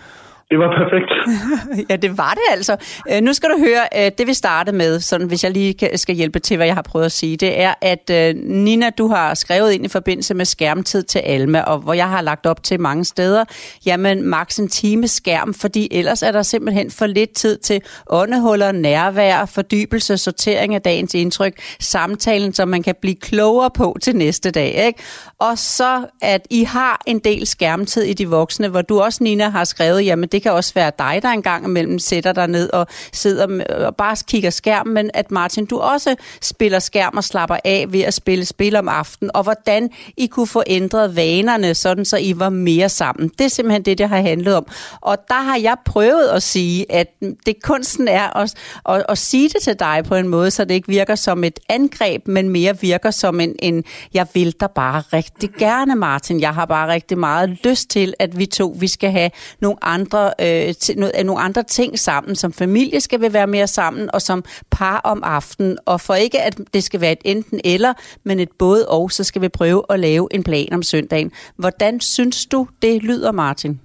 Det 0.50 0.60
var 0.60 0.70
perfekt. 0.82 1.12
ja, 1.90 1.96
det 1.96 2.18
var 2.18 2.34
det 2.34 2.42
altså. 2.52 2.76
Øh, 3.12 3.22
nu 3.22 3.34
skal 3.34 3.50
du 3.50 3.58
høre, 3.60 4.06
øh, 4.06 4.12
det 4.18 4.28
vi 4.28 4.34
starte 4.34 4.72
med, 4.72 5.00
sådan, 5.00 5.28
hvis 5.28 5.44
jeg 5.44 5.52
lige 5.52 5.98
skal 5.98 6.16
hjælpe 6.16 6.40
til, 6.40 6.58
hvad 6.58 6.66
jeg 6.66 6.76
har 6.76 6.82
prøvet 6.82 7.06
at 7.06 7.12
sige, 7.12 7.38
det 7.38 7.62
er, 7.62 7.74
at 7.82 8.10
øh, 8.12 8.36
Nina, 8.44 8.90
du 8.90 9.08
har 9.08 9.34
skrevet 9.34 9.72
ind 9.72 9.86
i 9.86 9.88
forbindelse 9.88 10.34
med 10.34 10.46
skærmtid 10.46 11.04
til 11.04 11.20
Alma, 11.20 11.62
og 11.62 11.78
hvor 11.78 11.94
jeg 11.94 12.10
har 12.10 12.22
lagt 12.22 12.46
op 12.46 12.64
til 12.64 12.80
mange 12.80 13.06
steder, 13.06 13.46
jamen 13.86 14.24
maks 14.24 14.60
en 14.60 14.68
time 14.68 15.08
skærm, 15.08 15.54
fordi 15.54 15.88
ellers 15.92 16.24
er 16.24 16.32
der 16.32 16.42
simpelthen 16.42 16.92
for 16.92 17.06
lidt 17.06 17.34
tid 17.34 17.58
til 17.58 17.82
åndehuller, 18.10 18.72
nærvær, 18.72 19.46
fordybelse, 19.46 20.18
sortering 20.18 20.76
af 20.76 20.82
dagens 20.82 21.14
indtryk, 21.14 21.54
samtalen, 21.80 22.54
som 22.54 22.68
man 22.68 22.84
kan 22.84 22.96
blive 23.02 23.16
klogere 23.16 23.70
på 23.76 23.98
til 24.02 24.16
næste 24.16 24.52
dag. 24.52 24.86
Ikke? 24.86 25.00
Og 25.40 25.58
så, 25.58 26.06
at 26.22 26.48
I 26.50 26.64
har 26.64 27.02
en 27.08 27.20
del 27.20 27.48
skærmtid 27.48 28.04
i 28.04 28.14
de 28.14 28.30
voksne, 28.30 28.68
hvor 28.68 28.82
du 28.82 29.02
også, 29.02 29.24
Nina, 29.24 29.50
har 29.50 29.64
skrevet, 29.64 30.06
jamen 30.06 30.30
det 30.36 30.44
kan 30.44 30.52
også 30.52 30.74
være 30.74 30.92
dig, 31.00 31.20
der 31.22 31.30
engang 31.30 31.66
imellem 31.66 32.00
sætter 32.00 32.34
dig 32.34 32.48
ned 32.48 32.70
og 32.74 32.88
sidder 33.14 33.64
og 33.86 33.96
bare 33.96 34.16
kigger 34.28 34.50
skærmen, 34.50 34.94
men 34.94 35.12
at 35.14 35.32
Martin, 35.32 35.66
du 35.66 35.78
også 35.78 36.16
spiller 36.42 36.80
skærm 36.80 37.18
og 37.18 37.24
slapper 37.24 37.58
af 37.66 37.86
ved 37.90 38.02
at 38.02 38.14
spille 38.14 38.46
spil 38.46 38.76
om 38.76 38.90
aftenen, 38.90 39.32
og 39.34 39.44
hvordan 39.44 39.90
I 40.18 40.28
kunne 40.28 40.48
få 40.48 40.64
ændret 40.68 41.16
vanerne, 41.16 41.76
sådan 41.76 42.06
så 42.06 42.18
I 42.18 42.40
var 42.40 42.50
mere 42.50 42.90
sammen. 42.90 43.32
Det 43.38 43.46
er 43.46 43.48
simpelthen 43.48 43.82
det, 43.86 43.98
det 43.98 44.10
har 44.10 44.22
handlet 44.22 44.56
om. 44.56 44.68
Og 45.02 45.18
der 45.28 45.42
har 45.42 45.58
jeg 45.58 45.76
prøvet 45.86 46.28
at 46.28 46.44
sige, 46.44 46.92
at 46.92 47.08
det 47.46 47.56
kunsten 47.64 48.08
er 48.08 48.38
at, 48.38 48.54
at, 48.90 49.06
at 49.10 49.18
sige 49.18 49.50
det 49.50 49.62
til 49.62 49.80
dig 49.80 50.04
på 50.08 50.16
en 50.16 50.28
måde, 50.28 50.52
så 50.52 50.66
det 50.66 50.74
ikke 50.74 50.88
virker 50.88 51.16
som 51.16 51.44
et 51.44 51.60
angreb, 51.70 52.28
men 52.28 52.50
mere 52.50 52.80
virker 52.80 53.12
som 53.12 53.40
en, 53.40 53.56
en 53.60 53.84
jeg 54.14 54.28
vil 54.34 54.56
dig 54.60 54.70
bare 54.76 55.04
rigtig 55.14 55.50
gerne, 55.60 55.96
Martin. 55.96 56.40
Jeg 56.40 56.54
har 56.54 56.66
bare 56.66 56.94
rigtig 56.94 57.18
meget 57.18 57.50
lyst 57.64 57.90
til, 57.90 58.14
at 58.20 58.40
vi 58.40 58.46
to, 58.46 58.76
vi 58.80 58.88
skal 58.88 59.12
have 59.12 59.32
nogle 59.60 59.78
andre, 59.82 60.25
øh, 60.46 60.74
til 60.74 60.94
nogle 61.00 61.42
andre 61.42 61.64
ting 61.64 62.00
sammen. 62.00 62.36
Som 62.36 62.52
familie 62.52 63.00
skal 63.00 63.22
vi 63.22 63.34
være 63.34 63.48
mere 63.48 63.68
sammen, 63.68 64.10
og 64.14 64.22
som 64.22 64.44
par 64.72 65.02
om 65.04 65.20
aftenen. 65.24 65.78
Og 65.86 66.02
for 66.02 66.14
ikke, 66.14 66.40
at 66.48 66.54
det 66.74 66.84
skal 66.84 67.02
være 67.02 67.12
et 67.12 67.24
enten 67.26 67.60
eller, 67.66 67.94
men 68.26 68.40
et 68.40 68.50
både 68.60 68.82
og, 68.90 69.12
så 69.12 69.24
skal 69.24 69.42
vi 69.42 69.50
prøve 69.50 69.82
at 69.90 70.00
lave 70.00 70.28
en 70.32 70.44
plan 70.44 70.74
om 70.74 70.84
søndagen. 70.84 71.32
Hvordan 71.58 72.00
synes 72.00 72.46
du, 72.46 72.68
det 72.82 73.04
lyder, 73.04 73.32
Martin? 73.32 73.80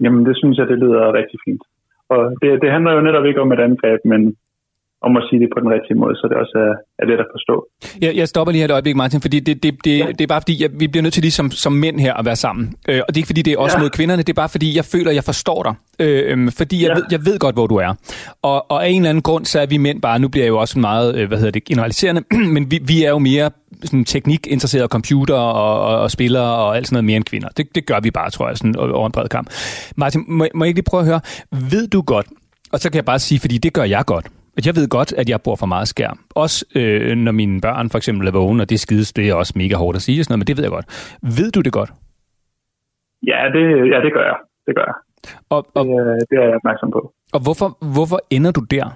Jamen, 0.00 0.26
det 0.26 0.36
synes 0.36 0.58
jeg, 0.58 0.66
det 0.72 0.78
lyder 0.78 1.12
rigtig 1.20 1.38
fint. 1.46 1.62
Og 2.14 2.20
det, 2.42 2.48
det 2.62 2.70
handler 2.70 2.92
jo 2.92 3.00
netop 3.00 3.24
ikke 3.24 3.40
om 3.40 3.52
et 3.52 3.60
angreb, 3.60 4.00
men 4.04 4.36
om 5.06 5.16
at 5.16 5.22
sige 5.28 5.40
det 5.42 5.48
på 5.54 5.60
den 5.62 5.70
rigtige 5.76 5.96
måde, 6.02 6.14
så 6.16 6.24
det 6.30 6.36
også 6.42 6.56
er, 6.66 6.74
er 7.02 7.06
let 7.10 7.20
at 7.24 7.28
forstå. 7.34 7.56
Jeg, 8.04 8.16
jeg 8.16 8.28
stopper 8.28 8.52
lige 8.52 8.60
her 8.60 8.68
et 8.68 8.70
øjeblik, 8.70 8.96
Martin, 8.96 9.20
fordi 9.20 9.40
det, 9.40 9.62
det, 9.62 9.84
det, 9.84 9.98
ja. 9.98 10.06
det 10.06 10.20
er 10.20 10.26
bare 10.26 10.40
fordi, 10.40 10.62
jeg, 10.62 10.70
vi 10.80 10.86
bliver 10.88 11.02
nødt 11.02 11.14
til 11.14 11.22
lige 11.22 11.30
som, 11.40 11.50
som 11.50 11.72
mænd 11.72 12.00
her 12.00 12.14
at 12.14 12.24
være 12.24 12.36
sammen. 12.36 12.64
Øh, 12.88 13.00
og 13.06 13.08
det 13.08 13.16
er 13.16 13.22
ikke 13.22 13.26
fordi, 13.26 13.42
det 13.42 13.52
er 13.52 13.58
også 13.58 13.76
ja. 13.76 13.82
mod 13.82 13.90
kvinderne, 13.90 14.22
det 14.22 14.28
er 14.28 14.40
bare 14.42 14.48
fordi, 14.48 14.76
jeg 14.76 14.84
føler, 14.84 15.10
jeg 15.12 15.24
forstår 15.24 15.62
dig. 15.62 15.74
Øh, 16.00 16.32
øhm, 16.32 16.48
fordi 16.50 16.82
jeg, 16.82 16.88
ja. 16.88 16.94
ved, 16.94 17.04
jeg 17.10 17.20
ved 17.26 17.38
godt, 17.38 17.54
hvor 17.54 17.66
du 17.66 17.76
er. 17.76 17.94
Og, 18.42 18.70
og 18.70 18.84
af 18.84 18.88
en 18.88 18.96
eller 18.96 19.10
anden 19.10 19.22
grund, 19.22 19.44
så 19.44 19.60
er 19.60 19.66
vi 19.66 19.76
mænd 19.76 20.02
bare, 20.02 20.18
nu 20.18 20.28
bliver 20.28 20.44
jeg 20.44 20.50
jo 20.50 20.58
også 20.58 20.78
meget, 20.78 21.16
øh, 21.16 21.28
hvad 21.28 21.38
hedder 21.38 21.52
det, 21.52 21.64
generaliserende, 21.64 22.22
men 22.54 22.70
vi, 22.70 22.80
vi 22.86 23.04
er 23.04 23.10
jo 23.10 23.18
mere 23.18 23.50
sådan 23.84 24.04
teknikinteresserede 24.04 24.88
computer 24.88 25.34
og, 25.34 25.82
og, 25.82 26.00
og 26.00 26.10
spillere 26.10 26.56
og 26.56 26.76
alt 26.76 26.86
sådan 26.86 26.94
noget 26.94 27.04
mere 27.04 27.16
end 27.16 27.24
kvinder. 27.24 27.48
Det, 27.48 27.74
det 27.74 27.86
gør 27.86 28.00
vi 28.00 28.10
bare, 28.10 28.30
tror 28.30 28.48
jeg, 28.48 28.56
sådan 28.56 28.76
over 28.76 29.06
en 29.06 29.12
bred 29.12 29.28
kamp. 29.28 29.50
Martin, 29.96 30.24
må, 30.28 30.46
må 30.54 30.64
jeg 30.64 30.68
ikke 30.68 30.78
lige 30.78 30.90
prøve 30.90 31.00
at 31.00 31.06
høre, 31.06 31.20
ved 31.70 31.88
du 31.88 32.02
godt, 32.02 32.26
og 32.72 32.80
så 32.80 32.90
kan 32.90 32.96
jeg 32.96 33.04
bare 33.04 33.18
sige, 33.18 33.40
fordi 33.40 33.58
det 33.58 33.72
gør 33.72 33.84
jeg 33.84 34.04
godt, 34.04 34.26
jeg 34.66 34.76
ved 34.76 34.88
godt, 34.88 35.12
at 35.20 35.28
jeg 35.28 35.40
bruger 35.44 35.56
for 35.56 35.66
meget 35.66 35.88
skærm. 35.88 36.18
Også 36.34 36.58
øh, 36.76 37.16
når 37.16 37.32
mine 37.32 37.60
børn 37.60 37.90
for 37.90 37.98
eksempel 37.98 38.28
er 38.28 38.32
vågne, 38.32 38.62
og 38.62 38.70
det 38.70 38.80
skides, 38.80 39.12
det 39.12 39.28
er 39.28 39.34
også 39.34 39.52
mega 39.56 39.76
hårdt 39.76 39.96
at 39.96 40.02
sige, 40.02 40.24
sådan 40.24 40.32
noget, 40.32 40.40
men 40.42 40.46
det 40.46 40.56
ved 40.56 40.64
jeg 40.64 40.74
godt. 40.78 40.88
Ved 41.38 41.50
du 41.56 41.60
det 41.60 41.72
godt? 41.72 41.90
Ja, 43.30 43.40
det, 43.54 43.64
ja, 43.92 43.98
det 44.06 44.12
gør 44.16 44.24
jeg. 44.30 44.38
Det 44.66 44.74
gør 44.76 44.86
jeg. 44.90 44.96
Og, 45.54 45.60
og, 45.74 45.84
det, 45.84 46.26
det 46.30 46.38
er 46.38 46.46
jeg 46.48 46.54
opmærksom 46.60 46.90
på. 46.90 47.00
Og 47.34 47.40
hvorfor, 47.44 47.68
hvorfor 47.94 48.18
ender 48.36 48.52
du 48.58 48.62
der? 48.76 48.86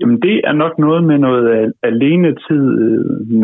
Jamen, 0.00 0.18
det 0.22 0.36
er 0.44 0.52
nok 0.52 0.78
noget 0.78 1.04
med 1.04 1.18
noget 1.18 1.72
alene 1.82 2.28
tid, 2.46 2.64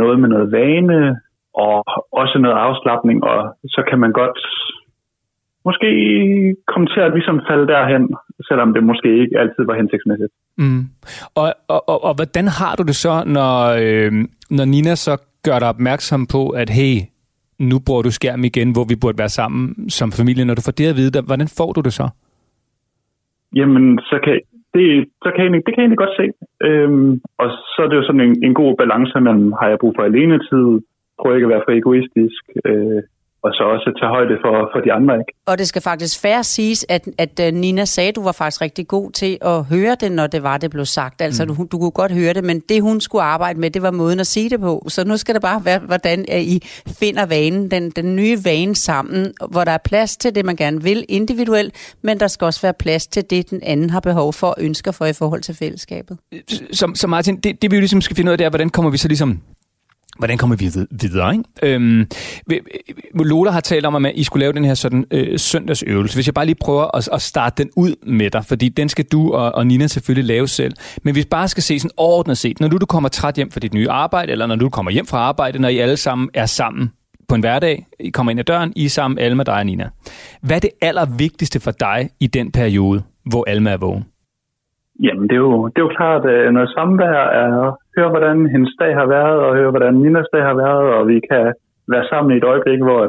noget 0.01 0.21
med 0.21 0.29
noget 0.29 0.53
vane, 0.53 1.21
og 1.55 1.85
også 2.13 2.39
noget 2.39 2.57
afslappning, 2.57 3.25
og 3.25 3.57
så 3.75 3.81
kan 3.89 3.99
man 3.99 4.13
godt 4.13 4.39
måske 5.69 5.89
komme 6.73 6.87
til 6.93 7.01
at 7.07 7.13
ligesom 7.17 7.39
falde 7.49 7.67
derhen, 7.75 8.05
selvom 8.49 8.69
det 8.75 8.83
måske 8.91 9.09
ikke 9.23 9.39
altid 9.43 9.63
var 9.69 9.77
hensigtsmæssigt. 9.81 10.33
Mm. 10.59 10.83
Og, 11.41 11.49
og, 11.75 11.81
og, 11.93 11.99
og 12.09 12.13
hvordan 12.19 12.47
har 12.59 12.73
du 12.79 12.83
det 12.91 12.97
så, 13.05 13.15
når, 13.37 13.55
øh, 13.85 14.13
når 14.59 14.65
Nina 14.65 14.95
så 15.07 15.15
gør 15.47 15.59
dig 15.59 15.69
opmærksom 15.75 16.27
på, 16.35 16.43
at 16.63 16.69
hey, 16.79 16.95
nu 17.71 17.77
bruger 17.87 18.03
du 18.03 18.11
skærm 18.11 18.45
igen, 18.51 18.69
hvor 18.75 18.87
vi 18.91 18.97
burde 19.03 19.19
være 19.19 19.37
sammen 19.41 19.91
som 19.99 20.09
familie. 20.19 20.45
Når 20.45 20.57
du 20.59 20.63
får 20.67 20.77
det 20.79 20.93
at 20.93 20.97
vide, 21.01 21.23
hvordan 21.31 21.51
får 21.59 21.71
du 21.77 21.81
det 21.87 21.93
så? 22.01 22.07
Jamen, 23.59 23.99
så 24.11 24.17
kan, 24.25 24.35
det, 24.75 24.85
så 25.25 25.29
kan 25.35 25.45
jeg, 25.45 25.53
det 25.67 25.71
kan 25.73 25.81
jeg 25.81 25.87
egentlig 25.87 26.05
godt 26.05 26.19
se. 26.21 26.27
Øhm, 26.69 27.13
og 27.43 27.49
så 27.73 27.79
er 27.85 27.89
det 27.89 27.97
jo 27.97 28.07
sådan 28.07 28.25
en, 28.29 28.37
en 28.47 28.55
god 28.55 28.73
balance 28.83 29.21
mellem, 29.21 29.53
har 29.61 29.69
jeg 29.69 29.79
brug 29.83 29.93
for 29.97 30.05
alene 30.11 30.39
tid, 30.49 30.67
prøver 31.19 31.37
ikke 31.37 31.49
at 31.49 31.55
være 31.55 31.67
for 31.67 31.75
egoistisk, 31.81 32.43
øh, 32.69 33.03
og 33.43 33.51
så 33.53 33.63
også 33.75 33.89
tage 34.01 34.11
højde 34.11 34.37
for, 34.45 34.71
for 34.73 34.81
de 34.81 34.93
andre. 34.93 35.15
Ikke? 35.15 35.33
Og 35.47 35.59
det 35.59 35.69
skal 35.69 35.83
faktisk 35.83 36.21
færre 36.23 36.45
siges, 36.45 36.87
at, 36.89 37.09
at 37.19 37.41
øh, 37.47 37.55
Nina 37.55 37.85
sagde, 37.85 38.09
at 38.09 38.17
du 38.17 38.23
var 38.23 38.33
faktisk 38.33 38.61
rigtig 38.61 38.89
god 38.89 39.11
til 39.11 39.39
at 39.41 39.65
høre 39.65 39.97
det, 40.01 40.13
når 40.13 40.27
det 40.27 40.43
var, 40.43 40.57
det 40.59 40.71
blev 40.71 40.85
sagt. 40.85 41.23
Altså, 41.23 41.45
mm. 41.45 41.49
du, 41.49 41.67
du 41.73 41.79
kunne 41.79 41.91
godt 41.91 42.13
høre 42.13 42.35
det, 42.35 42.45
men 42.45 42.61
det, 42.69 42.83
hun 42.83 43.01
skulle 43.01 43.23
arbejde 43.23 43.61
med, 43.61 43.71
det 43.71 43.83
var 43.83 43.91
måden 43.91 44.21
at 44.21 44.27
sige 44.27 44.51
det 44.51 44.61
på. 44.61 44.87
Så 44.89 45.05
nu 45.05 45.17
skal 45.17 45.35
det 45.35 45.43
bare 45.43 45.65
være, 45.65 45.79
hvordan 45.79 46.25
I 46.29 46.61
finder 47.01 47.27
vanen, 47.27 47.71
den, 47.71 47.91
den 47.91 48.17
nye 48.17 48.39
vane 48.45 48.75
sammen, 48.75 49.33
hvor 49.51 49.65
der 49.65 49.73
er 49.73 49.79
plads 49.85 50.17
til 50.17 50.35
det, 50.35 50.45
man 50.45 50.57
gerne 50.57 50.83
vil 50.83 51.05
individuelt, 51.09 51.97
men 52.03 52.21
der 52.21 52.27
skal 52.27 52.45
også 52.45 52.63
være 52.63 52.75
plads 52.79 53.07
til 53.07 53.31
det, 53.31 53.51
den 53.51 53.61
anden 53.63 53.91
har 53.91 54.01
behov 54.01 54.33
for 54.33 54.47
og 54.47 54.55
ønsker 54.59 54.93
for 54.93 55.05
i 55.05 55.13
forhold 55.13 55.41
til 55.41 55.55
fællesskabet. 55.55 56.19
Så, 56.73 56.93
så 56.95 57.07
Martin, 57.07 57.37
det, 57.37 57.63
det 57.63 57.71
vi 57.71 57.77
jo 57.77 57.81
ligesom 57.81 58.01
skal 58.01 58.17
finde 58.17 58.31
ud 58.31 58.33
af, 58.33 58.39
det 58.39 58.45
er, 58.45 58.51
hvordan 58.51 58.71
kommer 58.71 58.91
vi 58.91 58.97
så 58.97 59.09
ligesom 59.09 59.41
Hvordan 60.19 60.39
kommer 60.39 60.57
vi 60.57 60.65
videre? 61.03 61.33
Ikke? 61.33 61.75
Øhm, 61.75 62.07
Lola 63.15 63.51
har 63.51 63.61
talt 63.61 63.87
om, 63.87 64.07
at 64.07 64.13
I 64.15 64.25
skulle 64.25 64.41
lave 64.41 64.53
den 64.53 64.65
her 64.65 64.75
sådan, 64.75 65.05
øh, 65.11 65.39
søndagsøvelse. 65.39 66.17
Hvis 66.17 66.27
jeg 66.27 66.35
bare 66.35 66.47
lige 66.47 66.57
prøver 66.61 66.97
at, 66.97 67.09
at 67.13 67.23
starte 67.23 67.63
den 67.63 67.71
ud 67.77 67.93
med 68.07 68.31
dig, 68.31 68.45
fordi 68.45 68.69
den 68.69 68.89
skal 68.89 69.05
du 69.13 69.33
og, 69.33 69.55
og 69.55 69.67
Nina 69.67 69.87
selvfølgelig 69.87 70.29
lave 70.29 70.47
selv. 70.47 70.73
Men 71.03 71.15
hvis 71.15 71.27
bare 71.27 71.49
skal 71.49 71.63
se 71.63 71.79
sådan 71.79 71.91
overordnet 71.97 72.39
set, 72.39 72.61
når 72.61 72.69
du, 72.69 72.77
du 72.77 72.87
kommer 72.87 73.09
træt 73.09 73.35
hjem 73.35 73.51
fra 73.51 73.61
dit 73.61 73.75
nye 73.75 73.91
arbejde, 73.91 74.33
eller 74.33 74.47
når 74.47 74.57
du 74.57 74.69
kommer 74.69 74.93
hjem 74.93 75.07
fra 75.07 75.19
arbejde, 75.19 75.59
når 75.59 75.69
I 75.69 75.79
alle 75.79 75.97
sammen 75.97 76.31
er 76.35 76.47
sammen 76.47 76.93
på 77.29 77.35
en 77.35 77.41
hverdag, 77.41 77.87
I 78.01 78.11
kommer 78.11 78.31
ind 78.31 78.41
ad 78.41 78.45
døren, 78.45 78.73
I 78.77 78.85
er 78.85 78.89
sammen, 78.89 79.19
Alma, 79.19 79.43
dig 79.43 79.55
og 79.55 79.67
Nina. 79.67 79.89
Hvad 80.43 80.57
er 80.57 80.61
det 80.61 80.71
allervigtigste 80.83 81.61
for 81.61 81.71
dig 81.71 82.09
i 82.21 82.27
den 82.27 82.53
periode, 82.53 83.03
hvor 83.31 83.45
Alma 83.49 83.71
er 83.71 83.77
vågen? 83.77 84.05
Jamen, 85.03 85.25
det 85.29 85.35
er 85.41 85.45
jo, 85.49 85.69
det 85.69 85.79
er 85.79 85.87
jo 85.89 85.93
klart, 85.99 86.23
at 86.27 86.55
noget 86.55 86.69
samvær 86.77 87.19
er 87.45 87.77
høre, 87.97 88.11
hvordan 88.15 88.39
hendes 88.55 88.75
dag 88.83 88.93
har 89.01 89.07
været, 89.07 89.39
og 89.45 89.57
høre, 89.59 89.71
hvordan 89.71 89.95
Ninas 89.95 90.29
dag 90.35 90.43
har 90.43 90.57
været, 90.65 90.85
og 90.97 91.03
vi 91.09 91.21
kan 91.31 91.45
være 91.93 92.05
sammen 92.11 92.31
i 92.35 92.39
et 92.39 92.45
øjeblik, 92.53 92.81
hvor 92.89 93.01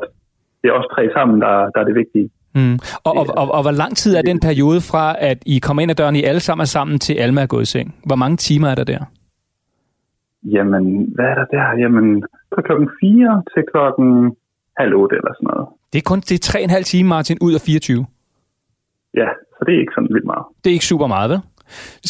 det 0.61 0.67
er 0.69 0.73
os 0.79 0.87
tre 0.93 1.03
sammen, 1.15 1.41
der, 1.41 1.55
der 1.73 1.79
er 1.81 1.87
det 1.89 1.95
vigtige. 1.95 2.29
Mm. 2.55 2.75
Og, 3.07 3.13
og, 3.19 3.25
og, 3.41 3.47
og 3.57 3.61
hvor 3.65 3.75
lang 3.83 3.93
tid 3.97 4.11
er 4.15 4.21
den 4.21 4.39
periode 4.39 4.81
fra, 4.91 5.05
at 5.19 5.39
I 5.45 5.59
kommer 5.59 5.81
ind 5.81 5.91
ad 5.91 5.95
døren, 5.95 6.15
I 6.15 6.23
alle 6.23 6.39
sammen 6.39 6.61
er 6.61 6.71
sammen, 6.77 6.99
til 6.99 7.13
Alma 7.13 7.41
er 7.41 7.47
gået 7.47 7.61
i 7.61 7.71
seng? 7.73 7.95
Hvor 8.05 8.15
mange 8.15 8.37
timer 8.37 8.67
er 8.67 8.75
der 8.75 8.83
der? 8.83 9.01
Jamen, 10.43 10.83
hvad 11.15 11.25
er 11.25 11.35
der 11.35 11.45
der? 11.45 11.65
Jamen, 11.83 12.23
fra 12.55 12.61
klokken 12.61 12.89
4 12.99 13.43
til 13.53 13.63
klokken 13.71 14.35
halv 14.77 14.95
8 14.95 15.15
eller 15.15 15.33
sådan 15.37 15.47
noget. 15.51 15.67
Det 15.93 15.97
er 15.99 16.07
kun 16.11 16.19
det 16.19 16.35
er 16.35 16.79
3,5 16.79 16.83
timer, 16.83 17.09
Martin, 17.09 17.37
ud 17.41 17.53
af 17.53 17.61
24? 17.61 18.05
Ja, 19.21 19.27
så 19.55 19.59
det 19.65 19.75
er 19.75 19.79
ikke 19.79 19.95
sådan 19.95 20.09
vildt 20.13 20.25
meget. 20.25 20.45
Det 20.63 20.69
er 20.69 20.73
ikke 20.73 20.85
super 20.93 21.07
meget, 21.07 21.29
vel? 21.31 21.39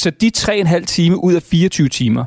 Så 0.02 0.10
de 0.22 0.28
3,5 0.38 0.86
timer 0.86 1.18
ud 1.28 1.34
af 1.36 1.42
24 1.42 1.88
timer, 1.88 2.24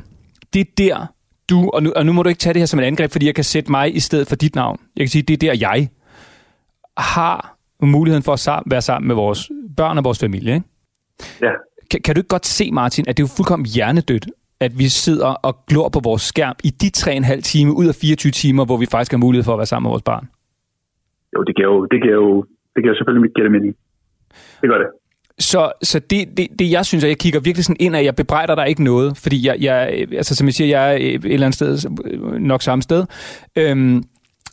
det 0.53 0.61
er 0.61 0.71
der, 0.77 1.07
du, 1.49 1.69
og 1.73 1.83
nu, 1.83 1.91
og 1.95 2.05
nu 2.05 2.13
må 2.13 2.23
du 2.23 2.29
ikke 2.29 2.39
tage 2.39 2.53
det 2.53 2.61
her 2.61 2.65
som 2.65 2.79
et 2.79 2.83
angreb, 2.83 3.11
fordi 3.11 3.25
jeg 3.25 3.35
kan 3.35 3.43
sætte 3.43 3.71
mig 3.71 3.95
i 3.95 3.99
stedet 3.99 4.27
for 4.27 4.35
dit 4.35 4.55
navn. 4.55 4.79
Jeg 4.95 5.01
kan 5.01 5.09
sige, 5.09 5.21
det 5.21 5.33
er 5.33 5.37
der, 5.37 5.57
jeg 5.59 5.89
har 6.97 7.57
muligheden 7.81 8.23
for 8.23 8.33
at 8.33 8.63
være 8.65 8.81
sammen 8.81 9.07
med 9.07 9.15
vores 9.15 9.51
børn 9.77 9.97
og 9.97 10.03
vores 10.03 10.19
familie. 10.19 10.53
Ikke? 10.53 10.65
Ja. 11.41 11.51
Kan, 11.91 12.01
kan 12.01 12.15
du 12.15 12.19
ikke 12.19 12.27
godt 12.27 12.45
se, 12.45 12.71
Martin, 12.71 13.05
at 13.07 13.17
det 13.17 13.23
er 13.23 13.27
jo 13.27 13.35
fuldkommen 13.37 13.65
hjernedødt, 13.65 14.25
at 14.59 14.71
vi 14.79 14.87
sidder 14.89 15.27
og 15.27 15.53
glor 15.69 15.89
på 15.89 15.99
vores 16.03 16.21
skærm 16.21 16.55
i 16.63 16.69
de 16.69 16.89
3,5 16.97 17.41
timer 17.41 17.73
ud 17.73 17.87
af 17.87 17.95
24 17.95 18.31
timer, 18.31 18.65
hvor 18.65 18.77
vi 18.77 18.85
faktisk 18.85 19.11
har 19.11 19.17
mulighed 19.25 19.43
for 19.43 19.53
at 19.53 19.59
være 19.59 19.71
sammen 19.71 19.85
med 19.87 19.91
vores 19.95 20.07
barn? 20.11 20.25
Jo, 21.33 21.43
det 21.43 21.55
giver 21.55 21.69
jo, 21.73 21.85
det 21.91 22.01
giver 22.03 22.13
jo, 22.13 22.45
det 22.73 22.79
giver 22.81 22.93
jo 22.93 22.97
selvfølgelig 22.97 23.31
giver 23.35 23.45
det 23.47 23.51
mening. 23.51 23.75
Det 24.61 24.67
gør 24.69 24.77
det. 24.83 24.89
Så, 25.41 25.71
så 25.83 25.99
det, 25.99 26.37
det, 26.37 26.47
det, 26.59 26.71
jeg 26.71 26.85
synes, 26.85 27.03
at 27.03 27.09
jeg 27.09 27.17
kigger 27.17 27.39
virkelig 27.39 27.65
sådan 27.65 27.77
ind, 27.79 27.95
at 27.95 28.05
jeg 28.05 28.15
bebrejder 28.15 28.55
dig 28.55 28.69
ikke 28.69 28.83
noget, 28.83 29.17
fordi 29.17 29.47
jeg, 29.47 29.57
jeg 29.59 29.93
øh, 29.93 30.07
altså 30.17 30.35
som 30.35 30.47
jeg 30.47 30.53
siger, 30.53 30.67
jeg 30.67 30.93
er 30.93 30.95
øh, 30.95 31.01
et 31.01 31.25
eller 31.25 31.45
andet 31.47 31.55
sted, 31.55 31.91
øh, 32.05 32.33
nok 32.33 32.61
samme 32.61 32.81
sted. 32.81 33.05
Øhm, 33.55 34.03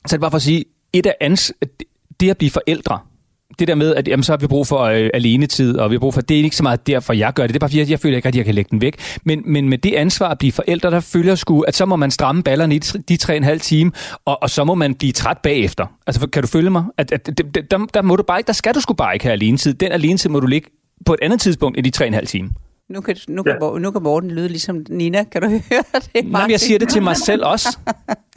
så 0.07 0.17
det 0.17 0.19
er 0.19 0.21
bare 0.21 0.31
for 0.31 0.37
at 0.37 0.43
sige, 0.43 0.65
et 0.93 1.07
af 1.07 1.15
ans, 1.21 1.53
det 2.21 2.31
at 2.31 2.39
blive 2.39 2.51
forældre, 2.51 2.99
det 3.59 3.69
der 3.69 3.75
med, 3.75 3.95
at 3.95 4.09
jamen, 4.09 4.25
så 4.25 4.33
har 4.33 4.37
vi 4.37 4.47
brug 4.47 4.67
for 4.67 4.81
øh, 4.81 5.11
alenetid, 5.15 5.77
og 5.77 5.91
vi 5.91 5.95
har 5.95 6.01
brug 6.01 6.15
for, 6.15 6.21
det 6.21 6.41
er 6.41 6.43
ikke 6.45 6.57
så 6.57 6.63
meget 6.63 6.87
derfor, 6.87 7.13
jeg 7.13 7.33
gør 7.33 7.43
det. 7.43 7.49
Det 7.55 7.57
er 7.57 7.61
bare 7.61 7.71
fordi, 7.71 7.79
jeg, 7.79 7.91
jeg 7.91 8.01
føler 8.01 8.17
ikke, 8.17 8.29
at 8.29 8.37
jeg 8.37 8.45
kan 8.45 8.55
lægge 8.55 8.69
den 8.71 8.81
væk. 8.81 8.97
Men, 9.25 9.43
men 9.47 9.69
med 9.69 9.79
det 9.79 9.95
ansvar 9.95 10.29
at 10.29 10.39
blive 10.39 10.53
forældre, 10.53 10.91
der 10.91 11.01
følger 11.01 11.35
sgu, 11.35 11.61
at 11.61 11.75
så 11.75 11.87
må 11.87 11.97
man 11.97 12.11
stramme 12.11 12.43
ballerne 12.43 12.75
i 12.75 12.79
de 12.79 13.17
tre 13.17 13.33
og 13.33 13.37
en 13.37 13.45
halv 13.45 13.61
time, 13.61 13.93
og, 14.25 14.43
og 14.43 14.51
så 14.51 14.65
må 14.65 14.75
man 14.75 14.95
blive 14.95 15.13
træt 15.13 15.39
bagefter. 15.39 15.87
Altså, 16.07 16.27
kan 16.27 16.43
du 16.43 16.49
følge 16.49 16.71
mig? 16.71 16.85
At, 16.99 17.13
at, 17.13 17.29
at, 17.29 17.71
der, 17.71 17.87
der, 17.95 18.03
må 18.03 18.17
du 18.17 18.23
bare 18.23 18.39
ikke, 18.39 18.47
der 18.47 18.53
skal 18.53 18.75
du 18.75 18.81
sgu 18.81 18.95
bare 18.95 19.15
ikke 19.15 19.25
have 19.25 19.33
alenetid. 19.33 19.75
Den 19.75 19.93
alenetid 19.93 20.31
må 20.31 20.41
du 20.41 20.47
ligge 20.47 20.71
på 21.07 21.15
et 21.15 21.19
andet 21.23 21.41
tidspunkt 21.41 21.79
end 21.79 21.85
de 21.85 21.91
tre 21.91 22.05
og 22.05 22.09
en 22.09 22.15
halv 22.15 22.27
time. 22.27 22.51
Nu 22.89 23.01
kan, 23.01 23.17
nu, 23.29 23.43
kan, 23.43 23.59
ja. 23.63 23.79
nu 23.79 23.91
kan 23.91 24.03
Morten 24.03 24.31
lyde 24.31 24.49
ligesom 24.49 24.85
Nina. 24.89 25.25
Kan 25.25 25.43
du 25.43 25.49
høre 25.71 25.85
det? 26.15 26.31
Nej, 26.31 26.47
jeg 26.51 26.61
siger 26.61 26.79
det 26.79 26.89
til 26.89 27.03
mig 27.03 27.17
selv 27.17 27.45
også. 27.45 27.79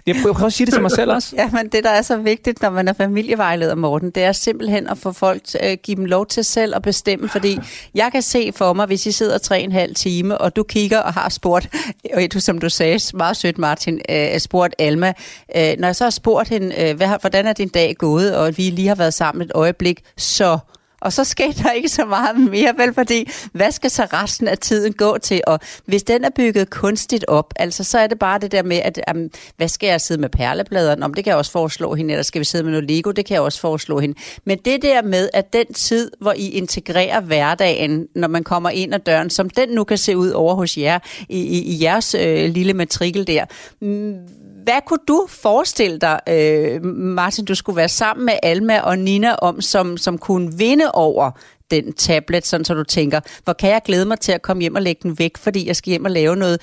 Jeg 0.06 0.16
prøver 0.22 0.44
at 0.44 0.54
sige 0.54 0.66
det 0.66 0.74
til 0.74 0.82
mig 0.82 0.92
selv 0.92 1.12
også. 1.12 1.36
Ja, 1.36 1.50
men 1.52 1.68
det, 1.68 1.84
der 1.84 1.90
er 1.90 2.02
så 2.02 2.18
vigtigt, 2.18 2.62
når 2.62 2.70
man 2.70 2.88
er 2.88 2.94
familievejleder, 2.94 3.76
Morten, 3.76 4.10
det 4.12 4.24
er 4.24 4.32
simpelthen 4.32 4.88
at 4.88 4.98
få 4.98 5.12
folk, 5.12 5.42
uh, 5.64 5.74
give 5.84 5.96
dem 5.96 6.06
lov 6.06 6.26
til 6.26 6.44
selv 6.44 6.76
at 6.76 6.82
bestemme, 6.82 7.30
fordi 7.30 7.60
jeg 7.96 8.10
kan 8.12 8.22
se 8.22 8.52
for 8.56 8.74
mig, 8.74 8.86
hvis 8.86 9.06
I 9.06 9.12
sidder 9.12 9.38
tre 9.38 9.62
en 9.62 9.72
halv 9.72 9.96
time, 9.96 10.38
og 10.38 10.56
du 10.56 10.64
kigger 10.64 11.00
og 11.00 11.14
har 11.14 11.30
spurgt, 11.30 11.70
og 12.16 12.22
du, 12.34 12.40
som 12.40 12.58
du 12.58 12.70
sagde, 12.70 13.00
meget 13.18 13.38
sødt 13.38 13.58
Martin, 13.58 14.02
uh, 14.12 14.38
spurgt 14.38 14.76
Alma, 14.80 15.14
uh, 15.56 15.80
når 15.80 15.88
jeg 15.88 15.96
så 15.96 16.04
har 16.04 16.12
spurgt 16.12 16.50
hende, 16.50 16.68
uh, 16.68 16.98
hvad, 16.98 17.20
hvordan 17.22 17.46
er 17.46 17.54
din 17.54 17.70
dag 17.70 17.96
gået, 17.98 18.36
og 18.36 18.58
vi 18.58 18.70
lige 18.70 18.88
har 18.88 18.96
været 18.96 19.14
sammen 19.14 19.42
et 19.46 19.52
øjeblik, 19.56 20.02
så 20.18 20.60
og 21.02 21.14
så 21.14 21.24
sker 21.24 21.52
der 21.52 21.72
ikke 21.72 21.90
så 21.90 22.06
meget 22.06 22.38
mere, 22.38 22.74
vel, 22.78 22.94
fordi 22.94 23.30
hvad 23.54 23.72
skal 23.72 23.90
så 23.90 24.08
resten 24.14 24.48
af 24.48 24.58
tiden 24.58 24.94
gå 24.94 25.18
til? 25.18 25.42
Og 25.48 25.60
hvis 25.86 26.04
den 26.04 26.26
er 26.26 26.30
bygget 26.36 26.70
kunstigt 26.70 27.26
op, 27.28 27.54
altså 27.56 27.84
så 27.84 28.00
er 28.00 28.08
det 28.08 28.20
bare 28.20 28.40
det 28.40 28.52
der 28.52 28.64
med, 28.64 28.78
at 28.78 29.00
um, 29.16 29.30
hvad 29.58 29.68
skal 29.68 29.88
jeg 29.88 30.02
sidde 30.02 30.22
med 30.22 30.30
perlebladerne 30.30 31.06
om? 31.06 31.14
Det 31.14 31.24
kan 31.24 31.32
jeg 31.32 31.38
også 31.38 31.52
foreslå 31.52 31.96
hende, 31.96 32.14
eller 32.14 32.24
skal 32.24 32.40
vi 32.40 32.46
sidde 32.46 32.64
med 32.64 32.72
noget 32.72 32.90
Lego? 32.90 33.12
Det 33.12 33.26
kan 33.26 33.34
jeg 33.34 33.42
også 33.42 33.60
foreslå 33.60 34.00
hende. 34.00 34.20
Men 34.46 34.58
det 34.66 34.82
der 34.82 35.02
med, 35.02 35.30
at 35.34 35.54
den 35.54 35.74
tid, 35.74 36.12
hvor 36.20 36.34
I 36.34 36.50
integrerer 36.50 37.22
hverdagen, 37.22 38.08
når 38.16 38.28
man 38.28 38.44
kommer 38.44 38.70
ind 38.70 38.94
ad 38.94 39.00
døren, 39.00 39.30
som 39.30 39.50
den 39.50 39.70
nu 39.70 39.84
kan 39.84 39.98
se 39.98 40.18
ud 40.18 40.30
over 40.30 40.56
hos 40.56 40.78
jer, 40.78 41.00
i, 41.30 41.40
i, 41.40 41.62
i 41.62 41.84
jeres 41.84 42.16
øh, 42.16 42.50
lille 42.50 42.74
matrikel 42.74 43.28
der, 43.28 43.46
mm, 43.82 44.16
hvad 44.64 44.82
kunne 44.86 45.06
du 45.08 45.26
forestille 45.30 46.00
dig, 46.00 46.20
øh, 46.30 46.86
Martin, 46.96 47.46
du 47.46 47.56
skulle 47.56 47.78
være 47.78 47.90
sammen 47.90 48.26
med 48.26 48.34
Alma 48.44 48.80
og 48.80 49.00
Nina 49.00 49.36
om, 49.36 49.62
som, 49.62 49.98
som 49.98 50.18
kunne 50.18 50.58
vinde 50.58 50.92
over 50.94 51.32
den 51.72 51.94
tablet, 51.94 52.46
sådan 52.46 52.66
så 52.66 52.74
du 52.74 52.84
tænker, 52.84 53.20
hvor 53.44 53.54
kan 53.54 53.70
jeg 53.70 53.82
glæde 53.86 54.06
mig 54.06 54.20
til 54.20 54.32
at 54.32 54.42
komme 54.42 54.62
hjem 54.62 54.76
og 54.76 54.82
lægge 54.82 55.00
den 55.04 55.20
væk, 55.20 55.38
fordi 55.38 55.68
jeg 55.68 55.76
skal 55.76 55.90
hjem 55.90 56.06
og 56.06 56.12
lave 56.12 56.36
noget 56.36 56.58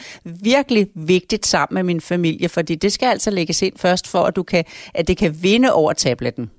virkelig 0.45 0.87
vigtigt 0.95 1.47
sammen 1.47 1.75
med 1.75 1.83
min 1.83 2.01
familie, 2.01 2.49
fordi 2.49 2.75
det 2.75 2.93
skal 2.93 3.07
altså 3.07 3.31
lægges 3.31 3.63
ind 3.63 3.75
først 3.77 4.11
for, 4.13 4.19
at, 4.19 4.37
du 4.37 4.43
kan, 4.43 4.65
at 4.95 5.09
det 5.09 5.17
kan 5.17 5.35
vinde 5.43 5.73
over 5.73 5.93
tabletten. 5.93 6.51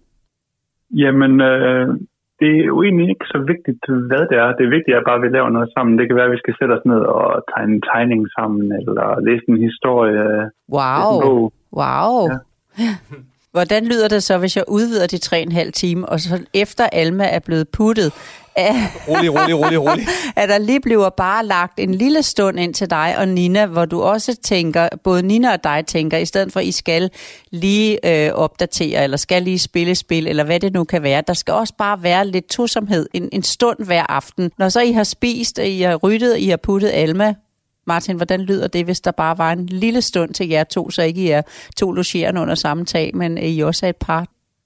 Jamen, 0.91 1.41
øh, 1.41 1.87
det 2.39 2.51
er 2.59 2.65
jo 2.71 2.77
egentlig 2.83 3.07
ikke 3.13 3.27
så 3.33 3.39
vigtigt, 3.51 3.83
hvad 4.09 4.23
det 4.29 4.37
er. 4.43 4.47
Det 4.57 4.63
er 4.65 4.75
vigtigt, 4.77 4.97
at 4.97 5.07
bare 5.09 5.21
vi 5.21 5.27
laver 5.27 5.49
noget 5.49 5.69
sammen. 5.75 5.97
Det 5.99 6.05
kan 6.07 6.15
være, 6.15 6.29
at 6.29 6.35
vi 6.35 6.43
skal 6.43 6.55
sætte 6.59 6.73
os 6.77 6.85
ned 6.91 7.01
og 7.17 7.27
tegne 7.51 7.73
en 7.75 7.83
tegning 7.91 8.21
sammen, 8.37 8.65
eller 8.79 9.07
læse 9.27 9.45
en 9.47 9.61
historie. 9.69 10.25
Wow. 10.77 11.11
En 11.19 11.51
wow. 11.79 12.13
Ja. 12.83 12.93
Hvordan 13.51 13.81
lyder 13.91 14.07
det 14.07 14.23
så, 14.23 14.37
hvis 14.37 14.57
jeg 14.57 14.65
udvider 14.67 15.07
de 15.07 15.19
3,5 15.65 15.71
timer, 15.71 16.07
og 16.07 16.19
så 16.19 16.35
efter 16.53 16.83
Alma 17.01 17.25
er 17.37 17.39
blevet 17.47 17.67
puttet, 17.77 18.09
rolig, 19.09 19.29
rolig, 19.33 19.55
rolig, 19.55 19.79
rolig. 19.79 20.05
at 20.35 20.49
der 20.49 20.57
lige 20.57 20.81
bliver 20.81 21.09
bare 21.09 21.45
lagt 21.45 21.79
en 21.79 21.93
lille 21.93 22.23
stund 22.23 22.59
ind 22.59 22.73
til 22.73 22.89
dig 22.89 23.15
og 23.19 23.27
Nina, 23.27 23.65
hvor 23.65 23.85
du 23.85 24.01
også 24.01 24.39
tænker, 24.43 24.87
både 25.03 25.27
Nina 25.27 25.53
og 25.53 25.63
dig 25.63 25.83
tænker, 25.87 26.17
i 26.17 26.25
stedet 26.25 26.53
for, 26.53 26.59
at 26.59 26.65
I 26.65 26.71
skal 26.71 27.09
lige 27.51 27.91
øh, 28.27 28.33
opdatere, 28.33 29.03
eller 29.03 29.17
skal 29.17 29.43
lige 29.43 29.59
spille 29.59 29.95
spil, 29.95 30.27
eller 30.27 30.43
hvad 30.43 30.59
det 30.59 30.73
nu 30.73 30.83
kan 30.83 31.03
være. 31.03 31.23
Der 31.27 31.33
skal 31.33 31.53
også 31.53 31.73
bare 31.77 32.03
være 32.03 32.27
lidt 32.27 32.49
tosomhed, 32.49 33.05
en, 33.13 33.29
en 33.31 33.43
stund 33.43 33.85
hver 33.85 34.03
aften. 34.09 34.51
Når 34.57 34.69
så 34.69 34.81
I 34.81 34.91
har 34.91 35.03
spist, 35.03 35.59
I 35.59 35.81
har 35.81 35.95
ryddet, 35.95 36.37
I 36.37 36.47
har 36.49 36.57
puttet 36.57 36.91
Alma 36.93 37.33
Martin, 37.87 38.15
hvordan 38.15 38.41
lyder 38.49 38.67
det, 38.67 38.85
hvis 38.85 39.01
der 39.01 39.11
bare 39.23 39.35
var 39.37 39.51
en 39.51 39.65
lille 39.65 40.01
stund 40.01 40.29
til 40.37 40.47
jer 40.49 40.63
to, 40.63 40.89
så 40.89 41.01
ikke 41.09 41.21
I 41.21 41.29
er 41.39 41.41
to 41.79 41.91
logerende 41.91 42.41
under 42.41 42.55
samme 42.55 42.85
tag, 42.85 43.07
men 43.21 43.37
I 43.37 43.59
også 43.69 43.85
er 43.85 43.89
et 43.89 44.01
par? 44.07 44.21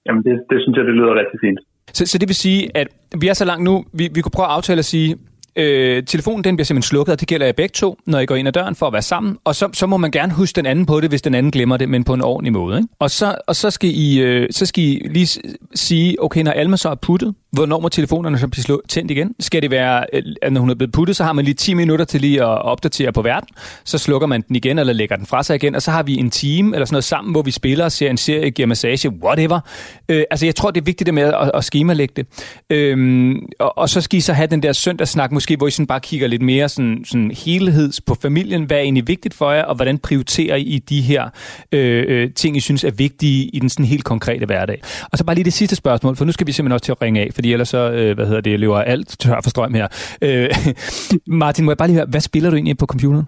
Jamen, 0.06 0.22
det, 0.26 0.34
det 0.50 0.58
synes 0.62 0.76
jeg, 0.78 0.84
det 0.84 0.94
lyder 0.94 1.14
rigtig 1.22 1.38
fint. 1.46 1.60
Så, 1.92 2.06
så 2.06 2.18
det 2.18 2.28
vil 2.28 2.36
sige, 2.36 2.76
at 2.76 2.88
vi 3.18 3.28
er 3.28 3.34
så 3.34 3.44
langt 3.44 3.64
nu, 3.64 3.84
vi, 3.92 4.08
vi 4.12 4.20
kunne 4.20 4.30
prøve 4.30 4.46
at 4.46 4.52
aftale 4.52 4.78
at 4.78 4.84
sige, 4.84 5.16
øh, 5.56 6.02
telefonen 6.04 6.44
den 6.44 6.56
bliver 6.56 6.64
simpelthen 6.64 6.88
slukket, 6.88 7.12
og 7.12 7.20
det 7.20 7.28
gælder 7.28 7.46
jeg 7.46 7.56
begge 7.56 7.72
to, 7.72 7.98
når 8.06 8.18
I 8.18 8.26
går 8.26 8.34
ind 8.34 8.48
ad 8.48 8.52
døren 8.52 8.74
for 8.74 8.86
at 8.86 8.92
være 8.92 9.02
sammen. 9.02 9.36
Og 9.44 9.54
så, 9.54 9.68
så 9.72 9.86
må 9.86 9.96
man 9.96 10.10
gerne 10.10 10.32
huske 10.32 10.56
den 10.56 10.66
anden 10.66 10.86
på 10.86 11.00
det, 11.00 11.08
hvis 11.10 11.22
den 11.22 11.34
anden 11.34 11.52
glemmer 11.52 11.76
det, 11.76 11.88
men 11.88 12.04
på 12.04 12.14
en 12.14 12.20
ordentlig 12.20 12.52
måde. 12.52 12.76
Ikke? 12.76 12.88
Og, 12.98 13.10
så, 13.10 13.34
og 13.46 13.56
så, 13.56 13.70
skal 13.70 13.90
I, 13.94 14.20
øh, 14.20 14.48
så 14.50 14.66
skal 14.66 14.84
I 14.84 15.08
lige 15.10 15.40
sige, 15.74 16.22
okay, 16.22 16.42
når 16.42 16.52
Alma 16.52 16.76
så 16.76 16.88
er 16.88 16.94
puttet, 16.94 17.34
hvornår 17.54 17.80
må 17.80 17.88
telefonerne 17.88 18.38
så 18.38 18.48
blive 18.48 18.80
tændt 18.88 19.10
igen? 19.10 19.34
Skal 19.40 19.62
det 19.62 19.70
være, 19.70 20.06
øh, 20.12 20.22
at 20.42 20.52
når 20.52 20.60
hun 20.60 20.70
er 20.70 20.74
blevet 20.74 20.92
puttet, 20.92 21.16
så 21.16 21.24
har 21.24 21.32
man 21.32 21.44
lige 21.44 21.54
10 21.54 21.74
minutter 21.74 22.04
til 22.04 22.20
lige 22.20 22.42
at 22.42 22.62
opdatere 22.62 23.12
på 23.12 23.22
verden. 23.22 23.48
Så 23.84 23.98
slukker 23.98 24.26
man 24.26 24.42
den 24.48 24.56
igen, 24.56 24.78
eller 24.78 24.92
lægger 24.92 25.16
den 25.16 25.26
fra 25.26 25.42
sig 25.42 25.56
igen, 25.56 25.74
og 25.74 25.82
så 25.82 25.90
har 25.90 26.02
vi 26.02 26.14
en 26.16 26.30
time 26.30 26.76
eller 26.76 26.86
sådan 26.86 26.94
noget 26.94 27.04
sammen, 27.04 27.32
hvor 27.32 27.42
vi 27.42 27.50
spiller 27.50 27.84
og 27.84 27.92
ser 27.92 28.10
en 28.10 28.16
serie, 28.16 28.50
giver 28.50 28.66
massage, 28.66 29.10
whatever. 29.10 29.60
Øh, 30.08 30.24
altså, 30.30 30.46
jeg 30.46 30.54
tror, 30.54 30.70
det 30.70 30.80
er 30.80 30.84
vigtigt 30.84 31.06
det 31.06 31.14
med 31.14 31.22
at, 31.22 31.50
at 31.54 31.64
schemalægge 31.64 32.14
det. 32.16 32.26
Øh, 32.70 33.34
og, 33.60 33.78
og, 33.78 33.88
så 33.88 34.00
skal 34.00 34.16
I 34.16 34.20
så 34.20 34.32
have 34.32 34.46
den 34.46 34.62
der 34.62 34.72
søndagssnak, 34.72 35.32
måske, 35.32 35.56
hvor 35.56 35.66
I 35.66 35.70
sådan 35.70 35.86
bare 35.86 36.00
kigger 36.00 36.26
lidt 36.26 36.42
mere 36.42 36.68
sådan, 36.68 37.04
sådan 37.04 37.30
helheds 37.30 38.00
på 38.00 38.16
familien. 38.22 38.64
Hvad 38.64 38.76
er 38.76 38.80
egentlig 38.80 39.08
vigtigt 39.08 39.34
for 39.34 39.52
jer, 39.52 39.62
og 39.62 39.74
hvordan 39.74 39.98
prioriterer 39.98 40.56
I 40.56 40.78
de 40.88 41.00
her 41.00 41.28
øh, 41.72 42.04
øh 42.08 42.30
ting, 42.32 42.56
I 42.56 42.60
synes 42.60 42.84
er 42.84 42.90
vigtige 42.90 43.44
i 43.44 43.58
den 43.58 43.68
sådan 43.68 43.84
helt 43.84 44.04
konkrete 44.04 44.46
hverdag? 44.46 44.80
Og 45.12 45.18
så 45.18 45.24
bare 45.24 45.34
lige 45.34 45.44
det 45.44 45.52
sidste 45.52 45.76
spørgsmål, 45.76 46.16
for 46.16 46.24
nu 46.24 46.32
skal 46.32 46.46
vi 46.46 46.52
simpelthen 46.52 46.72
også 46.72 46.84
til 46.84 46.92
at 46.92 47.02
ringe 47.02 47.20
af, 47.20 47.30
fordi 47.44 47.52
ellers 47.52 47.72
så, 47.76 47.82
øh, 47.98 48.10
hvad 48.16 48.26
hedder 48.30 48.44
det, 48.48 48.60
lever 48.60 48.78
alt 48.94 49.08
tør 49.22 49.38
for 49.44 49.50
strøm 49.54 49.74
her. 49.80 49.86
Øh, 50.26 50.48
Martin, 51.42 51.64
må 51.64 51.70
jeg 51.70 51.78
bare 51.80 51.88
lige 51.90 52.00
høre, 52.00 52.12
hvad 52.14 52.24
spiller 52.30 52.48
du 52.50 52.56
egentlig 52.56 52.78
på 52.82 52.88
computeren? 52.92 53.26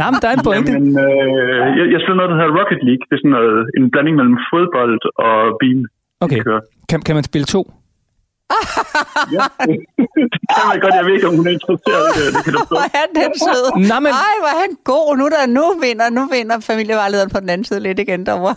Nej, 0.00 0.08
men 0.12 0.18
der 0.22 0.28
er 0.30 0.36
en 0.38 0.44
pointe. 0.48 0.72
Jamen, 0.72 0.92
øh, 1.06 1.66
jeg, 1.78 1.86
jeg 1.92 1.98
spiller 2.02 2.18
noget, 2.20 2.30
der 2.32 2.38
hedder 2.40 2.54
Rocket 2.58 2.80
League. 2.88 3.04
Det 3.08 3.14
er 3.16 3.22
sådan 3.22 3.34
noget, 3.38 3.58
en 3.78 3.84
blanding 3.92 4.14
mellem 4.20 4.36
fodbold 4.50 5.00
og 5.28 5.38
bil. 5.62 5.80
Okay. 6.24 6.40
Kan, 6.90 6.98
kan 7.06 7.14
man 7.18 7.24
spille 7.30 7.46
to? 7.54 7.60
Ja, 9.36 9.44
det 10.54 10.62
kan 10.68 10.80
godt. 10.84 10.94
Jeg 10.94 11.04
ved 11.06 11.14
ikke, 11.14 11.28
om 11.28 11.36
hun 11.36 11.46
er 11.46 11.50
interesseret 11.58 12.04
i 12.16 12.20
det. 12.20 12.34
det 12.34 12.44
kan 12.44 12.52
du 12.52 12.60
Hvor 12.68 12.86
er 13.00 13.06
den 13.14 13.32
sød. 13.46 13.64
Nå, 13.90 13.96
men... 14.04 14.12
Ej, 14.26 14.34
hvor 14.42 14.50
er 14.56 14.60
han 14.64 14.72
god. 14.84 15.16
Nu, 15.20 15.28
der, 15.34 15.46
nu, 15.46 15.64
vinder, 15.80 16.10
nu 16.10 16.28
vinder 16.36 16.60
familievejlederen 16.60 17.30
på 17.30 17.40
den 17.40 17.48
anden 17.48 17.64
side 17.64 17.80
lidt 17.80 17.98
igen 17.98 18.26
derovre. 18.26 18.54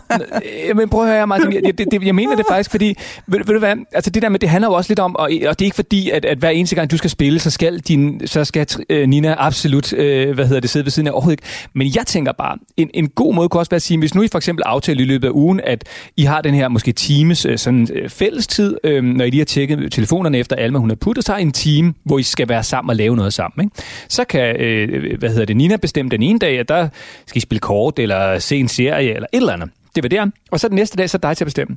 men 0.78 0.88
prøv 0.88 1.02
at 1.02 1.08
høre, 1.12 1.26
Martin. 1.26 1.52
Jeg, 1.52 1.78
det, 1.78 1.86
det, 1.90 2.02
jeg 2.02 2.14
mener 2.14 2.36
det 2.36 2.46
faktisk, 2.48 2.70
fordi... 2.70 2.98
Ved, 3.26 3.38
ved 3.38 3.54
du 3.54 3.58
hvad? 3.58 3.76
Altså, 3.92 4.10
det 4.10 4.22
der 4.22 4.28
med, 4.28 4.38
det 4.38 4.48
handler 4.48 4.68
jo 4.68 4.74
også 4.74 4.90
lidt 4.90 4.98
om, 4.98 5.16
og, 5.16 5.22
og 5.22 5.58
det 5.58 5.60
er 5.60 5.64
ikke 5.64 5.74
fordi, 5.74 6.10
at, 6.10 6.24
at 6.24 6.38
hver 6.38 6.50
eneste 6.50 6.76
gang, 6.76 6.90
du 6.90 6.96
skal 6.96 7.10
spille, 7.10 7.38
så 7.38 7.50
skal, 7.50 7.78
din, 7.78 8.26
så 8.26 8.44
skal 8.44 8.66
uh, 8.92 8.96
Nina 8.96 9.34
absolut, 9.38 9.92
uh, 9.92 9.98
hvad 9.98 10.46
hedder 10.46 10.60
det, 10.60 10.70
sidde 10.70 10.84
ved 10.84 10.90
siden 10.90 11.08
af 11.08 11.12
overhovedet 11.12 11.40
ikke. 11.40 11.68
Men 11.72 11.92
jeg 11.96 12.06
tænker 12.06 12.32
bare, 12.32 12.58
en, 12.76 12.90
en 12.94 13.08
god 13.08 13.34
måde 13.34 13.48
kunne 13.48 13.60
også 13.60 13.70
være 13.70 13.76
at 13.76 13.82
sige, 13.82 13.98
hvis 13.98 14.14
nu 14.14 14.22
I 14.22 14.28
for 14.28 14.38
eksempel 14.38 14.62
aftaler 14.66 15.00
i 15.00 15.04
løbet 15.04 15.28
af 15.28 15.32
ugen, 15.32 15.60
at 15.64 15.84
I 16.16 16.24
har 16.24 16.40
den 16.40 16.54
her 16.54 16.68
måske 16.68 16.92
times 16.92 17.46
uh, 17.46 17.56
sådan, 17.56 17.88
uh, 18.04 18.10
fællestid, 18.10 18.76
uh, 18.84 19.04
når 19.04 19.24
I 19.24 19.30
lige 19.30 19.40
har 19.40 19.44
tjekket 19.44 19.83
telefonerne 19.90 20.38
efter 20.38 20.56
Alma, 20.56 20.78
hun 20.78 20.90
er 20.90 20.94
puttet, 20.94 21.24
sig 21.24 21.40
en 21.40 21.52
team, 21.52 21.94
hvor 22.04 22.18
I 22.18 22.22
skal 22.22 22.48
være 22.48 22.62
sammen 22.62 22.90
og 22.90 22.96
lave 22.96 23.16
noget 23.16 23.34
sammen. 23.34 23.64
Ikke? 23.66 23.76
Så 24.08 24.24
kan, 24.24 24.56
øh, 24.60 25.18
hvad 25.18 25.28
hedder 25.28 25.44
det, 25.44 25.56
Nina 25.56 25.76
bestemme 25.76 26.10
den 26.10 26.22
ene 26.22 26.38
dag, 26.38 26.58
at 26.58 26.68
der 26.68 26.88
skal 27.26 27.36
I 27.36 27.40
spille 27.40 27.60
kort, 27.60 27.98
eller 27.98 28.38
se 28.38 28.56
en 28.56 28.68
serie, 28.68 29.14
eller 29.14 29.26
et 29.32 29.36
eller 29.36 29.52
andet. 29.52 29.70
Det 29.94 30.02
var 30.02 30.08
det. 30.08 30.32
Og 30.50 30.60
så 30.60 30.68
den 30.68 30.76
næste 30.76 30.96
dag, 30.96 31.10
så 31.10 31.16
er 31.16 31.28
dig 31.28 31.36
til 31.36 31.44
at 31.44 31.46
bestemme. 31.46 31.76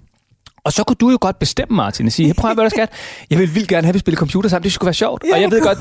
Og 0.64 0.74
så 0.74 0.84
kunne 0.84 0.96
du 0.96 1.10
jo 1.10 1.18
godt 1.22 1.40
bestemme, 1.40 1.76
Martin, 1.76 2.06
og 2.06 2.12
sige, 2.12 2.34
prøv 2.34 2.52
at 2.52 2.58
høre, 2.60 2.70
skat. 2.70 2.90
Jeg 3.30 3.40
vil 3.40 3.56
vildt 3.56 3.70
gerne 3.70 3.86
have, 3.86 3.90
at 3.90 3.94
vi 3.94 4.00
spiller 4.00 4.18
computer 4.18 4.50
sammen. 4.50 4.64
Det 4.64 4.74
skulle 4.74 4.88
være 4.88 4.94
sjovt. 4.94 5.24
Og 5.34 5.42
jeg 5.42 5.52
ved 5.52 5.62
godt, 5.62 5.78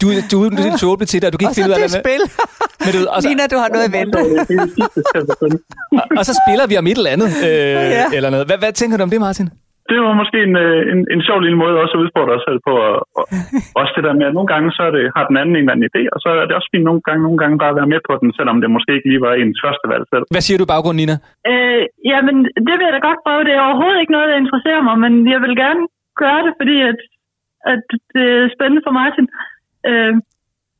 du, 0.00 0.12
du, 0.12 0.14
du 0.30 0.44
er 0.44 0.70
lidt 0.70 0.80
tåbelig 0.80 1.08
til 1.08 1.22
det, 1.22 1.26
og 1.26 1.32
du 1.32 1.38
kan 1.38 1.48
ikke 1.48 1.54
finde 1.54 1.68
ud 1.68 1.72
af 1.72 1.78
det. 1.78 1.84
Og 1.84 1.90
så 1.90 1.96
det 1.96 2.04
spil. 2.04 2.20
Men 2.84 3.04
du, 3.04 3.08
og 3.08 3.22
så, 3.22 3.28
Nina, 3.28 3.46
du 3.46 3.56
har 3.56 3.68
noget 3.68 3.88
i 3.88 3.92
vente. 3.92 4.16
og, 5.92 6.18
og, 6.18 6.26
så 6.26 6.40
spiller 6.46 6.66
vi 6.66 6.76
om 6.76 6.86
et 6.86 6.96
eller 6.96 7.10
andet. 7.10 7.36
Øh, 7.44 7.46
ja. 7.46 8.06
eller 8.12 8.30
noget. 8.30 8.46
Hvad, 8.46 8.58
hvad 8.58 8.72
tænker 8.72 8.96
du 8.96 9.02
om 9.02 9.10
det, 9.10 9.20
Martin? 9.20 9.48
Det 9.90 9.98
var 10.06 10.20
måske 10.22 10.38
en, 10.48 10.54
øh, 10.64 10.80
en, 10.92 11.00
en 11.14 11.22
sjov 11.26 11.38
lille 11.40 11.58
måde 11.62 11.80
også 11.82 11.94
at 11.96 12.02
udfordre 12.04 12.36
os 12.38 12.46
selv 12.48 12.60
på. 12.68 12.74
Og, 12.88 12.96
og, 13.18 13.24
også 13.80 13.92
det 13.96 14.04
der 14.06 14.14
med, 14.18 14.26
at 14.28 14.36
nogle 14.36 14.50
gange 14.52 14.68
så 14.76 14.82
er 14.88 14.92
det, 14.96 15.04
har 15.16 15.24
den 15.30 15.36
anden 15.40 15.54
en 15.54 15.62
eller 15.62 15.74
anden 15.74 15.88
idé, 15.90 16.02
og 16.14 16.18
så 16.24 16.28
er 16.40 16.46
det 16.46 16.54
også 16.58 16.70
fint 16.72 16.88
nogle 16.88 17.02
gange, 17.06 17.22
nogle 17.26 17.38
gange 17.42 17.60
bare 17.62 17.72
at 17.74 17.80
være 17.80 17.92
med 17.94 18.00
på 18.08 18.12
den, 18.20 18.30
selvom 18.38 18.58
det 18.60 18.74
måske 18.76 18.90
ikke 18.96 19.08
lige 19.10 19.24
var 19.26 19.32
ens 19.34 19.60
første 19.64 19.86
valg 19.92 20.04
selv. 20.12 20.24
Hvad 20.34 20.44
siger 20.46 20.58
du 20.58 20.66
baggrund, 20.72 20.96
Nina? 20.98 21.16
Øh, 21.50 21.82
jamen, 22.12 22.36
det 22.66 22.74
vil 22.76 22.86
jeg 22.86 22.96
da 22.96 23.00
godt 23.08 23.24
prøve. 23.24 23.46
Det 23.48 23.54
er 23.54 23.66
overhovedet 23.68 24.00
ikke 24.00 24.14
noget, 24.16 24.30
der 24.30 24.42
interesserer 24.42 24.82
mig, 24.88 24.96
men 25.04 25.12
jeg 25.34 25.40
vil 25.44 25.54
gerne 25.64 25.82
gøre 26.22 26.40
det, 26.46 26.52
fordi 26.60 26.76
at, 26.90 26.98
at 27.72 27.84
det 28.14 28.26
er 28.40 28.52
spændende 28.56 28.82
for 28.86 28.94
Martin. 29.00 29.26
Øh, 29.90 30.14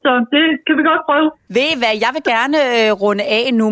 så 0.03 0.11
det 0.35 0.45
kan 0.67 0.77
vi 0.79 0.83
godt 0.83 1.03
prøve. 1.09 1.31
Ved 1.49 1.67
I 1.75 1.79
hvad, 1.79 1.95
jeg 2.05 2.11
vil 2.13 2.23
gerne 2.35 2.59
øh, 2.59 2.93
runde 2.93 3.25
af 3.25 3.55
nu. 3.55 3.67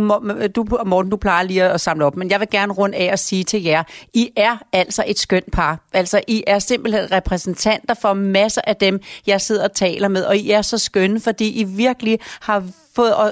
Du, 0.56 0.66
Morten, 0.86 1.10
du 1.10 1.16
plejer 1.16 1.44
lige 1.44 1.64
at 1.64 1.80
samle 1.80 2.04
op, 2.04 2.16
men 2.16 2.30
jeg 2.30 2.40
vil 2.40 2.50
gerne 2.50 2.72
runde 2.72 2.96
af 2.98 3.12
og 3.12 3.18
sige 3.18 3.44
til 3.44 3.62
jer, 3.62 3.82
I 4.14 4.30
er 4.36 4.56
altså 4.72 5.04
et 5.06 5.18
skønt 5.18 5.52
par. 5.52 5.78
Altså, 5.94 6.20
I 6.28 6.44
er 6.46 6.58
simpelthen 6.58 7.12
repræsentanter 7.12 7.94
for 8.02 8.12
masser 8.14 8.62
af 8.66 8.76
dem, 8.76 9.00
jeg 9.26 9.40
sidder 9.40 9.64
og 9.64 9.72
taler 9.72 10.08
med, 10.08 10.24
og 10.24 10.36
I 10.36 10.50
er 10.50 10.62
så 10.62 10.78
skønne, 10.78 11.20
fordi 11.20 11.60
I 11.60 11.64
virkelig 11.64 12.18
har 12.42 12.62
fået, 12.98 13.12
og, 13.22 13.26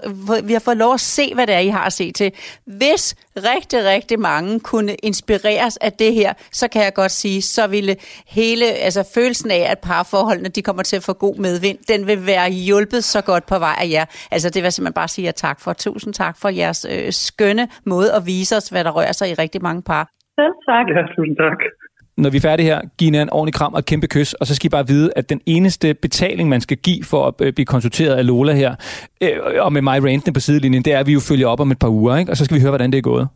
vi 0.48 0.52
har 0.56 0.62
fået 0.68 0.76
lov 0.84 0.92
at 0.94 1.04
se, 1.16 1.34
hvad 1.34 1.46
det 1.46 1.54
er, 1.54 1.58
I 1.58 1.72
har 1.78 1.84
at 1.90 1.92
se 2.00 2.06
til. 2.12 2.28
Hvis 2.80 3.02
rigtig, 3.52 3.78
rigtig 3.94 4.18
mange 4.30 4.60
kunne 4.60 4.94
inspireres 5.08 5.76
af 5.76 5.92
det 6.02 6.12
her, 6.20 6.32
så 6.60 6.68
kan 6.72 6.80
jeg 6.86 6.94
godt 6.94 7.14
sige, 7.22 7.42
så 7.42 7.66
ville 7.74 7.94
hele, 8.38 8.66
altså 8.86 9.02
følelsen 9.16 9.50
af, 9.50 9.62
at 9.72 9.78
parforholdene, 9.78 10.48
de 10.48 10.62
kommer 10.62 10.82
til 10.82 10.96
at 10.96 11.04
få 11.08 11.12
god 11.26 11.36
medvind, 11.46 11.78
den 11.92 12.00
vil 12.06 12.20
være 12.32 12.48
hjulpet 12.50 13.04
så 13.04 13.20
godt 13.30 13.44
på 13.52 13.58
vej 13.66 13.76
af 13.84 13.88
jer. 13.94 14.04
Altså 14.34 14.48
det 14.48 14.56
vil 14.60 14.66
jeg 14.68 14.72
simpelthen 14.72 15.00
bare 15.02 15.08
sige 15.08 15.24
jer 15.24 15.36
tak 15.46 15.58
for. 15.60 15.72
Tusind 15.72 16.14
tak 16.14 16.34
for 16.42 16.48
jeres 16.48 16.86
øh, 16.92 17.12
skønne 17.12 17.68
måde 17.86 18.08
at 18.18 18.22
vise 18.26 18.56
os, 18.56 18.68
hvad 18.68 18.84
der 18.84 18.92
rører 18.98 19.12
sig 19.12 19.26
i 19.30 19.34
rigtig 19.34 19.62
mange 19.62 19.82
par. 19.82 20.04
Selv 20.38 20.56
tak. 20.68 20.86
Ja, 20.96 21.02
tusind 21.16 21.36
tak 21.44 21.60
når 22.16 22.30
vi 22.30 22.36
er 22.36 22.40
færdige 22.40 22.66
her, 22.66 22.80
giv 22.98 23.08
en 23.08 23.30
ordentlig 23.30 23.54
kram 23.54 23.72
og 23.72 23.78
et 23.78 23.86
kæmpe 23.86 24.06
kys, 24.06 24.32
og 24.32 24.46
så 24.46 24.54
skal 24.54 24.66
I 24.66 24.68
bare 24.68 24.86
vide, 24.86 25.12
at 25.16 25.30
den 25.30 25.40
eneste 25.46 25.94
betaling, 25.94 26.48
man 26.48 26.60
skal 26.60 26.76
give 26.76 27.04
for 27.04 27.26
at 27.26 27.34
øh, 27.40 27.52
blive 27.52 27.66
konsulteret 27.66 28.14
af 28.14 28.26
Lola 28.26 28.52
her, 28.52 28.74
øh, 29.20 29.38
og 29.58 29.72
med 29.72 29.82
mig 29.82 30.04
rantende 30.04 30.32
på 30.32 30.40
sidelinjen, 30.40 30.82
det 30.84 30.92
er, 30.92 30.98
at 30.98 31.06
vi 31.06 31.12
jo 31.12 31.20
følger 31.20 31.46
op 31.46 31.60
om 31.60 31.70
et 31.70 31.78
par 31.78 31.88
uger, 31.88 32.16
ikke? 32.16 32.32
og 32.32 32.36
så 32.36 32.44
skal 32.44 32.54
vi 32.54 32.60
høre, 32.60 32.70
hvordan 32.70 32.92
det 32.92 32.98
er 32.98 33.02
gået. 33.02 33.28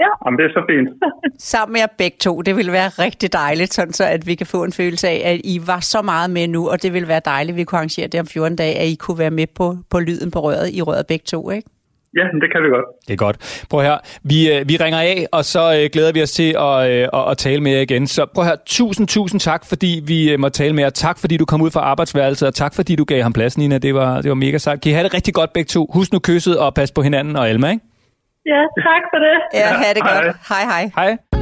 Ja. 0.00 0.10
Jamen, 0.24 0.38
det 0.38 0.44
er 0.44 0.48
så 0.48 0.62
fint. 0.70 0.88
Sammen 1.52 1.72
med 1.72 1.80
jer 1.80 1.86
begge 1.98 2.16
to. 2.20 2.40
Det 2.40 2.56
ville 2.56 2.72
være 2.72 2.88
rigtig 2.88 3.32
dejligt, 3.32 3.74
sådan 3.74 3.92
så 3.92 4.04
at 4.04 4.26
vi 4.26 4.34
kan 4.34 4.46
få 4.46 4.64
en 4.64 4.72
følelse 4.72 5.08
af, 5.08 5.22
at 5.24 5.40
I 5.44 5.60
var 5.66 5.80
så 5.80 6.02
meget 6.02 6.30
med 6.30 6.48
nu, 6.48 6.68
og 6.68 6.82
det 6.82 6.92
ville 6.92 7.08
være 7.08 7.20
dejligt, 7.24 7.54
at 7.54 7.56
vi 7.56 7.64
kunne 7.64 7.78
arrangere 7.78 8.06
det 8.06 8.20
om 8.20 8.26
14 8.26 8.56
dage, 8.56 8.78
at 8.78 8.86
I 8.86 8.94
kunne 8.94 9.18
være 9.18 9.30
med 9.30 9.46
på, 9.54 9.76
på 9.90 10.00
lyden 10.00 10.30
på 10.30 10.40
røret, 10.40 10.70
i 10.74 10.82
røret 10.82 11.06
begge 11.06 11.24
to, 11.26 11.50
ikke? 11.50 11.70
Ja, 12.18 12.24
det 12.42 12.48
kan 12.52 12.62
vi 12.64 12.68
godt. 12.68 12.84
Det 13.06 13.12
er 13.12 13.16
godt. 13.16 13.64
Prøv 13.70 13.80
her. 13.82 13.96
Vi, 14.22 14.52
øh, 14.52 14.68
vi 14.68 14.76
ringer 14.76 15.00
af, 15.00 15.26
og 15.32 15.44
så 15.44 15.62
øh, 15.76 15.90
glæder 15.92 16.12
vi 16.12 16.22
os 16.22 16.32
til 16.32 16.56
at, 16.58 16.90
øh, 16.90 17.08
at, 17.12 17.30
at 17.30 17.36
tale 17.38 17.60
med 17.60 17.72
jer 17.72 17.80
igen. 17.80 18.06
Så 18.06 18.26
prøv 18.34 18.44
her. 18.44 18.56
Tusind, 18.66 19.08
tusind 19.08 19.40
tak, 19.40 19.64
fordi 19.68 20.02
vi 20.06 20.32
øh, 20.32 20.40
må 20.40 20.48
tale 20.48 20.74
med 20.74 20.82
jer. 20.82 20.90
Tak, 20.90 21.18
fordi 21.18 21.36
du 21.36 21.44
kom 21.44 21.62
ud 21.62 21.70
fra 21.70 21.80
arbejdsværelset, 21.80 22.48
og 22.48 22.54
tak, 22.54 22.74
fordi 22.74 22.96
du 22.96 23.04
gav 23.04 23.22
ham 23.22 23.32
plads, 23.32 23.58
Nina. 23.58 23.78
Det 23.78 23.94
var, 23.94 24.20
det 24.22 24.28
var 24.28 24.34
mega 24.34 24.58
sejt. 24.58 24.80
Kan 24.80 24.90
I 24.90 24.92
have 24.92 25.04
det 25.04 25.14
rigtig 25.14 25.34
godt 25.34 25.52
begge 25.52 25.68
to? 25.68 25.90
Husk 25.94 26.12
nu 26.12 26.18
kysset, 26.18 26.58
og 26.58 26.74
pas 26.74 26.92
på 26.92 27.02
hinanden 27.02 27.36
og 27.36 27.48
Alma, 27.48 27.70
ikke? 27.70 27.84
Ja, 28.46 28.60
tak 28.86 29.02
for 29.12 29.18
det. 29.18 29.36
Ja, 29.54 29.68
ha' 29.68 29.94
det 29.94 30.02
Hej. 30.02 30.24
godt. 30.24 30.36
Hej, 30.48 30.62
hej. 30.64 30.90
Hej. 30.96 31.39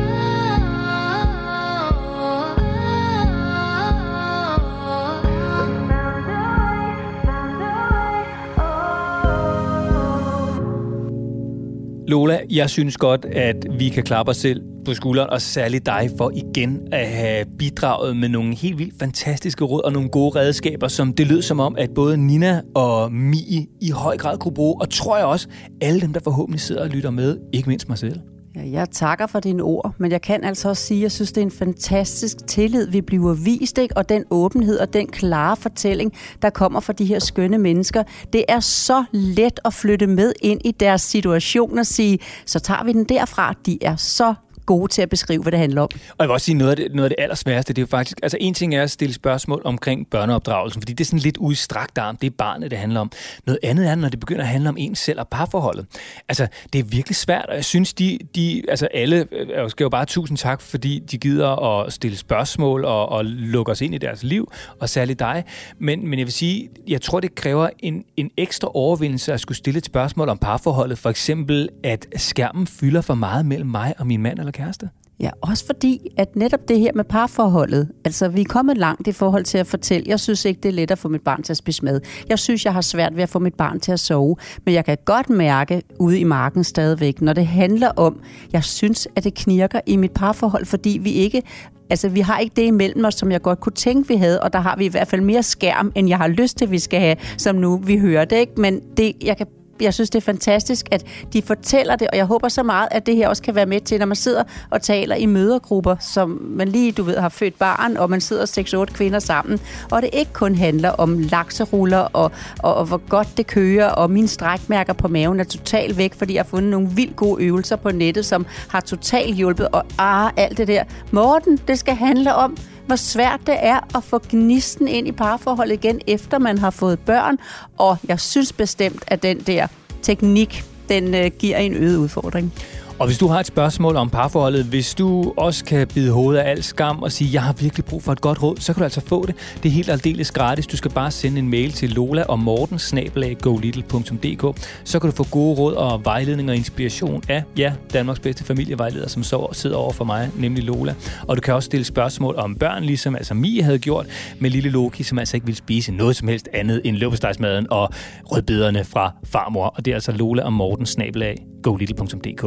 Lola, 12.09 12.41
jeg 12.51 12.71
synes 12.71 12.97
godt, 12.97 13.25
at 13.25 13.57
vi 13.79 13.89
kan 13.89 14.03
klappe 14.03 14.31
os 14.31 14.37
selv 14.37 14.63
på 14.85 14.95
skulderen, 14.95 15.31
og 15.31 15.41
særligt 15.41 15.87
dig 15.87 16.11
for 16.19 16.33
igen 16.35 16.89
at 16.93 17.09
have 17.09 17.45
bidraget 17.59 18.17
med 18.17 18.29
nogle 18.29 18.55
helt 18.55 18.79
vildt 18.79 18.95
fantastiske 18.99 19.65
råd 19.65 19.85
og 19.85 19.93
nogle 19.93 20.09
gode 20.09 20.39
redskaber, 20.39 20.89
som 20.89 21.13
det 21.13 21.27
lød 21.27 21.43
som 21.43 21.61
om, 21.61 21.77
at 21.79 21.91
både 21.95 22.17
Nina 22.17 22.61
og 22.75 23.13
Mie 23.13 23.67
i 23.81 23.91
høj 23.91 24.17
grad 24.17 24.39
kunne 24.39 24.55
bruge, 24.55 24.81
og 24.81 24.91
tror 24.91 25.17
jeg 25.17 25.27
også, 25.27 25.49
alle 25.81 26.01
dem, 26.01 26.13
der 26.13 26.21
forhåbentlig 26.21 26.61
sidder 26.61 26.83
og 26.83 26.89
lytter 26.89 27.11
med, 27.11 27.39
ikke 27.53 27.69
mindst 27.69 27.89
mig 27.89 27.99
selv. 27.99 28.21
Ja, 28.59 28.71
jeg 28.71 28.91
takker 28.91 29.27
for 29.27 29.41
dine 29.41 29.63
ord, 29.63 29.95
men 29.99 30.13
jeg 30.13 30.23
kan 30.23 30.45
altså 30.45 30.69
også 30.69 30.83
sige, 30.83 30.99
at 30.99 31.03
jeg 31.03 31.13
synes, 31.13 31.33
det 31.33 31.41
er 31.41 31.45
en 31.45 31.51
fantastisk 31.51 32.47
tillid, 32.47 32.87
vi 32.87 33.01
bliver 33.01 33.35
vist, 33.35 33.79
ikke? 33.79 33.97
og 33.97 34.09
den 34.09 34.25
åbenhed 34.31 34.79
og 34.79 34.93
den 34.93 35.07
klare 35.07 35.57
fortælling, 35.57 36.13
der 36.43 36.51
kommer 36.51 36.81
fra 36.81 36.93
de 36.93 37.05
her 37.05 37.19
skønne 37.19 37.59
mennesker. 37.59 38.03
Det 38.33 38.45
er 38.49 38.61
så 38.61 39.05
let 39.13 39.61
at 39.65 39.75
flytte 39.75 40.07
med 40.07 40.33
ind 40.43 40.61
i 40.65 40.71
deres 40.71 41.03
situation 41.03 41.79
og 41.79 41.87
sige, 41.87 42.19
så 42.47 42.61
tager 42.61 42.85
vi 42.85 42.93
den 42.93 43.05
derfra. 43.05 43.55
De 43.67 43.79
er 43.81 43.97
så 43.97 44.35
gode 44.69 44.93
til 44.93 45.03
at 45.03 45.09
beskrive, 45.11 45.43
hvad 45.43 45.53
det 45.53 45.61
handler 45.61 45.83
om. 45.83 45.89
Og 45.93 46.16
jeg 46.19 46.29
vil 46.29 46.33
også 46.33 46.45
sige, 46.45 46.55
noget 46.55 46.71
af 46.71 46.77
det, 46.77 46.95
noget 46.95 47.05
af 47.05 47.11
det 47.11 47.23
allersværeste, 47.23 47.73
det 47.73 47.79
er 47.79 47.83
jo 47.83 47.87
faktisk, 47.87 48.19
altså 48.23 48.37
en 48.41 48.55
ting 48.55 48.75
er 48.75 48.83
at 48.83 48.91
stille 48.91 49.14
spørgsmål 49.14 49.62
omkring 49.64 50.11
børneopdragelsen, 50.11 50.83
fordi 50.83 50.93
det 50.93 51.05
er 51.05 51.07
sådan 51.07 51.19
lidt 51.19 51.37
udstrakt 51.37 51.99
arm, 51.99 52.16
det 52.16 52.27
er 52.27 52.35
barnet, 52.39 52.71
det 52.71 52.79
handler 52.79 53.01
om. 53.01 53.11
Noget 53.47 53.59
andet 53.62 53.89
er, 53.89 53.95
når 53.95 54.09
det 54.09 54.21
begynder 54.21 54.43
at 54.43 54.49
handle 54.49 54.69
om 54.69 54.77
en 54.79 54.95
selv 54.95 55.21
og 55.21 55.29
parforholdet. 55.29 55.87
Altså, 56.29 56.47
det 56.73 56.79
er 56.79 56.83
virkelig 56.83 57.16
svært, 57.16 57.47
og 57.49 57.55
jeg 57.55 57.64
synes, 57.64 57.95
de, 57.95 58.19
de 58.35 58.62
altså 58.69 58.89
alle 58.95 59.27
øh, 59.33 59.49
jeg 59.49 59.71
skal 59.71 59.85
jo 59.85 59.89
bare 59.89 60.05
tusind 60.05 60.39
tak, 60.39 60.61
fordi 60.61 60.99
de 60.99 61.19
gider 61.19 61.49
at 61.49 61.93
stille 61.93 62.16
spørgsmål 62.16 62.85
og, 62.85 63.09
og 63.09 63.25
lukke 63.25 63.73
os 63.73 63.81
ind 63.81 63.95
i 63.95 63.99
deres 63.99 64.23
liv, 64.23 64.53
og 64.81 64.89
særligt 64.89 65.19
dig. 65.19 65.45
Men, 65.79 66.09
men 66.09 66.19
jeg 66.19 66.27
vil 66.27 66.33
sige, 66.33 66.69
jeg 66.89 67.03
tror, 67.03 67.21
det 67.21 67.35
kræver 67.35 67.69
en, 67.79 68.05
en 68.16 68.31
ekstra 68.37 68.71
overvindelse 68.75 69.33
at 69.33 69.41
skulle 69.41 69.59
stille 69.59 69.79
et 69.79 69.87
spørgsmål 69.87 70.29
om 70.29 70.39
parforholdet. 70.39 70.99
For 70.99 71.11
eksempel, 71.11 71.69
at 71.85 72.07
skærmen 72.16 72.66
fylder 72.66 73.01
for 73.01 73.14
meget 73.14 73.47
mellem 73.47 73.71
mig 73.71 73.95
og 73.99 74.07
min 74.07 74.23
mand 74.23 74.39
eller 74.39 74.53
kæreste. 74.59 74.89
Ja, 75.21 75.31
også 75.41 75.67
fordi, 75.67 76.09
at 76.17 76.37
netop 76.37 76.69
det 76.69 76.81
her 76.81 76.91
med 76.95 77.05
parforholdet, 77.05 77.89
altså 78.05 78.29
vi 78.29 78.41
er 78.41 78.45
kommet 78.45 78.79
langt 78.79 79.07
i 79.09 79.13
forhold 79.13 79.45
til 79.45 79.59
at 79.59 79.67
fortælle, 79.67 80.05
jeg 80.09 80.21
synes 80.21 80.45
ikke, 80.45 80.61
det 80.63 80.69
er 80.69 80.73
let 80.73 80.91
at 80.91 80.99
få 80.99 81.09
mit 81.09 81.23
barn 81.23 81.43
til 81.43 81.53
at 81.53 81.57
spise 81.57 81.85
mad. 81.85 82.01
Jeg 82.29 82.39
synes, 82.39 82.65
jeg 82.65 82.73
har 82.73 82.81
svært 82.81 83.17
ved 83.17 83.23
at 83.23 83.29
få 83.29 83.39
mit 83.39 83.55
barn 83.55 83.81
til 83.81 83.93
at 83.93 84.01
sove, 84.01 84.37
men 84.65 84.75
jeg 84.75 84.85
kan 84.85 84.97
godt 85.05 85.31
mærke 85.31 85.83
ude 85.99 86.21
i 86.21 86.25
marken 86.25 86.65
stadigvæk, 86.65 87.21
når 87.21 87.33
det 87.33 87.47
handler 87.47 87.89
om, 87.89 88.21
jeg 88.53 88.65
synes, 88.65 89.09
at 89.17 89.25
det 89.25 89.35
knirker 89.35 89.81
i 89.87 89.97
mit 89.97 90.13
parforhold, 90.13 90.67
fordi 90.67 90.99
vi 91.03 91.13
ikke 91.13 91.43
Altså, 91.91 92.09
vi 92.09 92.21
har 92.21 92.39
ikke 92.39 92.57
det 92.57 92.63
imellem 92.63 93.05
os, 93.05 93.15
som 93.15 93.33
jeg 93.33 93.43
godt 93.43 93.61
kunne 93.61 93.73
tænke, 93.73 94.09
vi 94.09 94.17
havde, 94.17 94.43
og 94.43 94.53
der 94.53 94.59
har 94.59 94.77
vi 94.77 94.85
i 94.85 94.89
hvert 94.89 95.09
fald 95.09 95.21
mere 95.21 95.43
skærm, 95.43 95.93
end 95.95 96.09
jeg 96.09 96.19
har 96.19 96.29
lyst 96.29 96.59
til, 96.59 96.71
vi 96.71 96.79
skal 96.79 97.01
have, 97.01 97.17
som 97.37 97.57
nu 97.57 97.77
vi 97.77 97.99
hører 97.99 98.25
det, 98.25 98.37
ikke? 98.37 98.53
Men 98.57 98.81
det, 98.97 99.13
jeg 99.25 99.37
kan 99.37 99.47
jeg 99.81 99.95
synes, 99.95 100.11
det 100.11 100.18
er 100.18 100.24
fantastisk, 100.24 100.87
at 100.91 101.05
de 101.33 101.43
fortæller 101.43 101.97
det, 101.97 102.09
og 102.09 102.16
jeg 102.16 102.24
håber 102.24 102.49
så 102.49 102.62
meget, 102.62 102.89
at 102.91 103.07
det 103.07 103.16
her 103.16 103.29
også 103.29 103.43
kan 103.43 103.55
være 103.55 103.66
med 103.66 103.81
til, 103.81 103.99
når 103.99 104.07
man 104.07 104.16
sidder 104.16 104.43
og 104.70 104.83
taler 104.83 105.16
i 105.16 105.26
mødergrupper, 105.26 105.97
som 106.01 106.43
man 106.51 106.68
lige, 106.68 106.93
du 106.93 107.03
ved, 107.03 107.16
har 107.16 107.29
født 107.29 107.59
barn, 107.59 107.97
og 107.97 108.11
man 108.11 108.20
sidder 108.20 108.85
6-8 108.91 108.95
kvinder 108.95 109.18
sammen, 109.18 109.61
og 109.91 110.03
det 110.03 110.11
ikke 110.12 110.33
kun 110.33 110.55
handler 110.55 110.91
om 110.91 111.18
lakseruller, 111.18 111.99
og, 111.99 112.31
og, 112.59 112.74
og 112.74 112.85
hvor 112.85 113.01
godt 113.09 113.29
det 113.37 113.47
kører, 113.47 113.89
og 113.89 114.11
mine 114.11 114.29
strækmærker 114.29 114.93
på 114.93 115.09
maven 115.09 115.41
er 115.41 115.45
totalt 115.45 115.99
væk, 115.99 116.14
fordi 116.14 116.35
jeg 116.35 116.43
har 116.43 116.49
fundet 116.49 116.70
nogle 116.70 116.89
vildt 116.89 117.16
gode 117.16 117.45
øvelser 117.45 117.76
på 117.76 117.91
nettet, 117.91 118.26
som 118.26 118.47
har 118.68 118.81
totalt 118.81 119.37
hjulpet, 119.37 119.68
og 119.68 119.85
ah, 119.99 120.33
alt 120.37 120.59
det 120.59 120.68
der. 120.68 120.85
Morten, 121.11 121.61
det 121.68 121.79
skal 121.79 121.95
handle 121.95 122.35
om, 122.35 122.57
hvor 122.89 122.97
svært 122.97 123.41
det 123.47 123.57
er 123.59 123.97
at 123.97 124.05
få 124.05 124.20
gnisten 124.30 124.89
ind 124.89 125.09
i 125.09 125.12
parforholdet 125.12 125.74
igen, 125.74 126.01
efter 126.07 126.39
man 126.39 126.59
har 126.59 126.70
fået 126.70 126.99
børn. 126.99 127.39
Og 127.78 127.97
jeg 128.09 128.20
synes 128.20 128.53
bestemt, 128.53 129.05
at 129.07 129.22
den 129.22 129.41
der 129.41 129.66
teknik, 130.03 130.64
den 130.89 131.14
øh, 131.14 131.30
giver 131.39 131.57
en 131.57 131.74
øget 131.74 131.97
udfordring. 131.97 132.53
Og 132.99 133.07
hvis 133.07 133.19
du 133.19 133.27
har 133.27 133.41
et 133.41 133.47
spørgsmål 133.47 133.97
om 133.97 134.11
parforholdet, 134.11 134.65
hvis 134.65 134.95
du 134.95 135.33
også 135.37 135.65
kan 135.65 135.89
bide 135.89 136.13
hovedet 136.13 136.41
af 136.41 136.51
al 136.51 136.63
skam 136.63 137.03
og 137.03 137.13
sige, 137.13 137.31
jeg 137.33 137.43
har 137.43 137.53
virkelig 137.53 137.85
brug 137.85 138.03
for 138.03 138.13
et 138.13 138.21
godt 138.21 138.43
råd, 138.43 138.57
så 138.57 138.73
kan 138.73 138.81
du 138.81 138.85
altså 138.85 139.01
få 139.01 139.27
det. 139.27 139.35
Det 139.63 139.69
er 139.69 139.73
helt 139.73 139.89
aldeles 139.89 140.31
gratis. 140.31 140.67
Du 140.67 140.77
skal 140.77 140.91
bare 140.91 141.11
sende 141.11 141.39
en 141.39 141.51
mail 141.51 141.73
til 141.73 141.91
Lola 141.91 142.23
og 142.23 142.39
Morten, 142.39 142.79
snabelaggolittle.dk. 142.79 144.61
Så 144.85 144.99
kan 144.99 145.11
du 145.11 145.17
få 145.17 145.27
gode 145.31 145.59
råd 145.59 145.75
og 145.75 146.05
vejledning 146.05 146.51
og 146.51 146.57
inspiration 146.57 147.23
af, 147.29 147.43
ja, 147.57 147.73
Danmarks 147.93 148.21
bedste 148.21 148.45
familievejleder, 148.45 149.09
som 149.09 149.23
så 149.23 149.49
sidder 149.53 149.77
over 149.77 149.93
for 149.93 150.05
mig, 150.05 150.31
nemlig 150.39 150.65
Lola. 150.65 150.95
Og 151.29 151.37
du 151.37 151.41
kan 151.41 151.55
også 151.55 151.67
stille 151.67 151.85
spørgsmål 151.85 152.35
om 152.37 152.55
børn, 152.55 152.85
ligesom 152.85 153.17
altså 153.17 153.35
Mie 153.35 153.63
havde 153.63 153.79
gjort 153.79 154.07
med 154.39 154.51
lille 154.51 154.71
Loki, 154.71 155.03
som 155.03 155.19
altså 155.19 155.37
ikke 155.37 155.47
ville 155.47 155.59
spise 155.59 155.93
noget 155.93 156.17
som 156.17 156.29
helst 156.29 156.49
andet 156.53 156.81
end 156.85 156.97
løbestejsmaden 156.97 157.67
og 157.71 157.91
rødbederne 158.25 158.85
fra 158.85 159.15
farmor. 159.25 159.67
Og 159.67 159.85
det 159.85 159.91
er 159.91 159.95
altså 159.95 160.13
Lola 160.13 160.43
og 160.43 160.53
Morten, 160.53 160.87
snabelag, 160.87 161.37
golittle.dk. 161.63 162.45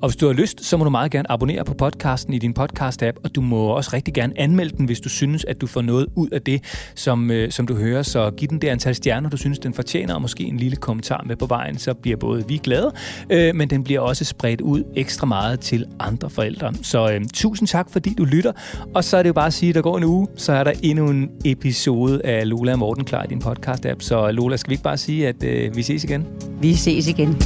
Og 0.00 0.08
hvis 0.08 0.16
du 0.16 0.26
har 0.26 0.32
lyst, 0.32 0.64
så 0.64 0.76
må 0.76 0.84
du 0.84 0.90
meget 0.90 1.10
gerne 1.10 1.32
abonnere 1.32 1.64
på 1.64 1.74
podcasten 1.74 2.34
i 2.34 2.38
din 2.38 2.54
podcast-app, 2.58 3.20
og 3.24 3.34
du 3.34 3.40
må 3.40 3.66
også 3.66 3.90
rigtig 3.92 4.14
gerne 4.14 4.32
anmelde 4.36 4.76
den, 4.76 4.86
hvis 4.86 5.00
du 5.00 5.08
synes, 5.08 5.44
at 5.44 5.60
du 5.60 5.66
får 5.66 5.82
noget 5.82 6.06
ud 6.16 6.28
af 6.28 6.42
det, 6.42 6.64
som, 6.94 7.30
øh, 7.30 7.50
som 7.50 7.66
du 7.66 7.74
hører. 7.74 8.02
Så 8.02 8.30
giv 8.30 8.48
den 8.48 8.58
det 8.58 8.68
antal 8.68 8.94
stjerner, 8.94 9.30
du 9.30 9.36
synes, 9.36 9.58
den 9.58 9.74
fortjener, 9.74 10.14
og 10.14 10.22
måske 10.22 10.44
en 10.44 10.56
lille 10.56 10.76
kommentar 10.76 11.24
med 11.26 11.36
på 11.36 11.46
vejen, 11.46 11.78
så 11.78 11.94
bliver 11.94 12.16
både 12.16 12.48
vi 12.48 12.56
glade, 12.56 12.92
øh, 13.30 13.54
men 13.54 13.70
den 13.70 13.84
bliver 13.84 14.00
også 14.00 14.24
spredt 14.24 14.60
ud 14.60 14.82
ekstra 14.96 15.26
meget 15.26 15.60
til 15.60 15.86
andre 16.00 16.30
forældre. 16.30 16.72
Så 16.82 17.12
øh, 17.12 17.20
tusind 17.34 17.68
tak, 17.68 17.90
fordi 17.90 18.14
du 18.14 18.24
lytter, 18.24 18.52
og 18.94 19.04
så 19.04 19.16
er 19.16 19.22
det 19.22 19.28
jo 19.28 19.34
bare 19.34 19.46
at 19.46 19.52
sige, 19.52 19.68
at 19.68 19.74
der 19.74 19.82
går 19.82 19.98
en 19.98 20.04
uge, 20.04 20.28
så 20.36 20.52
er 20.52 20.64
der 20.64 20.72
endnu 20.82 21.10
en 21.10 21.30
episode 21.44 22.26
af 22.26 22.48
Lola 22.48 22.72
og 22.72 22.78
Morten 22.78 23.04
klar 23.04 23.24
i 23.24 23.26
din 23.26 23.42
podcast-app. 23.44 24.00
Så 24.00 24.30
Lola, 24.30 24.56
skal 24.56 24.70
vi 24.70 24.74
ikke 24.74 24.84
bare 24.84 24.96
sige, 24.96 25.28
at 25.28 25.42
øh, 25.44 25.76
vi 25.76 25.82
ses 25.82 26.04
igen? 26.04 26.26
Vi 26.60 26.74
ses 26.74 27.08
igen. 27.08 27.36